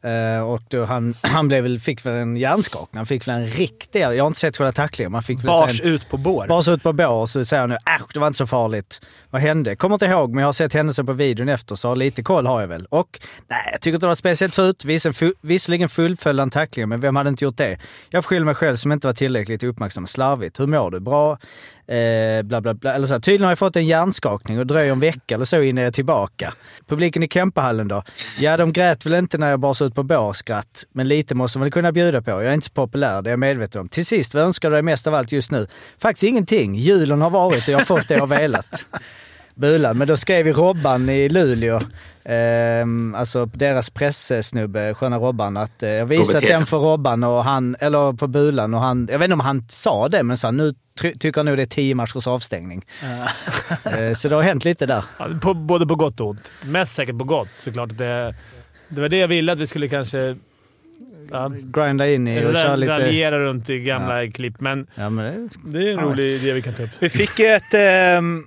Uh, 0.04 0.42
och 0.42 0.86
han, 0.86 1.14
han 1.22 1.48
blev 1.48 1.62
väl, 1.62 1.80
fick 1.80 2.06
väl 2.06 2.14
en 2.14 2.36
hjärnskakning. 2.36 2.98
Han 2.98 3.06
fick 3.06 3.28
väl 3.28 3.34
en 3.34 3.46
riktig... 3.46 4.00
Jag 4.00 4.22
har 4.22 4.26
inte 4.26 4.40
sett 4.40 4.56
själva 4.56 4.72
tacklingen. 4.72 5.12
Man 5.12 5.22
fick 5.22 5.42
Bars 5.42 5.80
en, 5.80 5.86
ut 5.86 6.08
på 6.08 6.16
bår. 6.16 6.46
Bars 6.48 6.68
ut 6.68 6.82
på 6.82 6.92
bår 6.92 7.06
och 7.06 7.30
så 7.30 7.44
säger 7.44 7.60
han 7.60 7.70
nu 7.70 7.76
äsch, 7.76 8.12
det 8.14 8.20
var 8.20 8.26
inte 8.26 8.36
så 8.36 8.46
farligt. 8.46 9.00
Vad 9.30 9.42
hände? 9.42 9.76
Kommer 9.76 9.94
inte 9.94 10.06
ihåg, 10.06 10.30
men 10.30 10.42
jag 10.42 10.48
har 10.48 10.52
sett 10.52 10.72
händelsen 10.72 11.06
på 11.06 11.12
videon 11.12 11.48
efter 11.48 11.74
så 11.74 11.94
lite 11.94 12.22
koll 12.22 12.46
har 12.46 12.60
jag 12.60 12.68
väl. 12.68 12.86
Och 12.86 13.20
nej, 13.48 13.68
jag 13.72 13.80
tycker 13.80 13.94
inte 13.94 14.06
det 14.06 14.08
var 14.08 14.14
speciellt 14.14 14.54
fult. 14.54 15.34
Visserligen 15.40 15.88
fullföljde 15.88 16.42
han 16.42 16.50
tacklingen, 16.50 16.88
men 16.88 17.00
vem 17.00 17.16
hade 17.16 17.28
inte 17.28 17.44
gjort 17.44 17.56
det? 17.56 17.78
Jag 18.10 18.24
skyller 18.24 18.44
mig 18.44 18.54
själv 18.54 18.76
som 18.76 18.92
inte 18.92 19.06
var 19.06 19.14
tillräckligt 19.14 19.62
uppmärksam. 19.62 20.06
Slarvigt. 20.06 20.60
Hur 20.60 20.66
mår 20.66 20.90
du? 20.90 21.00
Bra? 21.00 21.38
Eh, 21.92 22.42
bla 22.42 22.60
bla 22.60 22.74
bla. 22.74 22.94
Eller 22.94 23.06
så 23.06 23.12
här, 23.14 23.20
tydligen 23.20 23.44
har 23.44 23.50
jag 23.50 23.58
fått 23.58 23.76
en 23.76 23.86
hjärnskakning 23.86 24.58
och 24.58 24.66
dröjer 24.66 24.92
en 24.92 25.00
vecka 25.00 25.34
eller 25.34 25.44
så 25.44 25.62
innan 25.62 25.82
jag 25.82 25.88
är 25.88 25.92
tillbaka. 25.92 26.54
Publiken 26.88 27.22
i 27.22 27.28
Kempehallen 27.28 27.88
då? 27.88 28.02
Ja, 28.38 28.56
de 28.56 28.72
grät 28.72 29.06
väl 29.06 29.14
inte 29.14 29.38
när 29.38 29.50
jag 29.50 29.60
bars 29.60 29.82
ut 29.82 29.94
på 29.94 30.02
bårskratt, 30.02 30.84
men 30.92 31.08
lite 31.08 31.34
måste 31.34 31.58
man 31.58 31.64
väl 31.64 31.72
kunna 31.72 31.92
bjuda 31.92 32.22
på. 32.22 32.30
Jag 32.30 32.44
är 32.44 32.54
inte 32.54 32.66
så 32.66 32.72
populär, 32.72 33.22
det 33.22 33.30
är 33.30 33.32
jag 33.32 33.38
medveten 33.38 33.80
om. 33.80 33.88
Till 33.88 34.06
sist, 34.06 34.34
vad 34.34 34.42
önskar 34.42 34.70
du 34.70 34.76
dig 34.76 34.82
mest 34.82 35.06
av 35.06 35.14
allt 35.14 35.32
just 35.32 35.50
nu? 35.50 35.66
Faktiskt 35.98 36.24
ingenting. 36.24 36.74
Julen 36.74 37.20
har 37.20 37.30
varit 37.30 37.62
och 37.62 37.68
jag 37.68 37.78
har 37.78 37.84
fått 37.84 38.08
det 38.08 38.14
jag 38.14 38.26
velat. 38.26 38.86
Bulan. 39.54 39.98
Men 39.98 40.08
då 40.08 40.16
skrev 40.16 40.46
ju 40.46 40.52
Robban 40.52 41.08
i 41.08 41.28
Luleå, 41.28 41.80
ehm, 42.24 43.14
alltså 43.14 43.46
deras 43.46 43.90
pressnubbe, 43.90 44.94
sköna 44.94 45.18
Robban, 45.18 45.56
att 45.56 45.82
eh, 45.82 45.90
jag 45.90 46.06
visat 46.06 46.42
den 46.42 46.66
för 46.66 46.78
Robban 46.78 47.24
och 47.24 47.44
han, 47.44 47.76
eller 47.80 48.12
på 48.12 48.26
Bulan 48.26 48.74
och 48.74 48.80
han, 48.80 49.08
jag 49.10 49.18
vet 49.18 49.24
inte 49.24 49.34
om 49.34 49.40
han 49.40 49.64
sa 49.68 50.08
det, 50.08 50.22
men 50.22 50.36
så 50.36 50.46
här, 50.46 50.52
nu 50.52 50.72
tycker 50.94 51.36
han 51.36 51.46
nog 51.46 51.56
det 51.56 51.62
är 51.62 51.66
tio 51.66 51.94
matchers 51.94 52.26
avstängning. 52.26 52.84
Eh, 53.84 54.12
så 54.12 54.28
det 54.28 54.34
har 54.34 54.42
hänt 54.42 54.64
lite 54.64 54.86
där. 54.86 55.04
Ja, 55.18 55.26
på, 55.40 55.54
både 55.54 55.86
på 55.86 55.94
gott 55.94 56.20
och 56.20 56.28
ont. 56.28 56.50
Mest 56.64 56.94
säkert 56.94 57.18
på 57.18 57.24
gott 57.24 57.48
såklart. 57.56 57.98
Det, 57.98 58.34
det 58.88 59.00
var 59.00 59.08
det 59.08 59.16
jag 59.16 59.28
ville 59.28 59.52
att 59.52 59.58
vi 59.58 59.66
skulle 59.66 59.88
kanske... 59.88 60.36
Ja, 61.30 61.52
Grinda 61.62 62.08
in 62.08 62.28
i 62.28 62.44
och 62.44 62.54
köra 62.54 62.76
lite... 62.76 62.92
raljera 62.92 63.38
runt 63.38 63.70
i 63.70 63.78
gamla 63.78 64.26
klipp, 64.26 64.60
men 64.60 64.86
Ja, 64.94 65.10
men 65.10 65.24
det, 65.24 65.78
det 65.78 65.88
är 65.88 65.92
en 65.92 66.00
rolig 66.00 66.24
idé 66.24 66.52
vi 66.52 66.62
kan 66.62 66.74
ta 66.74 66.82
upp. 66.82 66.90
Vi 66.98 67.10
fick 67.10 67.38
ju 67.38 67.46
ett... 67.46 67.74
ehm, 67.74 68.44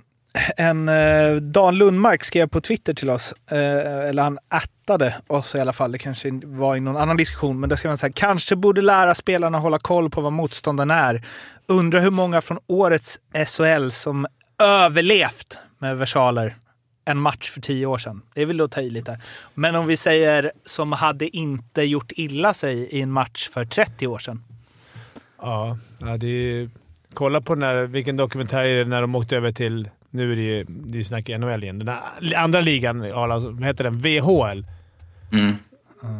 en 0.56 0.88
eh, 0.88 1.34
Dan 1.36 1.78
Lundmark 1.78 2.24
skrev 2.24 2.48
på 2.48 2.60
Twitter 2.60 2.94
till 2.94 3.10
oss, 3.10 3.34
eh, 3.50 4.08
eller 4.08 4.22
han 4.22 4.38
attade 4.48 5.14
oss 5.26 5.54
i 5.54 5.60
alla 5.60 5.72
fall. 5.72 5.92
Det 5.92 5.98
kanske 5.98 6.40
var 6.44 6.76
i 6.76 6.80
någon 6.80 6.96
annan 6.96 7.16
diskussion, 7.16 7.60
men 7.60 7.68
det 7.68 7.76
han 7.84 7.98
så 7.98 8.00
säga. 8.00 8.12
Kanske 8.12 8.56
borde 8.56 8.82
lära 8.82 9.14
spelarna 9.14 9.58
hålla 9.58 9.78
koll 9.78 10.10
på 10.10 10.20
vad 10.20 10.32
motståndaren 10.32 10.90
är. 10.90 11.22
Undrar 11.66 12.00
hur 12.00 12.10
många 12.10 12.40
från 12.40 12.58
årets 12.66 13.18
SHL 13.46 13.90
som 13.90 14.26
överlevt 14.62 15.58
med 15.78 15.98
versaler 15.98 16.56
en 17.04 17.20
match 17.20 17.50
för 17.50 17.60
tio 17.60 17.86
år 17.86 17.98
sedan. 17.98 18.22
Det 18.34 18.42
är 18.42 18.46
väl 18.46 18.60
att 18.60 18.70
ta 18.70 18.80
i 18.80 18.90
lite. 18.90 19.20
Men 19.54 19.74
om 19.74 19.86
vi 19.86 19.96
säger 19.96 20.52
som 20.64 20.92
hade 20.92 21.36
inte 21.36 21.82
gjort 21.82 22.12
illa 22.12 22.54
sig 22.54 22.76
i 22.78 23.00
en 23.00 23.10
match 23.10 23.48
för 23.48 23.64
30 23.64 24.06
år 24.06 24.18
sedan. 24.18 24.44
Ja, 25.42 25.78
ja 25.98 26.16
det 26.16 26.26
är, 26.26 26.70
kolla 27.14 27.40
på 27.40 27.54
den 27.54 27.62
här, 27.62 27.74
vilken 27.82 28.16
dokumentär 28.16 28.64
är 28.64 28.78
det 28.78 28.90
när 28.90 29.00
de 29.00 29.14
åkte 29.14 29.36
över 29.36 29.52
till... 29.52 29.90
Nu 30.16 30.32
är 30.32 30.36
det 30.36 30.42
ju 30.42 30.64
det 30.68 30.98
är 30.98 31.02
snack 31.02 31.28
i 31.28 31.38
NHL 31.38 31.62
igen. 31.64 31.78
Den 31.78 31.96
andra 32.36 32.60
ligan, 32.60 33.00
vad 33.00 33.64
heter 33.64 33.84
den? 33.84 33.98
VHL. 33.98 34.64
Mm. 35.32 35.56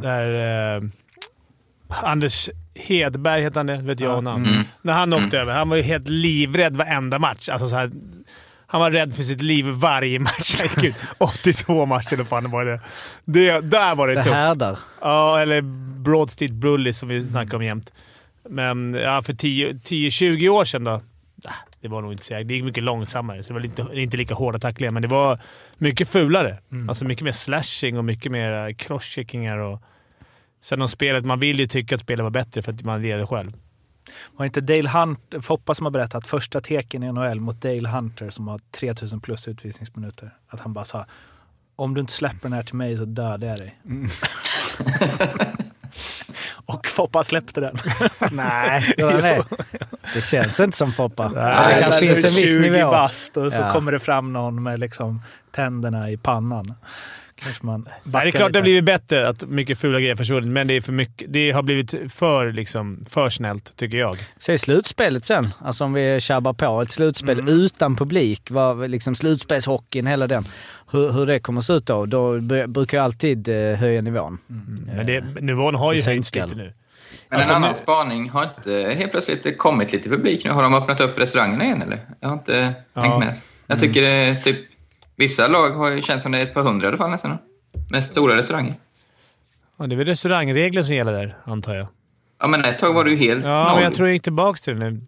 Där... 0.02 0.76
Eh, 0.76 0.82
Anders 1.88 2.50
Hedberg 2.74 3.42
heter 3.42 3.56
han 3.56 3.66
det, 3.66 3.76
vet 3.76 4.00
jag 4.00 4.24
namn. 4.24 4.44
Mm. 4.46 4.64
När 4.82 4.92
han 4.92 5.12
åkte 5.12 5.38
över. 5.38 5.52
Han 5.52 5.68
var 5.68 5.76
ju 5.76 5.82
helt 5.82 6.08
livrädd 6.08 6.76
varenda 6.76 7.18
match. 7.18 7.48
Alltså 7.48 7.68
så 7.68 7.76
här, 7.76 7.90
han 8.66 8.80
var 8.80 8.90
rädd 8.90 9.14
för 9.14 9.22
sitt 9.22 9.42
liv 9.42 9.66
varje 9.66 10.18
match 10.18 10.56
han 10.58 10.68
gick 10.68 10.84
ut. 10.84 11.02
82 11.18 11.86
matcher 11.86 12.14
eller 12.14 12.24
fan 12.24 12.50
var 12.50 12.64
det. 12.64 12.80
det. 13.24 13.60
Där 13.60 13.94
var 13.94 14.08
det, 14.08 14.14
det 14.14 14.22
tufft. 14.22 14.34
härdar. 14.34 14.78
Ja, 15.00 15.40
eller 15.40 15.60
Broad 16.02 16.30
Street 16.30 16.52
Bullies 16.52 16.98
som 16.98 17.08
vi 17.08 17.22
snackar 17.22 17.56
om 17.56 17.64
jämt. 17.64 17.92
Men 18.48 18.94
ja, 18.94 19.22
för 19.22 19.32
10 19.32 19.72
10-20 19.72 20.48
år 20.48 20.64
sedan 20.64 20.84
då. 20.84 21.02
Det 21.86 21.90
var 21.90 22.02
nog 22.02 22.12
inte 22.12 22.24
så. 22.24 22.34
Det 22.34 22.54
gick 22.54 22.64
mycket 22.64 22.82
långsammare, 22.82 23.42
så 23.42 23.48
det 23.48 23.54
var 23.54 23.64
inte, 23.64 23.86
inte 23.92 24.16
lika 24.16 24.34
hårda 24.34 24.58
tacklingar. 24.58 24.92
Men 24.92 25.02
det 25.02 25.08
var 25.08 25.40
mycket 25.78 26.08
fulare. 26.08 26.58
Alltså 26.88 27.04
mycket 27.04 27.24
mer 27.24 27.32
slashing 27.32 27.98
och 27.98 28.04
mycket 28.04 28.32
mer 28.32 28.72
crosscheckingar. 28.72 29.58
Och 29.58 29.82
sen 30.60 30.82
om 30.82 30.88
spelet. 30.88 31.24
Man 31.24 31.40
vill 31.40 31.58
ju 31.58 31.66
tycka 31.66 31.94
att 31.94 32.00
spelet 32.00 32.22
var 32.22 32.30
bättre 32.30 32.62
för 32.62 32.72
att 32.72 32.82
man 32.82 33.02
leder 33.02 33.26
själv. 33.26 33.52
Var 34.32 34.44
det 34.44 34.46
inte 34.46 34.60
Dale 34.60 34.88
Hunter, 34.88 35.40
Foppa 35.40 35.74
som 35.74 35.86
har 35.86 35.90
berättat 35.90 36.26
första 36.26 36.60
teken 36.60 37.02
i 37.02 37.12
NHL 37.12 37.40
mot 37.40 37.62
Dale 37.62 37.88
Hunter 37.88 38.30
som 38.30 38.48
har 38.48 38.60
3000 38.70 39.20
plus 39.20 39.48
utvisningsminuter? 39.48 40.30
Att 40.48 40.60
han 40.60 40.72
bara 40.72 40.84
sa 40.84 41.06
om 41.76 41.94
du 41.94 42.00
inte 42.00 42.12
släpper 42.12 42.42
den 42.42 42.52
här 42.52 42.62
till 42.62 42.74
mig 42.74 42.96
så 42.96 43.04
dödar 43.04 43.48
jag 43.48 43.58
dig. 43.58 43.78
Och 46.66 46.86
Foppa 46.86 47.24
släppte 47.24 47.60
den. 47.60 47.76
Nej, 48.30 48.94
det 48.96 49.44
det. 50.14 50.20
Känns 50.20 50.60
inte 50.60 50.76
som 50.76 50.92
Foppa. 50.92 51.28
Nej, 51.28 51.74
det 51.74 51.80
kanske 51.80 52.00
finns 52.00 52.24
en 52.24 52.30
viss 52.30 52.50
20 52.50 52.70
nivå. 52.70 52.90
bast 52.90 53.36
och 53.36 53.52
så 53.52 53.58
Ja. 53.58 53.72
kommer 53.72 53.92
det 53.92 54.00
fram 54.00 54.32
någon 54.32 54.62
med 54.62 54.78
liksom 54.80 55.22
tänderna 55.54 56.10
i 56.10 56.16
pannan. 56.16 56.74
Kanske 57.42 57.66
man 57.66 57.88
Nej, 58.04 58.22
det 58.24 58.28
är 58.28 58.32
klart 58.32 58.52
det 58.52 58.58
har 58.58 58.62
blivit 58.62 58.84
bättre 58.84 59.28
att 59.28 59.42
mycket 59.48 59.78
fula 59.78 60.00
grejer 60.00 60.16
försvunnit, 60.16 60.50
men 60.50 60.66
det, 60.66 60.74
är 60.76 60.80
för 60.80 60.92
mycket, 60.92 61.32
det 61.32 61.50
har 61.50 61.62
blivit 61.62 61.94
för, 62.12 62.52
liksom, 62.52 63.04
för 63.08 63.28
snällt, 63.30 63.76
tycker 63.76 63.98
jag. 63.98 64.16
Se 64.38 64.58
slutspelet 64.58 65.24
sen, 65.24 65.48
alltså 65.58 65.84
om 65.84 65.92
vi 65.92 66.20
tjabbar 66.20 66.52
på. 66.52 66.80
Ett 66.82 66.90
slutspel 66.90 67.38
Mm. 67.40 67.54
utan 67.54 67.96
publik, 67.96 68.50
var 68.50 68.88
liksom 68.88 69.14
slutspelshockeyn, 69.14 70.06
hela 70.06 70.26
den. 70.26 70.48
Hur, 70.92 71.10
hur 71.10 71.26
det 71.26 71.38
kommer 71.38 71.58
att 71.60 71.66
se 71.66 71.72
ut 71.72 71.86
då, 71.86 72.06
då 72.06 72.36
br- 72.38 72.66
brukar 72.66 72.98
jag 72.98 73.04
alltid 73.04 73.48
eh, 73.48 73.78
höja 73.78 74.02
nivån. 74.02 74.38
Men 74.96 75.06
det, 75.06 75.20
nivån 75.40 75.74
har 75.74 75.92
ju 75.92 76.02
höjts 76.02 76.34
lite 76.34 76.46
nu. 76.54 76.72
Men 77.28 77.38
Alltså, 77.38 77.52
en 77.52 77.56
annan 77.56 77.68
nu- 77.68 77.74
spaning, 77.74 78.30
har 78.30 78.42
inte 78.44 78.94
helt 78.98 79.10
plötsligt 79.10 79.58
kommit 79.58 79.92
lite 79.92 80.08
publik 80.08 80.44
nu? 80.44 80.50
Har 80.50 80.62
de 80.62 80.74
öppnat 80.74 81.00
upp 81.00 81.18
restaurangerna 81.18 81.64
igen 81.64 81.82
eller? 81.82 81.98
Jag 82.20 82.28
har 82.28 82.34
inte 82.36 82.72
Ja. 82.94 83.02
hängt 83.02 83.18
med. 83.18 83.34
Jag 83.66 83.80
tycker 83.80 84.02
det 84.02 84.08
är 84.08 84.34
typ... 84.34 84.56
Vissa 85.16 85.48
lag 85.48 85.70
har 85.70 85.90
ju 85.92 86.02
känts 86.02 86.22
som 86.22 86.32
det 86.32 86.38
är 86.38 86.42
ett 86.42 86.54
par 86.54 86.62
hundra 86.62 86.86
i 86.86 86.88
alla 86.88 86.96
fall 86.96 87.10
nästan. 87.10 87.38
Med 87.90 88.04
stora 88.04 88.36
restauranger. 88.36 88.74
Ja, 89.76 89.86
det 89.86 89.94
är 89.94 89.96
väl 89.96 90.06
restaurangregler 90.06 90.82
som 90.82 90.94
gäller 90.94 91.12
där, 91.12 91.36
antar 91.44 91.74
jag. 91.74 91.86
Ja, 92.40 92.46
men 92.46 92.64
ett 92.64 92.78
tag 92.78 92.94
var 92.94 93.06
ju 93.06 93.16
helt 93.16 93.44
Ja, 93.44 93.64
noll. 93.64 93.74
men 93.74 93.84
jag 93.84 93.94
tror 93.94 94.08
jag 94.08 94.12
gick 94.14 94.22
tillbaka 94.22 94.58
till 94.58 94.78
det 94.78 94.90
nu. 94.90 95.00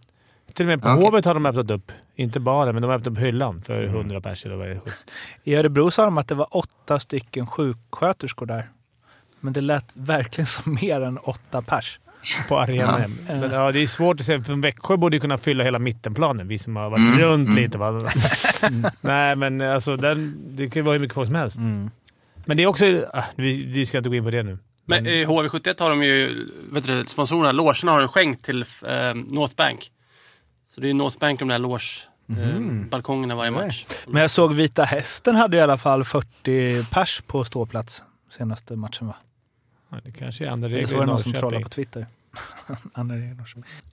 Till 0.55 0.65
och 0.67 0.69
med 0.69 0.83
på 0.83 0.89
Okej. 0.89 1.05
Hovet 1.05 1.25
har 1.25 1.35
de 1.35 1.47
öppnat 1.47 1.71
upp. 1.71 1.93
Inte 2.15 2.41
bara, 2.41 2.73
men 2.73 2.83
de 2.83 2.89
har 2.89 2.97
öppnat 2.99 3.13
upp 3.13 3.19
hyllan 3.19 3.63
för 3.63 3.85
100 3.85 4.21
pers 4.21 4.47
eller 4.47 4.57
vad. 4.57 4.81
I 5.45 5.55
Örebro 5.55 5.91
sa 5.91 6.05
de 6.05 6.19
att 6.19 6.29
det 6.29 6.35
var 6.35 6.57
åtta 6.57 7.01
stycken 7.01 7.47
sjuksköterskor 7.47 8.47
där. 8.47 8.69
Men 9.41 9.53
det 9.53 9.61
lät 9.61 9.91
verkligen 9.95 10.47
som 10.47 10.79
mer 10.83 11.01
än 11.01 11.19
åtta 11.19 11.63
pers. 11.63 12.01
På 12.49 12.59
arenan. 12.59 13.17
Ja. 13.29 13.35
Men, 13.35 13.51
ja, 13.51 13.73
det 13.73 13.83
är 13.83 13.87
svårt 13.87 14.21
att 14.21 14.27
säga, 14.27 14.43
för 14.43 14.55
Växjö 14.63 14.97
borde 14.97 15.17
ju 15.17 15.21
kunna 15.21 15.39
fylla 15.39 15.65
hela 15.65 15.79
mittenplanen. 15.79 16.49
Vi 16.49 16.59
som 16.59 16.77
har 16.77 16.91
varit 16.91 17.09
Mm, 17.09 17.19
runt 17.19 17.49
mm. 17.49 17.63
lite. 17.63 17.79
Va? 17.79 17.91
Nej, 19.01 19.37
men 19.37 19.61
alltså, 19.61 19.97
den, 19.97 20.37
det 20.57 20.71
kan 20.71 20.81
ju 20.81 20.85
vara 20.85 20.93
hur 20.93 21.01
mycket 21.01 21.15
folk 21.15 21.27
som 21.27 21.35
helst. 21.37 21.57
Mm. 21.57 21.91
Men 22.45 22.57
det 22.57 22.63
är 22.63 22.67
också... 22.67 23.07
Ah, 23.13 23.25
vi, 23.37 23.63
vi 23.63 23.87
ska 23.87 23.99
inte 23.99 24.11
gå 24.11 24.17
in 24.17 24.25
på 24.25 24.31
det 24.31 24.43
nu. 24.43 24.59
Men 24.85 25.07
i 25.07 25.25
HV71 25.25 25.81
har 25.81 25.91
de 25.91 26.03
ju, 26.03 26.47
vet 26.73 26.87
du, 26.87 27.05
sponsorerna, 27.07 27.53
logerna 27.53 27.93
har 27.93 27.99
de 28.01 28.09
skänkt 28.09 28.45
till 28.45 28.61
eh, 28.63 29.15
North 29.15 29.55
Bank. 29.55 29.91
Så 30.75 30.81
det 30.81 30.91
är 30.91 30.95
North 30.95 31.19
Bank 31.19 31.39
de 31.39 31.49
där 31.49 31.59
loge, 31.59 31.85
eh, 32.31 32.61
balkongerna 32.91 33.35
varje 33.35 33.51
match. 33.51 33.87
Men 34.07 34.23
jag 34.23 34.31
såg 34.31 34.55
Vita 34.55 34.85
Hästen 34.85 35.37
hade 35.37 35.57
i 35.57 35.61
alla 35.61 35.79
fall 35.79 36.05
40 36.05 36.85
pers 36.85 37.23
på 37.27 37.45
ståplats 37.45 38.03
senaste 38.39 38.77
matchen 38.77 39.07
va? 39.07 39.15
Ja, 39.91 39.97
det 40.05 40.13
kanske 40.13 40.47
är 40.47 40.49
andra 40.49 40.69
regler 40.69 40.97
var 40.97 41.03
i 41.03 41.07
det 41.07 41.13
någon 41.13 41.23
som 41.23 41.33
trollade 41.33 41.65
på 41.65 41.69
Twitter. 41.69 42.07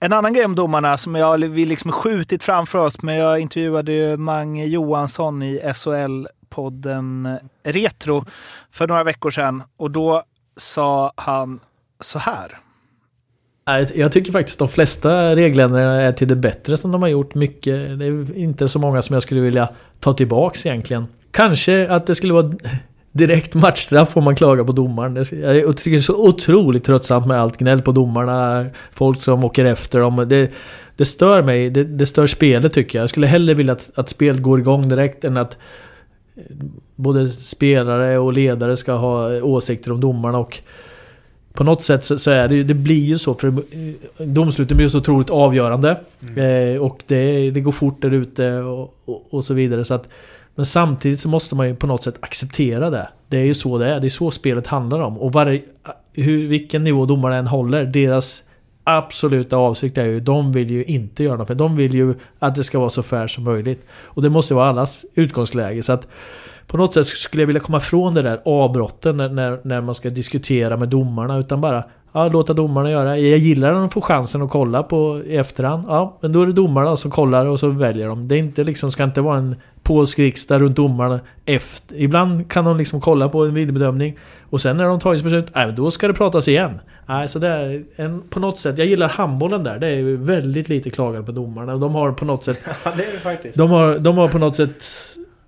En 0.00 0.12
annan 0.12 0.32
grej 0.32 0.44
om 0.44 0.54
domarna 0.54 0.96
som 0.96 1.14
jag, 1.14 1.38
vi 1.38 1.66
liksom 1.66 1.92
skjutit 1.92 2.42
framför 2.42 2.78
oss, 2.78 3.02
men 3.02 3.14
jag 3.14 3.40
intervjuade 3.40 3.92
ju 3.92 4.16
Mange 4.16 4.66
Johansson 4.66 5.42
i 5.42 5.60
SHL-podden 5.64 7.38
Retro 7.64 8.24
för 8.70 8.88
några 8.88 9.04
veckor 9.04 9.30
sedan 9.30 9.62
och 9.76 9.90
då 9.90 10.24
sa 10.56 11.12
han 11.16 11.60
så 12.00 12.18
här. 12.18 12.58
Jag 13.94 14.12
tycker 14.12 14.32
faktiskt 14.32 14.58
de 14.58 14.68
flesta 14.68 15.36
regeländringarna 15.36 16.00
är 16.02 16.12
till 16.12 16.28
det 16.28 16.36
bättre 16.36 16.76
som 16.76 16.92
de 16.92 17.02
har 17.02 17.08
gjort. 17.08 17.34
Mycket, 17.34 17.98
det 17.98 18.06
är 18.06 18.36
inte 18.36 18.68
så 18.68 18.78
många 18.78 19.02
som 19.02 19.14
jag 19.14 19.22
skulle 19.22 19.40
vilja 19.40 19.68
ta 20.00 20.12
tillbaks 20.12 20.66
egentligen. 20.66 21.06
Kanske 21.30 21.90
att 21.90 22.06
det 22.06 22.14
skulle 22.14 22.32
vara 22.32 22.52
direkt 23.16 23.54
matchstraff 23.54 24.16
om 24.16 24.24
man 24.24 24.36
klagar 24.36 24.64
på 24.64 24.72
domaren. 24.72 25.16
Jag 25.40 25.76
tycker 25.76 25.90
det 25.90 25.96
är 25.96 26.00
så 26.00 26.28
otroligt 26.28 26.84
tröttsamt 26.84 27.26
med 27.26 27.40
allt 27.40 27.56
gnäll 27.56 27.82
på 27.82 27.92
domarna. 27.92 28.66
Folk 28.92 29.22
som 29.22 29.44
åker 29.44 29.64
efter 29.64 29.98
dem. 30.00 30.26
Det, 30.28 30.50
det 30.96 31.04
stör 31.04 31.42
mig. 31.42 31.70
Det, 31.70 31.84
det 31.84 32.06
stör 32.06 32.26
spelet 32.26 32.72
tycker 32.72 32.98
jag. 32.98 33.02
Jag 33.02 33.10
skulle 33.10 33.26
hellre 33.26 33.54
vilja 33.54 33.72
att, 33.72 33.90
att 33.94 34.08
spelet 34.08 34.42
går 34.42 34.58
igång 34.58 34.88
direkt 34.88 35.24
än 35.24 35.36
att 35.36 35.56
eh, 36.36 36.42
både 36.96 37.28
spelare 37.28 38.18
och 38.18 38.32
ledare 38.32 38.76
ska 38.76 38.92
ha 38.92 39.42
åsikter 39.42 39.92
om 39.92 40.00
domarna 40.00 40.38
och 40.38 40.58
på 41.52 41.64
något 41.64 41.82
sätt 41.82 42.04
så, 42.04 42.18
så 42.18 42.30
är 42.30 42.48
det 42.48 42.62
det 42.62 42.74
blir 42.74 43.04
ju 43.04 43.18
så 43.18 43.34
för 43.34 43.48
eh, 43.48 44.26
domsluten 44.26 44.76
blir 44.76 44.88
så 44.88 44.98
otroligt 44.98 45.30
avgörande. 45.30 46.00
Eh, 46.36 46.82
och 46.82 47.02
det, 47.06 47.50
det 47.50 47.60
går 47.60 47.72
fort 47.72 48.02
där 48.02 48.10
ute 48.10 48.52
och, 48.52 48.94
och, 49.04 49.26
och 49.30 49.44
så 49.44 49.54
vidare. 49.54 49.84
Så 49.84 49.94
att, 49.94 50.08
men 50.56 50.66
samtidigt 50.66 51.20
så 51.20 51.28
måste 51.28 51.54
man 51.54 51.68
ju 51.68 51.74
på 51.74 51.86
något 51.86 52.02
sätt 52.02 52.18
acceptera 52.20 52.90
det. 52.90 53.08
Det 53.28 53.36
är 53.36 53.44
ju 53.44 53.54
så 53.54 53.78
det 53.78 53.94
är. 53.94 54.00
Det 54.00 54.06
är 54.06 54.08
så 54.08 54.30
spelet 54.30 54.66
handlar 54.66 55.00
om. 55.00 55.18
Och 55.18 55.32
varje, 55.32 55.62
hur, 56.12 56.48
vilken 56.48 56.84
nivå 56.84 57.06
domarna 57.06 57.36
än 57.36 57.46
håller, 57.46 57.84
deras 57.84 58.42
absoluta 58.84 59.56
avsikt 59.56 59.98
är 59.98 60.04
ju, 60.04 60.20
de 60.20 60.52
vill 60.52 60.70
ju 60.70 60.84
inte 60.84 61.24
göra 61.24 61.36
något. 61.36 61.58
De 61.58 61.76
vill 61.76 61.94
ju 61.94 62.14
att 62.38 62.54
det 62.54 62.64
ska 62.64 62.78
vara 62.78 62.90
så 62.90 63.02
fair 63.02 63.26
som 63.26 63.44
möjligt. 63.44 63.86
Och 63.90 64.22
det 64.22 64.30
måste 64.30 64.54
vara 64.54 64.70
allas 64.70 65.04
utgångsläge. 65.14 65.82
Så 65.82 65.92
att 65.92 66.08
på 66.66 66.76
något 66.76 66.94
sätt 66.94 67.06
skulle 67.06 67.42
jag 67.42 67.46
vilja 67.46 67.60
komma 67.60 67.78
ifrån 67.78 68.14
det 68.14 68.22
där 68.22 68.40
avbrotten 68.44 69.16
när, 69.16 69.28
när, 69.28 69.58
när 69.62 69.80
man 69.80 69.94
ska 69.94 70.10
diskutera 70.10 70.76
med 70.76 70.88
domarna. 70.88 71.38
Utan 71.38 71.60
bara 71.60 71.84
ja, 72.12 72.28
låta 72.28 72.52
domarna 72.52 72.90
göra. 72.90 73.18
Jag 73.18 73.38
gillar 73.38 73.72
när 73.72 73.80
de 73.80 73.90
får 73.90 74.00
chansen 74.00 74.42
att 74.42 74.50
kolla 74.50 74.82
på 74.82 75.22
i 75.26 75.36
efterhand. 75.36 75.84
Ja, 75.88 76.18
men 76.20 76.32
då 76.32 76.42
är 76.42 76.46
det 76.46 76.52
domarna 76.52 76.96
som 76.96 77.10
kollar 77.10 77.46
och 77.46 77.60
så 77.60 77.68
väljer 77.68 78.08
de. 78.08 78.28
Det 78.28 78.34
är 78.34 78.38
inte 78.38 78.64
liksom, 78.64 78.92
ska 78.92 79.04
inte 79.04 79.20
vara 79.20 79.38
en 79.38 79.56
polsk 79.82 80.18
riksdag 80.18 80.62
runt 80.62 80.76
domarna 80.76 81.20
efter. 81.44 81.96
Ibland 81.96 82.50
kan 82.50 82.64
de 82.64 82.76
liksom 82.76 83.00
kolla 83.00 83.28
på 83.28 83.44
en 83.44 83.54
videobedömning. 83.54 84.18
Och 84.50 84.60
sen 84.60 84.76
när 84.76 84.84
de 84.84 85.00
tagit 85.00 85.22
beslut, 85.22 85.46
nej, 85.54 85.72
då 85.72 85.90
ska 85.90 86.08
det 86.08 86.14
pratas 86.14 86.48
igen. 86.48 86.80
Nej, 87.06 87.28
så 87.28 87.38
det 87.38 87.48
är 87.48 87.84
en, 87.96 88.22
på 88.30 88.40
något 88.40 88.58
sätt, 88.58 88.78
jag 88.78 88.86
gillar 88.86 89.08
handbollen 89.08 89.62
där. 89.62 89.78
Det 89.78 89.88
är 89.88 90.16
väldigt 90.16 90.68
lite 90.68 90.90
klagan 90.90 91.24
på 91.24 91.32
domarna. 91.32 91.76
De 91.76 91.94
har 91.94 92.12
på 92.12 92.24
något 92.24 92.44
sätt... 92.44 92.60
Ja, 92.84 92.92
det 92.96 93.04
är 93.04 93.12
det 93.12 93.18
faktiskt. 93.18 93.56
De 93.56 93.70
har, 93.70 93.98
de 93.98 94.18
har 94.18 94.28
på 94.28 94.38
något 94.38 94.56
sätt 94.56 94.84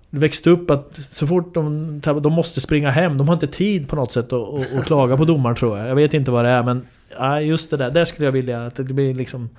växt 0.09 0.47
upp 0.47 0.71
att 0.71 0.99
så 1.09 1.27
fort 1.27 1.53
de 1.53 1.99
de 2.01 2.33
måste 2.33 2.61
springa 2.61 2.89
hem. 2.89 3.17
De 3.17 3.27
har 3.27 3.35
inte 3.35 3.47
tid 3.47 3.89
på 3.89 3.95
något 3.95 4.11
sätt 4.11 4.33
att, 4.33 4.53
att, 4.53 4.77
att 4.77 4.85
klaga 4.85 5.17
på 5.17 5.25
domaren 5.25 5.55
tror 5.55 5.77
jag. 5.77 5.87
Jag 5.87 5.95
vet 5.95 6.13
inte 6.13 6.31
vad 6.31 6.45
det 6.45 6.51
är 6.51 6.63
men 6.63 6.87
ja, 7.17 7.41
just 7.41 7.69
det 7.69 7.77
där. 7.77 7.91
Där 7.91 8.05
skulle 8.05 8.25
jag 8.25 8.31
vilja 8.31 8.65
att 8.65 8.75
det 8.75 8.83
blir 8.83 9.13
liksom... 9.13 9.49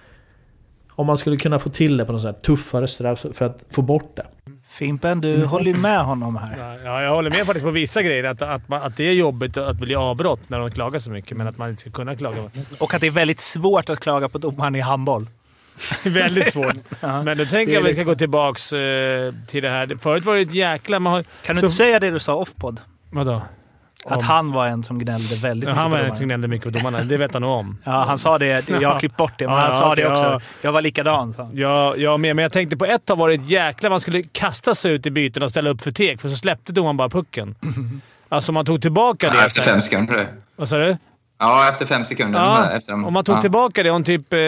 Om 0.90 1.06
man 1.06 1.18
skulle 1.18 1.36
kunna 1.36 1.58
få 1.58 1.68
till 1.68 1.96
det 1.96 2.04
på 2.04 2.12
något 2.12 2.22
sätt 2.22 2.42
tuffare 2.42 2.88
straff 2.88 3.26
för 3.32 3.44
att 3.44 3.64
få 3.70 3.82
bort 3.82 4.16
det. 4.16 4.26
Fimpen, 4.66 5.20
du 5.20 5.44
håller 5.44 5.72
ju 5.72 5.76
med 5.76 6.04
honom 6.04 6.36
här. 6.36 6.80
Ja, 6.84 7.02
jag 7.02 7.14
håller 7.14 7.30
med 7.30 7.46
faktiskt 7.46 7.64
på 7.64 7.70
vissa 7.70 8.02
grejer. 8.02 8.24
Att, 8.24 8.42
att, 8.42 8.68
man, 8.68 8.82
att 8.82 8.96
det 8.96 9.04
är 9.04 9.12
jobbigt 9.12 9.56
att 9.56 9.76
bli 9.76 9.94
avbrott 9.94 10.40
när 10.48 10.58
de 10.58 10.70
klagar 10.70 10.98
så 10.98 11.10
mycket, 11.10 11.36
men 11.36 11.46
att 11.46 11.58
man 11.58 11.70
inte 11.70 11.80
ska 11.80 11.90
kunna 11.90 12.16
klaga. 12.16 12.42
Och 12.78 12.94
att 12.94 13.00
det 13.00 13.06
är 13.06 13.10
väldigt 13.10 13.40
svårt 13.40 13.90
att 13.90 14.00
klaga 14.00 14.28
på 14.28 14.38
domaren 14.38 14.74
i 14.74 14.80
handboll. 14.80 15.26
Väldigt 16.04 16.52
svårt. 16.52 16.74
Men 17.24 17.38
då 17.38 17.44
tänker 17.44 17.72
jag 17.74 17.82
att 17.82 17.88
vi 17.88 17.94
ska 17.94 18.02
gå 18.02 18.14
tillbaks 18.14 18.72
eh, 18.72 19.34
till 19.46 19.62
det 19.62 19.70
här. 19.70 19.96
Förut 20.00 20.24
var 20.24 20.34
det 20.36 20.40
ett 20.42 20.54
jäkla... 20.54 20.98
Man 20.98 21.12
har, 21.12 21.22
Kan 21.46 21.56
du 21.56 21.60
så- 21.60 21.66
inte 21.66 21.76
säga 21.76 22.00
det 22.00 22.10
du 22.10 22.18
sa 22.18 22.34
off-podd? 22.34 22.80
Vadå? 23.10 23.42
Att 24.04 24.18
Om- 24.18 24.24
han 24.24 24.52
var 24.52 24.66
en 24.66 24.82
som 24.82 24.98
gnällde 24.98 25.34
väldigt 25.34 25.44
Ja, 25.68 25.72
mycket 25.72 25.76
han 25.82 25.90
var 25.90 25.98
en 25.98 26.16
som 26.16 26.26
gnällde 26.26 26.48
mycket 26.48 26.72
på 26.72 26.78
domarna. 26.78 27.02
Det 27.02 27.16
vet 27.16 27.32
han 27.32 27.42
nog 27.42 27.50
om. 27.50 27.78
Ja, 27.84 28.04
han 28.04 28.18
sa 28.18 28.38
det. 28.38 28.68
Jag 28.68 28.88
har 28.92 28.98
klippt 28.98 29.16
bort 29.16 29.32
det, 29.38 29.46
men 29.46 29.56
han 29.56 29.72
sa 29.72 29.94
det 29.94 30.06
också. 30.06 30.24
Ja. 30.24 30.40
Jag 30.62 30.72
var 30.72 30.82
likadan, 30.82 31.32
sa 31.32 31.42
han. 31.42 31.56
Ja, 31.56 31.96
jag 31.96 32.20
med. 32.20 32.36
Men 32.36 32.42
jag 32.42 32.52
tänkte 32.52 32.76
på 32.76 32.84
ett 32.84 33.04
tag 33.06 33.16
var 33.16 33.28
det 33.28 33.34
ett 33.34 33.50
jäkla... 33.50 33.90
Man 33.90 34.00
skulle 34.00 34.22
kasta 34.22 34.74
sig 34.74 34.92
ut 34.92 35.06
i 35.06 35.10
byten 35.10 35.42
och 35.42 35.50
ställa 35.50 35.70
upp 35.70 35.80
för 35.80 35.90
tek, 35.90 36.20
för 36.20 36.28
så 36.28 36.36
släppte 36.36 36.72
domaren 36.72 36.96
bara 36.96 37.08
pucken. 37.08 37.54
Alltså 38.28 38.52
man 38.52 38.64
tog 38.64 38.82
tillbaka 38.82 39.28
det. 39.30 39.36
Ja, 39.36 39.46
efter 39.46 39.62
fem 39.62 39.80
sekunder. 39.80 40.28
Vad 40.56 40.68
sa 40.68 40.76
du? 40.78 40.96
Ja, 41.40 41.68
efter 41.68 41.86
fem 41.86 42.04
sekunder. 42.04 42.38
Ja, 42.40 42.70
efter 42.70 42.92
de, 42.92 43.04
om 43.04 43.12
man 43.12 43.24
tog 43.24 43.36
ja. 43.36 43.40
tillbaka 43.40 43.82
det. 43.82 43.90
Om 43.90 44.04
typ... 44.04 44.32
Eh, 44.32 44.38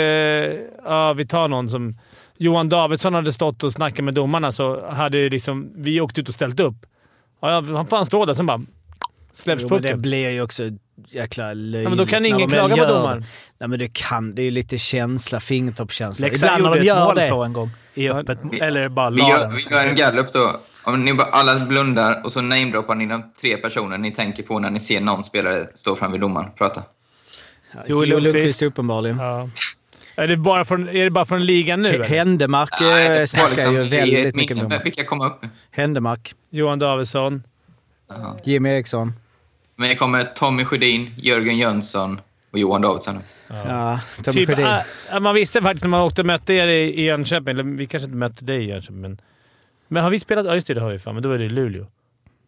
ja, 0.84 1.12
vi 1.12 1.26
tar 1.26 1.48
någon 1.48 1.68
som... 1.68 1.98
Johan 2.36 2.68
Davidsson 2.68 3.14
hade 3.14 3.32
stått 3.32 3.62
och 3.62 3.72
snackat 3.72 4.04
med 4.04 4.14
domarna 4.14 4.52
så 4.52 4.90
hade 4.90 5.28
liksom 5.28 5.72
vi 5.76 6.00
åkt 6.00 6.18
ut 6.18 6.28
och 6.28 6.34
ställt 6.34 6.60
upp. 6.60 6.74
Ja, 7.40 7.48
han 7.60 7.86
får 7.86 7.96
han 7.96 8.06
stå 8.06 8.24
där, 8.24 8.34
sen 8.34 8.46
bara 8.46 8.60
släpps 9.34 9.62
men 9.62 9.70
det 9.70 9.88
pucken. 9.88 10.02
blir 10.02 10.30
ju 10.30 10.42
också 10.42 10.62
jäkla 11.08 11.52
löjligt. 11.52 11.82
Ja, 11.82 11.88
men 11.88 11.98
då 11.98 12.06
kan 12.06 12.26
ingen 12.26 12.48
klaga 12.48 12.76
på 12.76 12.92
domaren. 12.92 13.24
Nej 13.58 13.68
men 13.68 13.78
det 13.78 13.92
kan, 13.92 14.34
det 14.34 14.42
är 14.42 14.44
ju 14.44 14.50
lite 14.50 14.78
känsla, 14.78 15.40
fingertoppskänsla. 15.40 16.26
Leksand 16.26 16.60
gjorde 16.62 16.80
de 16.80 16.88
ett 16.88 16.96
mål 16.98 17.14
det. 17.14 17.28
så 17.28 17.42
en 17.42 17.52
gång. 17.52 17.70
I 17.94 18.10
öppet, 18.10 18.38
Vi- 18.50 18.60
eller 18.60 18.88
bara 18.88 19.10
Vi 19.10 19.20
gör, 19.20 19.56
vi 19.56 19.74
gör 19.74 19.86
en 19.86 19.96
gallup 19.96 20.32
då. 20.32 20.60
Om 20.84 21.04
ni 21.04 21.14
bara, 21.14 21.28
alla 21.28 21.66
blundar 21.66 22.24
och 22.24 22.32
så 22.32 22.40
namedroppar 22.40 22.94
ni 22.94 23.06
de 23.06 23.22
tre 23.40 23.56
personer 23.56 23.98
ni 23.98 24.10
tänker 24.10 24.42
på 24.42 24.58
när 24.58 24.70
ni 24.70 24.80
ser 24.80 25.00
någon 25.00 25.24
spelare 25.24 25.66
stå 25.74 25.96
framvid 25.96 26.20
domaren 26.20 26.48
och 26.48 26.58
prata. 26.58 26.82
Joel 27.86 28.08
Lundqvist 28.08 28.62
uppenbarligen. 28.62 29.18
Ja. 29.18 29.48
Är 30.14 30.28
det 30.28 30.36
bara 30.36 30.64
från, 30.64 30.88
är 30.88 31.04
det 31.04 31.10
bara 31.10 31.24
från 31.24 31.44
ligan 31.44 31.82
nu? 31.82 31.88
eller? 31.88 32.04
Händemark 32.04 32.70
det 32.78 33.20
eh, 33.20 33.26
snackar 33.26 33.50
liksom 33.50 33.74
ju 33.74 33.82
väldigt 33.82 34.34
mycket 34.34 34.56
med. 34.56 34.80
Vilka 34.84 35.04
kommer 35.04 35.26
upp? 35.26 35.44
Händemark, 35.70 36.34
Johan 36.50 36.78
Davidsson. 36.78 37.42
Jimmy 38.44 38.68
Eriksson. 38.68 39.12
Men 39.76 39.88
det 39.88 39.94
kommer 39.94 40.24
Tommy 40.24 40.64
Sjödin, 40.64 41.14
Jörgen 41.16 41.58
Jönsson 41.58 42.20
och 42.50 42.58
Johan 42.58 42.82
Davidsson. 42.82 43.18
Ja, 43.48 44.00
Tommy 44.22 44.34
Typ, 44.34 44.48
Sjödin. 44.48 44.66
äh, 45.12 45.20
man 45.20 45.34
visste 45.34 45.62
faktiskt 45.62 45.84
när 45.84 45.90
man 45.90 46.00
åkte 46.00 46.22
och 46.22 46.26
mötte 46.26 46.52
er 46.52 46.66
i, 46.66 47.00
i 47.00 47.04
Jönköping, 47.04 47.48
eller 47.48 47.62
vi 47.62 47.86
kanske 47.86 48.04
inte 48.04 48.16
mötte 48.16 48.44
dig 48.44 48.64
i 48.64 48.68
Jönköping, 48.68 49.00
men... 49.00 49.20
Men 49.92 50.02
har 50.02 50.10
vi 50.10 50.20
spelat? 50.20 50.46
Ja, 50.46 50.54
just 50.54 50.66
det. 50.66 50.74
Det 50.74 50.80
har 50.80 50.90
vi 50.90 50.98
fan. 50.98 51.14
Men 51.14 51.22
då 51.22 51.30
är 51.30 51.38
det 51.38 51.44
i 51.44 51.48
Luleå. 51.48 51.86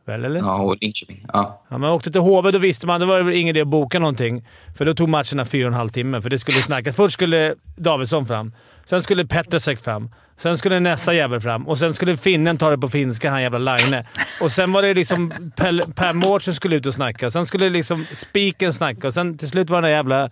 Väl, 0.06 0.24
eller? 0.24 0.40
Ja, 0.40 0.62
och 0.62 0.76
Linköping. 0.80 1.26
Ja. 1.32 1.62
Ja, 1.68 1.78
man 1.78 1.90
åkte 1.90 2.12
till 2.12 2.20
HV, 2.20 2.50
då 2.50 2.58
visste 2.58 2.86
man. 2.86 3.00
Då 3.00 3.06
var 3.06 3.18
det 3.18 3.24
väl 3.24 3.34
ingen 3.34 3.56
idé 3.56 3.60
att 3.60 3.68
boka 3.68 3.98
någonting. 3.98 4.46
För 4.76 4.84
då 4.84 4.94
tog 4.94 5.08
matcherna 5.08 5.44
fyra 5.44 5.66
och 5.66 5.72
en 5.72 5.78
halv 5.78 5.88
timme, 5.88 6.22
för 6.22 6.30
det 6.30 6.38
skulle 6.38 6.62
snackas. 6.62 6.96
Först 6.96 7.14
skulle 7.14 7.54
Davidsson 7.76 8.26
fram. 8.26 8.52
Sen 8.84 9.02
skulle 9.02 9.26
Petrasek 9.26 9.80
fram. 9.80 10.10
Sen 10.36 10.58
skulle 10.58 10.80
nästa 10.80 11.14
jävel 11.14 11.40
fram. 11.40 11.68
Och 11.68 11.78
sen 11.78 11.94
skulle 11.94 12.16
finnen 12.16 12.58
ta 12.58 12.70
det 12.70 12.78
på 12.78 12.88
finska, 12.88 13.30
han 13.30 13.42
jävla 13.42 13.76
Line. 13.76 14.02
Och 14.40 14.52
sen 14.52 14.72
var 14.72 14.82
det 14.82 14.94
liksom 14.94 15.32
Per, 15.56 15.92
per 15.94 16.12
Mårts 16.12 16.44
som 16.44 16.54
skulle 16.54 16.76
ut 16.76 16.86
och 16.86 16.94
snacka. 16.94 17.30
Sen 17.30 17.46
skulle 17.46 17.70
liksom 17.70 18.04
Spiken 18.14 18.72
snacka 18.72 19.06
och 19.06 19.14
sen 19.14 19.38
till 19.38 19.48
slut 19.48 19.70
var 19.70 19.76
den 19.76 19.90
där 19.90 19.96
jävla... 19.96 20.30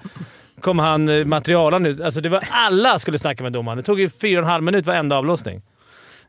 kom 0.61 0.79
han 0.79 1.09
eh, 1.09 1.25
materialen 1.25 1.87
ut. 1.87 2.01
Alltså 2.01 2.21
det 2.21 2.29
var 2.29 2.45
alla 2.51 2.99
skulle 2.99 3.19
snacka 3.19 3.43
med 3.43 3.53
domaren. 3.53 3.77
Det 3.77 3.83
tog 3.83 4.01
ju 4.01 4.11
fyra 4.11 4.39
och 4.41 4.45
en 4.45 4.51
halv 4.51 4.65
minut 4.65 4.87
varenda 4.87 5.17
avlossning. 5.17 5.63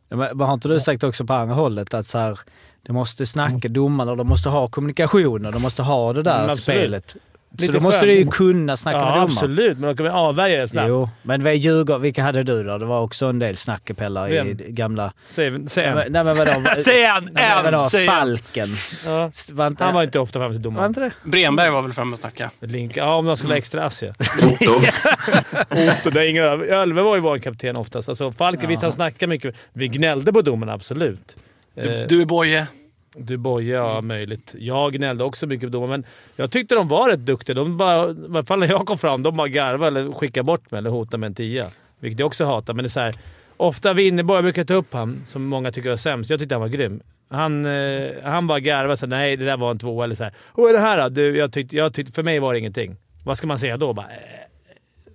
Men 0.10 0.40
har 0.40 0.54
inte 0.54 0.68
du 0.68 0.80
sagt 0.80 1.04
också 1.04 1.26
på 1.26 1.34
andra 1.34 1.56
hållet? 1.56 1.94
Att 1.94 2.06
så 2.06 2.18
här, 2.18 2.40
de 2.84 2.94
måste 2.94 3.26
snacka 3.26 3.68
domarna, 3.70 4.16
de 4.16 4.28
måste 4.28 4.50
ha 4.50 4.68
kommunikation 4.68 5.46
och 5.46 5.52
de 5.52 5.62
måste 5.62 5.82
ha 5.84 6.14
det 6.14 6.24
där 6.24 6.44
Mm, 6.44 6.56
spelet. 6.56 7.16
Så 7.60 7.72
då 7.72 7.80
måste 7.80 8.06
du 8.06 8.12
ju 8.14 8.28
kunna 8.28 8.78
snacka 8.78 8.98
Ja, 8.98 9.04
med 9.06 9.14
domaren. 9.14 9.30
absolut. 9.30 9.78
Men 9.78 9.90
då 9.90 9.96
kan 9.96 10.04
vi 10.04 10.10
avvärja 10.10 10.62
det 10.62 10.68
snabbt. 10.68 10.88
Jo, 10.90 11.10
men 11.22 11.44
vad 11.44 11.54
är 11.54 11.58
Djurgården, 11.58 12.02
vilka 12.02 12.24
hade 12.24 12.44
du 12.44 12.64
då? 12.64 12.78
Det 12.78 12.86
var 12.86 13.02
också 13.02 13.26
en 13.26 13.40
del 13.40 13.56
snackepellar 13.58 14.30
i 14.30 14.56
gamla... 14.70 15.14
Säg, 15.28 15.68
säg 15.68 15.86
en. 15.86 15.96
Nej 15.96 16.24
men 16.24 16.38
vadå? 16.38 16.52
Säg 16.86 17.04
en! 17.04 17.24
Nej, 17.24 17.32
men 17.34 17.58
En! 17.58 17.64
vadå? 17.64 17.80
Säg 17.80 18.02
en! 18.02 18.08
Falken. 18.08 18.70
Ja. 19.06 19.32
Var 19.52 19.68
inte, 19.68 19.84
Han 19.84 19.94
var 19.94 20.04
inte 20.04 20.20
ofta 20.20 20.40
framme 20.40 20.54
till 20.54 20.60
var 20.62 20.64
domaren. 20.64 20.88
inte 20.88 21.00
det? 21.02 21.12
Bremberg 21.24 21.70
var 21.70 21.82
väl 21.82 21.94
framme 21.94 22.14
och 22.14 22.20
snackade. 22.20 22.50
Link. 22.60 22.98
Ja, 22.98 23.16
om 23.16 23.26
de 23.26 23.38
skulle 23.38 23.54
ha 23.54 23.58
extra 23.58 23.86
ass 23.86 24.04
ja. 24.04 24.10
Otto. 24.44 24.74
Otto, 25.70 26.10
det 26.10 26.22
är 26.22 26.30
inga 26.30 26.44
Ölve 26.76 27.02
var 27.02 27.16
ju 27.16 27.22
vår 27.22 27.38
kapten 27.38 27.76
oftast. 27.76 28.10
Alltså, 28.10 28.32
Falken, 28.32 28.70
visst 28.70 28.82
han 28.84 28.92
snackade 28.92 29.30
mycket. 29.30 29.56
Vi 29.74 29.88
gnällde 29.88 30.34
på 30.34 30.42
domarna, 30.42 30.74
absolut. 30.74 31.36
Du, 31.76 31.82
Eh, 32.02 32.08
du 32.08 32.22
är 32.22 32.26
Boje. 32.26 32.68
Du 33.16 33.38
Boje, 33.38 33.76
ja 33.76 34.02
möjligt. 34.02 34.56
Jag 34.58 34.94
gnällde 34.94 35.24
också 35.24 35.48
mycket 35.48 35.68
på 35.68 35.72
domarna, 35.72 35.92
men 35.92 36.04
jag 36.36 36.52
tyckte 36.52 36.76
de 36.76 36.88
var 36.88 37.10
rätt 37.10 37.20
duktiga. 37.20 37.56
De 37.56 37.78
bara, 37.78 38.12
I 38.12 38.16
alla 38.30 38.44
fall 38.44 38.60
när 38.60 38.68
jag 38.68 38.86
kom 38.86 38.98
fram, 38.98 39.24
de 39.24 39.38
bara 39.38 39.48
garvade 39.48 40.00
eller 40.00 40.14
skickade 40.14 40.44
bort 40.44 40.72
mig 40.72 40.78
eller 40.78 40.90
hotade 40.90 41.18
med 41.18 41.28
en 41.28 41.36
tia. 41.36 41.70
Vilket 42.00 42.20
jag 42.20 42.28
också 42.28 42.46
hatar, 42.46 42.74
men 42.74 42.84
det 42.84 42.88
är 42.88 42.90
så 42.90 43.00
här, 43.00 43.16
Ofta 43.58 43.94
Winnerborg, 43.94 44.38
jag 44.38 44.44
brukar 44.44 44.64
ta 44.64 44.74
upp 44.74 44.94
han 44.94 45.24
som 45.28 45.46
många 45.46 45.72
tycker 45.72 45.90
är 45.90 45.98
sämst. 45.98 46.30
Jag 46.30 46.40
tyckte 46.40 46.56
han 46.56 46.62
var 46.62 46.68
grym. 46.68 47.02
Han, 47.30 47.66
eh, 47.66 48.10
han 48.24 48.48
bara 48.48 48.60
garvade 48.60 48.98
såhär, 48.98 49.10
nej 49.10 49.38
det 49.38 49.46
där 49.46 49.58
var 49.58 49.72
en 49.72 49.80
tvåa. 49.80 50.04
Eller 50.04 50.16
såhär. 50.16 50.34
Vad 50.56 50.70
är 50.70 50.74
det 50.74 50.80
här 50.80 51.02
då? 51.02 51.10
Du, 51.10 51.38
jag 51.38 51.54
tyckte, 51.54 51.76
jag 51.76 51.94
tyckte, 51.94 52.14
för 52.14 52.24
mig 52.24 52.40
var 52.40 52.54
det 52.54 52.60
ingenting. 52.60 52.96
Vad 53.24 53.38
ska 53.38 53.48
man 53.48 53.60
säga 53.60 53.78
då? 53.78 53.94
Bara, 53.94 54.06
eh, 54.06 54.43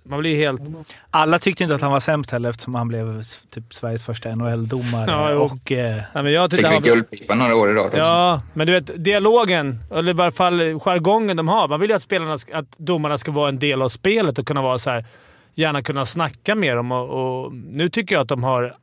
man 0.09 0.19
blir 0.19 0.35
helt... 0.35 0.61
Alla 1.11 1.39
tyckte 1.39 1.63
inte 1.63 1.75
att 1.75 1.81
han 1.81 1.91
var 1.91 1.99
sämst 1.99 2.31
heller 2.31 2.49
eftersom 2.49 2.75
han 2.75 2.87
blev 2.87 3.21
typ 3.49 3.73
Sveriges 3.73 4.03
första 4.03 4.35
NHL-domare. 4.35 5.05
Ja, 5.07 5.31
jo. 5.31 5.39
och, 5.39 5.71
eh, 5.71 6.01
Ja, 6.13 6.21
men 6.21 6.33
jag 6.33 6.51
tyckte 6.51 6.67
Fick 6.67 6.73
han 6.75 6.83
guldpipa 6.83 7.35
några 7.35 7.55
år 7.55 7.71
i 7.71 7.73
rad. 7.73 7.91
Ja, 7.93 8.41
men 8.53 8.67
du 8.67 8.73
vet 8.73 9.03
dialogen, 9.03 9.79
eller 9.91 10.09
i 10.09 10.13
varje 10.13 10.31
fall 10.31 10.59
jargongen 10.79 11.37
de 11.37 11.47
har. 11.47 11.67
Man 11.67 11.79
vill 11.79 11.89
ju 11.89 11.95
att, 11.95 12.01
spelarna, 12.01 12.33
att 12.53 12.77
domarna 12.77 13.17
ska 13.17 13.31
vara 13.31 13.49
en 13.49 13.59
del 13.59 13.81
av 13.81 13.89
spelet 13.89 14.39
och 14.39 14.47
kunna 14.47 14.61
vara 14.61 14.77
så 14.77 14.89
här, 14.89 15.05
gärna 15.55 15.81
kunna 15.81 16.05
snacka 16.05 16.55
med 16.55 16.75
dem. 16.77 16.91
Och, 16.91 17.43
och 17.45 17.53
nu 17.53 17.89
tycker 17.89 18.15
jag 18.15 18.21
att 18.21 18.29
de 18.29 18.43
har... 18.43 18.75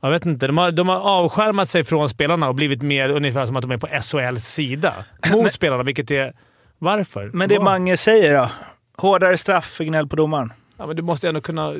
Jag 0.00 0.10
vet 0.10 0.26
inte. 0.26 0.46
De 0.46 0.58
har, 0.58 0.70
de 0.70 0.88
har 0.88 0.96
avskärmat 1.00 1.68
sig 1.68 1.84
från 1.84 2.08
spelarna 2.08 2.48
och 2.48 2.54
blivit 2.54 2.82
mer 2.82 3.08
ungefär 3.08 3.46
som 3.46 3.56
att 3.56 3.62
de 3.62 3.70
är 3.70 3.76
på 3.76 3.86
SHLs 3.86 4.44
sida 4.44 4.94
mot 5.32 5.52
spelarna, 5.52 5.82
vilket 5.82 6.10
är... 6.10 6.32
Varför? 6.78 7.30
men 7.32 7.48
det 7.48 7.58
Var- 7.58 7.64
Mange 7.64 7.96
säger 7.96 8.38
då? 8.38 8.48
Hårdare 8.96 9.38
straff 9.38 9.64
för 9.66 9.84
gnäll 9.84 10.08
på 10.08 10.16
domaren. 10.16 10.52
Ja, 10.76 10.86
men 10.86 10.96
du 10.96 11.02
måste 11.02 11.28
ändå 11.28 11.40
kunna... 11.40 11.74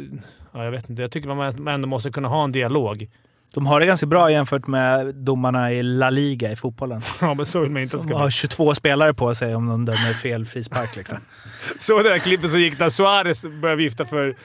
Ja, 0.52 0.64
jag 0.64 0.70
vet 0.70 0.90
inte. 0.90 1.02
Jag 1.02 1.10
tycker 1.10 1.28
man 1.28 1.68
ändå 1.68 1.88
måste 1.88 2.10
kunna 2.10 2.28
ha 2.28 2.44
en 2.44 2.52
dialog. 2.52 3.08
De 3.54 3.66
har 3.66 3.80
det 3.80 3.86
ganska 3.86 4.06
bra 4.06 4.30
jämfört 4.30 4.66
med 4.66 5.14
domarna 5.14 5.72
i 5.72 5.82
La 5.82 6.10
Liga 6.10 6.52
i 6.52 6.56
fotbollen. 6.56 7.02
Ja, 7.20 7.34
men 7.34 7.46
så 7.46 7.60
vill 7.60 7.70
man 7.70 7.82
inte 7.82 7.90
Som 7.90 8.02
ska 8.02 8.14
har 8.14 8.20
vara. 8.20 8.30
22 8.30 8.74
spelare 8.74 9.14
på 9.14 9.34
sig 9.34 9.54
om 9.54 9.66
de 9.66 9.84
dömer 9.84 10.12
fel 10.12 10.46
frispark. 10.46 10.96
Liksom. 10.96 11.18
Så 11.78 12.02
det 12.02 12.08
där 12.08 12.18
klippet 12.18 12.50
som 12.50 12.60
gick 12.60 12.78
när 12.78 12.88
Suarez 12.88 13.42
började 13.42 13.76
vifta 13.82 14.04
för, 14.04 14.36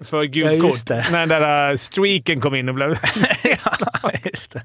för 0.00 0.16
Ja, 0.16 0.22
gult 0.24 0.64
just 0.64 0.88
kort. 0.88 1.10
När 1.10 1.26
den 1.26 1.28
där 1.28 1.70
uh, 1.70 1.76
streaken 1.76 2.40
kom 2.40 2.54
in 2.54 2.68
och 2.68 2.74
blev... 2.74 2.90
ja, 4.02 4.10
just 4.24 4.52
det. 4.52 4.62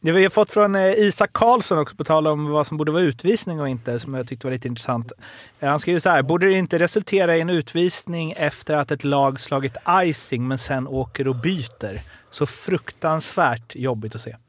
Det 0.00 0.12
vi 0.12 0.22
har 0.22 0.30
fått 0.30 0.50
från 0.50 0.74
eh, 0.74 0.92
Isak 0.92 1.30
Karlsson 1.32 1.78
också 1.78 1.96
på 1.96 2.04
tal 2.04 2.26
om 2.26 2.46
vad 2.50 2.66
som 2.66 2.76
borde 2.76 2.92
vara 2.92 3.02
utvisning 3.02 3.60
och 3.60 3.68
inte, 3.68 4.00
som 4.00 4.14
jag 4.14 4.28
tyckte 4.28 4.46
var 4.46 4.52
lite 4.52 4.68
intressant. 4.68 5.12
Eh, 5.60 5.68
han 5.68 5.78
skriver 5.80 6.00
så 6.00 6.10
här, 6.10 6.22
borde 6.22 6.46
det 6.46 6.52
inte 6.52 6.78
resultera 6.78 7.36
i 7.36 7.40
en 7.40 7.50
utvisning 7.50 8.32
efter 8.36 8.74
att 8.74 8.90
ett 8.90 9.04
lag 9.04 9.40
slagit 9.40 9.76
icing 10.04 10.48
men 10.48 10.58
sen 10.58 10.86
åker 10.88 11.28
och 11.28 11.36
byter? 11.36 12.00
Så 12.30 12.46
fruktansvärt 12.46 13.76
jobbigt 13.76 14.14
att 14.14 14.20
se. 14.20 14.36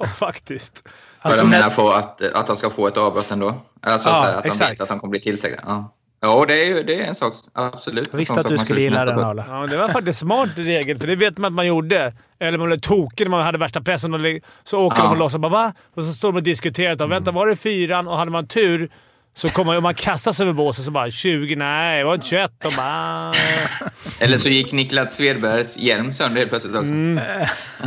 Ja, 0.00 0.06
faktiskt. 0.06 0.82
För 0.88 1.28
Alltså, 1.28 1.40
de 1.42 1.50
när- 1.50 1.58
menar 1.58 1.70
på 1.74 1.90
att, 1.92 2.22
att 2.22 2.46
de 2.46 2.56
ska 2.56 2.70
få 2.70 2.86
ett 2.86 2.96
avbrott 2.96 3.30
ändå. 3.30 3.54
Alltså 3.80 4.08
Ja, 4.08 4.14
så 4.14 4.22
här, 4.22 4.36
att 4.36 4.42
de 4.42 4.48
exakt. 4.48 4.72
vet 4.72 4.80
att 4.80 4.88
de 4.88 4.98
kommer 5.00 5.10
bli 5.10 5.20
tillsagda. 5.20 5.58
Ja, 5.66 5.93
ja 6.24 6.44
det, 6.48 6.68
är, 6.68 6.84
det 6.84 6.94
är 7.00 7.04
en 7.04 7.14
sak. 7.14 7.34
Absolut. 7.52 8.08
Jag 8.10 8.18
visste 8.18 8.40
att 8.40 8.48
du 8.48 8.58
skulle 8.58 8.80
gilla 8.80 9.04
den. 9.04 9.18
Arla. 9.18 9.44
Ja, 9.48 9.60
men 9.60 9.70
det 9.70 9.76
var 9.76 9.88
faktiskt 9.88 10.18
smart 10.18 10.50
regel, 10.56 10.98
för 10.98 11.06
det 11.06 11.16
vet 11.16 11.38
man 11.38 11.52
att 11.52 11.52
man 11.56 11.66
gjorde. 11.66 12.12
Eller 12.38 12.58
man 12.58 12.66
blev 12.66 12.78
tokig 12.78 13.24
när 13.24 13.30
man 13.30 13.42
hade 13.42 13.58
värsta 13.58 13.80
pressen. 13.80 14.14
Och 14.14 14.20
så 14.64 14.80
åker 14.86 14.98
Ja. 14.98 15.04
de 15.04 15.10
och 15.12 15.18
låtsas 15.18 15.40
bara 15.40 15.52
va? 15.52 15.72
Och 15.94 16.02
så 16.02 16.12
står 16.12 16.32
de 16.32 16.36
och 16.36 16.42
diskuterar. 16.42 17.02
Och, 17.04 17.10
Vänta, 17.10 17.30
var 17.30 17.46
det 17.46 17.56
fyran? 17.56 18.08
Och 18.08 18.16
hade 18.18 18.30
man 18.30 18.46
tur 18.46 18.90
så 19.36 19.48
kommer 19.48 19.80
man, 19.80 19.94
kastas 19.94 20.40
över 20.40 20.52
båset 20.52 20.84
så 20.84 20.90
bara 20.90 21.10
20, 21.10 21.56
nej 21.56 21.98
det 21.98 22.04
var 22.04 22.14
inte 22.14 22.26
21. 22.26 22.50
De 22.62 22.76
bara. 22.76 23.32
Eller 24.18 24.38
så 24.38 24.48
gick 24.48 24.72
Niklas 24.72 25.14
Svedbergs 25.16 25.76
hjälm 25.78 26.12
sönder 26.12 26.38
helt 26.38 26.50
plötsligt 26.50 26.74
också. 26.76 26.92
Mm. 26.92 27.24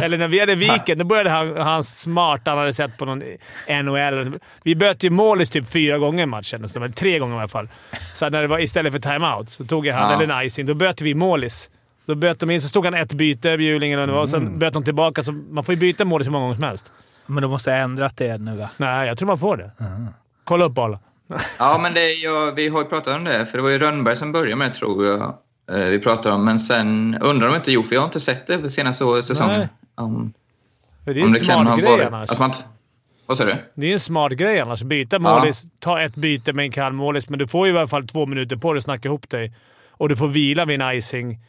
Eller 0.02 0.18
när 0.18 0.28
vi 0.28 0.40
hade 0.40 0.56
Viken, 0.56 0.98
då 0.98 1.06
började 1.06 1.30
han, 1.30 1.58
han 1.58 1.84
smart. 1.84 2.42
Han 2.46 2.58
hade 2.58 2.74
sett 2.74 2.98
på 2.98 3.06
någon 3.06 3.24
NHL. 3.84 4.40
Vi 4.64 4.76
böt 4.76 5.04
ju 5.04 5.10
målis 5.10 5.50
typ 5.50 5.70
fyra 5.72 5.98
gånger 5.98 6.24
i 6.24 6.26
matchen. 6.26 6.68
Så 6.70 6.74
det 6.74 6.80
var 6.80 6.88
tre 6.88 7.20
gånger 7.20 7.36
i 7.36 7.40
alla 7.40 7.48
fall. 7.48 7.70
Så 8.14 8.30
när 8.30 8.42
det 8.42 8.48
var 8.48 8.60
istället 8.60 8.92
för 8.94 9.00
timeout 9.00 9.50
så 9.50 9.66
tog 9.66 9.86
jag 9.88 9.96
han, 9.96 10.12
Ja. 10.12 10.22
eller 10.24 10.34
en 10.36 10.46
icing. 10.46 10.66
Då 10.66 10.74
böt 10.74 11.02
vi 11.02 11.14
målis. 11.16 11.70
Då 12.06 12.16
böt 12.16 12.40
de 12.40 12.52
in, 12.52 12.62
så 12.62 12.68
stod 12.68 12.86
han 12.86 12.94
ett 12.94 13.14
byte, 13.14 13.58
Bjurling 13.58 13.92
eller 13.92 14.02
vad 14.02 14.10
det 14.10 14.14
var, 14.14 14.22
och 14.22 14.34
Mm. 14.34 14.48
sen 14.50 14.60
böt 14.60 14.74
de 14.74 14.84
tillbaka. 14.84 15.24
Så 15.24 15.32
man 15.32 15.64
får 15.64 15.76
ju 15.76 15.82
byta 15.82 16.06
målis 16.06 16.28
hur 16.28 16.32
många 16.32 16.44
gånger 16.44 16.56
som 16.56 16.64
helst. 16.64 16.92
Men 17.26 17.42
de 17.42 17.52
måste 17.52 17.72
ha 17.72 17.78
ändrat 17.78 18.18
det 18.18 18.38
nu 18.38 18.56
va? 18.56 18.70
Nej, 18.78 19.08
jag 19.08 19.18
tror 19.18 19.28
man 19.28 19.38
får 19.38 19.58
det. 19.58 19.72
Kolla 20.44 20.66
upp 20.66 20.78
Arla. 20.78 21.00
Ja, 21.60 21.78
men 21.82 21.94
det, 21.94 22.14
ja, 22.14 22.52
vi 22.56 22.68
har 22.68 22.80
ju 22.80 22.86
pratat 22.86 23.16
om 23.18 23.24
det. 23.24 23.46
För 23.46 23.58
det 23.58 23.64
var 23.64 23.70
ju 23.70 23.78
Rönnberg 23.80 24.16
som 24.18 24.32
började 24.32 24.56
med 24.56 24.70
det, 24.72 24.74
tror 24.76 25.06
jag. 25.06 25.22
eh, 25.80 25.86
Vi 25.86 26.00
pratade 26.00 26.36
om. 26.36 26.46
Men 26.46 26.60
sen 26.60 27.18
undrar 27.22 27.48
de 27.48 27.56
inte 27.56 27.72
gjort, 27.72 27.88
för 27.88 27.96
jag 27.96 28.02
har 28.02 28.06
inte 28.08 28.20
sett 28.20 28.48
det 28.48 28.58
på 28.58 28.70
senaste 28.70 29.24
säsongen. 29.24 29.60
Nej. 29.60 29.68
Om, 29.96 30.34
Det 31.06 31.12
är 31.12 31.18
om 31.18 31.24
en 31.28 31.34
det 31.34 31.46
smart 31.46 31.80
grej 31.80 31.92
varit- 31.92 32.08
annars. 32.08 32.30
Att 32.30 32.40
man, 32.40 32.52
vad 33.26 33.38
sa 33.38 33.46
du? 33.46 33.56
Det 33.76 33.88
är 33.88 33.94
en 33.94 34.00
smart 34.00 34.32
grej 34.32 34.60
annars. 34.60 34.84
Byta 34.84 35.20
målis, 35.20 35.64
ta 35.80 36.02
ett 36.02 36.16
byte 36.16 36.54
med 36.54 36.64
en 36.66 36.72
kall 36.72 36.94
målis, 36.94 37.30
men 37.30 37.40
du 37.40 37.48
får 37.48 37.68
ju 37.68 37.74
i 37.74 37.78
alla 37.78 37.88
fall 37.88 38.08
två 38.08 38.26
minuter 38.26 38.56
på 38.56 38.74
dig 38.74 38.78
att 38.78 38.84
snacka 38.84 39.10
ihop 39.10 39.30
dig. 39.30 39.54
Och 39.92 40.10
du 40.10 40.16
får 40.16 40.28
vila 40.28 40.66
vid 40.66 40.82
en 40.82 40.92
icing 40.98 41.40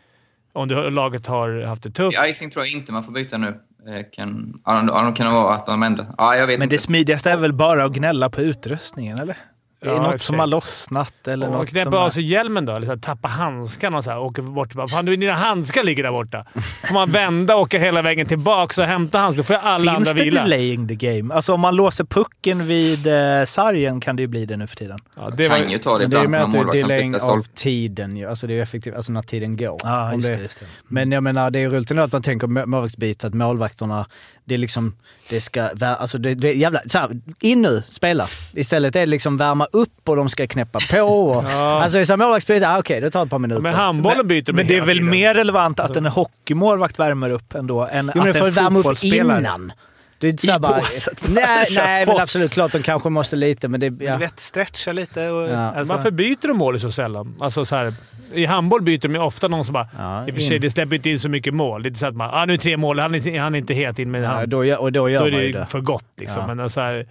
om 0.52 0.68
du, 0.68 0.90
laget 0.90 1.26
har 1.26 1.62
haft 1.62 1.82
det 1.82 1.90
tufft. 1.90 2.18
I 2.26 2.30
icing 2.30 2.50
tror 2.50 2.64
jag 2.64 2.72
inte 2.72 2.92
man 2.92 3.04
får 3.04 3.12
byta 3.12 3.38
nu. 3.38 3.46
Eh, 3.48 4.04
Kan, 4.12 4.60
ja, 4.64 4.84
ja, 4.86 5.12
kan 5.14 5.26
det 5.26 5.32
vara 5.32 5.54
att 5.54 5.66
de 5.66 5.82
ändrar. 5.82 6.06
Ja, 6.18 6.36
jag 6.36 6.46
vet 6.46 6.58
Men 6.58 6.68
det 6.68 6.74
inte. 6.74 6.84
smidigaste 6.84 7.30
är 7.30 7.36
väl 7.36 7.52
bara 7.52 7.84
att 7.84 7.92
gnälla 7.92 8.30
på 8.30 8.40
utrustningen, 8.40 9.18
eller? 9.18 9.36
Är 9.80 9.86
Ja, 9.88 9.92
det 9.92 9.96
i 9.96 9.98
och 9.98 10.12
något 10.12 10.22
som 10.22 10.38
har 10.38 10.46
lossnat 10.46 11.28
eller 11.28 11.46
Och 11.46 11.52
något 11.52 11.68
knäppa 11.68 11.98
av 11.98 12.10
sig 12.10 12.22
hjälmen 12.22 12.64
då, 12.66 12.72
eller 12.76 12.86
så 12.86 12.92
här, 12.92 12.98
tappa 12.98 13.28
handskarna 13.28 13.96
och 13.96 14.04
så 14.04 14.10
här, 14.10 14.18
åka 14.18 14.42
bort. 14.42 14.74
Bara, 14.74 14.88
Fan, 14.88 15.04
du, 15.04 15.16
dina 15.16 15.32
handskar 15.34 15.84
ligger 15.84 16.02
där 16.02 16.10
borta. 16.10 16.44
får 16.84 16.94
man 16.94 17.10
vända 17.10 17.54
och 17.56 17.60
åka 17.62 17.78
hela 17.78 18.02
vägen 18.02 18.26
tillbaka 18.26 18.82
och 18.82 18.88
hämta 18.88 19.18
handskar. 19.18 19.42
Då 19.42 19.46
får 19.46 19.54
alla 19.54 19.94
Finns 19.94 20.08
andra 20.08 20.18
det 20.22 20.30
vila. 20.30 20.42
delaying 20.42 20.88
the 20.88 20.94
game? 20.94 21.34
Alltså 21.34 21.52
om 21.54 21.60
man 21.60 21.76
låser 21.76 22.04
pucken 22.04 22.66
vid 22.66 23.06
eh, 23.06 23.44
sargen 23.46 24.00
kan 24.00 24.16
det 24.16 24.22
ju 24.22 24.26
bli 24.26 24.46
det 24.46 24.56
nu 24.56 24.66
för 24.66 24.76
tiden. 24.76 24.98
Ja, 25.16 25.30
det 25.30 25.48
kan 25.48 25.70
ju 25.70 25.78
ta 25.78 25.98
det 25.98 26.08
Men 26.08 26.10
det 26.10 26.16
är 26.16 26.20
ju 26.20 26.24
ibland 26.24 26.52
för 26.52 26.60
att 26.64 26.72
det 26.72 26.78
är 26.78 26.82
delaying 26.82 27.14
av 27.20 27.42
tiden 27.54 28.16
ju. 28.16 28.26
Alltså 28.26 28.46
det 28.46 28.52
är 28.52 28.56
ju 28.56 28.62
effektivt, 28.62 28.94
alltså 28.94 29.12
när 29.12 29.22
tiden 29.22 29.56
går. 29.56 29.76
Ja, 29.84 30.12
Om 30.12 30.20
just 30.20 30.32
det. 30.34 30.42
Just 30.42 30.60
det. 30.60 30.66
Men 30.88 31.12
jag 31.12 31.22
menar, 31.22 31.50
det 31.50 31.58
är 31.58 31.70
ju 31.70 31.76
ändå 31.90 32.02
att 32.02 32.12
man 32.12 32.22
tänker 32.22 32.46
må- 32.46 32.66
målvaktsbyte, 32.66 33.26
att 33.26 33.34
målvakterna, 33.34 34.06
det 34.48 34.54
är 34.54 34.58
liksom, 34.58 34.96
det 35.28 35.40
ska, 35.40 35.68
alltså 35.80 36.18
det, 36.18 36.34
det 36.34 36.48
är 36.48 36.54
jävla, 36.54 36.80
så 36.86 36.98
här, 36.98 37.10
in 37.40 37.62
nu, 37.62 37.82
spela. 37.88 38.28
Istället 38.54 38.96
är 38.96 39.00
det 39.00 39.06
liksom 39.06 39.36
värma 39.36 39.66
upp 39.72 40.08
och 40.08 40.16
de 40.16 40.28
ska 40.28 40.46
knäppa 40.46 40.78
på. 40.90 41.00
Och, 41.02 41.44
Ja. 41.44 41.82
Alltså 41.82 42.04
så 42.04 42.12
här, 42.12 42.16
målvaktsbyte, 42.16 42.68
ah, 42.68 42.78
okej 42.78 43.00
det 43.00 43.10
tar 43.10 43.24
ett 43.24 43.30
par 43.30 43.38
minuter. 43.38 43.62
Men 43.62 43.74
handbollen 43.74 44.28
byter 44.28 44.42
de 44.42 44.52
Men 44.52 44.66
det 44.66 44.76
är 44.76 44.80
väl 44.80 44.96
tiden. 44.96 45.10
mer 45.10 45.34
relevant 45.34 45.80
att 45.80 45.96
en 45.96 46.06
hockeymålvakt 46.06 46.98
värmer 46.98 47.30
upp 47.30 47.54
ändå 47.54 47.86
än 47.86 48.12
Jo 48.14 48.20
men 48.22 48.28
att 48.28 48.34
det 48.34 48.40
får 48.40 48.46
en 48.46 48.52
värma 48.52 48.78
upp 48.78 48.84
fotbollsspelare... 48.84 49.38
innan. 49.38 49.72
Det 50.18 50.26
är 50.26 50.30
inte 50.30 50.46
så 50.46 50.56
I 50.56 50.58
bara, 50.58 50.78
båset. 50.78 51.22
Nej, 51.28 51.66
nej 51.76 52.06
men 52.06 52.16
absolut, 52.20 52.50
klart 52.52 52.72
de 52.72 52.82
kanske 52.82 53.08
måste 53.08 53.36
lite 53.36 53.68
men 53.68 53.80
det... 53.80 53.90
Du 53.90 54.04
Ja. 54.04 54.16
vet, 54.16 54.40
stretcha 54.40 54.92
lite 54.92 55.28
och... 55.30 55.48
Ja. 55.48 55.56
Alltså, 55.58 55.94
Varför 55.94 56.10
byter 56.10 56.48
de 56.48 56.56
mål 56.56 56.80
så 56.80 56.90
sällan? 56.92 57.36
Alltså 57.40 57.64
så 57.64 57.76
här, 57.76 57.94
I 58.32 58.44
handboll 58.46 58.82
byter 58.82 58.98
de 58.98 59.14
ju 59.14 59.20
ofta 59.20 59.48
någon 59.48 59.64
som 59.64 59.72
bara... 59.72 59.88
Ja, 59.98 60.26
I 60.28 60.30
och 60.30 60.34
för 60.34 60.42
sig, 60.42 60.56
in. 60.56 60.62
det 60.62 60.70
släpper 60.70 60.96
inte 60.96 61.10
in 61.10 61.18
så 61.20 61.28
mycket 61.28 61.54
mål. 61.54 61.82
Det 61.82 61.86
är 61.86 61.90
inte 61.90 62.00
så 62.00 62.06
att 62.06 62.16
man... 62.16 62.30
Ah, 62.32 62.44
nu 62.44 62.52
är 62.52 62.58
tre 62.58 62.76
mål. 62.76 62.98
Han 62.98 63.14
är, 63.14 63.38
han 63.40 63.54
är 63.54 63.58
inte 63.58 63.74
het 63.74 63.98
in 63.98 64.10
med 64.10 64.22
Ja, 64.22 64.28
hand. 64.28 64.48
då, 64.48 64.64
gör- 64.64 64.80
och 64.80 64.92
då 64.92 65.08
gör 65.08 65.20
Då 65.20 65.26
är 65.26 65.30
man 65.30 65.40
det 65.40 65.46
ju 65.46 65.52
det. 65.52 65.66
för 65.66 65.80
gott 65.80 66.04
liksom. 66.20 66.44
Ja. 66.48 66.54
Men 66.54 66.70
så 66.70 66.80
här, 66.80 67.06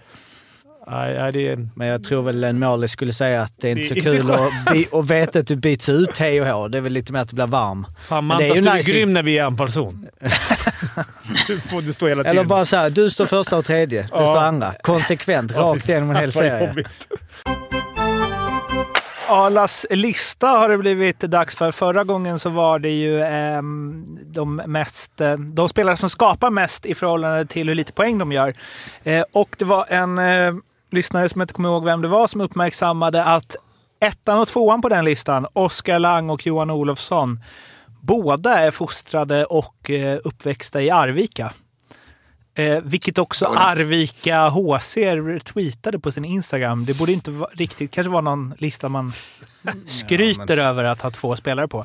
nej, 0.90 1.14
nej, 1.18 1.32
det. 1.32 1.56
Men 1.76 1.86
jag 1.88 2.04
tror 2.04 2.22
väl 2.22 2.44
en 2.44 2.58
målis 2.58 2.90
skulle 2.92 3.12
säga 3.12 3.42
att 3.42 3.52
det 3.60 3.68
är 3.68 3.72
inte 3.72 3.88
så 3.88 3.94
Det 3.94 4.00
är 4.00 4.04
kul 4.04 4.20
inte 4.20 4.34
att, 4.34 4.72
by- 4.74 4.86
att 4.92 5.06
veta 5.10 5.38
att 5.38 5.46
du 5.46 5.56
byts 5.56 5.88
ut 5.88 6.18
hej 6.18 6.40
och 6.40 6.46
hå. 6.46 6.68
Det 6.68 6.78
är 6.78 6.82
väl 6.82 6.92
lite 6.92 7.12
mer 7.12 7.20
att 7.20 7.28
du 7.28 7.34
blir 7.34 7.46
varm. 7.46 7.86
Fan 8.08 8.26
Men 8.26 8.38
det 8.38 8.44
är 8.48 8.54
ju 8.54 8.60
du 8.60 8.68
är 8.68 8.74
nice. 8.74 8.90
grym 8.92 9.12
när 9.12 9.22
vi 9.22 9.38
är 9.38 9.44
anfallszon. 9.44 10.06
du 11.46 11.60
får 11.60 11.82
du 11.82 11.92
står 11.92 12.08
hela 12.08 12.22
tiden. 12.22 12.36
Eller 12.38 12.44
bara 12.48 12.64
så 12.64 12.76
här, 12.76 12.90
du 12.90 13.10
står 13.10 13.26
första 13.26 13.56
och 13.56 13.64
tredje, 13.64 14.02
du 14.02 14.08
Ja. 14.12 14.26
står 14.26 14.38
andra. 14.40 14.74
Konsekvent, 14.82 15.52
Ja, 15.56 15.60
rakt 15.62 15.88
igenom 15.88 16.10
en 16.10 16.16
hel 16.16 16.32
serie. 16.32 16.84
Arlas 19.30 19.86
lista 19.90 20.46
har 20.46 20.68
det 20.68 20.78
blivit 20.78 21.20
dags 21.20 21.56
för. 21.56 21.70
Förra 21.72 22.04
gången 22.04 22.38
så 22.38 22.50
var 22.50 22.78
det 22.78 22.90
ju 22.90 23.22
ehm, 23.22 24.04
de, 24.26 24.56
mest, 24.56 25.20
eh, 25.20 25.32
de 25.36 25.68
spelare 25.68 25.96
som 25.96 26.10
skapar 26.10 26.50
mest 26.50 26.86
i 26.86 26.94
förhållande 26.94 27.46
till 27.46 27.68
hur 27.68 27.74
lite 27.74 27.92
poäng 27.92 28.18
de 28.18 28.32
gör. 28.32 28.52
Eh, 29.04 29.24
och 29.32 29.56
det 29.58 29.64
var 29.64 29.86
en 29.88 30.18
eh, 30.18 30.54
lyssnare 30.90 31.28
som 31.28 31.40
jag 31.40 31.44
inte 31.44 31.54
kommer 31.54 31.68
ihåg 31.68 31.84
vem 31.84 32.00
det 32.02 32.08
var 32.08 32.26
som 32.26 32.40
uppmärksammade 32.40 33.24
att 33.24 33.56
ettan 34.00 34.38
och 34.40 34.48
tvåan 34.48 34.80
på 34.82 34.88
den 34.88 35.04
listan, 35.04 35.46
Oskar 35.52 35.98
Lang 35.98 36.30
och 36.30 36.46
Johan 36.46 36.70
Olofsson, 36.70 37.40
båda 38.00 38.58
är 38.58 38.70
fostrade 38.70 39.44
och 39.44 39.90
eh, 39.90 40.18
uppväxta 40.24 40.82
i 40.82 40.90
Arvika. 40.90 41.52
Eh, 42.54 42.80
vilket 42.82 43.18
också. 43.18 43.46
Arvika 43.46 44.48
HC 44.48 44.94
tweetade 45.44 45.98
på 45.98 46.12
sin 46.12 46.24
Instagram. 46.24 46.84
Det 46.84 46.94
borde 46.94 47.12
inte 47.12 47.30
vara 47.30 47.50
riktigt, 47.54 47.90
kanske 47.90 48.10
vara 48.10 48.20
någon 48.20 48.54
lista 48.58 48.88
man 48.88 49.12
skryter 49.86 50.56
över 50.56 50.84
att 50.84 51.02
ha 51.02 51.10
två 51.10 51.36
spelare 51.36 51.68
på. 51.68 51.84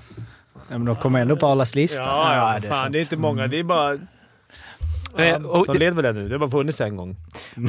Ja, 0.56 0.78
men 0.78 0.86
de 0.86 0.96
kommer 0.96 1.20
ändå 1.22 1.36
på 1.36 1.48
Arlas 1.48 1.76
lista. 1.76 2.02
Ja, 2.04 2.36
ja, 2.36 2.54
Ja, 2.54 2.60
det 2.60 2.68
är 2.68 2.72
fan. 2.72 2.92
Det 2.92 2.98
är 3.00 3.02
inte 3.02 3.18
många. 3.18 3.48
Det 3.48 3.60
är 3.60 3.64
bara... 3.64 3.94
Ja, 3.94 4.00
Eh, 5.18 5.46
och 5.46 5.66
de 5.68 5.74
det- 5.74 5.80
leder 5.80 5.96
väl 6.02 6.16
det 6.16 6.22
nu? 6.22 6.28
Det 6.28 6.34
har 6.34 6.40
bara 6.40 6.50
funnits 6.52 6.82
en 6.82 6.98
gång. 6.98 7.16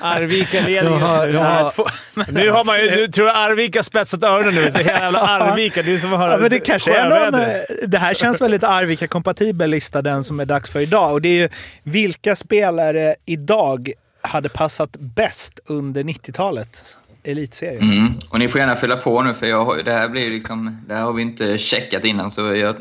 Arvika 0.00 0.60
leder 0.66 0.90
De 0.90 1.02
har- 1.02 1.32
har- 1.32 2.32
Nu 2.32 2.50
har 2.50 2.64
man 2.64 2.78
ju... 2.80 2.90
Nu 2.90 3.08
tror 3.08 3.26
jag 3.26 3.36
Arvika 3.36 3.82
spetsat 3.82 4.22
öronen 4.22 4.54
nu. 4.54 4.70
Det 4.70 4.80
är 4.80 4.84
jävla 5.00 5.18
Arvika. 5.20 5.82
Det 5.82 5.94
är 5.94 5.98
som 5.98 6.12
att 6.12 6.18
höra 6.18 6.32
Ja, 6.32 6.38
men 6.38 6.50
det 6.50 6.58
kanske 6.58 6.94
är 6.96 7.30
någon, 7.30 7.40
eh, 7.40 7.56
det 7.88 7.98
här 7.98 8.14
känns 8.14 8.40
väldigt 8.40 8.62
Arvika-kompatibel 8.62 9.70
lista, 9.70 10.02
den 10.02 10.24
som 10.24 10.40
är 10.40 10.44
dags 10.44 10.70
för 10.70 10.80
idag. 10.80 11.12
Och 11.12 11.22
det 11.22 11.28
är 11.28 11.32
ju 11.42 11.48
vilka 11.82 12.36
spelare 12.36 13.14
idag 13.26 13.92
hade 14.22 14.48
passat 14.48 14.96
bäst 14.98 15.60
under 15.66 16.02
90-talet? 16.04 16.96
Elitserien. 17.24 17.82
Mm. 17.82 18.12
Och 18.30 18.38
ni 18.38 18.48
får 18.48 18.60
gärna 18.60 18.76
fylla 18.76 18.96
på 18.96 19.22
nu, 19.22 19.34
för 19.34 19.46
jag, 19.46 19.64
har- 19.64 19.82
det 19.84 19.92
här 19.92 20.08
blir 20.08 20.22
ju 20.22 20.30
liksom, 20.30 20.84
det 20.88 20.94
här 20.94 21.02
har 21.02 21.12
vi 21.12 21.22
inte 21.22 21.58
checkat 21.58 22.04
innan. 22.04 22.30
Så 22.30 22.40
jag, 22.40 22.56
jag, 22.56 22.74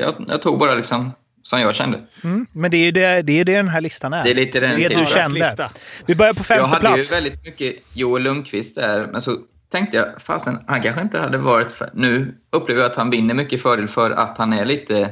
jag, 0.00 0.14
jag 0.28 0.42
tog 0.42 0.58
bara 0.58 0.74
liksom 0.74 1.12
som 1.46 1.60
jag 1.60 1.74
kände. 1.74 2.00
Mm. 2.24 2.46
Men 2.52 2.70
det 2.70 2.76
är 2.76 2.84
ju 2.84 2.90
det, 2.90 3.22
det, 3.22 3.40
är 3.40 3.44
det 3.44 3.56
den 3.56 3.68
här 3.68 3.80
listan 3.80 4.12
är. 4.12 4.24
Det 4.24 4.30
är 4.30 4.34
lite 4.34 4.60
den 4.60 4.80
det 4.80 4.88
du 4.88 5.06
kände. 5.06 5.70
Vi 6.06 6.14
börjar 6.14 6.32
på 6.32 6.44
femte 6.44 6.62
Jag 6.62 6.68
hade 6.68 6.80
plats. 6.80 7.12
ju 7.12 7.14
väldigt 7.14 7.44
mycket 7.44 7.76
Joel 7.92 8.22
Lundqvist 8.22 8.74
där, 8.74 9.06
men 9.12 9.22
så 9.22 9.38
tänkte 9.70 9.96
jag, 9.96 10.22
fasen, 10.22 10.58
han 10.66 10.82
kanske 10.82 11.02
inte 11.02 11.18
hade 11.18 11.38
varit... 11.38 11.72
För, 11.72 11.90
nu 11.94 12.34
upplever 12.50 12.82
jag 12.82 12.90
att 12.90 12.96
han 12.96 13.10
vinner 13.10 13.34
mycket 13.34 13.62
fördel 13.62 13.88
för 13.88 14.10
att 14.10 14.38
han 14.38 14.52
är 14.52 14.64
lite 14.64 15.10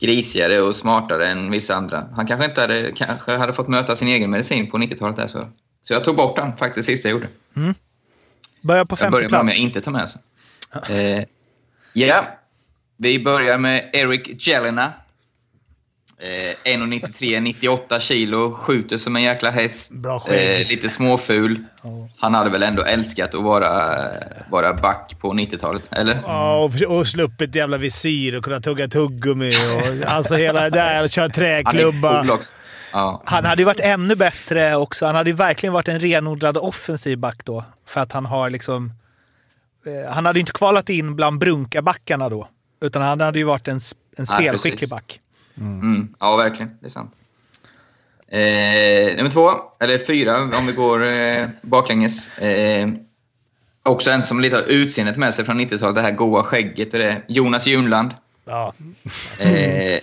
grisigare 0.00 0.60
och 0.60 0.76
smartare 0.76 1.28
än 1.28 1.50
vissa 1.50 1.74
andra. 1.74 2.08
Han 2.16 2.26
kanske 2.26 2.46
inte 2.46 2.60
hade, 2.60 2.92
kanske 2.96 3.36
hade 3.36 3.52
fått 3.52 3.68
möta 3.68 3.96
sin 3.96 4.08
egen 4.08 4.30
medicin 4.30 4.70
på 4.70 4.78
90-talet. 4.78 5.16
Där, 5.16 5.26
så. 5.26 5.48
så 5.82 5.92
jag 5.92 6.04
tog 6.04 6.16
bort 6.16 6.38
han 6.38 6.56
faktiskt 6.56 6.86
sista 6.86 7.08
jag 7.08 7.14
gjorde. 7.14 7.28
Mm. 7.56 7.74
Börjar 8.60 8.84
på 8.84 8.92
Jag 8.92 8.98
femte 8.98 9.10
börjar 9.10 9.28
med 9.28 9.40
om 9.40 9.46
plats. 9.46 9.58
jag 9.58 9.66
inte 9.66 9.80
tar 9.80 9.92
med 9.92 10.10
så. 10.10 10.18
Eh, 10.92 11.24
ja, 11.92 12.24
vi 12.96 13.24
börjar 13.24 13.58
med 13.58 13.90
Eric 13.92 14.46
Jelena. 14.46 14.92
Eh, 16.18 16.72
1,93, 16.72 17.40
98 17.40 18.00
kilo, 18.00 18.54
skjuter 18.54 18.98
som 18.98 19.16
en 19.16 19.22
jäkla 19.22 19.50
häst. 19.50 19.92
Bra. 19.92 20.22
Eh, 20.28 20.68
lite 20.68 20.88
småful. 20.88 21.64
Han 22.18 22.34
hade 22.34 22.50
väl 22.50 22.62
ändå 22.62 22.82
älskat 22.82 23.34
att 23.34 23.42
vara, 23.42 23.70
vara 24.50 24.74
back 24.74 25.16
på 25.20 25.32
90-talet, 25.32 25.92
eller? 25.92 26.20
Ja, 26.26 26.56
och, 26.64 26.96
och 26.96 27.06
sluppit 27.06 27.54
jävla 27.54 27.76
visir 27.76 28.34
och 28.34 28.44
kunna 28.44 28.60
tugga 28.60 28.88
tuggummi 28.88 29.50
och 29.50 30.10
alltså 30.10 30.34
hela 30.34 30.62
det 30.62 30.70
där. 30.70 31.02
Och 31.02 31.10
köra 31.10 31.28
träklubba. 31.28 32.38
Ja. 32.92 33.22
Han 33.24 33.44
hade 33.44 33.62
ju 33.62 33.66
varit 33.66 33.80
ännu 33.80 34.16
bättre 34.16 34.76
också. 34.76 35.06
Han 35.06 35.14
hade 35.14 35.30
ju 35.30 35.36
verkligen 35.36 35.72
varit 35.72 35.88
en 35.88 36.00
renodlad 36.00 36.56
offensiv 36.56 37.18
back 37.18 37.44
då. 37.44 37.64
För 37.86 38.00
att 38.00 38.12
han 38.12 38.26
har 38.26 38.50
liksom... 38.50 38.92
Eh, 39.86 40.12
han 40.12 40.26
hade 40.26 40.38
ju 40.38 40.40
inte 40.40 40.52
kvalat 40.52 40.88
in 40.90 41.16
bland 41.16 41.38
brunkabackarna 41.38 42.28
då. 42.28 42.48
Utan 42.82 43.02
han 43.02 43.20
hade 43.20 43.38
ju 43.38 43.44
varit 43.44 43.68
en, 43.68 43.80
en 44.16 44.26
spelskicklig 44.26 44.90
back. 44.90 45.20
Mm, 45.58 46.14
ja, 46.20 46.36
verkligen. 46.36 46.70
Det 46.80 46.86
är 46.86 46.90
sant. 46.90 47.12
Eh, 48.28 49.16
nummer 49.16 49.30
två, 49.30 49.50
eller 49.80 49.98
fyra 49.98 50.42
om 50.42 50.66
vi 50.66 50.72
går 50.72 51.06
eh, 51.06 51.46
baklänges. 51.62 52.38
Eh, 52.38 52.88
också 53.82 54.10
en 54.10 54.22
som 54.22 54.40
lite 54.40 54.56
har 54.56 54.62
utseendet 54.62 55.16
med 55.16 55.34
sig 55.34 55.44
från 55.44 55.60
90-talet, 55.60 55.94
det 55.94 56.02
här 56.02 56.10
goa 56.10 56.42
skägget. 56.42 56.90
Det 56.90 57.04
är 57.04 57.24
Jonas 57.28 57.66
Junland. 57.66 58.10
Ja. 58.44 58.74
Eh, 59.38 60.00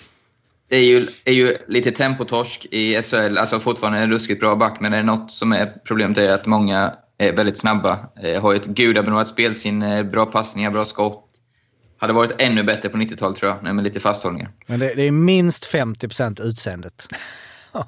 är, 0.70 0.80
ju, 0.80 1.08
är 1.26 1.34
ju 1.34 1.58
lite 1.68 1.91
tempotorsk 1.91 2.66
i 2.72 3.02
SHL, 3.02 3.38
alltså 3.38 3.60
fortfarande 3.60 3.99
en 3.99 4.12
ruskigt 4.12 4.39
bra 4.39 4.56
back, 4.56 4.78
men 4.80 4.91
det 4.91 4.97
är 4.97 5.04
något 5.04 5.32
som 5.32 5.52
är 5.52 5.74
problemet 5.86 6.18
är 6.18 6.34
att 6.34 6.45
många 6.45 6.95
är 7.18 7.32
väldigt 7.34 7.58
snabba. 7.58 7.99
Eh, 8.24 8.41
har 8.41 8.56
ett 8.56 8.66
gudabenådat 8.66 9.28
spelsinne, 9.28 10.04
bra 10.04 10.26
passningar, 10.26 10.72
bra 10.72 10.86
skott. 10.86 11.30
Hade 12.02 12.14
varit 12.14 12.32
ännu 12.41 12.64
bättre 12.64 12.89
på 12.89 12.97
90-talet 12.97 13.38
tror 13.38 13.58
jag, 13.64 13.76
med 13.76 13.84
lite 13.84 13.99
fasthållningar. 13.99 14.52
Men 14.66 14.80
det, 14.80 14.93
det 14.95 15.04
är 15.04 15.12
minst 15.12 15.74
50% 15.74 16.41
utseendet. 16.41 17.08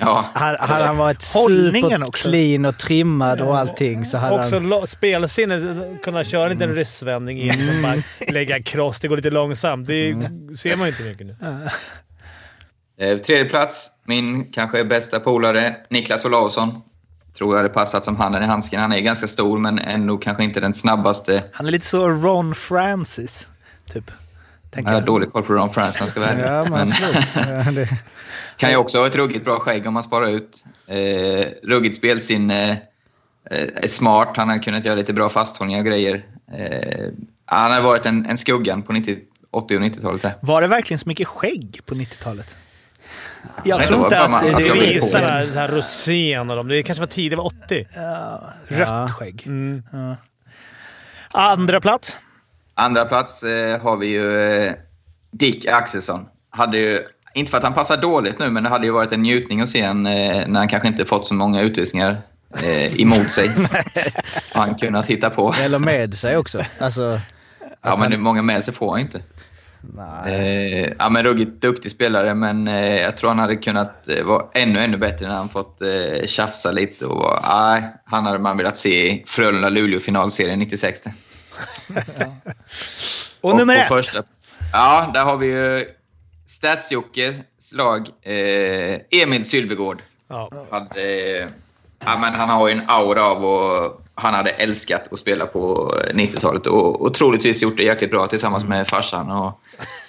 Ja. 0.00 0.24
Hade, 0.34 0.58
hade 0.58 0.84
han 0.84 0.96
varit 0.96 1.16
också. 1.16 1.48
super-clean 1.48 2.68
och 2.68 2.78
trimmad 2.78 3.40
och 3.40 3.58
allting 3.58 4.04
så 4.04 4.18
hade 4.18 4.36
Också 4.36 4.54
han... 4.54 4.68
lo- 4.68 4.86
spelsinnet. 4.86 5.62
Kunna 6.02 6.24
köra 6.24 6.44
en 6.44 6.50
liten 6.58 6.74
ryssvändning 6.74 7.40
in 7.40 7.50
och 7.50 7.82
bara 7.82 8.02
lägga 8.32 8.62
cross. 8.62 9.00
Det 9.00 9.08
går 9.08 9.16
lite 9.16 9.30
långsamt. 9.30 9.86
Det 9.86 10.12
ser 10.58 10.76
man 10.76 10.86
ju 10.86 10.92
inte 10.92 11.02
mycket 11.02 11.26
nu. 11.26 11.36
Eh, 13.00 13.18
tredje 13.18 13.44
plats, 13.44 13.90
min 14.04 14.52
kanske 14.52 14.84
bästa 14.84 15.20
polare, 15.20 15.76
Niklas 15.90 16.24
Olausson. 16.24 16.80
Tror 17.40 17.54
jag 17.54 17.62
hade 17.62 17.74
passat 17.74 18.04
som 18.04 18.16
handen 18.16 18.42
i 18.42 18.46
handsken. 18.46 18.80
Han 18.80 18.92
är 18.92 19.00
ganska 19.00 19.26
stor, 19.26 19.58
men 19.58 19.78
ändå 19.78 20.18
kanske 20.18 20.44
inte 20.44 20.60
den 20.60 20.74
snabbaste. 20.74 21.42
Han 21.52 21.66
är 21.66 21.70
lite 21.70 21.86
så 21.86 22.08
Ron 22.08 22.54
Francis, 22.54 23.48
typ. 23.92 24.10
Tänker 24.70 24.92
Jag 24.92 25.00
har 25.00 25.06
dålig 25.06 25.32
koll 25.32 25.42
på 25.42 25.52
Ron 25.52 25.72
Francis 25.72 26.10
ska 26.10 26.20
vara. 26.20 26.40
Ja, 26.40 26.64
men 26.70 26.92
Men 27.74 27.86
kan 28.56 28.70
ju 28.70 28.76
också 28.76 28.98
ha 28.98 29.06
ett 29.06 29.16
ruggigt 29.16 29.44
bra 29.44 29.58
skägg 29.60 29.86
om 29.86 29.94
man 29.94 30.02
sparar 30.02 30.28
ut. 30.28 30.64
Eh, 30.86 31.46
ruggigt 31.62 31.96
spelsinne. 31.96 32.70
Eh, 33.50 33.68
är 33.74 33.88
smart. 33.88 34.32
Han 34.36 34.48
har 34.48 34.62
kunnat 34.62 34.84
göra 34.84 34.94
lite 34.94 35.12
bra 35.12 35.28
fasthållningar 35.28 35.80
och 35.80 35.86
grejer. 35.86 36.24
Eh, 36.52 37.12
han 37.44 37.72
har 37.72 37.80
varit 37.80 38.06
en, 38.06 38.26
en 38.26 38.38
skuggan 38.38 38.82
på 38.82 38.92
90, 38.92 39.18
80 39.50 39.76
och 39.76 39.82
90-talet. 39.82 40.22
där. 40.22 40.34
Var 40.40 40.62
det 40.62 40.68
verkligen 40.68 40.98
så 40.98 41.08
mycket 41.08 41.28
skägg 41.28 41.80
på 41.86 41.94
90-talet? 41.94 42.56
Jag 43.64 43.78
Nej, 43.78 43.86
tror 43.86 44.04
inte 44.04 44.20
att 44.20 44.30
bara 44.30 44.42
det, 44.42 44.50
att 44.54 44.62
det 44.62 44.72
Visar 44.72 45.20
det 45.20 45.26
här, 45.26 45.46
här 45.54 45.68
Rosén 45.68 46.50
och 46.50 46.56
dem. 46.56 46.68
Det 46.68 46.82
kanske 46.82 47.00
var 47.00 47.06
tidigt, 47.06 47.30
det 47.30 47.36
var 47.36 47.46
80. 47.46 47.86
Rött 48.68 48.88
Ja. 48.88 49.08
skägg. 49.08 49.42
Mm. 49.46 49.82
Ja. 49.92 50.16
Andra 51.34 51.80
plats. 51.80 52.18
Andra 52.74 53.04
plats 53.04 53.42
eh, 53.42 53.80
har 53.82 53.96
vi 53.96 54.06
ju 54.06 54.52
eh, 54.52 54.72
Dick 55.30 55.66
Axelsson. 55.66 56.26
Hade 56.50 56.78
ju, 56.78 56.98
inte 57.34 57.50
för 57.50 57.58
att 57.58 57.64
han 57.64 57.74
passar 57.74 57.96
dåligt 57.96 58.38
nu, 58.38 58.50
men 58.50 58.62
det 58.62 58.68
hade 58.68 58.86
ju 58.86 58.92
varit 58.92 59.12
en 59.12 59.22
njutning 59.22 59.60
att 59.60 59.68
se 59.68 59.82
han 59.82 60.06
eh, 60.06 60.46
när 60.46 60.58
han 60.60 60.68
kanske 60.68 60.88
inte 60.88 61.04
fått 61.04 61.26
så 61.26 61.34
många 61.34 61.60
utvisningar 61.60 62.22
eh, 62.62 63.00
emot 63.00 63.32
sig. 63.32 63.50
han 64.52 64.74
kunnat 64.74 65.06
hitta 65.06 65.30
på. 65.30 65.54
Eller 65.62 65.78
med 65.78 66.14
sig 66.14 66.36
också. 66.36 66.64
Alltså, 66.78 67.20
Ja, 67.82 67.96
men 67.96 68.10
det 68.10 68.16
är 68.16 68.18
många 68.18 68.42
med 68.42 68.64
sig 68.64 68.74
får 68.74 68.90
han 68.90 69.00
inte. 69.00 69.20
Eh, 70.26 70.92
ja, 70.98 71.08
men 71.10 71.24
ruggigt 71.24 71.62
duktig 71.62 71.90
spelare, 71.90 72.34
men 72.34 72.68
eh, 72.68 73.00
jag 73.00 73.16
tror 73.16 73.28
han 73.28 73.38
hade 73.38 73.56
kunnat 73.56 74.08
eh, 74.08 74.24
vara 74.24 74.44
ännu, 74.54 74.80
ännu 74.80 74.96
bättre 74.96 75.28
när 75.28 75.34
han 75.34 75.48
fått 75.48 75.80
eh, 75.82 76.26
tjafsa 76.26 76.72
lite. 76.72 77.06
Och, 77.06 77.38
nej, 77.48 77.82
han 78.04 78.26
hade 78.26 78.38
man 78.38 78.56
velat 78.56 78.76
se 78.76 79.10
i 79.10 79.24
Frölunda-Luleå-finalserien 79.26 80.58
96. 80.58 81.02
Och, 83.40 83.56
nummer 83.56 83.88
på 83.88 83.96
ett. 83.96 84.06
Första, 84.06 84.22
ja, 84.72 85.10
där 85.14 85.24
har 85.24 85.36
vi 85.36 85.46
ju 85.46 85.84
Stats-Jockes 86.46 87.34
lag, 87.72 88.08
eh, 88.22 89.00
Emil 89.22 89.44
Sylvegård. 89.44 90.02
Ja. 90.28 90.50
Hade, 90.70 91.02
eh, 91.02 91.48
ja, 91.98 92.18
men 92.20 92.34
han 92.34 92.48
har 92.48 92.68
ju 92.68 92.74
en 92.74 92.82
aura 92.86 93.22
av 93.22 93.44
och 93.44 94.02
han 94.20 94.34
hade 94.34 94.50
älskat 94.50 95.12
att 95.12 95.18
spela 95.18 95.46
på 95.46 95.94
eh, 96.06 96.14
90-talet 96.14 96.66
och, 96.66 97.02
och 97.02 97.14
troligtvis 97.14 97.62
gjort 97.62 97.76
det 97.76 97.82
jäkligt 97.82 98.10
bra 98.10 98.26
tillsammans 98.26 98.64
med 98.64 98.88
farsan 98.88 99.30
och, 99.30 99.60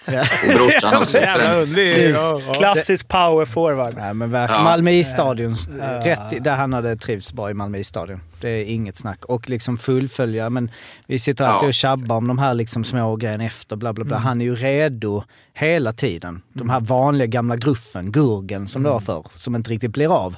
och 0.08 0.56
brorsan 0.56 1.02
också. 1.02 1.18
Jävla 1.22 1.56
underlig. 1.56 2.12
Ja, 2.12 2.41
ja. 2.47 2.54
Klassisk 2.54 3.08
power 3.08 3.45
forward. 3.45 3.93
nej, 3.97 4.14
men 4.14 4.32
verkligen. 4.32 4.60
Ja. 4.62 4.64
Malmö 4.64 4.91
isstadion. 4.91 5.56
Rätt 6.04 6.34
i, 6.34 6.39
där 6.39 6.56
han 6.56 6.74
hade 6.74 6.95
trivts 6.95 7.34
bra 7.34 7.52
i 7.52 7.54
Malmö 7.54 7.78
isstadion. 7.78 8.22
Det 8.41 8.49
är 8.49 8.64
inget 8.66 8.97
snack. 8.97 9.26
Och 9.26 9.49
liksom 9.49 9.78
fullfölja. 9.78 10.49
Men 10.49 10.72
vi 11.08 11.20
sitter 11.20 11.45
alltid 11.45 11.64
Ja. 11.66 11.68
och 11.68 11.74
tjabbar 11.74 12.16
om 12.18 12.28
de 12.28 12.39
här 12.39 12.54
liksom 12.54 12.84
små 12.84 13.16
grejerna 13.16 13.43
efter. 13.43 13.76
Bla, 13.76 13.93
bla, 13.93 14.06
bla. 14.06 14.18
Han 14.18 14.41
är 14.41 14.45
ju 14.45 14.56
redo 14.56 15.24
hela 15.54 15.93
tiden. 15.93 16.41
De 16.54 16.70
här 16.70 16.80
vanliga 16.80 17.28
gamla 17.28 17.56
gruffen, 17.56 18.12
Gurgen 18.12 18.68
som 18.68 18.84
det 18.84 18.89
var 18.89 18.99
förr, 18.99 19.26
som 19.36 19.56
inte 19.56 19.70
riktigt 19.70 19.91
blir 19.91 20.16
av. 20.26 20.36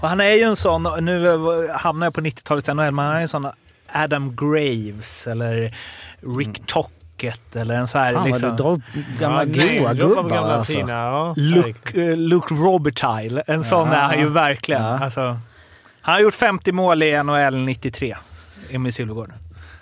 Och 0.00 0.08
han 0.08 0.20
är 0.20 0.30
ju 0.34 0.42
en 0.42 0.56
sån, 0.56 0.82
nu 1.00 1.68
hamnar 1.72 2.06
jag 2.06 2.14
på 2.14 2.20
90-talets 2.20 2.68
NHL, 2.68 2.90
men 2.90 2.98
han 2.98 3.16
är 3.16 3.20
en 3.20 3.28
sån 3.28 3.46
Adam 3.92 4.36
Graves 4.36 5.26
eller 5.26 5.76
Rick 6.38 6.66
Tockett 7.20 7.56
eller 7.56 7.74
en 7.74 7.88
så 7.88 7.98
här 7.98 8.14
Fan 8.14 8.26
liksom, 8.26 8.48
vad 8.48 8.58
du 8.58 8.62
drar 8.62 8.72
upp 8.72 8.80
gamla 9.20 9.44
nej, 9.44 9.78
goa 9.78 9.94
gubbar 9.94 10.22
gamla 10.22 10.40
alltså. 10.40 10.72
Fina, 10.72 10.92
ja, 10.92 11.34
Luke, 11.36 12.02
eh, 12.02 12.16
Luke 12.16 12.54
Robitaille. 12.54 13.42
En 13.46 13.64
sån 13.64 13.88
Ja. 13.88 13.94
är 13.94 14.00
han 14.00 14.18
ju 14.18 14.28
verkligen. 14.28 14.82
Ja. 14.82 15.04
Alltså, 15.04 15.20
han 16.00 16.14
har 16.14 16.20
gjort 16.20 16.34
50 16.34 16.72
mål 16.72 17.02
i 17.02 17.22
NHL 17.22 17.56
93, 17.56 18.16
Emil 18.70 18.92
Sylvegård. 18.92 19.32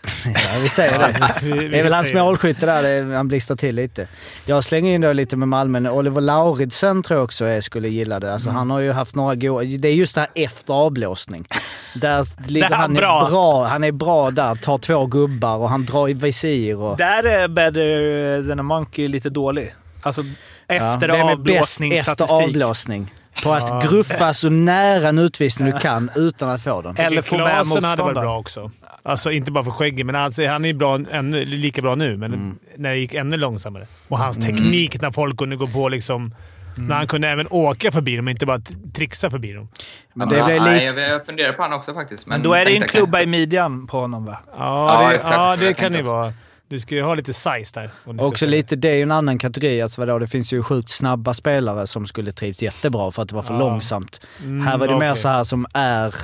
Ja, 0.34 0.60
vi 0.62 0.68
säger 0.68 0.98
det. 0.98 1.68
Det 1.68 1.78
är 1.78 1.82
väl 1.82 1.92
hans 1.92 2.12
målskytte 2.12 2.66
där, 2.66 3.14
han 3.14 3.28
blixtrar 3.28 3.56
till 3.56 3.74
lite. 3.74 4.08
Jag 4.46 4.64
slänger 4.64 4.94
in 4.94 5.00
då 5.00 5.12
lite 5.12 5.36
med 5.36 5.48
Malmö. 5.48 5.90
Oliver 5.90 6.20
Lauridsen 6.20 7.02
tror 7.02 7.18
jag 7.18 7.24
också 7.24 7.44
är, 7.44 7.60
skulle 7.60 7.88
gilla 7.88 8.20
det. 8.20 8.32
Alltså, 8.32 8.50
Han 8.50 8.70
har 8.70 8.80
ju 8.80 8.92
haft 8.92 9.14
några 9.14 9.34
goa... 9.34 9.62
Det 9.64 9.88
är 9.88 9.92
just 9.92 10.14
det 10.14 10.20
här 10.20 10.30
efter 10.34 10.74
avblåsning. 10.74 11.46
Där 11.94 12.26
ligger 12.50 12.70
han 12.70 12.94
bra. 12.94 13.26
Är 13.26 13.30
bra. 13.30 13.64
Han 13.66 13.84
är 13.84 13.92
bra 13.92 14.30
där, 14.30 14.54
tar 14.54 14.78
två 14.78 15.06
gubbar 15.06 15.56
och 15.56 15.70
han 15.70 15.84
drar 15.84 16.08
i 16.08 16.12
visir. 16.12 16.76
Och, 16.76 16.96
Där 16.96 17.24
är 17.26 17.48
Better 17.48 18.48
than 18.48 18.60
a 18.60 18.62
Monkey 18.62 19.08
lite 19.08 19.30
dålig. 19.30 19.74
Alltså 20.02 20.22
efter 20.66 21.08
bäst 21.08 21.24
avblåsning 21.24 21.92
efter 21.92 22.32
avblåsning? 22.32 23.12
På 23.42 23.52
att 23.52 23.90
gruffa 23.90 24.34
så 24.34 24.50
nära 24.50 25.08
en 25.08 25.18
utvisning 25.18 25.70
du 25.72 25.78
kan 25.78 26.10
utan 26.16 26.50
att 26.50 26.62
få 26.62 26.82
den. 26.82 26.96
Eller 26.96 27.22
få 27.22 27.38
med 27.38 27.46
Klasen 27.46 27.54
hade 27.54 27.72
varit 27.72 27.82
motståndaren. 27.82 28.26
bra 28.26 28.38
också. 28.38 28.70
Alltså 29.02 29.30
inte 29.30 29.52
bara 29.52 29.64
för 29.64 29.70
skägget, 29.70 30.06
men 30.06 30.14
alltså, 30.14 30.46
han 30.46 30.64
är 30.64 30.72
bra, 30.72 30.98
ännu, 31.12 31.44
lika 31.44 31.82
bra 31.82 31.94
nu, 31.94 32.16
men 32.16 32.34
Mm. 32.34 32.58
när 32.76 32.90
det 32.90 32.96
gick 32.98 33.14
ännu 33.14 33.36
långsammare. 33.36 33.86
Och 34.08 34.18
hans 34.18 34.36
teknik 34.36 35.00
när 35.00 35.10
folk 35.10 35.36
kunde 35.38 35.56
gå 35.56 35.66
på 35.66 35.88
liksom... 35.88 36.34
När 36.80 36.94
han 36.94 37.06
kunde 37.06 37.28
även 37.28 37.46
åka 37.50 37.92
förbi 37.92 38.16
dem, 38.16 38.28
inte 38.28 38.46
bara 38.46 38.60
trixa 38.94 39.30
förbi 39.30 39.52
dem. 39.52 39.68
Men 40.14 40.28
Ja, 40.30 40.36
det 40.36 40.44
blir 40.44 40.60
nej, 40.60 40.86
lite... 40.88 41.00
jag, 41.00 41.10
jag 41.10 41.26
funderar 41.26 41.52
på 41.52 41.62
honom 41.62 41.78
också 41.78 41.94
faktiskt. 41.94 42.26
Men, 42.26 42.40
Men 42.40 42.48
då 42.48 42.54
är 42.54 42.64
det 42.64 42.76
en 42.76 42.82
klubba 42.82 43.20
i 43.22 43.26
midjan 43.26 43.86
på 43.86 44.00
honom 44.00 44.24
va? 44.24 44.38
Ja, 44.58 45.02
Ja, 45.02 45.08
det, 45.08 45.14
exakt. 45.14 45.34
ja, 45.34 45.48
Jag 45.50 45.58
det 45.58 45.74
kan 45.74 45.92
det 45.92 46.02
vara. 46.02 46.32
Du 46.68 46.80
ska 46.80 46.94
ju 46.94 47.02
ha 47.02 47.14
lite 47.14 47.32
size 47.34 47.80
där. 47.80 47.90
Också 48.18 48.46
lite, 48.46 48.76
det 48.76 48.88
är 48.88 48.94
ju 48.94 49.02
en 49.02 49.10
annan 49.12 49.38
kategori. 49.38 49.82
Alltså 49.82 50.00
vadå, 50.00 50.18
det 50.18 50.26
finns 50.26 50.52
ju 50.52 50.62
sjukt 50.62 50.90
snabba 50.90 51.34
spelare 51.34 51.86
som 51.86 52.06
skulle 52.06 52.32
trivts 52.32 52.62
jättebra 52.62 53.10
för 53.12 53.22
att 53.22 53.28
det 53.28 53.34
var 53.34 53.42
för 53.42 53.54
Ja. 53.54 53.60
långsamt. 53.60 54.20
Mm, 54.42 54.66
här 54.66 54.78
var 54.78 54.86
det 54.88 54.98
mer 54.98 55.10
okej. 55.10 55.16
så 55.16 55.28
här 55.28 55.44
som 55.44 55.66
är... 55.74 56.14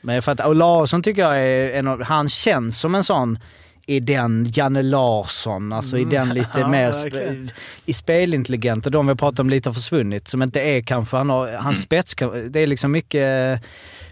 Men 0.00 0.22
för 0.22 0.32
att 0.32 0.46
Olausson 0.46 1.02
tycker 1.02 1.22
jag 1.22 1.38
är 1.40 1.70
en 1.78 1.88
av, 1.88 2.02
Han 2.02 2.28
känns 2.28 2.80
som 2.80 2.94
en 2.94 3.04
sån 3.04 3.38
i 3.86 4.00
den 4.00 4.46
Janne 4.54 4.82
Larsson, 4.82 5.72
alltså 5.72 5.98
i 5.98 6.04
den 6.04 6.28
lite 6.28 6.60
Mm. 6.60 6.60
Ja, 6.62 6.68
mer 6.68 6.92
verkligen. 6.92 7.46
sp- 7.48 7.50
i 7.84 7.92
spelintelligenta, 7.92 8.90
de 8.90 9.06
vi 9.06 9.14
pratat 9.14 9.40
om 9.40 9.50
lite 9.50 9.68
har 9.68 9.74
försvunnit, 9.74 10.28
som 10.28 10.42
inte 10.42 10.60
är 10.60 10.82
kanske, 10.82 11.16
han 11.16 11.30
har, 11.30 11.48
Mm. 11.48 11.64
hans 11.64 11.82
spets, 11.82 12.14
det 12.50 12.60
är 12.60 12.66
liksom 12.66 12.92
mycket, 12.92 13.60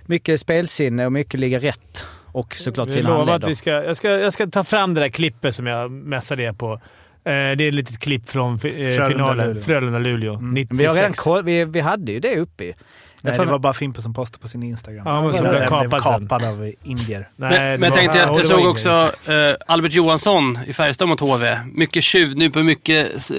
mycket 0.06 0.40
spelsinne 0.40 1.06
och 1.06 1.12
mycket 1.12 1.40
ligga 1.40 1.58
rätt. 1.58 2.06
Och 2.36 2.54
såklart 2.54 2.90
fina 2.90 3.18
lovar 3.18 3.34
att 3.34 3.48
vi 3.48 3.54
ska, 3.54 3.70
jag, 3.70 3.96
ska, 3.96 4.08
jag 4.08 4.32
ska 4.32 4.46
ta 4.46 4.64
fram 4.64 4.94
det 4.94 5.00
där 5.00 5.08
klippet 5.08 5.54
som 5.54 5.66
jag 5.66 5.90
messade 5.90 6.42
er 6.42 6.52
på. 6.52 6.72
Eh, 6.72 6.80
det 7.24 7.30
är 7.30 7.68
ett 7.68 7.74
litet 7.74 7.98
klipp 7.98 8.28
från 8.28 8.54
eh, 8.54 9.08
finalen. 9.08 9.62
Frölunda-Luleå. 9.62 10.40
96. 10.40 10.80
Vi, 10.80 10.86
har 10.86 10.94
redan 10.94 11.12
koll, 11.12 11.44
vi, 11.44 11.64
vi 11.64 11.80
hade 11.80 12.12
ju 12.12 12.20
det 12.20 12.36
uppe 12.36 12.64
i. 12.64 12.74
Nej, 13.20 13.38
det 13.38 13.44
var 13.44 13.58
bara 13.58 13.72
Fimpen 13.72 14.02
som 14.02 14.14
postade 14.14 14.42
på 14.42 14.48
sin 14.48 14.62
Instagram. 14.62 15.02
Ja, 15.06 15.22
men 15.22 15.34
som 15.34 15.48
blev 15.48 15.68
kapad 15.68 16.02
kapad 16.02 16.44
av 16.44 16.72
indier. 16.82 17.28
Men, 17.36 17.50
men 17.50 17.82
jag 17.82 17.94
tänkte, 17.94 18.18
jag, 18.18 18.38
jag 18.38 18.46
såg 18.46 18.66
också 18.66 18.90
eh, 19.28 19.54
Albert 19.66 19.92
Johansson 19.92 20.58
i 20.66 20.72
Färjestad 20.72 21.08
mot 21.08 21.20
HV. 21.20 21.58
Mycket 21.72 22.04
tjuvnyp 22.04 22.56
och 22.56 22.64
mycket 22.64 23.30
uh, 23.30 23.36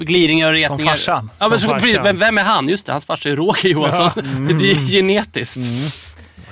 glidningar 0.00 0.48
och 0.48 0.52
retningar. 0.52 0.78
Som 0.78 0.86
farsan. 0.86 1.30
Ja, 1.38 1.48
men 1.48 1.60
Som 1.60 1.68
så, 1.68 1.78
farsan. 1.78 2.02
vem, 2.02 2.18
vem 2.18 2.38
är 2.38 2.42
han? 2.42 2.68
Just 2.68 2.86
det, 2.86 2.92
hans 2.92 3.06
farsa 3.06 3.28
är 3.28 3.36
Roger 3.36 3.68
Johansson. 3.68 4.10
Det 4.58 4.70
är 4.70 4.74
genetiskt. 4.74 5.58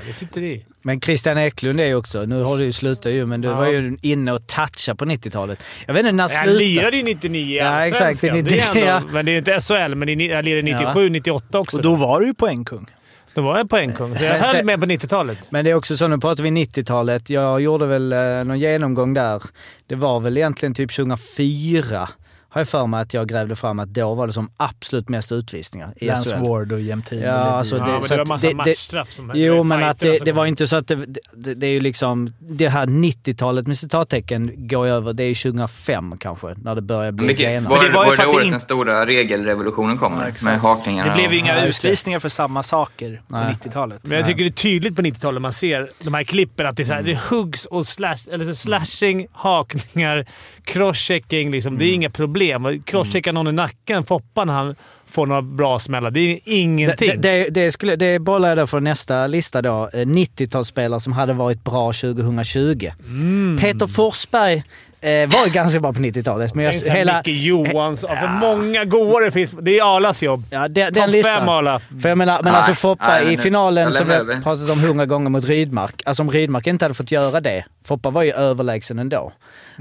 Det 0.06 0.12
sitter 0.12 0.42
i. 0.42 0.64
Men 0.82 1.00
Christian 1.00 1.38
Eklund 1.38 1.80
är 1.80 1.84
ju 1.86 1.94
också, 1.94 2.24
nu 2.24 2.42
har 2.42 2.58
du 2.58 2.64
ju 2.64 2.72
slutat 2.72 3.12
ju, 3.12 3.26
men 3.26 3.40
du 3.40 3.48
Ja. 3.48 3.54
var 3.56 3.66
ju 3.66 3.96
inne 4.02 4.32
och 4.32 4.46
touchade 4.46 4.96
på 4.96 5.04
90-talet. 5.04 5.62
Jag 5.86 5.94
vet 5.94 6.00
inte 6.00 6.12
när 6.12 6.24
Jag 6.24 6.30
slutade... 6.30 6.58
lirade 6.58 6.96
ju 6.96 7.02
99 7.02 7.40
i 7.54 7.56
Ja, 7.58 7.86
exakt, 7.86 8.02
Allsvenskan. 8.08 8.44
det 8.44 8.58
är 8.58 8.74
90, 8.74 8.84
ändå, 8.88 9.08
Men 9.12 9.26
det 9.26 9.32
är 9.32 9.38
inte 9.38 9.60
SHL, 9.60 9.94
men 9.94 10.08
jag 10.08 10.44
lirade 10.44 10.62
97, 10.62 11.08
98 11.10 11.58
också. 11.58 11.76
Och 11.76 11.82
då 11.82 11.94
var 11.94 12.20
du 12.20 12.26
ju 12.26 12.34
poängkung. 12.34 12.86
Då 13.34 13.42
var 13.42 13.56
jag 13.58 13.70
poängkung. 13.70 14.18
Så 14.18 14.24
jag 14.24 14.32
höll 14.32 14.42
sen- 14.42 14.66
med 14.66 14.80
på 14.80 14.86
90-talet. 14.86 15.38
Men 15.50 15.64
det 15.64 15.70
är 15.70 15.74
också 15.74 15.96
så, 15.96 16.08
nu 16.08 16.18
pratar 16.18 16.42
vi 16.42 16.50
90-talet. 16.50 17.30
Jag 17.30 17.60
gjorde 17.60 17.86
väl 17.86 18.12
eh, 18.12 18.18
någon 18.44 18.58
genomgång 18.58 19.14
där. 19.14 19.42
Det 19.86 19.94
var 19.94 20.20
väl 20.20 20.36
egentligen 20.38 20.74
typ 20.74 20.92
2004, 20.92 22.08
har 22.52 22.60
jag 22.60 22.68
för 22.68 22.86
mig 22.86 23.00
att 23.00 23.14
jag 23.14 23.28
grävde 23.28 23.56
fram 23.56 23.78
att 23.78 23.88
då 23.88 24.14
var 24.14 24.26
det 24.26 24.32
som 24.32 24.50
absolut 24.56 25.08
mest 25.08 25.32
utvisningar 25.32 25.94
i 25.96 26.06
Lance 26.06 26.36
SHL. 26.36 26.46
Ward 26.48 26.72
och 26.72 26.80
Jämtin. 26.80 27.20
Ja, 27.20 27.32
alltså 27.32 27.76
Ja, 27.76 27.84
det, 27.84 27.92
men 27.92 28.02
så 28.02 28.14
det 28.14 28.18
var 28.18 28.26
massa 28.26 28.48
det- 28.48 28.54
matchstraff 28.54 29.12
som 29.12 29.32
Jo, 29.34 29.62
men 29.62 29.82
att 29.84 29.98
det, 29.98 30.18
det 30.24 30.32
var 30.32 30.42
kom. 30.42 30.48
inte 30.48 30.66
så 30.66 30.76
att 30.76 30.86
det, 30.88 31.06
det, 31.36 31.54
det 31.54 31.66
är 31.66 31.70
ju 31.70 31.80
liksom... 31.80 32.32
Det 32.38 32.68
här 32.68 32.86
90-talet 32.86 33.66
med 33.66 33.78
citattecken 33.78 34.52
går 34.68 34.86
ju 34.86 34.92
över, 34.92 35.12
det 35.12 35.22
är 35.24 35.28
ju 35.28 35.34
2005 35.34 36.14
kanske, 36.18 36.46
när 36.62 36.74
det 36.74 36.82
börjar 36.82 37.12
bli 37.12 37.26
Vilket, 37.26 37.46
grenar. 37.46 37.70
var, 37.70 37.76
Men 37.76 37.86
det 37.86 37.92
var 37.92 38.06
var 38.06 38.16
det 38.16 38.26
året 38.26 38.44
in- 38.44 38.50
den 38.50 38.60
stora 38.60 39.06
regelrevolutionen 39.06 39.98
kommer? 39.98 40.26
exakt. 40.26 40.42
med 40.44 40.60
hakningarna 40.60 41.10
Det 41.10 41.16
blev 41.20 41.32
ju 41.32 41.38
inga 41.38 41.56
Ja, 41.58 41.64
utvisningar 41.66 42.18
för 42.18 42.28
samma 42.28 42.62
saker 42.62 43.22
på 43.28 43.36
Nej. 43.36 43.54
90-talet. 43.64 44.00
Men 44.02 44.18
jag 44.18 44.26
tycker 44.26 44.44
det 44.44 44.50
är 44.50 44.52
tydligt 44.52 44.96
på 44.96 45.02
90-talet 45.02 45.42
man 45.42 45.52
ser 45.52 45.90
de 46.02 46.14
här 46.14 46.24
klippen 46.24 46.66
att 46.66 46.76
det, 46.76 46.82
är 46.82 46.84
så 46.84 46.92
här, 46.92 47.02
det 47.02 47.18
huggs 47.30 47.64
och 47.64 47.86
slash, 47.86 48.16
eller 48.32 48.54
slashing, 48.54 49.26
hakningar, 49.32 50.26
crosschecking. 50.64 51.50
Liksom. 51.50 51.78
Det 51.78 51.84
är 51.84 51.94
inga 51.94 52.10
problem. 52.10 52.82
Crosschecka 52.82 53.32
någon 53.32 53.48
i 53.48 53.52
nacken, 53.52 54.04
Foppan, 54.04 54.48
han 54.48 54.74
får 55.12 55.26
några 55.26 55.42
bra 55.42 55.78
smällar. 55.78 56.10
Det 56.10 56.20
är 56.20 56.40
ingenting. 56.44 57.20
Det, 57.20 57.44
det, 57.44 57.50
det, 57.50 57.72
skulle, 57.72 57.96
det 57.96 58.18
bollar 58.18 58.48
jag 58.48 58.58
då 58.58 58.66
för 58.66 58.80
nästa 58.80 59.26
lista 59.26 59.62
då. 59.62 59.90
Eh, 59.92 59.96
90-talsspelare 59.96 60.98
som 60.98 61.12
hade 61.12 61.32
varit 61.32 61.64
bra 61.64 61.92
2020. 61.92 62.90
Mm. 63.06 63.58
Peter 63.60 63.86
Forsberg 63.86 64.64
eh, 65.00 65.10
var 65.10 65.52
ganska 65.52 65.80
bra 65.80 65.92
på 65.92 66.00
90-talet. 66.00 66.54
Men 66.54 66.64
jag, 66.64 66.74
Tänk 66.74 66.86
här 66.86 66.96
hela, 66.96 67.22
Micke 67.26 67.42
Johansson. 67.42 68.10
För 68.16 68.28
många 68.28 68.84
goare 68.84 69.30
finns. 69.30 69.50
Det 69.50 69.78
är 69.78 69.96
Arlas 69.96 70.22
jobb. 70.22 70.44
ja, 70.50 70.68
den, 70.68 70.94
Topp 70.94 71.08
listan. 71.08 71.38
fem 71.38 71.48
Arla. 71.48 71.80
För 72.02 72.08
jag 72.08 72.18
menar, 72.18 72.42
men 72.42 72.52
Nej, 72.52 72.56
alltså 72.56 72.74
Foppa 72.74 73.08
nej, 73.08 73.24
men 73.24 73.34
i 73.34 73.38
finalen 73.38 73.84
jag 73.84 73.94
som 73.94 74.08
vi 74.08 74.14
har 74.14 74.42
pratat 74.42 74.70
om 74.70 74.80
hundra 74.80 75.06
gånger 75.06 75.30
mot 75.30 75.44
Rydmark. 75.44 76.02
Alltså 76.04 76.22
om 76.22 76.30
Rydmark 76.30 76.66
inte 76.66 76.84
hade 76.84 76.94
fått 76.94 77.10
göra 77.10 77.40
det. 77.40 77.64
Foppa 77.84 78.10
var 78.10 78.22
ju 78.22 78.32
överlägsen 78.32 78.98
ändå. 78.98 79.32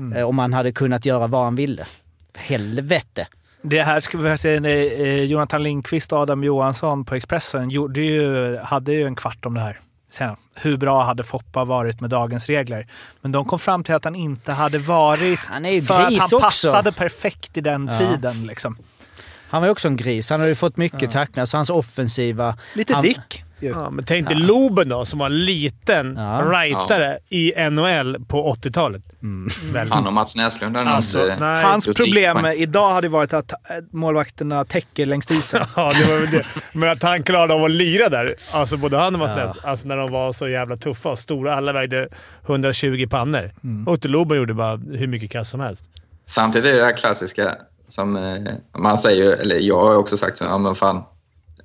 Mm. 0.02 0.18
Eh, 0.18 0.24
Om 0.30 0.36
man 0.36 0.54
hade 0.54 0.72
kunnat 0.72 1.06
göra 1.06 1.28
vad 1.28 1.44
han 1.44 1.56
ville. 1.56 1.86
Helvete. 2.38 3.28
Det 3.62 3.82
här 3.84 4.00
ska 4.02 4.18
vi 4.18 4.38
säga, 4.38 4.70
eh, 4.70 5.24
Jonathan 5.24 5.64
Lindqvist 5.64 6.14
och 6.14 6.20
Adam 6.20 6.44
Johansson 6.44 7.06
på 7.06 7.16
Expressen 7.16 7.70
gjorde 7.70 8.02
ju, 8.02 8.58
hade 8.58 8.94
ju 8.94 9.04
en 9.04 9.16
kvart 9.16 9.46
om 9.46 9.54
det 9.54 9.60
här. 9.62 9.80
Sen, 10.12 10.36
hur 10.56 10.78
bra 10.78 11.04
hade 11.04 11.24
Foppa 11.24 11.66
varit 11.66 12.02
med 12.02 12.10
dagens 12.10 12.48
regler? 12.48 12.88
Men 13.22 13.32
de 13.32 13.46
kom 13.46 13.60
fram 13.60 13.84
till 13.84 13.96
att 13.96 14.04
han 14.04 14.16
inte 14.16 14.52
hade 14.52 14.78
varit... 14.78 15.40
Han 15.40 15.66
är 15.66 15.74
ju 15.74 15.82
för 15.82 15.94
att 16.00 16.04
han 16.04 16.14
också. 16.14 16.40
passade 16.40 16.92
perfekt 16.92 17.58
i 17.58 17.62
den 17.62 17.88
Ja. 17.92 17.98
tiden. 17.98 18.48
Liksom. 18.48 18.78
Han 19.50 19.62
var 19.62 19.68
ju 19.68 19.72
också 19.72 19.88
en 19.88 19.98
gris. 19.98 20.30
Han 20.30 20.40
hade 20.40 20.50
ju 20.50 20.56
fått 20.56 20.78
mycket 20.78 21.12
tacklingar, 21.12 21.46
så 21.46 21.58
hans 21.58 21.70
offensiva... 21.70 22.58
Lite 22.74 22.94
han, 22.94 23.04
dick. 23.04 23.44
Ja, 23.62 23.90
men 23.90 24.06
tänk 24.06 24.28
dig 24.30 24.38
Loben 24.38 24.90
då, 24.90 25.06
som 25.06 25.20
var 25.20 25.30
liten 25.30 26.16
Ja. 26.18 26.42
rightare 26.54 27.20
i 27.30 27.54
NHL 27.70 28.18
på 28.28 28.54
80-talet. 28.54 29.04
Väl. 29.74 29.92
Han 29.92 30.08
och 30.08 30.14
Mats 30.14 30.36
Näslund 30.36 30.74
nog 30.74 30.88
Alltså, 30.88 31.22
inte 31.22 31.36
nej. 31.40 31.64
Hans 31.64 31.86
problem 31.86 32.38
lika 32.38 32.42
poäng. 32.42 32.58
idag 32.58 32.92
hade 32.92 33.10
varit 33.10 33.34
att 33.34 33.52
eh, 33.52 33.58
målvakterna 33.92 34.66
täcker 34.66 35.06
längs 35.06 35.32
isen. 35.32 35.62
Ja, 35.76 35.92
det 35.94 36.06
var 36.12 36.20
väl 36.22 36.32
det. 36.32 36.44
Men 36.74 36.90
att 36.90 37.04
han 37.04 37.24
klarade 37.24 37.54
av 37.54 37.64
att 37.64 37.72
lira 37.72 38.10
där. 38.10 38.36
Alltså 38.52 38.78
både 38.78 38.98
han 38.98 39.14
och 39.16 39.20
Mats 39.20 39.32
Ja. 39.38 39.46
Näs, 39.46 39.58
alltså 39.64 39.88
när 39.88 39.98
de 39.98 40.12
var 40.12 40.32
så 40.32 40.48
jävla 40.48 40.78
tuffa 40.78 41.10
och 41.10 41.20
stora. 41.20 41.56
Alla 41.56 41.74
vägde 41.74 42.08
120 42.46 43.08
pannor. 43.10 43.52
Mm. 43.64 43.88
Och 43.88 44.06
Loben 44.06 44.38
gjorde 44.38 44.54
bara 44.54 44.76
hur 44.76 45.08
mycket 45.08 45.32
kast 45.32 45.52
som 45.52 45.60
helst. 45.60 45.86
Samtidigt 46.26 46.68
är 46.68 46.72
det 46.74 46.78
det 46.80 46.86
här 46.86 46.98
klassiska 46.98 47.56
som 47.88 48.16
eh, 48.16 48.54
man 48.78 48.98
säger, 48.98 49.32
eller 49.32 49.56
jag 49.60 49.78
har 49.84 49.96
också 49.98 50.18
sagt 50.18 50.38
så, 50.38 50.44
ja 50.44 50.58
men 50.58 50.76
fan, 50.76 51.04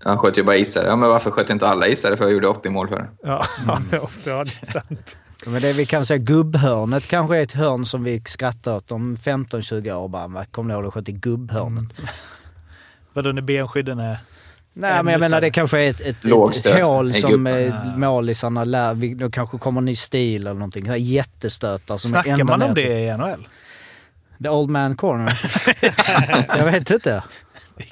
han 0.00 0.18
sköt 0.18 0.38
ju 0.38 0.42
bara 0.42 0.56
isare. 0.56 0.86
Ja 0.86 0.96
men 0.96 1.08
varför 1.08 1.30
sköt 1.30 1.50
inte 1.50 1.68
alla 1.68 1.86
isare 1.86 2.16
för 2.16 2.24
jag 2.24 2.32
gjorde 2.32 2.48
80 2.48 2.70
mål 2.70 2.88
för 2.88 2.96
det? 2.98 3.08
Ja, 3.22 3.44
Mm. 3.62 4.02
ofta, 4.02 4.30
ja 4.30 4.44
det 4.44 4.52
är 4.62 4.66
sant. 4.72 5.18
Men 5.46 5.62
det 5.62 5.72
vi 5.72 5.86
kan 5.86 6.06
säga, 6.06 6.18
gubbhörnet 6.18 7.06
kanske 7.06 7.36
är 7.38 7.42
ett 7.42 7.52
hörn 7.52 7.84
som 7.84 8.04
vi 8.04 8.22
skrattar 8.24 8.74
åt 8.76 8.92
om 8.92 9.16
15-20 9.16 9.92
år 9.92 10.08
bara. 10.08 10.44
Kommer 10.44 10.68
ni 10.68 10.74
ihåg 10.74 10.86
att 10.86 10.94
sköt 10.94 11.08
i 11.08 11.12
gubbhörnet? 11.12 11.84
Vadå 13.12 13.32
när 13.32 13.42
benskydden 13.42 13.98
är... 14.00 14.18
Nej, 14.78 15.02
men 15.02 15.12
jag 15.12 15.20
menar 15.20 15.40
det 15.40 15.50
kanske 15.50 15.78
är 15.84 15.90
ett, 15.90 16.00
ett, 16.00 16.24
ett 16.66 16.82
hål 16.82 17.14
som 17.14 17.46
eh, 17.46 17.74
målisarna 17.96 18.64
lär... 18.64 18.94
vi- 18.94 19.14
Det 19.14 19.30
kanske 19.30 19.58
kommer 19.58 19.80
en 19.80 19.84
ny 19.84 19.96
stil 19.96 20.40
eller 20.40 20.54
någonting. 20.54 20.86
Jättestötar 20.98 21.96
som 21.96 22.10
Snackar 22.10 22.44
man 22.44 22.62
om 22.62 22.74
det 22.74 23.00
i 23.00 23.16
NHL? 23.16 23.48
The 24.42 24.48
old 24.48 24.70
man 24.70 24.96
corner? 24.96 25.40
jag 26.58 26.64
vet 26.64 26.90
inte. 26.90 27.22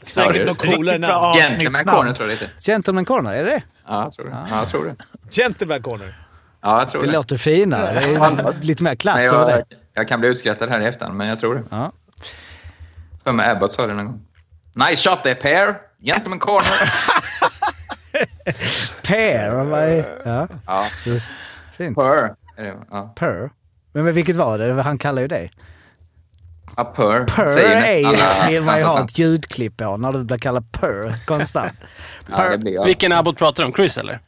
Säkert 0.02 0.46
något 0.46 0.58
coolare 0.58 0.98
namn. 0.98 1.34
Gentleman 1.38 1.84
corner 1.84 2.12
tror 2.14 2.28
jag 2.30 2.38
det 2.38 2.44
heter. 2.46 2.60
Gentleman 2.60 3.04
corner, 3.04 3.32
är 3.34 3.44
det 3.44 3.50
det? 3.50 3.62
Ja, 3.88 4.02
jag 4.02 4.12
tror 4.12 4.24
det. 4.24 4.46
Ja, 4.50 4.58
jag 4.58 4.68
tror 4.68 4.84
det. 4.84 4.96
Gentleman 5.30 5.82
corner. 5.82 6.26
Ja, 6.62 6.78
jag 6.78 6.90
tror 6.90 7.00
Det 7.00 7.06
det. 7.06 7.12
låter 7.12 7.36
finare. 7.36 8.00
Det 8.00 8.14
är 8.14 8.62
lite 8.62 8.82
mer 8.82 8.94
klass 8.94 9.16
Nej, 9.16 9.28
över 9.28 9.50
jag, 9.50 9.58
det. 9.58 9.76
jag 9.94 10.08
kan 10.08 10.20
bli 10.20 10.28
utskrattad 10.28 10.68
här 10.68 10.80
i 10.80 10.86
efterhand, 10.86 11.16
men 11.18 11.28
jag 11.28 11.38
tror 11.38 11.54
det. 11.54 11.62
Ja. 11.70 11.92
För 13.24 13.32
mig 13.32 13.50
Abbott 13.50 13.72
sa 13.72 13.86
det 13.86 13.94
någon 13.94 14.06
gång. 14.06 14.20
Nice 14.88 15.08
shot 15.10 15.22
there, 15.22 15.34
pair! 15.34 15.76
Gentleman 16.02 16.38
corner! 16.38 16.92
Per, 19.02 19.64
vad 19.64 19.80
är... 19.82 20.22
Ja, 20.24 20.48
ja. 20.66 20.86
så, 21.04 21.18
fint. 21.76 21.96
Per. 21.96 22.34
Ja. 22.90 23.12
Per? 23.16 23.50
Men, 23.92 24.04
men 24.04 24.14
vilket 24.14 24.36
var 24.36 24.58
det? 24.58 24.82
Han 24.82 24.98
kallar 24.98 25.22
ju 25.22 25.28
det. 25.28 25.48
Ja, 26.76 26.84
per. 26.84 27.24
Per 27.24 27.48
säger 27.48 28.06
alla 28.06 28.48
vill 28.50 28.62
man 28.62 28.78
ju 28.78 28.84
ha 28.84 29.04
ett 29.04 29.18
ljudklipp 29.18 29.76
på 29.76 29.96
när 29.96 30.12
du 30.12 30.24
blir 30.24 30.38
kallad 30.38 30.72
per 30.72 31.26
konstant. 31.26 31.72
Ja, 32.36 32.48
det 32.48 32.58
blir 32.58 32.74
jag. 32.74 32.84
Vilken 32.84 33.12
Abbott 33.12 33.38
pratar 33.38 33.62
du 33.62 33.66
om? 33.66 33.72
Chris 33.74 33.98
eller? 33.98 34.20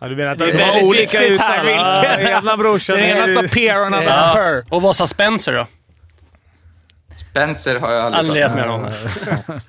Ja, 0.00 0.08
du 0.08 0.16
menar 0.16 0.32
att 0.32 0.38
Det 0.38 0.46
det 0.46 0.52
är 0.52 0.58
var 0.58 0.66
väldigt 0.66 0.84
olika 0.88 1.18
viktigt 1.18 1.40
här 1.40 1.64
uttal? 1.64 2.04
Ja, 2.04 2.16
vilken. 2.16 2.36
Ena 2.36 2.56
brorsan 2.56 2.96
Den 2.96 3.04
ena 3.04 3.26
sa 3.26 3.54
Per 3.54 3.78
och 3.78 3.84
den 3.84 3.94
andra 3.94 4.12
sa 4.14 4.32
Per. 4.34 4.64
Och 4.70 4.82
vad 4.82 4.96
sa 4.96 5.06
Spencer 5.06 5.52
då? 5.52 5.66
Spencer 7.16 7.80
har 7.80 7.92
jag 7.92 8.02
aldrig 8.04 8.18
Aldrig 8.18 8.42
läst 8.42 8.54
med 8.54 8.68
honom. 8.68 8.92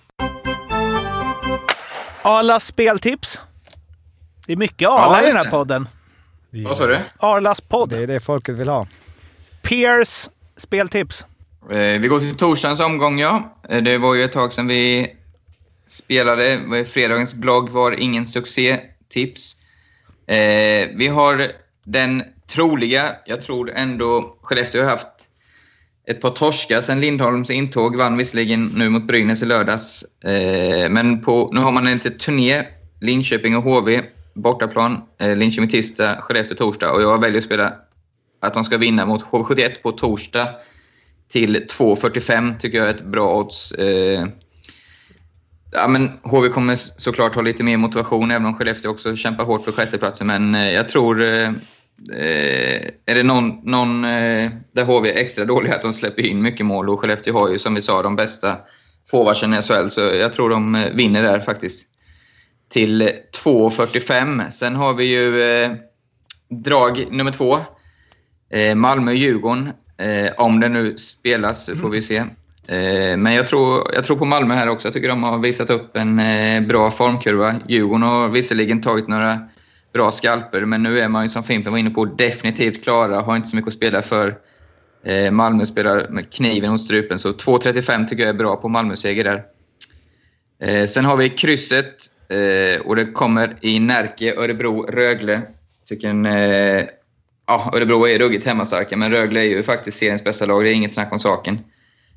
Arlas 2.22 2.66
speltips. 2.66 3.42
Det 4.46 4.54
är 4.54 4.58
mycket 4.58 4.90
Arla 4.90 5.18
Ja, 5.22 5.24
i 5.24 5.28
den 5.28 5.38
här 5.38 5.44
det. 5.44 5.50
podden. 5.52 5.88
Vad 6.66 6.78
sa 6.78 6.86
du? 6.86 7.00
Arlas 7.18 7.62
podd. 7.62 7.90
Det 7.90 7.98
är 7.98 8.08
det 8.08 8.20
folket 8.20 8.56
vill 8.56 8.70
ha. 8.70 8.88
Peers 9.62 10.30
speltips. 10.58 11.26
Eh, 11.72 12.00
vi 12.00 12.08
går 12.08 12.20
till 12.20 12.36
torsdagens 12.36 12.80
omgång, 12.80 13.20
ja. 13.20 13.58
Eh, 13.70 13.84
det 13.84 13.98
var 13.98 14.16
ju 14.16 14.24
ett 14.24 14.34
tag 14.34 14.54
sedan 14.54 14.68
vi 14.68 15.14
spelade. 15.88 16.52
Eh, 16.54 16.84
fredagens 16.84 17.36
blogg 17.36 17.70
var 17.70 17.92
ingen 18.00 18.28
succé-tips. 18.28 19.56
Vi 20.96 21.08
har 21.08 21.52
den 21.84 22.24
troliga, 22.48 23.16
jag 23.26 23.42
tror 23.42 23.72
ändå 23.76 24.38
Skellefteå 24.42 24.84
har 24.84 24.90
haft 24.90 25.08
ett 26.08 26.22
par 26.22 26.30
torskar 26.30 26.82
sen 26.82 27.02
Lindholms 27.02 27.50
intåg. 27.50 27.96
Vann 27.96 28.18
visserligen 28.18 28.66
nu 28.66 28.90
mot 28.90 29.08
Brynäs 29.08 29.42
i 29.42 29.46
lördags. 29.46 30.06
Men 30.90 31.22
på, 31.22 31.50
nu 31.54 31.60
har 31.60 31.72
man 31.72 31.88
en 31.88 31.94
liten 31.94 32.18
turné. 32.18 32.64
Linköping 33.02 33.58
och 33.58 33.64
HV 33.64 34.02
bortaplan. 34.34 35.02
Linköping 35.20 35.70
tisdag, 35.70 36.18
Skellefteå 36.22 36.58
torsdag. 36.58 36.92
Och 36.92 37.02
jag 37.02 37.22
väljer 37.22 37.38
att 37.38 37.46
spela 37.46 37.74
att 38.42 38.54
de 38.54 38.64
ska 38.64 38.78
vinna 38.78 39.06
mot 39.06 39.24
HV71 39.24 39.82
på 39.82 39.92
torsdag 39.92 40.48
till 41.32 41.56
2,45 41.56 42.58
tycker 42.60 42.78
jag 42.78 42.88
är 42.88 42.94
ett 42.94 43.06
bra 43.06 43.36
odds. 43.36 43.72
Eh, 43.72 44.28
ja, 45.72 45.88
men 45.88 46.12
HV 46.24 46.50
kommer 46.50 46.76
såklart 46.76 47.36
ha 47.36 47.42
lite 47.42 47.64
mer 47.64 47.78
motivation, 47.78 48.32
även 48.32 48.46
om 48.46 48.54
Skellefteå 48.54 48.92
också 48.92 49.16
kämpar 49.16 49.44
hårt 49.44 49.64
för 49.64 49.72
sjätteplatsen. 49.72 50.28
Men 50.28 50.56
eh, 50.56 50.72
jag 50.72 50.90
tror, 50.90 51.22
eh, 51.22 51.48
eh 52.14 52.90
är 53.06 53.16
det 53.16 53.24
någon, 53.24 53.60
någon 53.64 54.06
eh, 54.06 54.52
där 54.72 54.84
HV 54.84 55.10
är 55.10 55.16
extra 55.16 55.46
dåliga, 55.46 55.76
att 55.76 55.82
de 55.82 55.94
släpper 55.94 56.26
in 56.26 56.42
mycket 56.42 56.66
mål. 56.66 56.90
Och 56.90 57.00
Skellefteå 57.00 57.34
har 57.34 57.50
ju, 57.50 57.60
som 57.60 57.76
vi 57.76 57.82
sa, 57.82 58.02
de 58.02 58.16
bästa 58.16 58.58
forwardsen 59.12 59.54
i 59.54 59.62
SHL, 59.62 59.88
så 59.90 60.02
jag 60.02 60.34
tror 60.34 60.50
de 60.50 60.76
eh, 60.76 60.92
vinner 60.92 61.24
där 61.24 61.40
faktiskt. 61.40 61.88
Till 62.70 63.02
2.45. 63.44 64.50
Sen 64.50 64.76
har 64.76 64.94
vi 64.94 65.06
ju 65.06 65.42
eh, 65.42 65.72
drag 66.50 67.08
nummer 67.12 67.32
två. 67.32 67.60
Eh, 68.50 68.76
Malmö-Djurgården. 68.76 69.72
Eh, 69.98 70.32
om 70.38 70.60
det 70.60 70.70
nu 70.70 70.98
spelas 70.98 71.70
får 71.82 71.90
vi 71.90 72.02
se. 72.02 72.18
Eh, 72.68 73.18
men 73.18 73.34
jag 73.34 73.48
tror, 73.48 73.92
jag 73.94 74.04
tror 74.04 74.18
på 74.18 74.26
Malmö 74.26 74.56
här 74.56 74.70
också. 74.70 74.88
Jag 74.88 74.94
tycker 74.94 75.10
de 75.10 75.24
har 75.24 75.38
visat 75.38 75.70
upp 75.70 75.98
en 75.98 76.20
eh, 76.20 76.62
bra 76.62 76.92
formkurva. 76.92 77.56
Djurgården 77.68 78.04
har 78.04 78.30
visserligen 78.30 78.82
tagit 78.82 79.08
några 79.08 79.40
bra 79.94 80.12
skalper, 80.12 80.66
men 80.66 80.84
nu 80.84 81.00
är 81.00 81.08
man 81.08 81.24
ju 81.24 81.30
som 81.30 81.44
Fimpen 81.44 81.72
var 81.72 81.80
inne 81.80 81.90
på 81.90 82.06
definitivt 82.06 82.84
klara. 82.84 83.22
Har 83.22 83.36
inte 83.36 83.48
så 83.48 83.56
mycket 83.56 83.68
att 83.68 83.74
spela 83.74 84.02
för. 84.02 84.38
Eh, 85.04 85.32
Malmö 85.32 85.66
spelar 85.66 86.08
med 86.10 86.34
kniven 86.34 86.72
mot 86.72 86.82
strupen, 86.82 87.20
så 87.20 87.30
2.35 87.32 88.08
tycker 88.08 88.24
jag 88.24 88.30
är 88.30 88.38
bra 88.40 88.56
på 88.56 88.70
Malmö-seger 88.70 89.24
där. 89.24 89.44
Eh, 90.62 90.88
sen 90.88 91.06
har 91.06 91.18
vi 91.18 91.30
krysset 91.30 91.96
eh, 92.30 92.82
och 92.82 92.96
det 92.96 93.06
kommer 93.06 93.56
i 93.62 93.80
Närke, 93.80 94.36
Örebro, 94.36 94.82
Rögle. 94.82 95.42
Tycker 95.90 96.10
en, 96.10 96.26
eh, 96.26 96.86
ja, 97.48 97.72
Örebro 97.76 98.08
är 98.08 98.20
ruggigt 98.20 98.46
hemmastarka, 98.46 98.98
men 98.98 99.12
Rögle 99.12 99.40
är 99.40 99.44
ju 99.44 99.64
faktiskt 99.64 99.98
seriens 99.98 100.24
bästa 100.24 100.46
lag. 100.46 100.64
Det 100.64 100.70
är 100.70 100.74
inget 100.74 100.94
snack 100.94 101.14
om 101.14 101.20
saken. 101.20 101.60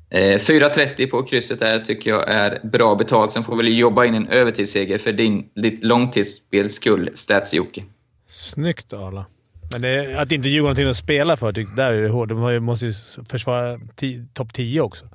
Eh, 0.09 0.19
4.30 0.19 1.09
på 1.09 1.23
krysset 1.23 1.59
där 1.59 1.79
tycker 1.79 2.09
jag 2.09 2.29
är 2.29 2.59
bra 2.63 2.95
betalt. 2.95 3.31
Sen 3.31 3.43
får 3.43 3.55
vi 3.55 3.63
väl 3.63 3.77
jobba 3.77 4.05
in 4.05 4.15
en 4.15 4.27
övertidsseger 4.27 4.97
för 4.97 5.11
din, 5.11 5.49
ditt 5.55 5.83
långtidsspels 5.83 6.73
skull, 6.73 7.09
Stats-Jocke. 7.13 7.83
Snyggt 8.29 8.93
Arla. 8.93 9.25
Men 9.71 9.81
det, 9.81 10.15
att 10.21 10.31
inte 10.31 10.49
Djurgården 10.49 10.63
har 10.65 10.83
någonting 10.83 10.89
att 10.89 10.97
spela 10.97 11.37
för, 11.37 11.51
tyck- 11.51 11.75
där 11.75 11.91
är 11.91 12.01
det 12.01 12.09
hårt. 12.09 12.29
De 12.29 12.51
ju, 12.53 12.59
måste 12.59 12.85
ju 12.85 12.93
försvara 13.29 13.79
topp 14.33 14.53
10 14.53 14.81
också. 14.81 15.05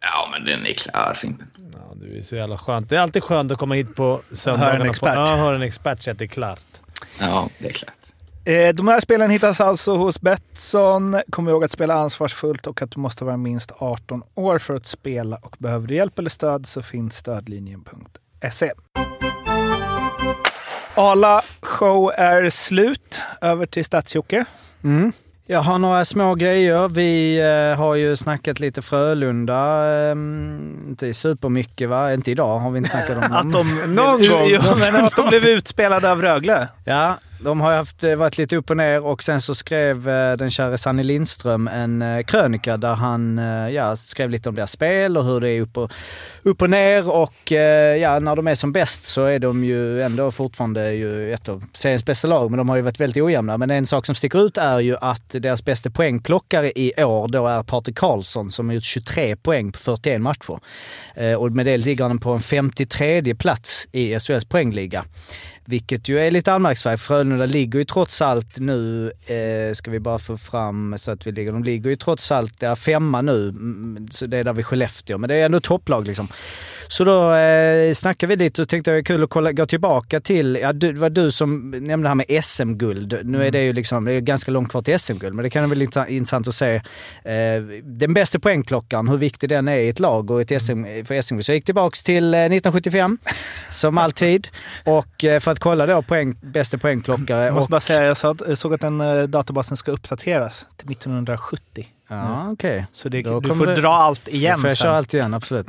Ja, 0.00 0.28
men 0.32 0.44
den 0.46 0.66
är 0.66 0.72
klar, 0.72 1.14
Fimpen. 1.16 1.46
Ja, 1.72 1.94
det 1.94 2.18
är 2.18 2.22
så 2.22 2.36
jävla 2.36 2.58
skönt. 2.58 2.88
Det 2.90 2.96
är 2.96 3.00
alltid 3.00 3.22
skönt 3.22 3.52
att 3.52 3.58
komma 3.58 3.74
hit 3.74 3.94
på 3.96 4.20
söndagarna. 4.32 4.74
En 4.74 4.80
och 4.80 4.86
få- 4.86 4.90
expert. 5.06 5.14
Ja, 5.28 5.36
höra 5.36 5.56
en 5.56 5.62
expert 5.62 6.02
så 6.02 6.10
att 6.10 6.18
det 6.18 6.24
är 6.24 6.28
klart. 6.28 6.64
Ja, 7.20 7.48
det 7.58 7.68
är 7.68 7.72
klart. 7.72 7.92
Eh, 8.48 8.74
De 8.74 8.88
här 8.88 9.00
spelen 9.00 9.30
hittas 9.30 9.60
alltså 9.60 9.96
hos 9.96 10.20
Betsson. 10.20 11.20
Kom 11.30 11.48
ihåg 11.48 11.64
att 11.64 11.70
spela 11.70 11.94
ansvarsfullt 11.94 12.66
och 12.66 12.82
att 12.82 12.90
du 12.90 13.00
måste 13.00 13.24
vara 13.24 13.36
minst 13.36 13.72
18 13.78 14.22
år 14.34 14.58
för 14.58 14.74
att 14.74 14.86
spela. 14.86 15.36
Och 15.36 15.56
behöver 15.58 15.86
du 15.86 15.94
hjälp 15.94 16.18
eller 16.18 16.30
stöd 16.30 16.66
så 16.66 16.82
finns 16.82 17.16
stödlinjen.se. 17.16 18.72
Ala 20.94 21.42
show 21.62 22.12
är 22.16 22.50
slut. 22.50 23.20
Över 23.40 23.66
till 23.66 23.84
Stadsjocke. 23.84 24.44
Mm. 24.84 25.12
Jag 25.46 25.60
har 25.60 25.78
några 25.78 26.04
små 26.04 26.34
grejer. 26.34 26.88
Vi 26.88 27.38
eh, 27.38 27.78
har 27.78 27.94
ju 27.94 28.16
snackat 28.16 28.60
lite 28.60 28.82
Frölunda. 28.82 29.92
Eh, 30.04 30.12
inte 30.88 31.14
supermycket 31.14 31.88
va? 31.88 32.14
Inte 32.14 32.30
idag 32.30 32.58
har 32.58 32.70
vi 32.70 32.78
inte 32.78 32.90
snackat 32.90 33.16
om 33.16 33.22
dem. 33.30 33.32
Att 33.32 33.52
de, 33.52 33.94
Någon 33.94 34.28
gång. 34.28 34.46
Jo, 34.46 34.60
men 34.78 34.96
att 35.04 35.16
de 35.16 35.28
blev 35.28 35.44
utspelade 35.44 36.10
av 36.12 36.22
Rögle. 36.22 36.68
Ja, 36.84 37.14
de 37.40 37.60
har 37.60 37.72
haft, 37.72 38.04
eh, 38.04 38.14
varit 38.14 38.38
lite 38.38 38.56
upp 38.56 38.70
och 38.70 38.76
ner 38.76 39.04
och 39.04 39.22
sen 39.22 39.40
så 39.40 39.54
skrev 39.54 40.08
eh, 40.08 40.36
den 40.36 40.50
käre 40.50 40.78
Sanny 40.78 41.02
Lindström 41.02 41.68
en 41.68 42.02
eh, 42.02 42.22
krönika 42.22 42.76
där 42.76 42.92
han 42.92 43.40
ja, 43.72 43.96
skrev 43.96 44.30
lite 44.30 44.48
om 44.48 44.54
deras 44.54 44.72
spel 44.72 45.16
och 45.16 45.24
hur 45.24 45.40
det 45.40 45.50
är 45.50 45.60
upp 45.60 45.76
och, 45.76 45.92
upp 46.42 46.62
och 46.62 46.70
ner 46.70 47.08
och 47.08 47.50
ja, 48.00 48.18
när 48.18 48.36
de 48.36 48.48
är 48.48 48.54
som 48.54 48.72
bäst 48.72 49.04
så 49.04 49.24
är 49.24 49.38
de 49.38 49.64
ju 49.64 50.02
ändå 50.02 50.32
fortfarande 50.32 50.92
ju 50.92 51.32
ett 51.32 51.48
av 51.48 51.64
seriens 51.74 52.04
bästa 52.04 52.28
lag, 52.28 52.50
men 52.50 52.58
de 52.58 52.68
har 52.68 52.76
ju 52.76 52.82
varit 52.82 53.00
väldigt 53.00 53.22
ojämna. 53.22 53.58
Men 53.58 53.70
en 53.70 53.86
sak 53.86 54.06
som 54.06 54.14
sticker 54.14 54.46
ut 54.46 54.58
är 54.58 54.80
ju 54.80 54.96
att 55.00 55.28
deras 55.28 55.64
bästa 55.64 55.90
poängplockare 55.90 56.72
i 56.74 57.04
år 57.04 57.28
då 57.28 57.46
är 57.46 57.62
Patrik 57.62 57.96
Karlsson 57.96 58.50
som 58.50 58.68
har 58.68 58.74
gjort 58.74 58.84
23 58.84 59.36
poäng 59.36 59.72
på 59.72 59.78
41 59.78 60.20
matcher. 60.20 60.58
Och 61.38 61.52
med 61.52 61.66
det 61.66 61.76
ligger 61.76 62.04
han 62.04 62.18
på 62.18 62.30
en 62.30 62.40
53 62.40 63.34
plats 63.34 63.88
i 63.92 64.18
SHLs 64.20 64.44
poängliga. 64.44 65.04
Vilket 65.70 66.08
ju 66.08 66.18
är 66.20 66.30
lite 66.30 66.52
anmärkningsvärt. 66.52 67.00
Frölunda 67.00 67.46
ligger 67.46 67.78
ju 67.78 67.84
trots 67.84 68.22
allt 68.22 68.58
nu, 68.58 69.12
eh, 69.26 69.74
ska 69.74 69.90
vi 69.90 70.00
bara 70.00 70.18
få 70.18 70.36
fram 70.36 70.94
så 70.98 71.10
att 71.10 71.26
vi 71.26 71.32
ligger, 71.32 71.52
de 71.52 71.64
ligger 71.64 71.90
ju 71.90 71.96
trots 71.96 72.32
allt, 72.32 72.54
ja, 72.58 72.76
femma 72.76 73.22
nu, 73.22 73.48
mm, 73.48 74.08
så 74.10 74.26
det 74.26 74.36
är 74.36 74.44
där 74.44 74.52
vid 74.52 74.66
Skellefteå, 74.66 75.18
men 75.18 75.28
det 75.28 75.34
är 75.34 75.46
ändå 75.46 75.60
topplag 75.60 76.06
liksom. 76.06 76.28
Så 76.88 77.04
då 77.04 77.34
eh, 77.34 77.94
snackade 77.94 78.36
vi 78.36 78.44
lite 78.44 78.62
och 78.62 78.68
tänkte 78.68 78.90
det 78.90 78.96
var 78.96 79.02
kul 79.02 79.22
att 79.24 79.30
kolla, 79.30 79.52
gå 79.52 79.66
tillbaka 79.66 80.20
till, 80.20 80.58
ja, 80.62 80.72
du, 80.72 80.92
det 80.92 80.98
var 80.98 81.10
du 81.10 81.30
som 81.30 81.70
nämnde 81.70 82.04
det 82.04 82.08
här 82.08 82.14
med 82.14 82.44
SM-guld. 82.44 83.20
Nu 83.24 83.46
är 83.46 83.50
det 83.50 83.62
ju 83.62 83.72
liksom, 83.72 84.04
det 84.04 84.12
är 84.12 84.20
ganska 84.20 84.50
långt 84.50 84.70
kvar 84.70 84.82
till 84.82 84.98
SM-guld, 84.98 85.34
men 85.34 85.42
det 85.42 85.50
kan 85.50 85.68
vara 85.68 85.78
lite 85.78 86.06
intressant 86.08 86.48
att 86.48 86.54
se. 86.54 86.74
Eh, 86.74 87.62
den 87.82 88.14
bästa 88.14 88.38
poängplockaren, 88.38 89.08
hur 89.08 89.16
viktig 89.16 89.48
den 89.48 89.68
är 89.68 89.78
i 89.78 89.88
ett 89.88 90.00
lag 90.00 90.30
och 90.30 90.40
ett 90.40 90.62
SM, 90.62 90.84
för 91.04 91.22
SM-guld. 91.22 91.44
Så 91.44 91.50
jag 91.50 91.56
gick 91.56 91.64
tillbaka 91.64 91.94
till 92.04 92.34
eh, 92.34 92.40
1975, 92.40 93.18
som 93.70 93.98
alltid. 93.98 94.48
Och 94.84 95.24
eh, 95.24 95.40
för 95.40 95.50
att 95.50 95.58
kolla 95.58 95.86
då 95.86 96.02
poäng, 96.02 96.36
bästa 96.40 96.78
poängplockare. 96.78 97.44
Jag 97.44 97.54
måste 97.54 97.64
och, 97.64 97.70
bara 97.70 97.80
säga, 97.80 98.04
jag 98.04 98.16
jag 98.48 98.58
såg 98.58 98.74
att 98.74 98.80
den 98.80 99.00
eh, 99.00 99.22
databasen 99.22 99.76
ska 99.76 99.92
uppdateras 99.92 100.66
till 100.76 100.92
1970. 100.92 101.86
Ja, 102.10 102.50
okej. 102.52 102.86
Så 102.92 103.08
det, 103.08 103.22
du 103.22 103.54
får 103.54 103.66
det- 103.66 103.74
dra 103.74 103.88
allt 103.88 104.28
igen 104.28 104.58
får 104.58 104.68
jag 104.70 104.76
sen. 104.76 104.84
köra 104.84 104.96
allt 104.96 105.14
igen, 105.14 105.34
absolut. 105.34 105.66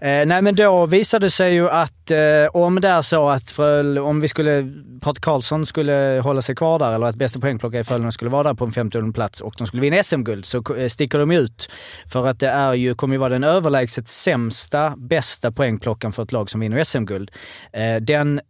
Eh, 0.00 0.26
nej 0.26 0.42
men 0.42 0.54
då 0.54 0.86
visade 0.86 1.26
det 1.26 1.30
sig 1.30 1.54
ju 1.54 1.70
att 1.70 2.10
eh, 2.10 2.16
om 2.52 2.80
det 2.80 2.88
är 2.88 3.02
så 3.02 3.28
att 3.28 3.50
Fröl, 3.50 3.98
om 3.98 4.20
vi 4.20 4.28
skulle, 4.28 4.72
Patrik 5.00 5.24
Karlsson 5.24 5.66
skulle 5.66 6.20
hålla 6.24 6.42
sig 6.42 6.54
kvar 6.54 6.78
där 6.78 6.92
eller 6.94 7.06
att 7.06 7.16
bästa 7.16 7.40
poängplockare 7.40 7.80
i 7.80 7.84
Frölunda 7.84 8.12
skulle 8.12 8.30
vara 8.30 8.42
där 8.42 8.54
på 8.54 8.64
en 8.64 8.72
50 8.72 9.12
plats 9.12 9.40
och 9.40 9.54
de 9.58 9.66
skulle 9.66 9.82
vinna 9.82 10.02
SM-guld 10.02 10.44
så 10.46 10.62
eh, 10.76 10.88
sticker 10.88 11.18
de 11.18 11.30
ut. 11.30 11.70
För 12.12 12.26
att 12.26 12.40
det 12.40 12.48
är 12.48 12.74
ju, 12.74 12.94
kommer 12.94 13.14
ju 13.14 13.18
vara 13.18 13.28
den 13.30 13.44
överlägset 13.44 14.08
sämsta, 14.08 14.94
bästa 14.96 15.52
poängplockaren 15.52 16.12
för 16.12 16.22
ett 16.22 16.32
lag 16.32 16.50
som 16.50 16.60
vinner 16.60 16.84
SM-guld. 16.84 17.30
Eh, 17.72 17.96
den 18.00 18.40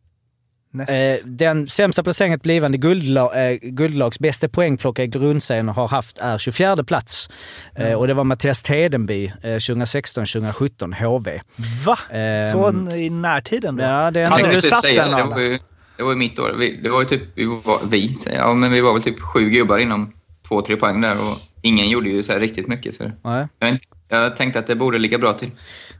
Eh, 0.81 1.19
den 1.25 1.69
sämsta 1.69 2.03
placeringen 2.03 2.39
blivande 2.43 2.79
guldla, 2.79 3.51
eh, 3.51 3.59
guldlags 3.63 4.19
bästa 4.19 4.49
poängplockare 4.49 5.07
i 5.07 5.09
grundserien 5.09 5.69
har 5.69 5.89
haft 5.89 6.19
är 6.19 6.39
24 6.39 6.85
plats. 6.85 7.29
Eh, 7.77 7.93
och 7.93 8.07
det 8.07 8.15
var 8.15 8.25
Mattias 8.25 8.63
Tedenby 8.63 9.33
eh, 9.43 9.49
2016-2017, 9.49 10.95
HV. 10.95 11.41
Va? 11.85 11.99
Ehm, 12.11 12.53
Så 12.53 12.97
i 12.97 13.11
närtiden 13.11 13.77
då? 13.77 13.83
Ja, 13.83 14.11
det 14.11 14.21
är 14.21 14.27
Hade 14.27 14.51
du 14.51 14.61
satt 14.61 14.83
säga, 14.83 15.09
den 15.09 15.17
det 15.17 15.25
var, 15.25 15.41
ju, 15.41 15.59
det 15.97 16.03
var 16.03 16.11
ju 16.11 16.17
mitt 16.17 16.39
år. 16.39 16.55
Vi, 16.59 16.81
det 16.83 16.91
var 16.91 17.01
ju 17.01 17.07
typ, 17.07 17.23
vi, 17.35 17.45
var, 17.45 17.81
vi 17.91 18.15
säger 18.15 18.39
jag, 18.39 18.49
ja, 18.49 18.55
men 18.55 18.73
vi 18.73 18.81
var 18.81 18.93
väl 18.93 19.03
typ 19.03 19.21
sju 19.21 19.51
gubbar 19.51 19.79
inom 19.79 20.13
två, 20.49 20.63
tre 20.63 20.77
poäng 20.77 21.01
där 21.01 21.31
och 21.31 21.39
ingen 21.63 21.89
gjorde 21.89 22.09
ju 22.09 22.23
så 22.23 22.33
här 22.33 22.41
riktigt 22.41 22.69
mycket. 22.69 22.95
Så 22.95 23.11
Nej. 23.25 23.47
jag, 23.59 23.79
jag 24.09 24.37
tänkte 24.37 24.59
att 24.59 24.67
det 24.67 24.75
borde 24.75 24.99
ligga 24.99 25.19
bra 25.19 25.33
till. 25.33 25.51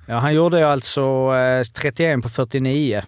Ja, 0.07 0.19
han 0.19 0.35
gjorde 0.35 0.59
ju 0.59 0.65
alltså 0.65 1.35
eh, 1.35 1.63
31 1.63 2.23
på 2.23 2.29
49. 2.29 3.03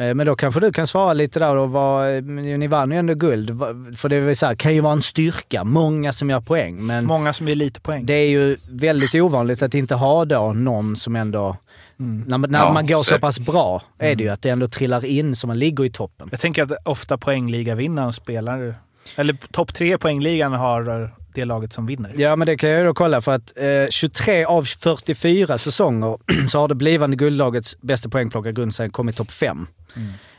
Eh, 0.00 0.14
Men 0.14 0.26
då 0.26 0.34
kanske 0.36 0.60
du 0.60 0.72
kan 0.72 0.86
svara 0.86 1.12
lite 1.12 1.38
där 1.38 1.56
och 1.56 1.70
vad, 1.70 2.16
eh, 2.16 2.22
ni 2.22 2.66
vann 2.66 2.90
ju 2.90 2.98
ändå 2.98 3.14
guld. 3.14 3.48
För 3.96 4.08
det 4.08 4.36
så 4.36 4.46
här, 4.46 4.54
kan 4.54 4.74
ju 4.74 4.80
vara 4.80 4.92
en 4.92 5.02
styrka, 5.02 5.64
många 5.64 6.12
som 6.12 6.30
gör 6.30 6.40
poäng. 6.40 6.86
Men 6.86 7.04
Många 7.04 7.32
som 7.32 7.48
gör 7.48 7.54
lite 7.54 7.80
poäng. 7.80 8.06
det 8.06 8.14
är 8.14 8.28
ju 8.28 8.56
väldigt 8.70 9.14
ovanligt 9.14 9.62
att 9.62 9.74
inte 9.74 9.94
ha 9.94 10.24
då 10.24 10.52
någon 10.52 10.96
som 10.96 11.16
ändå... 11.16 11.56
När, 11.96 12.38
man- 12.38 12.50
när 12.50 12.58
Ja, 12.58 12.72
man 12.72 12.86
går 12.86 13.02
så 13.02 13.18
pass 13.18 13.40
bra 13.40 13.82
är 13.98 14.14
det 14.16 14.24
ju 14.24 14.30
att 14.30 14.42
det 14.42 14.48
ändå 14.50 14.68
trillar 14.68 15.04
in 15.04 15.36
så 15.36 15.46
man 15.46 15.58
ligger 15.58 15.84
i 15.84 15.90
toppen. 15.90 16.28
Jag 16.30 16.40
tänker 16.40 16.62
att 16.62 16.72
ofta 16.84 17.18
poängligavinnaren 17.18 18.12
spelar... 18.12 18.74
Eller 19.16 19.36
topp 19.52 19.74
tre 19.74 19.98
poängligan 19.98 20.52
har 20.52 21.10
det 21.34 21.44
laget 21.44 21.72
som 21.72 21.86
vinner. 21.86 22.14
Ja, 22.16 22.36
men 22.36 22.46
det 22.46 22.56
kan 22.56 22.70
jag 22.70 22.78
ju 22.80 22.84
då 22.86 22.94
kolla 22.94 23.20
för 23.20 23.32
att 23.34 23.52
eh, 23.56 23.64
23 23.90 24.44
av 24.44 24.62
44 24.64 25.58
säsonger 25.58 26.16
så 26.48 26.58
har 26.58 26.68
det 26.68 26.74
blivande 26.74 27.16
guldlagets 27.16 27.80
bästa 27.80 28.08
poängplockare 28.08 28.52
grundserien 28.52 28.90
kommit 28.92 29.16
topp 29.16 29.30
5. 29.30 29.66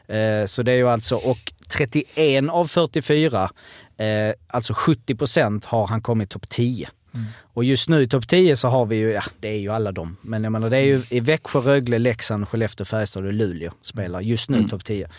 Eh, 0.07 0.45
så 0.45 0.63
det 0.63 0.71
är 0.71 0.75
ju 0.75 0.89
alltså, 0.89 1.15
och 1.15 1.53
31 1.69 2.49
av 2.49 2.67
44, 2.67 3.49
eh, 3.97 4.33
alltså 4.47 4.73
70 4.73 5.15
procent 5.15 5.65
har 5.65 5.87
han 5.87 6.01
kommit 6.01 6.29
topp 6.29 6.49
10. 6.49 6.89
Och 7.53 7.63
just 7.63 7.89
nu 7.89 8.01
i 8.01 8.07
topp 8.07 8.27
10 8.27 8.55
så 8.55 8.67
har 8.67 8.85
vi 8.85 8.95
ju, 8.95 9.11
ja 9.11 9.23
det 9.39 9.49
är 9.49 9.59
ju 9.59 9.69
alla 9.69 9.91
dem, 9.91 10.17
men 10.21 10.43
jag 10.43 10.51
menar 10.51 10.69
det 10.69 10.77
är 10.77 10.81
ju 10.81 11.01
i 11.09 11.19
Växjö, 11.19 11.59
Rögle, 11.59 11.99
Leksand, 11.99 12.47
Skellefteå, 12.47 12.85
Färjestad 12.85 13.25
och 13.25 13.33
Luleå 13.33 13.71
spelar 13.81 14.21
just 14.21 14.49
nu 14.49 14.57
i 14.57 14.69
topp 14.69 14.85
10. 14.85 15.09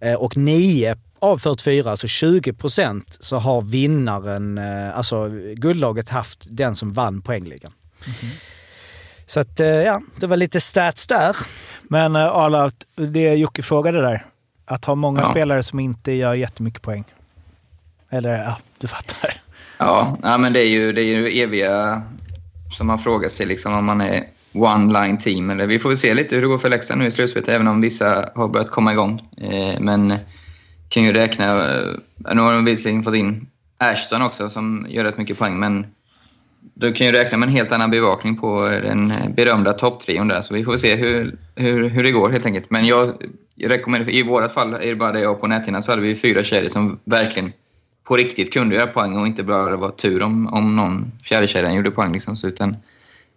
Eh, 0.00 0.14
och 0.14 0.36
9 0.36 0.96
av 1.18 1.38
44, 1.38 1.90
alltså 1.90 2.06
20 2.06 2.52
procent, 2.52 3.16
så 3.20 3.36
har 3.38 3.62
vinnaren, 3.62 4.58
alltså 4.94 5.28
guldlaget 5.54 6.08
haft 6.08 6.46
den 6.50 6.76
som 6.76 6.92
vann 6.92 7.22
poängligan. 7.22 7.72
Så 9.30 9.40
att 9.40 9.60
eh, 9.60 9.66
ja, 9.66 10.00
det 10.16 10.26
var 10.26 10.36
lite 10.36 10.60
stats 10.60 11.06
där. 11.06 11.36
Men 11.82 12.16
uh, 12.16 12.22
Arla, 12.22 12.70
det 12.96 13.34
Jocke 13.34 13.62
frågade 13.62 14.00
där. 14.00 14.24
Att 14.64 14.84
ha 14.84 14.94
många 14.94 15.20
Ja. 15.20 15.30
spelare 15.30 15.62
som 15.62 15.80
inte 15.80 16.12
gör 16.12 16.34
jättemycket 16.34 16.82
poäng. 16.82 17.04
Eller 18.10 18.30
ja, 18.44 18.56
du 18.78 18.88
fattar. 18.88 19.40
Ja, 19.78 20.18
ja 20.22 20.38
men 20.38 20.52
det 20.52 20.60
är 20.60 20.68
ju 20.68 20.92
det 20.92 21.00
är 21.02 21.04
ju 21.04 21.40
eviga 21.40 22.02
som 22.72 22.86
man 22.86 22.98
frågar 22.98 23.28
sig 23.28 23.46
liksom 23.46 23.74
om 23.74 23.84
man 23.84 24.00
är 24.00 24.24
one-line 24.52 25.18
team. 25.18 25.50
Eller 25.50 25.66
vi 25.66 25.78
får 25.78 25.88
väl 25.88 25.98
se 25.98 26.14
lite 26.14 26.34
hur 26.34 26.42
det 26.42 26.48
går 26.48 26.58
för 26.58 26.68
Leksand 26.68 27.00
nu 27.00 27.06
i 27.06 27.10
slutspelet, 27.10 27.48
även 27.48 27.68
om 27.68 27.80
vissa 27.80 28.30
har 28.34 28.48
börjat 28.48 28.70
komma 28.70 28.92
igång. 28.92 29.22
Eh, 29.36 29.80
men 29.80 30.14
kan 30.88 31.02
ju 31.02 31.12
räkna... 31.12 31.44
eh, 31.74 31.84
Nu 32.34 32.40
har 32.40 32.52
de 32.52 32.64
visserligen 32.64 33.02
fått 33.02 33.14
in 33.16 33.46
Ashton 33.78 34.22
också 34.22 34.50
som 34.50 34.86
gör 34.88 35.04
rätt 35.04 35.18
mycket 35.18 35.38
poäng, 35.38 35.58
men 35.58 35.86
du 36.60 36.92
kan 36.92 37.06
ju 37.06 37.12
räkna 37.12 37.38
med 37.38 37.48
en 37.48 37.54
helt 37.54 37.72
annan 37.72 37.90
bevakning 37.90 38.36
på 38.36 38.68
den 38.68 39.12
berömda 39.36 39.72
topptrion 39.72 40.28
där, 40.28 40.40
så 40.42 40.54
vi 40.54 40.64
får 40.64 40.76
se 40.76 40.94
hur, 40.94 41.38
hur, 41.54 41.88
hur 41.88 42.02
det 42.02 42.10
går 42.10 42.30
helt 42.30 42.46
enkelt. 42.46 42.70
Men 42.70 42.86
jag, 42.86 43.14
jag 43.54 43.70
rekommenderar, 43.70 44.10
i 44.10 44.22
vårt 44.22 44.52
fall 44.52 44.74
är 44.74 44.86
det 44.86 44.96
bara 44.96 45.12
det 45.12 45.20
jag 45.20 45.40
på 45.40 45.46
näthinnan, 45.46 45.82
så 45.82 45.92
hade 45.92 46.02
vi 46.02 46.16
fyra 46.16 46.44
tjejer 46.44 46.68
som 46.68 47.00
verkligen 47.04 47.52
på 48.04 48.16
riktigt 48.16 48.52
kunde 48.52 48.74
göra 48.74 48.86
poäng 48.86 49.16
och 49.16 49.26
inte 49.26 49.42
bara 49.42 49.76
var 49.76 49.90
tur 49.90 50.22
om, 50.22 50.46
om 50.46 50.76
någon 50.76 51.12
fjärdekedjan 51.22 51.74
gjorde 51.74 51.90
poäng. 51.90 52.12
Liksom, 52.12 52.36
så 52.36 52.46
utan 52.46 52.76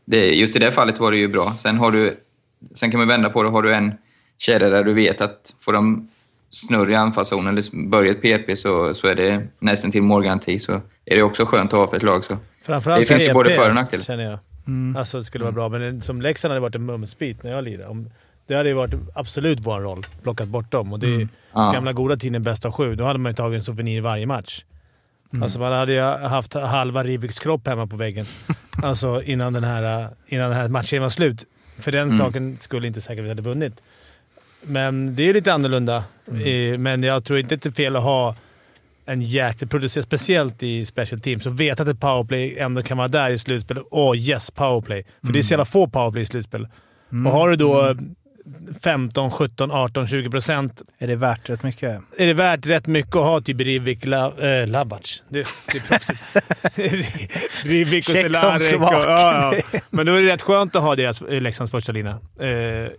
det, 0.05 0.27
just 0.27 0.55
i 0.55 0.59
det 0.59 0.71
fallet 0.71 0.99
var 0.99 1.11
det 1.11 1.17
ju 1.17 1.27
bra. 1.27 1.55
Sen, 1.57 1.77
har 1.77 1.91
du, 1.91 2.17
sen 2.73 2.91
kan 2.91 2.99
man 2.99 3.07
vända 3.07 3.29
på 3.29 3.43
det. 3.43 3.49
Har 3.49 3.61
du 3.61 3.73
en 3.73 3.93
kedja 4.37 4.69
där 4.69 4.83
du 4.83 4.93
vet 4.93 5.21
att 5.21 5.53
får 5.59 5.73
de 5.73 6.09
snurr 6.53 6.91
i 6.91 6.95
anfallszon 6.95 7.47
eller 7.47 7.87
börjar 7.89 8.11
ett 8.11 8.21
PP 8.21 8.55
så, 8.57 8.93
så 8.93 9.07
är 9.07 9.15
det 9.15 9.47
nästan 9.59 9.91
till 9.91 10.01
målgaranti. 10.03 10.59
Så 10.59 10.71
är 11.05 11.15
det 11.15 11.23
också 11.23 11.45
skönt 11.45 11.73
att 11.73 11.79
ha 11.79 11.87
för 11.87 11.97
ett 11.97 12.03
lag. 12.03 12.23
Så. 12.25 12.37
Framförallt 12.63 13.01
det 13.01 13.05
finns 13.13 13.27
ju 13.29 13.33
både 13.33 13.49
för 13.51 13.69
och 13.69 13.75
nackdel. 13.75 14.03
känner 14.03 14.23
jag. 14.23 14.39
Mm. 14.67 14.95
Alltså 14.95 15.17
det 15.19 15.25
skulle 15.25 15.43
vara 15.43 15.51
bra, 15.51 15.69
men 15.69 16.01
som 16.01 16.21
Leksand 16.21 16.49
hade 16.51 16.59
varit 16.61 16.75
en 16.75 16.85
mumsbit 16.85 17.43
när 17.43 17.51
jag 17.51 17.63
lirade. 17.63 17.87
Om, 17.87 18.09
det 18.47 18.55
hade 18.55 18.69
ju 18.69 18.75
varit 18.75 18.93
absolut 19.15 19.59
vår 19.59 19.81
roll, 19.81 20.05
plockat 20.23 20.47
bort 20.47 20.71
dem. 20.71 20.93
Och 20.93 20.99
det 20.99 21.07
är 21.07 21.15
Mm. 21.15 21.29
Ja. 21.53 21.71
gamla 21.71 21.93
goda 21.93 22.17
tiden 22.17 22.43
bästa 22.43 22.67
av 22.67 22.73
sju. 22.73 22.95
Då 22.95 23.03
hade 23.03 23.19
man 23.19 23.29
ju 23.31 23.35
tagit 23.35 23.57
en 23.59 23.63
souvenir 23.63 24.01
varje 24.01 24.25
match. 24.25 24.63
Mm. 25.33 25.43
Alltså 25.43 25.59
man 25.59 25.71
hade 25.73 25.93
ju 25.93 26.01
haft 26.01 26.53
halva 26.53 27.03
Riviks 27.03 27.39
kropp 27.39 27.67
hemma 27.67 27.87
på 27.87 27.95
väggen. 27.95 28.25
alltså 28.83 29.21
innan 29.23 29.53
den 29.53 29.63
här, 29.63 30.09
innan 30.27 30.49
den 30.49 30.59
här 30.59 30.67
matchen 30.69 31.01
var 31.01 31.09
slut. 31.09 31.45
För 31.79 31.91
den 31.91 32.01
Mm. 32.07 32.17
saken 32.17 32.57
skulle 32.59 32.87
inte 32.87 33.01
säkert 33.01 33.23
vi 33.25 33.29
hade 33.29 33.41
vunnit. 33.41 33.73
Men 34.63 35.15
det 35.15 35.29
är 35.29 35.33
lite 35.33 35.53
annorlunda. 35.53 36.03
Eh, 36.27 36.77
Men 36.77 37.03
jag 37.03 37.25
tror 37.25 37.39
inte 37.39 37.55
att 37.55 37.61
det 37.61 37.69
är 37.69 37.73
fel 37.73 37.95
att 37.95 38.03
ha 38.03 38.35
en 39.05 39.21
jäkla 39.21 39.67
producent, 39.67 40.05
speciellt 40.05 40.63
i 40.63 40.85
special 40.85 41.21
teams, 41.21 41.45
och 41.45 41.59
veta 41.59 41.83
att 41.83 41.89
ett 41.89 41.99
powerplay 41.99 42.57
ändå 42.57 42.83
kan 42.83 42.97
vara 42.97 43.07
där 43.07 43.29
i 43.29 43.37
slutspel. 43.37 43.79
Åh 43.91 44.17
yes, 44.17 44.51
powerplay. 44.51 45.05
För 45.25 45.33
det 45.33 45.39
är 45.39 45.43
så 45.43 45.53
jävla 45.53 45.65
få 45.65 45.87
powerplay 45.87 46.23
i 46.23 46.25
slutspel. 46.25 46.67
Mm. 47.11 47.27
Och 47.27 47.33
har 47.33 47.49
du 47.49 47.55
då 47.55 47.95
15, 48.83 49.31
17, 49.31 49.71
18, 49.71 50.07
20 50.07 50.29
procent 50.29 50.81
Är 50.97 51.07
det 51.07 51.15
värt 51.15 51.49
rätt 51.49 51.63
mycket? 51.63 52.01
är 52.17 52.27
det 52.27 52.33
värt 52.33 52.65
rätt 52.67 52.87
mycket 52.87 53.15
att 53.15 53.23
ha 53.23 53.41
typ 53.41 53.59
Rivik 53.59 54.05
La, 54.05 54.33
äh, 54.39 54.67
Labac. 54.67 55.23
Det, 55.29 55.47
det 55.71 55.77
är 55.77 55.87
proffsigt. 55.87 56.21
Rivik 57.65 58.09
och 58.09 58.15
Cehlarik. 58.15 58.73
Ja, 58.73 59.55
ja. 59.71 59.79
Men 59.89 60.05
då 60.05 60.13
är 60.13 60.21
det 60.21 60.33
rätt 60.33 60.41
skönt 60.41 60.75
att 60.75 60.83
ha 60.83 60.95
deras 60.95 61.21
eh, 61.21 61.41
Leksands 61.41 61.71
första 61.71 61.91
lina. 61.91 62.09
Eh, 62.39 62.91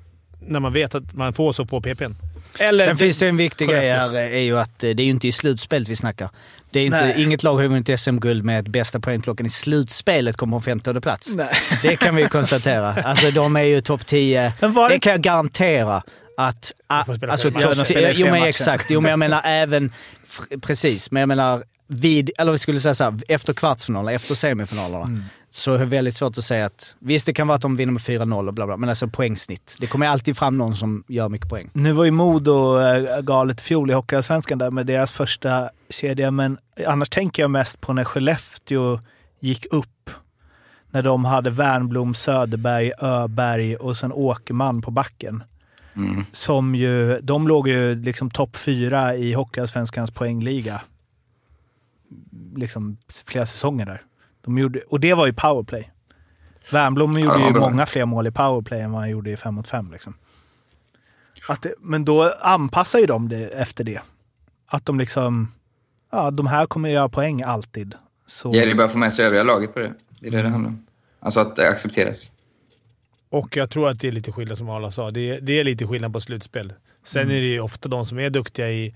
när 0.48 0.60
man 0.60 0.72
vet 0.72 0.94
att 0.94 1.12
man 1.12 1.32
får 1.32 1.52
så 1.52 1.66
få 1.66 1.80
PPn. 1.80 2.14
Eller 2.58 2.86
Sen 2.86 2.96
finns 2.96 3.18
det 3.18 3.28
en 3.28 3.36
viktig 3.36 3.68
grej 3.68 3.88
här, 3.88 4.16
är 4.16 4.38
ju 4.38 4.58
att 4.58 4.84
eh, 4.84 4.90
det 4.90 5.02
är 5.02 5.04
ju 5.04 5.10
inte 5.10 5.28
i 5.28 5.32
slutspelet 5.32 5.88
vi 5.88 5.96
snackar. 5.96 6.28
Det 6.70 6.80
är 6.80 6.86
inte, 6.86 7.04
Nej. 7.04 7.22
inget 7.22 7.42
lag 7.42 7.56
har 7.56 7.64
vunnit 7.64 8.00
SM-guld 8.00 8.44
med 8.44 8.70
bästa 8.70 9.00
poängplocken 9.00 9.46
i 9.46 9.50
slutspelet 9.50 10.36
kommer 10.36 10.56
på 10.56 10.60
femtonde 10.60 11.00
plats. 11.00 11.36
Det 11.82 11.96
kan 11.96 12.16
vi 12.16 12.22
ju 12.22 12.28
konstatera. 12.28 12.94
Alltså 13.04 13.30
de 13.30 13.56
är 13.56 13.62
ju 13.62 13.80
topp 13.80 14.06
10. 14.06 14.52
Men 14.60 14.72
var 14.72 14.88
det 14.88 14.94
Det 14.94 14.98
kan 14.98 15.12
jag 15.12 15.20
garantera. 15.20 16.02
Att, 16.36 16.72
a, 16.86 17.04
spela 17.16 17.32
alltså, 17.32 17.50
fler 17.50 17.60
matcher. 17.60 17.74
topp 17.74 17.86
Spela 17.86 18.08
10, 18.08 18.10
i 18.10 18.14
jo 18.16 18.26
men 18.26 18.42
exakt. 18.42 18.90
Jo 18.90 19.00
men 19.00 19.10
jag 19.10 19.18
menar 19.18 19.42
även, 19.44 19.92
precis, 20.60 21.10
men 21.10 21.20
jag 21.20 21.28
menar 21.28 21.62
vid, 21.86 22.30
eller 22.38 22.52
vi 22.52 22.58
skulle 22.58 22.80
säga 22.80 22.94
så 22.94 23.04
här, 23.04 23.20
efter 23.28 23.52
kvartsfinalerna, 23.52 24.12
efter 24.12 24.34
semifinalerna. 24.34 25.04
Mm. 25.04 25.24
Så 25.56 25.74
är 25.74 25.78
det 25.78 25.84
väldigt 25.84 26.14
svårt 26.16 26.38
att 26.38 26.44
säga 26.44 26.66
att, 26.66 26.94
visst 26.98 27.26
det 27.26 27.32
kan 27.32 27.46
vara 27.46 27.56
att 27.56 27.62
de 27.62 27.76
vinner 27.76 27.92
med 27.92 28.02
4-0 28.02 28.48
och 28.48 28.54
bla 28.54 28.66
bla, 28.66 28.76
men 28.76 28.88
alltså 28.88 29.08
poängsnitt. 29.08 29.76
Det 29.80 29.86
kommer 29.86 30.06
alltid 30.06 30.36
fram 30.36 30.58
någon 30.58 30.76
som 30.76 31.04
gör 31.08 31.28
mycket 31.28 31.48
poäng. 31.48 31.70
Nu 31.72 31.92
var 31.92 32.04
ju 32.04 32.10
Modo 32.10 32.80
eh, 32.80 33.20
galet 33.20 33.60
i 33.60 33.64
fjol 33.64 33.90
i 33.90 33.92
Hockeyallsvenskan 33.92 34.58
där 34.58 34.70
med 34.70 34.86
deras 34.86 35.12
första 35.12 35.70
kedja, 35.88 36.30
men 36.30 36.58
annars 36.86 37.08
tänker 37.08 37.42
jag 37.42 37.50
mest 37.50 37.80
på 37.80 37.92
när 37.92 38.04
Skellefteå 38.04 39.00
gick 39.40 39.66
upp. 39.72 40.10
När 40.90 41.02
de 41.02 41.24
hade 41.24 41.50
Wernbloom, 41.50 42.14
Söderberg, 42.14 42.92
Öberg 42.98 43.76
och 43.76 43.96
sen 43.96 44.12
Åkerman 44.12 44.82
på 44.82 44.90
backen. 44.90 45.42
Mm. 45.96 46.24
Som 46.32 46.74
ju, 46.74 47.20
de 47.20 47.48
låg 47.48 47.68
ju 47.68 47.94
liksom 47.94 48.30
topp 48.30 48.56
fyra 48.56 49.14
i 49.14 49.32
Hockeyallsvenskans 49.32 50.10
poängliga. 50.10 50.80
Liksom 52.56 52.96
flera 53.24 53.46
säsonger 53.46 53.86
där. 53.86 54.02
De 54.44 54.58
gjorde, 54.58 54.80
och 54.80 55.00
det 55.00 55.14
var 55.14 55.26
ju 55.26 55.32
powerplay. 55.32 55.90
Wernbloom 56.70 57.18
gjorde 57.18 57.38
ju 57.46 57.52
många 57.60 57.86
fler 57.86 58.04
mål 58.04 58.26
i 58.26 58.30
powerplay 58.30 58.80
än 58.80 58.92
vad 58.92 59.00
han 59.00 59.10
gjorde 59.10 59.30
i 59.30 59.36
5 59.36 59.54
mot 59.54 59.68
5. 59.68 59.92
Liksom. 59.92 60.14
Att 61.48 61.62
det, 61.62 61.74
men 61.78 62.04
då 62.04 62.32
anpassar 62.40 62.98
ju 62.98 63.06
de 63.06 63.28
det 63.28 63.48
efter 63.48 63.84
det. 63.84 64.00
Att 64.66 64.86
de 64.86 64.98
liksom, 64.98 65.52
ja 66.12 66.30
de 66.30 66.46
här 66.46 66.66
kommer 66.66 66.88
göra 66.88 67.08
poäng 67.08 67.42
alltid. 67.42 67.94
Så, 68.26 68.50
Det 68.50 68.56
gäller 68.58 68.72
ju 68.72 68.76
bara 68.76 68.84
att 68.86 68.92
få 68.92 68.98
med 68.98 69.12
sig 69.12 69.24
övriga 69.26 69.42
laget 69.42 69.74
på 69.74 69.80
det. 69.80 69.94
Det 70.20 70.26
är 70.26 70.30
det 70.30 70.42
det 70.42 70.48
handlar 70.48 70.70
om. 70.70 70.86
Alltså 71.20 71.40
att 71.40 71.56
det 71.56 71.68
accepteras. 71.68 72.30
Och 73.28 73.56
jag 73.56 73.70
tror 73.70 73.88
att 73.88 74.00
det 74.00 74.08
är 74.08 74.12
lite 74.12 74.32
skillnad 74.32 74.58
som 74.58 74.68
Arla 74.70 74.90
sa. 74.90 75.10
Det 75.10 75.30
är, 75.30 75.40
det 75.40 75.60
är 75.60 75.64
lite 75.64 75.86
skillnad 75.86 76.12
på 76.12 76.20
slutspel. 76.20 76.72
Sen 77.04 77.22
Mm. 77.22 77.36
är 77.36 77.40
det 77.40 77.46
ju 77.46 77.60
ofta 77.60 77.88
de 77.88 78.06
som 78.06 78.18
är 78.18 78.30
duktiga 78.30 78.70
i... 78.70 78.94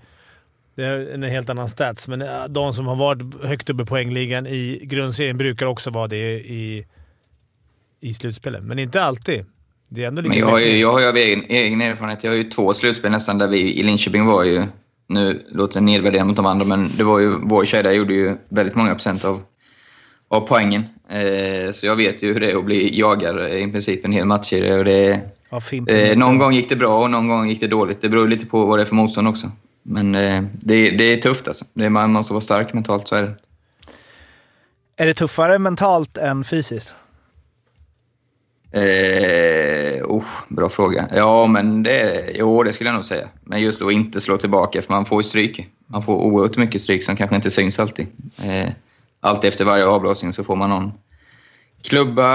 Det 0.79 0.85
är 0.85 1.13
en 1.13 1.23
helt 1.23 1.49
annan 1.49 1.69
stats, 1.69 2.07
men 2.07 2.21
äh, 2.21 2.43
de 2.49 2.73
som 2.73 2.87
har 2.87 2.95
varit 2.95 3.43
högt 3.43 3.69
uppe 3.69 3.83
i 3.83 3.85
poängligan 3.85 4.47
i 4.47 4.79
grundserien 4.83 5.37
brukar 5.37 5.65
också 5.65 5.89
vara 5.89 6.07
det 6.07 6.33
i, 6.39 6.85
i 7.99 8.13
slutspelet. 8.13 8.63
Men 8.63 8.79
inte 8.79 9.03
alltid. 9.03 9.45
Det 9.89 10.03
är 10.03 10.07
ändå 10.07 10.21
lite 10.21 10.29
Men 10.29 10.39
jag 10.39 10.47
har 10.47 10.59
ju, 10.59 10.77
jag 10.77 10.91
har 10.91 10.99
ju 10.99 11.07
av 11.07 11.17
egen, 11.17 11.43
egen 11.49 11.81
erfarenhet, 11.81 12.23
jag 12.23 12.31
har 12.31 12.37
ju 12.37 12.43
två 12.43 12.73
slutspel 12.73 13.11
nästan 13.11 13.37
där 13.37 13.47
vi 13.47 13.79
i 13.79 13.83
Linköping 13.83 14.25
var 14.25 14.43
ju, 14.43 14.63
nu 15.07 15.45
låter 15.51 15.79
det 15.79 15.85
nedvärderande 15.85 16.27
mot 16.27 16.35
de 16.35 16.45
andra, 16.45 16.65
men 16.65 16.89
det 16.97 17.03
var 17.03 17.19
ju, 17.19 17.29
vår 17.43 17.65
kedja 17.65 17.93
gjorde 17.93 18.13
ju 18.13 18.37
väldigt 18.49 18.75
många 18.75 18.93
procent 18.93 19.25
av, 19.25 19.41
av 20.27 20.41
poängen. 20.41 20.83
Eh, 21.09 21.71
så 21.71 21.85
jag 21.85 21.95
vet 21.95 22.23
ju 22.23 22.33
hur 22.33 22.39
det 22.39 22.51
är 22.51 22.57
att 22.57 22.65
bli 22.65 22.99
jagad 22.99 23.53
i 23.53 23.71
princip 23.71 24.05
en 24.05 24.11
hel 24.11 24.25
matchserie. 24.25 24.77
Och 24.77 24.85
det, 24.85 25.21
ja, 25.49 25.61
eh, 25.93 26.17
någon 26.17 26.37
gång 26.37 26.53
gick 26.53 26.69
det 26.69 26.75
bra 26.75 27.03
och 27.03 27.11
någon 27.11 27.27
gång 27.27 27.49
gick 27.49 27.59
det 27.59 27.67
dåligt. 27.67 28.01
Det 28.01 28.09
beror 28.09 28.27
lite 28.27 28.45
på 28.45 28.65
vad 28.65 28.79
det 28.79 28.83
är 28.83 28.85
för 28.85 28.95
motstånd 28.95 29.27
också. 29.27 29.51
Men 29.91 30.15
eh, 30.15 30.43
det, 30.51 30.89
det 30.89 31.03
är 31.03 31.17
tufft 31.17 31.47
alltså. 31.47 31.65
Det 31.73 31.85
är, 31.85 31.89
man 31.89 32.11
måste 32.11 32.33
vara 32.33 32.41
stark 32.41 32.73
mentalt, 32.73 33.07
så 33.07 33.15
är 33.15 33.23
det. 33.23 33.35
Är 34.97 35.05
det 35.05 35.13
tuffare 35.13 35.59
mentalt 35.59 36.17
än 36.17 36.43
fysiskt? 36.43 36.95
Eh, 38.71 40.03
oh, 40.05 40.25
bra 40.47 40.69
fråga. 40.69 41.07
Ja, 41.15 41.47
men 41.47 41.83
det, 41.83 42.31
jo, 42.35 42.63
det 42.63 42.73
skulle 42.73 42.89
jag 42.89 42.95
nog 42.95 43.05
säga. 43.05 43.29
Men 43.43 43.61
just 43.61 43.79
då 43.79 43.91
inte 43.91 44.21
slå 44.21 44.37
tillbaka, 44.37 44.81
för 44.81 44.93
man 44.93 45.05
får 45.05 45.21
ju 45.21 45.29
stryk. 45.29 45.67
Man 45.87 46.03
får 46.03 46.15
oerhört 46.15 46.57
mycket 46.57 46.81
stryk 46.81 47.03
som 47.03 47.15
kanske 47.15 47.35
inte 47.35 47.51
syns 47.51 47.79
alltid. 47.79 48.07
Eh, 48.43 48.69
allt 49.19 49.43
efter 49.43 49.65
varje 49.65 49.85
avblåsning 49.85 50.33
så 50.33 50.43
får 50.43 50.55
man 50.55 50.69
någon 50.69 50.91
klubba 51.81 52.31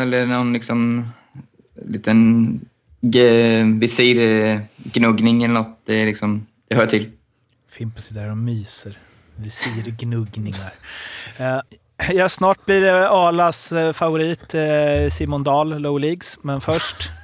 eller 0.00 0.26
någon 0.26 0.52
liksom 0.52 1.08
liten 1.74 2.60
visirgnuggning 3.80 5.44
eller 5.44 5.54
något. 5.54 5.80
Det, 5.84 5.94
är 5.94 6.06
liksom, 6.06 6.46
det 6.68 6.76
hör 6.76 6.86
till. 6.86 7.10
Fimpen 7.70 8.02
sitter 8.02 8.20
där 8.20 8.30
och 8.30 8.36
myser. 8.36 8.98
Visirgnuggningar. 9.36 10.72
uh, 11.40 11.60
ja, 12.12 12.28
snart 12.28 12.64
blir 12.66 12.80
det 12.80 13.08
Arlas 13.10 13.72
eh, 13.72 13.92
favorit 13.92 14.54
eh, 14.54 15.10
Simon 15.12 15.44
Dahl, 15.44 15.78
Low 15.78 16.00
Leagues. 16.00 16.38
Men 16.42 16.60
först... 16.60 17.10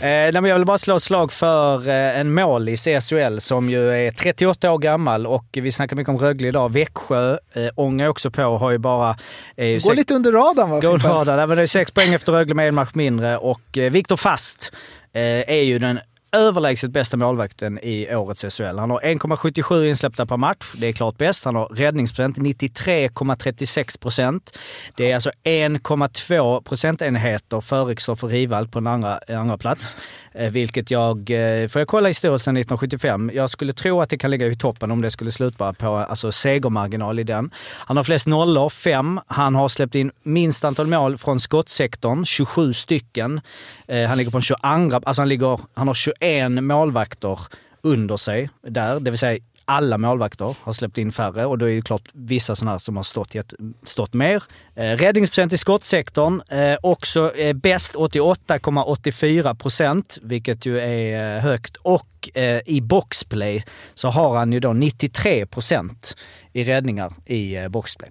Eh, 0.00 0.08
jag 0.10 0.42
vill 0.42 0.64
bara 0.64 0.78
slå 0.78 0.96
ett 0.96 1.02
slag 1.02 1.32
för 1.32 1.88
eh, 1.88 2.20
en 2.20 2.34
målis 2.34 2.86
i 2.86 3.00
SHL 3.00 3.38
som 3.38 3.70
ju 3.70 3.90
är 4.06 4.10
38 4.10 4.72
år 4.72 4.78
gammal 4.78 5.26
och 5.26 5.44
vi 5.52 5.72
snackar 5.72 5.96
mycket 5.96 6.08
om 6.08 6.18
Rögle 6.18 6.48
idag. 6.48 6.72
Växjö 6.72 7.32
eh, 7.52 7.68
ångar 7.74 8.08
också 8.08 8.30
på 8.30 8.44
och 8.44 8.58
har 8.58 8.70
ju 8.70 8.78
bara... 8.78 9.10
Eh, 9.56 9.66
Går 9.72 9.80
sex- 9.80 9.96
lite 9.96 10.14
under 10.14 10.32
radarn 10.32 10.70
va? 10.70 10.80
Går 10.80 10.90
Fimpen? 10.98 11.10
radarn. 11.10 11.48
Det 11.56 11.62
är 11.62 11.66
sex 11.66 11.90
poäng 11.90 12.14
efter 12.14 12.32
Rögle 12.32 12.54
med 12.54 12.68
en 12.68 12.74
match 12.74 12.90
mindre 12.94 13.36
och 13.36 13.78
eh, 13.78 13.90
Viktor 13.90 14.16
Fast 14.16 14.72
eh, 15.12 15.22
är 15.50 15.62
ju 15.62 15.78
den 15.78 15.98
överlägset 16.36 16.90
bästa 16.90 17.16
målvakten 17.16 17.78
i 17.82 18.14
årets 18.14 18.56
SHL. 18.56 18.78
Han 18.78 18.90
har 18.90 19.00
1,77 19.00 19.84
insläppta 19.84 20.26
per 20.26 20.36
match. 20.36 20.72
Det 20.76 20.86
är 20.86 20.92
klart 20.92 21.18
bäst. 21.18 21.44
Han 21.44 21.56
har 21.56 21.66
räddningsprocent 21.66 22.38
93,36 22.38 24.00
procent. 24.00 24.58
Det 24.96 25.10
är 25.10 25.14
alltså 25.14 25.30
1,2 25.44 26.62
procentenheter 26.62 27.60
före 27.60 27.94
Kristoffer 27.94 28.28
Rivald 28.28 28.72
på 28.72 28.78
en 28.78 28.86
andra, 28.86 29.18
en 29.18 29.38
andra 29.38 29.58
plats. 29.58 29.96
Eh, 30.34 30.50
vilket 30.50 30.90
jag, 30.90 31.30
eh, 31.30 31.68
får 31.68 31.80
jag 31.80 31.88
kolla 31.88 32.08
historiskt 32.08 32.44
sedan 32.44 32.56
1975. 32.56 33.30
Jag 33.34 33.50
skulle 33.50 33.72
tro 33.72 34.00
att 34.00 34.10
det 34.10 34.18
kan 34.18 34.30
ligga 34.30 34.46
i 34.46 34.54
toppen 34.54 34.90
om 34.90 35.02
det 35.02 35.10
skulle 35.10 35.32
sluta 35.32 35.72
på 35.72 35.96
alltså, 35.96 36.32
segermarginal 36.32 37.18
i 37.18 37.24
den. 37.24 37.50
Han 37.78 37.96
har 37.96 38.04
flest 38.04 38.26
nollor, 38.26 38.68
fem. 38.68 39.20
Han 39.26 39.54
har 39.54 39.68
släppt 39.68 39.94
in 39.94 40.10
minst 40.22 40.64
antal 40.64 40.86
mål 40.86 41.18
från 41.18 41.40
skottsektorn, 41.40 42.24
27 42.24 42.72
stycken. 42.72 43.40
Eh, 43.88 44.08
han 44.08 44.18
ligger 44.18 44.30
på 44.30 44.38
en 44.38 44.42
22, 44.42 45.00
alltså 45.04 45.22
han, 45.22 45.28
ligger, 45.28 45.60
han 45.74 45.88
har 45.88 45.94
21 45.94 46.21
en 46.22 46.64
målvakter 46.64 47.38
under 47.82 48.16
sig 48.16 48.50
där. 48.62 49.00
Det 49.00 49.10
vill 49.10 49.18
säga 49.18 49.38
alla 49.64 49.98
målvakter 49.98 50.56
har 50.62 50.72
släppt 50.72 50.98
in 50.98 51.12
färre 51.12 51.46
och 51.46 51.58
då 51.58 51.68
är 51.68 51.76
det 51.76 51.82
klart 51.82 52.08
vissa 52.12 52.56
sådana 52.56 52.70
här 52.70 52.78
som 52.78 52.96
har 52.96 53.02
stått, 53.02 53.34
gett, 53.34 53.54
stått 53.82 54.14
mer. 54.14 54.42
Eh, 54.74 54.96
räddningsprocent 54.96 55.52
i 55.52 55.58
skottsektorn, 55.58 56.40
eh, 56.48 56.78
också 56.82 57.36
eh, 57.36 57.52
bäst 57.52 57.94
88,84 57.94 59.54
procent, 59.54 60.18
vilket 60.22 60.66
ju 60.66 60.80
är 60.80 61.36
eh, 61.36 61.42
högt. 61.42 61.76
Och 61.76 62.30
eh, 62.34 62.60
i 62.66 62.80
boxplay 62.80 63.64
så 63.94 64.08
har 64.08 64.36
han 64.36 64.52
ju 64.52 64.60
då 64.60 64.72
93 64.72 65.46
procent 65.46 66.16
i 66.52 66.64
räddningar 66.64 67.12
i 67.26 67.56
eh, 67.56 67.68
boxplay. 67.68 68.10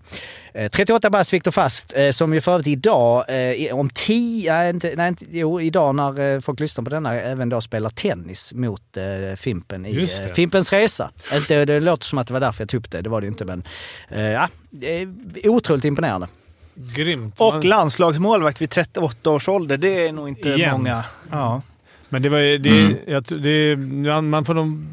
Eh, 0.54 0.70
38 0.70 1.10
bast 1.10 1.34
Viktor 1.34 1.52
Fast, 1.52 1.94
eh, 1.98 2.12
som 2.12 2.34
ju 2.34 2.42
för 2.42 2.52
övrigt 2.52 2.68
idag, 2.68 3.26
eh, 3.68 3.76
om 3.76 3.90
10, 3.90 4.54
nej, 4.54 4.70
inte, 4.70 4.94
nej 4.96 5.08
inte, 5.08 5.26
jo 5.30 5.62
idag 5.62 5.96
när 5.96 6.34
eh, 6.36 6.40
folk 6.40 6.60
lyssnar 6.60 6.84
på 6.84 6.90
denna, 6.90 7.14
även 7.22 7.50
då 7.50 7.62
spelar 7.62 7.90
tennis 7.90 8.54
mot 8.54 8.98
eh, 8.98 9.36
Fimpen 9.36 9.86
i 9.86 9.98
eh, 10.02 10.34
Fimpens 10.34 10.74
Resa. 10.74 11.12
Inte, 11.36 11.66
det 11.66 11.80
låter 11.80 12.06
som 12.06 12.18
att 12.18 12.28
det 12.28 12.34
var 12.34 12.40
därför 12.40 12.62
jag 12.62 12.70
tog 12.70 12.80
upp 12.80 12.92
det, 12.92 13.02
det 13.02 13.10
var 13.10 13.22
det 13.22 13.26
ju 13.26 13.32
inte 13.32 13.46
men 13.46 13.64
eh, 14.10 14.22
ja, 14.22 14.48
det 14.70 15.02
är 15.02 15.10
otroligt 15.50 15.86
imponerande. 15.86 16.28
Grymt. 16.76 17.36
Och 17.40 17.64
landsmålvakt 17.64 18.62
vid 18.62 18.70
38 18.70 19.30
års 19.32 19.50
ålder, 19.50 19.78
det 19.78 20.08
är 20.08 20.12
nog 20.12 20.28
inte 20.30 20.50
Igen. 20.50 20.72
många. 20.72 21.04
Ja. 21.32 21.62
Men 22.10 22.22
det 22.22 22.30
var 22.30 22.38
ju... 22.40 22.58
Det, 22.58 22.70
Mm. 22.70 22.96
jag, 23.08 23.24
det, 23.24 23.76
man, 23.76 24.30
man 24.30 24.46
får 24.46 24.54
nog... 24.54 24.86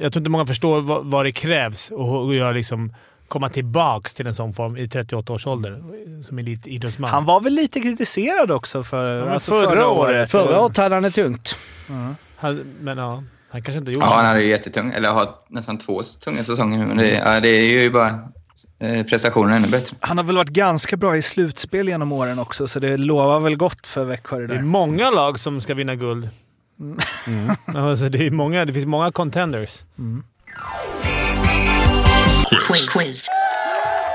Jag 0.00 0.12
tror 0.12 0.20
inte 0.20 0.30
många 0.30 0.46
förstår 0.46 0.80
vad, 0.80 1.04
vad 1.06 1.24
det 1.26 1.32
krävs 1.32 1.92
att 1.92 2.34
göra 2.36 2.50
liksom, 2.52 2.92
komma 3.28 3.48
tillbaks 3.48 4.14
till 4.14 4.26
en 4.26 4.34
sån 4.34 4.52
form 4.52 4.76
i 4.76 4.88
38 4.88 5.32
års 5.32 5.46
ålder 5.46 5.82
som 6.22 6.38
elitidrottsman. 6.38 7.10
Han 7.10 7.24
var 7.24 7.40
väl 7.40 7.52
lite 7.52 7.80
kritiserad 7.80 8.50
också 8.50 8.84
för, 8.84 9.24
men 9.24 9.32
alltså 9.32 9.50
förra 9.52 9.70
förra, 9.70 9.88
året. 9.88 10.30
Förra 10.30 10.60
året 10.60 10.76
hade 10.76 10.94
han 10.94 11.02
det 11.02 11.10
tungt. 11.10 11.56
Han, 12.36 12.60
men 12.80 12.98
ja, 12.98 13.22
han 13.50 13.62
kanske 13.62 13.78
inte 13.78 13.90
gjort 13.92 14.02
Ja, 14.02 14.08
så. 14.08 14.14
han 14.14 14.26
hade 14.26 14.42
ju 14.42 14.50
jättetung, 14.50 14.92
eller 14.92 15.08
har 15.08 15.28
nästan 15.48 15.78
två 15.78 16.02
tunga 16.24 16.44
säsonger 16.44 16.78
nu. 16.78 16.86
Men 16.86 16.96
det, 16.96 17.10
ja, 17.10 17.40
det 17.40 17.48
är 17.48 17.62
ju 17.82 17.90
bara 17.90 18.28
eh, 18.78 19.06
prestationen 19.06 19.52
ännu 19.52 19.68
bättre. 19.68 19.96
Han 20.00 20.18
har 20.18 20.24
väl 20.24 20.36
varit 20.36 20.48
ganska 20.48 20.96
bra 20.96 21.16
i 21.16 21.22
slutspel 21.22 21.88
genom 21.88 22.12
åren 22.12 22.38
också, 22.38 22.68
så 22.68 22.80
det 22.80 22.96
lovar 22.96 23.40
väl 23.40 23.56
gott 23.56 23.86
för 23.86 24.04
Växjö 24.04 24.38
det 24.38 24.46
Det 24.46 24.54
är 24.54 24.56
där. 24.58 24.64
många 24.64 25.10
lag 25.10 25.40
som 25.40 25.60
ska 25.60 25.74
vinna 25.74 25.94
guld. 25.94 26.28
Mm. 26.80 27.50
Alltså, 27.88 28.08
det, 28.08 28.26
är 28.26 28.30
många, 28.30 28.64
det 28.64 28.72
finns 28.72 28.86
många 28.86 29.12
contenders. 29.12 29.82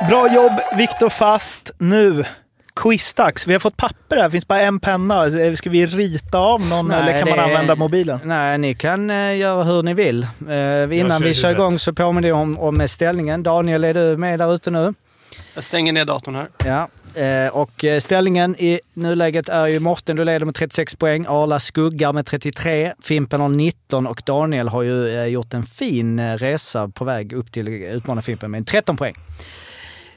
Bra 0.09 0.34
jobb 0.34 0.53
Viktor 0.78 1.09
Fast. 1.09 1.72
Nu, 1.78 2.24
quizdags. 2.76 3.47
Vi 3.47 3.53
har 3.53 3.59
fått 3.59 3.78
papper 3.78 4.16
här, 4.16 4.24
det 4.24 4.32
finns 4.32 4.47
bara 4.47 4.61
en 4.61 4.80
penna. 4.80 5.30
Ska 5.55 5.70
vi 5.70 5.86
rita 5.86 6.38
av 6.38 6.61
någon 6.61 6.88
Nej, 6.88 7.01
eller 7.01 7.20
kan 7.20 7.30
man 7.30 7.39
använda 7.39 7.76
mobilen? 7.76 8.20
Nej, 8.24 8.57
ni 8.57 8.76
kan 8.76 9.09
eh, 9.09 9.38
göra 9.38 9.63
hur 9.63 9.84
ni 9.84 9.93
vill. 9.93 10.24
Eh, 10.24 10.99
innan 10.99 11.20
kör 11.20 11.28
vi 11.28 11.34
kör 11.34 11.51
igång 11.51 11.80
så 11.80 11.93
påminner 11.93 12.30
jag 12.30 12.38
om, 12.38 12.59
om 12.59 12.88
ställningen. 12.88 13.43
Daniel, 13.43 13.84
är 13.84 13.93
du 13.93 14.18
med 14.18 14.39
där 14.39 14.55
ute 14.55 14.72
nu? 14.72 14.93
Jag 15.53 15.63
stänger 15.63 15.93
ner 15.93 16.05
datorn 16.05 16.36
här. 16.36 16.47
Ja, 16.66 16.88
och 17.51 17.84
eh, 17.84 17.99
ställningen 17.99 18.55
i 18.55 18.80
nuläget 18.93 19.49
är 19.49 19.68
ju 19.68 19.80
Morten, 19.80 20.16
du 20.16 20.24
leder 20.26 20.45
med 20.45 20.55
36 20.55 20.95
poäng. 20.95 21.26
Arla 21.30 21.59
skuggar 21.59 22.13
med 22.13 22.26
33. 22.26 22.93
Fimpen 23.03 23.41
har 23.41 23.49
19 23.49 24.07
och 24.07 24.22
Daniel 24.26 24.68
har 24.68 24.82
ju 24.82 25.09
eh, 25.09 25.26
gjort 25.26 25.53
en 25.53 25.63
fin 25.63 26.20
eh, 26.20 26.38
resa 26.38 26.88
på 26.88 27.05
väg 27.05 27.34
upp 27.34 27.51
till 27.51 27.68
utmana 27.68 28.22
Fimpen 28.22 28.51
med 28.51 28.68
13 28.68 28.97
poäng. 28.97 29.16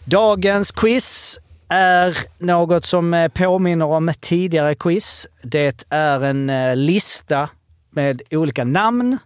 Dagens 0.04 0.72
quiz 0.72 1.38
är 1.68 2.18
något 2.38 2.84
som 2.84 3.14
eh, 3.14 3.28
påminner 3.28 3.86
om 3.86 4.12
tidigare 4.20 4.74
quiz. 4.74 5.26
Det 5.42 5.86
är 5.90 6.24
en 6.24 6.50
eh, 6.50 6.76
lista 6.76 7.48
med 7.90 8.22
olika 8.30 8.64
namn 8.64 9.18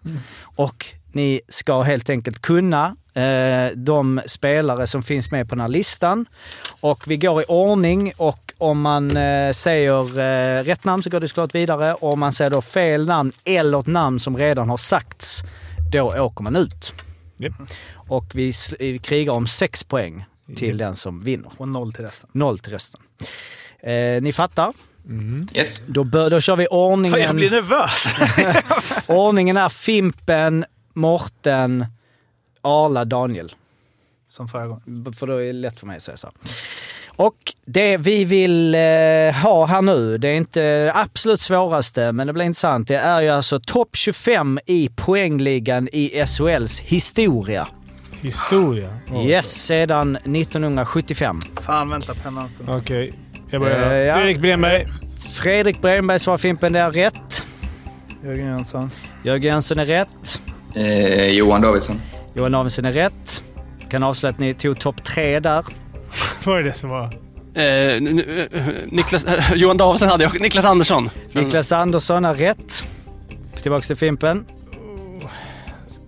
och 0.57 0.87
ni 1.13 1.41
ska 1.49 1.83
helt 1.83 2.11
enkelt 2.11 2.43
kunna 2.43 2.87
eh, 2.87 2.93
de 3.75 4.21
spelare 4.27 4.87
som 4.87 5.03
finns 5.03 5.31
med 5.31 5.49
på 5.49 5.55
den 5.55 5.61
här 5.61 5.69
listan. 5.69 6.27
Och 6.81 7.05
vi 7.07 7.17
går 7.17 7.43
i 7.43 7.45
ordning 7.49 8.13
och 8.17 8.53
om 8.59 8.81
man 8.81 9.17
eh, 9.17 9.53
säger 9.53 10.19
eh, 10.19 10.65
rätt 10.65 10.85
namn 10.85 11.03
så 11.03 11.11
går 11.11 11.21
det 11.21 11.29
såklart 11.29 11.55
vidare. 11.55 11.95
Och 11.95 12.13
om 12.13 12.21
man 12.21 12.33
säger 12.33 12.51
då 12.51 12.63
fel 12.63 13.07
namn 13.07 13.33
eller 13.45 13.81
ett 13.81 13.87
namn 13.87 14.21
som 14.21 14.37
redan 14.37 14.71
har 14.71 14.77
sagts, 14.77 15.43
då 15.93 16.03
åker 16.03 16.43
man 16.43 16.57
ut. 16.57 16.95
Japp. 17.37 17.53
Och 17.95 18.25
vi, 18.35 18.53
krigar 19.03 19.33
om 19.33 19.47
sex 19.47 19.85
poäng 19.85 20.25
till 20.57 20.79
den 20.79 20.97
som 20.97 21.25
vinner. 21.25 21.51
Och 21.57 21.69
noll 21.69 21.93
till 21.93 22.05
resten. 22.05 22.31
Noll 22.33 22.59
till 22.59 22.73
resten. 22.73 23.01
Eh, 23.83 24.23
ni 24.23 24.33
fattar? 24.33 24.73
Yes. 25.53 25.83
Då, 25.87 26.05
bör, 26.05 26.31
då 26.31 26.41
kör 26.41 26.57
vi 26.57 26.67
ordningen. 26.67 27.19
Fan, 27.19 27.27
jag 27.27 27.37
blir 27.37 27.51
nervös. 27.51 28.07
Ordningen 29.07 29.57
är 29.57 29.69
Fimpen, 29.69 30.65
Morten, 30.95 31.87
Arla, 32.63 33.05
Daniel. 33.05 33.55
Som 34.29 34.49
förra 34.49 34.67
gången. 34.67 35.13
För 35.15 35.27
då 35.27 35.37
är 35.37 35.47
det 35.47 35.53
lätt 35.53 35.81
för 35.81 35.87
mig 35.87 35.97
att 35.97 36.03
säga 36.03 36.17
så. 36.17 36.31
Och 37.17 37.55
det 37.65 37.97
vi 37.97 38.25
vill 38.25 38.75
eh, 38.75 38.81
ha 39.43 39.67
här 39.67 39.83
nu, 39.83 40.19
det 40.19 40.29
är 40.29 40.35
inte 40.35 40.61
det 40.85 40.93
absolut 40.95 41.41
svåraste, 41.41 42.13
men 42.13 42.27
det 42.27 42.33
blir 42.33 42.45
intressant. 42.45 42.89
Det 42.89 42.97
är 42.97 43.21
ju 43.21 43.29
alltså 43.29 43.61
topp 43.61 43.97
25 43.97 44.59
i 44.67 44.89
poängligan 44.97 45.89
i 45.93 46.25
SHLs 46.27 46.81
historia. 46.81 47.69
Historia. 48.21 48.99
Oj. 49.11 49.27
Yes, 49.31 49.67
sedan 49.67 50.17
1975. 50.17 51.41
Fan, 51.61 51.89
vänta 51.89 52.15
pennan. 52.15 52.49
För... 52.49 52.77
Okej, 52.77 53.15
jag 53.51 53.61
börjar. 53.61 53.91
Eh, 53.91 53.97
ja. 53.97 54.15
Fredrik 54.15 54.41
Bremberg. 54.41 54.89
Fredrik 55.31 55.83
Bremberg 55.83 56.19
svarar 56.19 56.39
Fimpen, 56.39 56.73
det 56.73 56.81
är 56.81 56.91
rätt. 56.91 57.45
Jörgen 58.25 58.47
Jönsson. 58.47 58.91
Jörgen 59.25 59.53
Jönsson 59.53 59.79
är 59.79 59.87
rätt. 59.87 60.41
Eh, 60.75 61.27
Johan 61.29 61.63
Davidsson. 61.63 62.01
Johan 62.35 62.53
Davidsson 62.53 62.85
är 62.85 62.93
rätt. 62.93 63.43
Kan 63.91 64.03
avslöja 64.03 64.31
att 64.31 64.39
ni 64.39 64.55
tog 64.55 64.81
topp 64.81 65.05
tre 65.05 65.41
där. 65.41 65.65
Vad 66.45 66.59
är 66.59 66.63
det 66.63 66.73
som 66.73 66.91
var? 66.91 67.11
Eh, 67.55 67.65
eh, 67.65 68.03
Niklas, 68.87 69.25
eh, 69.25 69.53
Johan 69.55 69.77
Davidsson 69.77 70.09
hade 70.09 70.25
jag. 70.25 70.41
Niklas 70.41 70.65
Andersson. 70.65 71.11
Niklas 71.33 71.73
Andersson 71.73 72.25
är 72.25 72.35
rätt. 72.35 72.85
Tillbaks 73.63 73.87
till 73.87 73.97
Fimpen. 73.97 74.45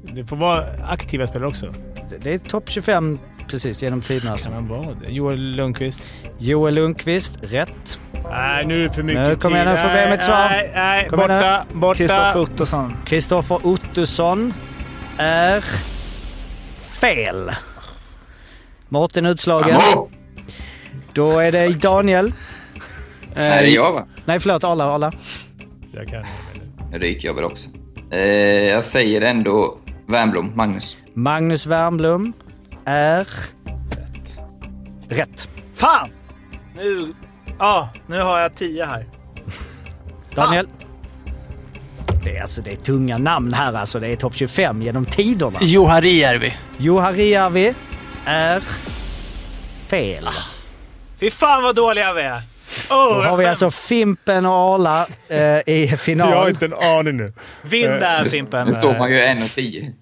Det 0.02 0.24
får 0.24 0.36
vara 0.36 0.64
aktiva 0.88 1.26
spelare 1.26 1.48
också. 1.48 1.74
Det 2.20 2.34
är 2.34 2.38
topp 2.38 2.70
25 2.70 3.18
precis 3.48 3.82
genom 3.82 4.00
tiderna. 4.00 4.32
Alltså. 4.32 4.50
Kan 4.50 4.68
man 4.68 4.68
vara 4.68 4.94
det? 4.94 5.12
Joel 5.12 5.38
Lundqvist. 5.38 6.00
Joel 6.38 6.74
Lundqvist, 6.74 7.38
rätt. 7.42 7.98
Nej, 8.30 8.66
nu 8.66 8.78
är 8.78 8.88
det 8.88 8.92
för 8.92 9.02
mycket 9.02 9.28
Nu, 9.28 9.36
kom 9.36 9.54
igen, 9.54 9.68
nu 9.68 9.76
får 9.76 9.88
be 9.88 10.00
ett 10.00 10.22
svar. 10.22 10.48
Nej, 10.50 10.70
nej, 10.74 11.08
borta, 11.10 11.64
borta. 11.72 11.98
Kristoffer 11.98 12.40
Ottosson. 12.40 12.96
Kristoffer 13.04 13.66
Ottosson 13.66 14.54
är 15.18 15.64
fel. 17.04 17.50
Mårten 18.88 19.26
utslagen. 19.26 19.80
Då 21.12 21.38
är 21.38 21.52
det 21.52 21.68
Daniel. 21.68 22.32
Nej, 23.34 23.64
det 23.64 23.70
är 23.70 23.74
jag 23.74 23.92
va? 23.92 24.06
Nej, 24.24 24.40
förlåt. 24.40 24.64
Arla. 24.64 24.84
Arla. 24.84 25.12
Jag 25.92 26.08
kan. 26.08 26.24
Ryker 26.92 27.28
jag 27.28 27.34
väl 27.34 27.44
också. 27.44 27.68
Eh, 28.10 28.18
jag 28.64 28.84
säger 28.84 29.22
ändå 29.22 29.78
Wernbloom, 30.06 30.56
Magnus. 30.56 30.96
Magnus 31.14 31.66
Wernbloom 31.66 32.32
är 32.84 33.28
rätt. 35.08 35.48
Fan! 35.74 36.08
Nu, 36.76 37.14
ja, 37.58 37.88
nu 38.06 38.20
har 38.20 38.40
jag 38.40 38.54
tio 38.54 38.84
här. 38.84 39.06
Daniel. 40.34 40.68
Det 42.24 42.36
är, 42.36 42.40
alltså, 42.40 42.62
det 42.62 42.72
är 42.72 42.76
tunga 42.76 43.18
namn 43.18 43.52
här 43.52 43.72
alltså. 43.72 44.00
Det 44.00 44.08
är 44.08 44.16
topp 44.16 44.34
25 44.34 44.82
genom 44.82 45.04
tiderna. 45.06 45.58
Johari 45.60 46.50
Johari 46.78 47.34
är 48.26 48.60
fel. 49.88 50.28
Fy 51.20 51.30
fan 51.30 51.62
vad 51.62 51.76
dåliga 51.76 52.12
vi 52.12 52.22
är! 52.22 52.42
Då 52.88 52.94
Oh, 52.94 53.24
har 53.24 53.36
vi 53.36 53.46
alltså 53.46 53.70
Fimpen 53.70 54.46
och 54.46 54.52
Arla 54.54 55.06
eh, 55.28 55.74
i 55.74 55.96
final. 55.98 56.30
Jag 56.30 56.36
har 56.36 56.48
inte 56.48 56.64
en 56.64 56.72
aning 56.74 57.16
nu. 57.16 57.32
Vinn 57.62 57.90
där 57.90 58.22
Nu, 58.24 58.28
Fimpen. 58.30 58.66
nu 58.68 58.74
står 58.74 58.98
man 58.98 59.10
ju 59.10 59.16
1,10. 59.18 59.92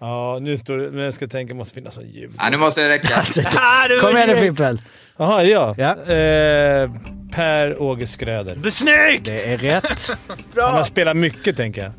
Ja, 0.00 0.38
nu 0.40 0.58
står 0.58 0.76
det... 0.78 0.90
Men 0.90 1.04
jag 1.04 1.14
ska 1.14 1.26
tänka, 1.28 1.54
måste 1.54 1.74
finnas 1.74 1.96
någon 1.96 2.08
ljud. 2.08 2.30
Ja, 2.38 2.48
nu 2.50 2.56
måste 2.56 2.82
det 2.82 2.88
räcka. 2.88 3.14
Alltså, 3.16 3.40
Ah, 3.56 3.88
du 3.88 3.98
Kom 4.00 4.16
igen 4.16 4.28
nu 4.28 4.34
är- 4.34 4.40
Fimpen. 4.40 4.80
Jaha, 5.16 5.42
ja. 5.44 5.74
Ja. 5.78 5.90
Eh, 6.14 6.90
per-Åge 7.32 8.06
Skröder. 8.06 8.70
Snyggt! 8.70 9.24
Det 9.26 9.52
är 9.52 9.58
rätt. 9.58 10.10
Han 10.56 10.74
har 10.74 10.82
spelat 10.82 11.16
mycket, 11.16 11.56
tänker 11.56 11.82
jag. 11.82 11.92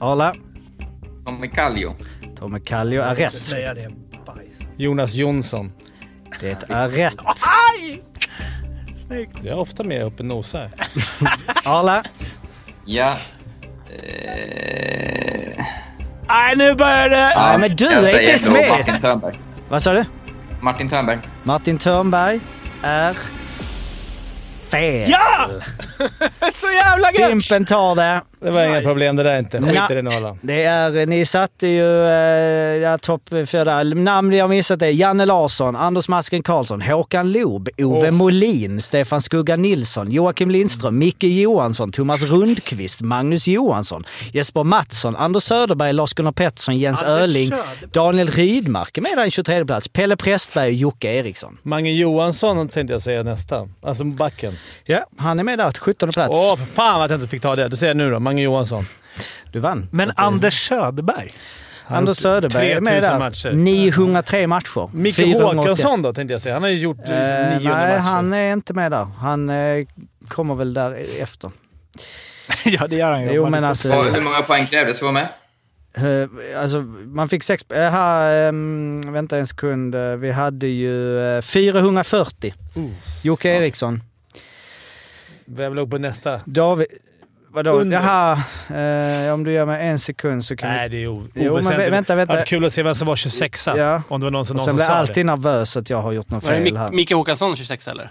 Arla. 0.00 0.34
Tommy 1.26 1.48
Kallio. 1.48 1.96
Tommy 2.38 2.60
Kallio 2.60 3.02
är 3.02 3.14
rätt. 3.14 3.32
Säga 3.32 3.74
det. 3.74 3.88
Bajs. 4.26 4.68
Jonas 4.76 5.14
Jonsson. 5.14 5.72
Det 6.40 6.70
är 6.70 6.88
rätt. 6.88 7.16
Aj! 7.24 8.02
Snyggt. 9.06 9.38
Jag 9.42 9.46
är 9.46 9.58
ofta 9.58 9.84
med 9.84 10.02
uppe 10.04 10.18
och 10.22 10.24
nosar. 10.26 10.70
Arla. 11.64 12.04
Ja. 12.84 13.16
Eh, 13.90 15.64
Nej, 16.28 16.56
nu 16.56 16.74
börjar 16.74 17.08
det! 17.08 17.32
Ja, 17.34 17.56
men 17.60 17.76
du 17.76 17.84
jag 17.84 18.10
är 18.10 18.34
inte 18.34 18.50
med. 18.50 18.68
Martin 18.68 19.00
Törnberg. 19.00 19.34
Vad 19.68 19.82
sa 19.82 19.92
du? 19.92 20.04
Martin 20.60 20.88
Törnberg. 20.88 21.18
Martin 21.42 21.78
Törnberg 21.78 22.40
är 22.82 23.16
Fel! 24.70 25.10
Ja! 25.10 25.48
Så 26.52 26.66
jävla 26.70 27.12
gött! 27.12 27.28
Fimpen 27.30 27.64
tar 27.64 27.94
det. 27.94 28.22
Det 28.40 28.50
var 28.50 28.64
inga 28.64 28.80
problem 28.80 29.16
det 29.16 29.22
där 29.22 29.38
inte. 29.38 29.60
Skit 29.62 29.90
i 29.90 29.94
det 29.94 30.02
nu 30.02 30.10
alla. 30.10 30.36
Det 30.40 30.64
är, 30.64 31.06
ni 31.06 31.26
satte 31.26 31.66
ju 31.66 32.04
eh, 32.06 32.76
ja, 32.82 32.98
topp 32.98 33.22
fyra 33.46 33.64
där. 33.64 33.94
Namn 33.94 34.32
jag 34.32 34.50
missat 34.50 34.82
är 34.82 34.86
Janne 34.86 35.26
Larsson, 35.26 35.76
Anders 35.76 36.08
Masken 36.08 36.42
Karlsson, 36.42 36.82
Håkan 36.82 37.32
Loob, 37.32 37.68
Ove 37.78 38.08
Oh. 38.08 38.10
Molin, 38.10 38.80
Stefan 38.80 39.22
Skugga 39.22 39.56
Nilsson, 39.56 40.10
Joakim 40.12 40.50
Lindström, 40.50 40.98
Micke 40.98 41.22
Johansson, 41.22 41.92
Thomas 41.92 42.22
Rundqvist, 42.22 43.00
Magnus 43.00 43.46
Johansson, 43.48 44.04
Jesper 44.32 44.64
Mattsson, 44.64 45.16
Anders 45.16 45.42
Söderberg, 45.44 45.92
Lars-Gunnar 45.92 46.32
Pettersson, 46.32 46.76
Jens 46.76 47.02
Anders 47.02 47.22
Öling, 47.22 47.48
Söderberg. 47.48 47.90
Daniel 47.92 48.28
Rydmark 48.28 48.98
är 48.98 49.02
med 49.02 49.12
där 49.16 49.26
i 49.26 49.30
23 49.30 49.64
plats, 49.64 49.88
Pelle 49.88 50.16
Prästberg 50.16 50.66
och 50.68 50.74
Jocke 50.74 51.08
Eriksson. 51.08 51.58
Mange 51.62 51.90
Johansson 51.90 52.68
tänkte 52.68 52.92
jag 52.94 53.02
säga 53.02 53.22
nästa. 53.22 53.68
Alltså 53.82 54.04
backen. 54.04 54.56
Ja, 54.84 55.04
han 55.16 55.38
är 55.38 55.44
med 55.44 55.58
där, 55.58 55.72
17 55.72 56.12
plats. 56.12 56.36
Åh, 56.36 56.56
för 56.56 56.66
fan 56.66 57.02
att 57.02 57.10
jag 57.10 57.18
inte 57.20 57.30
fick 57.30 57.42
ta 57.42 57.56
det. 57.56 57.68
Du 57.68 57.76
säger 57.76 57.94
nu 57.94 58.10
då. 58.10 58.20
Mange 58.30 58.42
Johansson. 58.42 58.84
Du 59.52 59.58
vann. 59.58 59.88
Men 59.92 60.12
Anders 60.16 60.68
Söderberg? 60.68 61.32
Anders 61.86 62.16
Söderberg 62.16 62.72
är 62.72 62.80
med 62.80 63.02
3000 63.02 63.10
där. 63.12 63.18
matcher. 63.18 63.52
903 63.52 64.46
matcher. 64.46 64.90
Micke 64.92 65.14
480. 65.16 65.58
Håkansson 65.58 66.02
då 66.02 66.12
tänkte 66.12 66.32
jag 66.32 66.42
säga. 66.42 66.54
Han 66.54 66.62
har 66.62 66.70
ju 66.70 66.78
gjort 66.78 66.96
liksom, 66.98 67.14
Eh, 67.14 67.48
nionde 67.48 67.76
nej, 67.76 67.88
matchen. 67.92 68.00
han 68.04 68.32
är 68.32 68.52
inte 68.52 68.74
med 68.74 68.90
där. 68.92 69.04
Han 69.18 69.50
eh, 69.50 69.86
kommer 70.28 70.54
väl 70.54 70.74
där 70.74 70.96
efter. 71.20 71.50
ja, 72.64 72.86
det 72.86 72.96
gör 72.96 73.12
han 73.12 73.22
ju. 73.22 73.32
Jo, 73.32 73.48
men 73.48 73.64
Och 73.64 73.70
alltså... 73.70 73.88
hur 73.92 74.20
många 74.20 74.42
poäng 74.42 74.66
krävdes 74.66 74.98
för 74.98 75.06
att 75.06 75.14
vara 75.14 75.28
med? 75.94 76.22
eh, 76.22 76.60
alltså 76.62 76.80
man 77.04 77.28
fick 77.28 77.42
sex... 77.42 77.62
eh, 77.70 77.90
här, 77.90 78.48
ehm, 78.48 79.00
vänta 79.12 79.38
en 79.38 79.46
sekund. 79.46 79.94
Eh, 79.94 80.00
Vi 80.16 80.30
hade 80.32 80.66
ju 80.66 81.20
eh, 81.36 81.40
440. 81.42 82.54
Uh. 82.76 82.90
Jocke 83.22 83.48
Eriksson. 83.48 84.02
Vem 85.44 85.74
låg 85.74 85.90
på 85.90 85.98
nästa? 85.98 86.40
David... 86.44 86.86
Vadå? 87.52 87.70
Under. 87.70 87.96
Jaha, 87.96 88.32
eh, 89.28 89.34
om 89.34 89.44
du 89.44 89.52
ger 89.52 89.66
mig 89.66 89.86
en 89.88 89.98
sekund 89.98 90.44
så 90.44 90.56
kan 90.56 90.68
Nej, 90.68 90.88
vi... 90.88 90.96
det 90.96 91.02
är 91.02 91.44
Jo, 91.44 91.52
oväsentligt. 91.52 91.88
vä- 91.88 91.90
vänta, 91.90 92.14
vänta. 92.14 92.36
Det 92.36 92.42
kul 92.44 92.64
att 92.64 92.72
se 92.72 92.82
vem 92.82 92.94
som 92.94 93.08
var 93.08 93.16
26 93.16 93.66
Ja. 93.66 94.02
Om 94.08 94.20
det 94.20 94.26
var 94.26 94.30
någon 94.30 94.46
som, 94.46 94.56
någon 94.56 94.64
sen 94.64 94.70
som 94.70 94.76
blir 94.76 94.84
jag 94.84 94.92
sa 94.92 94.98
alltid 94.98 95.26
nervös 95.26 95.76
att 95.76 95.90
jag 95.90 95.98
har 95.98 96.12
gjort 96.12 96.30
något 96.30 96.42
det 96.46 96.48
fel 96.48 96.76
här. 96.76 96.90
Micke 96.90 97.12
Håkansson 97.12 97.56
26 97.56 97.88
eller? 97.88 98.10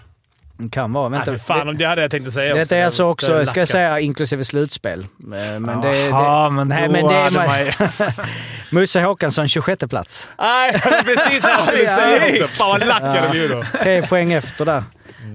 Kan 0.72 0.94
vara. 0.94 1.10
det. 1.10 1.16
Vänta. 1.16 1.32
Nej, 1.32 1.40
för 1.40 1.46
fan, 1.46 1.70
om 1.70 1.78
det 1.78 1.86
hade 1.86 2.02
jag 2.02 2.12
tänkt 2.12 2.28
att 2.28 2.34
säga 2.34 2.56
Detta 2.56 2.78
är 2.78 2.86
alltså 2.86 3.04
Det 3.04 3.10
också, 3.10 3.46
ska 3.46 3.60
jag 3.62 3.68
säga, 3.68 4.00
inklusive 4.00 4.46
slutspel. 4.46 5.00
Eh, 5.00 5.60
Men 5.60 5.82
det, 5.82 5.98
Jaha, 5.98 6.44
det, 6.44 6.52
men 6.56 6.68
nej, 6.68 6.90
men 6.90 7.08
det 7.08 7.14
är 7.16 7.32
man. 7.32 8.14
Musse 8.70 9.02
Håkansson, 9.02 9.48
26 9.48 9.84
plats. 9.90 10.28
Nej, 10.40 10.72
precis. 11.06 11.44
Fan 12.58 12.70
vad 12.70 12.88
lack 12.88 13.04
jag 13.04 13.32
blev 13.32 13.50
då. 13.50 13.64
Tre 13.84 14.08
poäng 14.08 14.34
efter 14.34 14.66
där. 14.66 14.84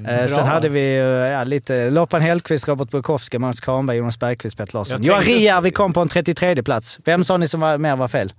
Eh, 0.08 0.26
sen 0.26 0.36
bra. 0.36 0.44
hade 0.44 0.68
vi 0.68 0.80
eh, 0.96 1.32
ja, 1.32 1.44
lite 1.44 1.90
Loppan 1.90 2.20
Hellqvist, 2.22 2.68
Robert 2.68 2.90
Bukowski, 2.90 3.38
Måns 3.38 3.60
Kahnberg, 3.60 3.96
Jonas 3.98 4.18
Bergqvist, 4.18 4.56
Petter 4.56 4.74
Larsson. 4.78 5.02
Johan 5.02 5.22
tänkte- 5.22 5.38
Riervi 5.40 5.70
kom 5.70 5.92
på 5.92 6.00
en 6.00 6.08
33 6.08 6.62
plats. 6.62 6.98
Vem 7.04 7.24
sa 7.24 7.36
ni 7.36 7.48
som 7.48 7.60
var, 7.60 7.78
mer 7.78 7.96
var 7.96 8.08
fel? 8.08 8.32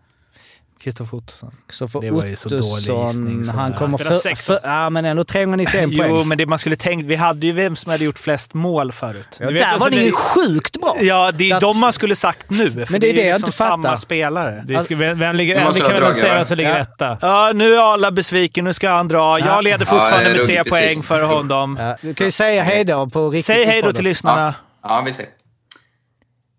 Kristoffer 0.85 1.17
Ottosson. 1.17 1.51
Kristoffer 1.67 2.01
Det 2.01 2.11
var 2.11 2.25
ju 2.25 2.35
så 2.35 2.49
dålig 2.49 2.63
gissning 2.83 3.43
Han 3.55 3.71
det 3.71 3.75
är. 3.75 3.79
kommer 3.79 3.97
för, 3.97 4.35
för, 4.35 4.59
ja, 4.63 4.89
men 4.89 5.05
ändå 5.05 5.23
391 5.23 5.73
poäng. 5.97 6.09
Jo, 6.15 6.23
men 6.23 6.37
det 6.37 6.45
man 6.45 6.59
skulle 6.59 6.75
tänkt... 6.75 7.05
Vi 7.05 7.15
hade 7.15 7.47
ju 7.47 7.53
vem 7.53 7.75
som 7.75 7.91
hade 7.91 8.03
gjort 8.03 8.19
flest 8.19 8.53
mål 8.53 8.91
förut. 8.91 9.37
Ja, 9.39 9.51
där 9.51 9.71
vad 9.71 9.79
var 9.79 9.89
ni 9.89 9.97
ju 9.97 10.07
är- 10.07 10.11
sjukt 10.11 10.77
bra! 10.81 10.97
Ja, 11.01 11.31
det 11.31 11.51
är 11.51 11.59
de 11.61 11.79
man 11.79 11.93
skulle 11.93 12.15
sagt 12.15 12.49
nu. 12.49 12.71
för 12.71 12.91
Men 12.91 13.01
det 13.01 13.09
är 13.09 13.13
det 13.13 13.21
ju 13.21 13.27
jag 13.27 13.33
liksom 13.33 13.47
inte 13.47 13.57
fattar. 13.57 13.69
samma 13.71 13.97
spelare. 13.97 14.63
Det 14.67 14.81
ska, 14.83 14.95
vem, 14.95 15.19
vem 15.19 15.35
ligger... 15.35 15.65
Nu 15.65 15.71
Vi 15.73 15.79
kan 15.79 16.01
väl 16.01 16.13
säga 16.13 16.33
vem 16.33 16.45
som 16.45 16.57
ligger 16.57 16.71
Ja. 16.71 16.77
etta. 16.77 17.17
Ja, 17.21 17.51
nu 17.55 17.73
är 17.75 17.93
alla 17.93 18.11
besviken. 18.11 18.65
Nu 18.65 18.73
ska 18.73 18.89
han 18.89 19.07
dra. 19.07 19.39
Ja. 19.39 19.45
Jag 19.45 19.63
leder 19.63 19.85
fortfarande 19.85 20.29
är 20.29 20.37
med 20.37 20.45
tre 20.45 20.63
poäng 20.63 21.03
före 21.03 21.23
honom. 21.23 21.77
Ja, 21.81 21.97
du 22.01 22.13
kan 22.13 22.27
ju 22.27 22.31
säga 22.31 22.63
hej 22.63 22.83
då 22.83 23.09
på 23.09 23.29
riktigt. 23.29 23.45
Säg 23.45 23.65
hej 23.65 23.81
då 23.81 23.93
till 23.93 24.03
lyssnarna. 24.03 24.53
Ja, 24.83 25.01
vi 25.05 25.13
ser. 25.13 25.25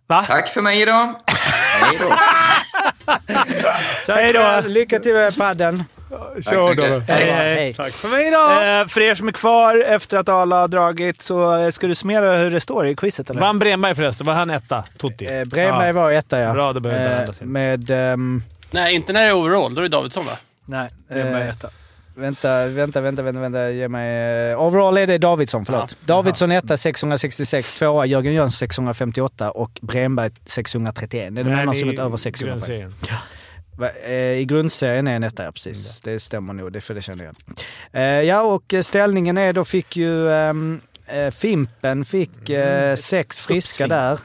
Va? 0.09 0.25
Tack 0.29 0.49
för 0.49 0.63
mig 0.63 0.83
idag. 0.83 1.15
Hej 1.83 1.99
då. 2.01 2.09
Hej 4.09 4.33
då! 4.33 4.69
Lycka 4.69 4.99
till 4.99 5.13
med 5.15 5.37
padden. 5.37 5.85
Tack 6.45 6.45
så 6.45 6.69
mycket. 6.69 7.09
Hej, 7.09 7.31
hej. 7.31 7.75
Tack 7.75 7.93
för 7.93 8.09
mig 8.09 8.31
då! 8.31 8.39
Eh, 8.51 8.87
för 8.89 9.01
er 9.01 9.15
som 9.15 9.29
är 9.29 9.33
kvar 9.33 9.85
efter 9.89 10.17
att 10.19 10.29
alla 10.29 10.61
har 10.61 10.69
dragit 10.69 11.23
så 11.23 11.57
eh, 11.57 11.71
ska 11.71 11.87
du 11.87 11.95
summera 11.95 12.37
hur 12.37 12.51
det 12.51 12.61
står 12.61 12.87
i 12.87 12.95
quizet 12.95 13.31
eller? 13.31 13.41
Vann 13.41 13.59
Bremberg 13.59 13.95
förresten? 13.95 14.27
Var 14.27 14.35
han 14.35 14.51
etta? 14.51 14.85
Totti? 14.99 15.25
Eh, 15.27 15.45
Bremberg 15.45 15.93
var 15.93 16.13
etta 16.13 16.39
ja. 16.41 16.53
Bra, 16.53 16.73
då 16.73 16.81
behöver 16.81 17.21
inte 17.21 17.45
Eh. 17.45 17.47
Med... 17.47 17.91
ehm, 17.91 18.43
Nej, 18.71 18.95
inte 18.95 19.13
när 19.13 19.23
det 19.23 19.29
är 19.29 19.33
overall. 19.33 19.75
Då 19.75 19.81
är 19.81 19.83
det 19.83 19.89
Davidsson 19.89 20.27
va? 20.27 20.33
Nej, 20.65 20.89
det 21.09 21.21
är 21.21 21.31
bara 21.33 21.41
Eh, 21.45 21.49
etta. 21.51 21.69
Vänta, 22.19 22.67
vänta, 22.67 23.01
vänta, 23.01 23.23
vänta, 23.23 23.41
vänta. 23.41 23.71
Ge 23.71 23.89
mig... 23.89 24.51
eh, 24.51 24.63
Overall 24.63 24.97
är 24.97 25.07
det 25.07 25.19
Davidsson, 25.19 25.65
förlåt. 25.65 25.97
Davidsson 26.05 26.53
etta 26.53 26.77
666, 26.77 27.79
tvåa 27.79 28.07
Jörgen 28.07 28.35
Jöns 28.35 28.57
658 28.59 29.51
och 29.51 29.79
Bremberg 29.83 30.31
631. 30.47 31.35
Det 31.35 31.41
är 31.41 31.45
de 31.45 31.51
enda 31.51 31.75
som 31.75 31.89
är 31.89 32.01
över 32.01 32.17
600 32.17 32.55
poäng. 32.67 32.93
eh, 34.05 34.13
I 34.13 34.45
grundserien 34.45 35.09
är 35.09 35.17
en 35.17 35.23
etta, 35.23 35.45
ja 35.45 35.53
precis. 35.53 36.01
Det 36.01 36.21
stämmer 36.21 36.53
nog, 36.55 36.73
det 36.73 36.81
för 36.81 36.95
det 36.95 37.03
känner 37.03 37.25
jag 37.25 37.33
igen. 37.33 37.67
Eh, 37.93 38.03
ja, 38.29 38.43
och 38.43 38.75
ställningen 38.83 39.39
är 39.39 39.53
då 39.53 39.65
fick 39.65 39.97
ju 39.97 40.29
eh, 40.31 40.53
Fimpen 41.33 42.05
fick 42.05 42.51
eh, 42.51 42.95
sex 42.97 43.41
friska 43.41 43.87
där. 43.87 44.19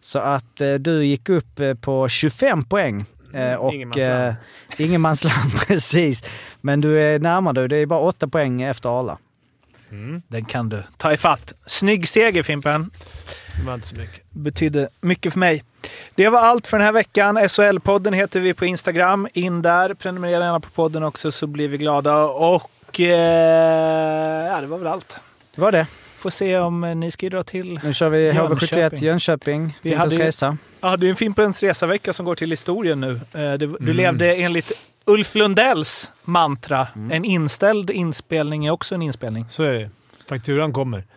Så 0.00 0.18
att 0.18 0.60
eh, 0.60 0.74
du 0.74 1.04
gick 1.04 1.28
upp 1.28 1.60
på 1.80 2.08
25 2.08 2.64
poäng. 2.64 3.04
Eh, 3.38 3.54
och 3.54 3.74
Ingenmansland. 3.74 4.28
eh, 4.28 4.34
ingenmansland, 4.80 5.52
precis. 5.66 6.22
Men 6.60 6.80
du 6.80 7.00
är 7.00 7.18
närmare 7.18 7.54
du. 7.54 7.68
Det 7.68 7.76
är 7.76 7.86
bara 7.86 8.00
åtta 8.00 8.28
poäng 8.28 8.62
efter 8.62 9.00
Arla. 9.00 9.18
Den 10.28 10.44
kan 10.44 10.68
du 10.68 10.82
ta 10.96 11.12
ifatt. 11.12 11.52
Snygg 11.66 12.08
seger 12.08 12.42
Fimpen. 12.42 12.90
Det 13.58 13.66
var 13.66 13.74
inte 13.74 13.86
så 13.86 13.96
mycket. 13.96 14.22
Betydde 14.30 14.88
mycket 15.00 15.32
för 15.32 15.40
mig. 15.40 15.64
Det 16.14 16.28
var 16.28 16.40
allt 16.40 16.66
för 16.66 16.76
den 16.76 16.84
här 16.86 16.92
veckan. 16.92 17.38
SHL-podden 17.38 18.12
heter 18.14 18.40
vi 18.40 18.54
på 18.54 18.64
Instagram. 18.64 19.28
In 19.32 19.62
där. 19.62 19.94
Prenumerera 19.94 20.44
gärna 20.44 20.60
på 20.60 20.70
podden 20.70 21.02
också 21.02 21.32
så 21.32 21.46
blir 21.46 21.68
vi 21.68 21.78
glada. 21.78 22.24
Och 22.24 23.00
eh, 23.00 24.46
ja, 24.46 24.60
det 24.60 24.66
var 24.66 24.78
väl 24.78 24.86
allt. 24.86 25.18
Det 25.54 25.60
var 25.60 25.72
det. 25.72 25.86
Får 26.18 26.30
se 26.30 26.58
om 26.58 26.84
eh, 26.84 26.94
ni 26.94 27.10
ska 27.10 27.28
dra 27.28 27.42
till 27.42 27.80
Nu 27.84 27.94
kör 27.94 28.08
vi 28.08 28.30
HV71 28.30 28.76
Jönköping. 28.76 29.04
Jönköping. 29.04 29.78
Vi 29.82 29.90
Fimpens 29.90 30.12
hade 30.12 30.14
ju- 30.14 30.22
Resa. 30.28 30.56
Ja, 30.80 30.96
det 30.96 31.06
är 31.06 31.10
en 31.10 31.16
Fimpens 31.16 31.62
Resavecka 31.62 32.12
som 32.12 32.26
går 32.26 32.34
till 32.34 32.50
historien 32.50 33.00
nu. 33.00 33.20
Eh, 33.32 33.52
Du, 33.52 33.56
du 33.56 33.64
Mm. 33.80 33.96
levde 33.96 34.34
enligt 34.34 34.72
Ulf 35.06 35.34
Lundells 35.34 36.12
mantra. 36.24 36.88
En 37.10 37.24
inställd 37.24 37.90
inspelning 37.90 38.66
är 38.66 38.70
också 38.70 38.94
en 38.94 39.02
inspelning. 39.02 39.46
Så 39.50 39.62
är 39.62 39.72
det. 39.72 39.90
Fakturan 40.28 40.72
kommer. 40.72 41.04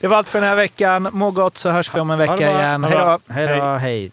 Det 0.00 0.08
var 0.08 0.16
allt 0.16 0.28
för 0.28 0.40
den 0.40 0.48
här 0.48 0.56
veckan. 0.56 1.08
Må 1.12 1.30
gott 1.30 1.56
så 1.56 1.70
hörs 1.70 1.94
vi 1.94 2.00
om 2.00 2.10
en 2.10 2.18
vecka 2.18 2.50
igen. 2.50 2.84
Hej 2.84 2.98
då! 2.98 3.18
Hej 3.28 3.46
då, 3.58 3.64
hej. 3.64 4.12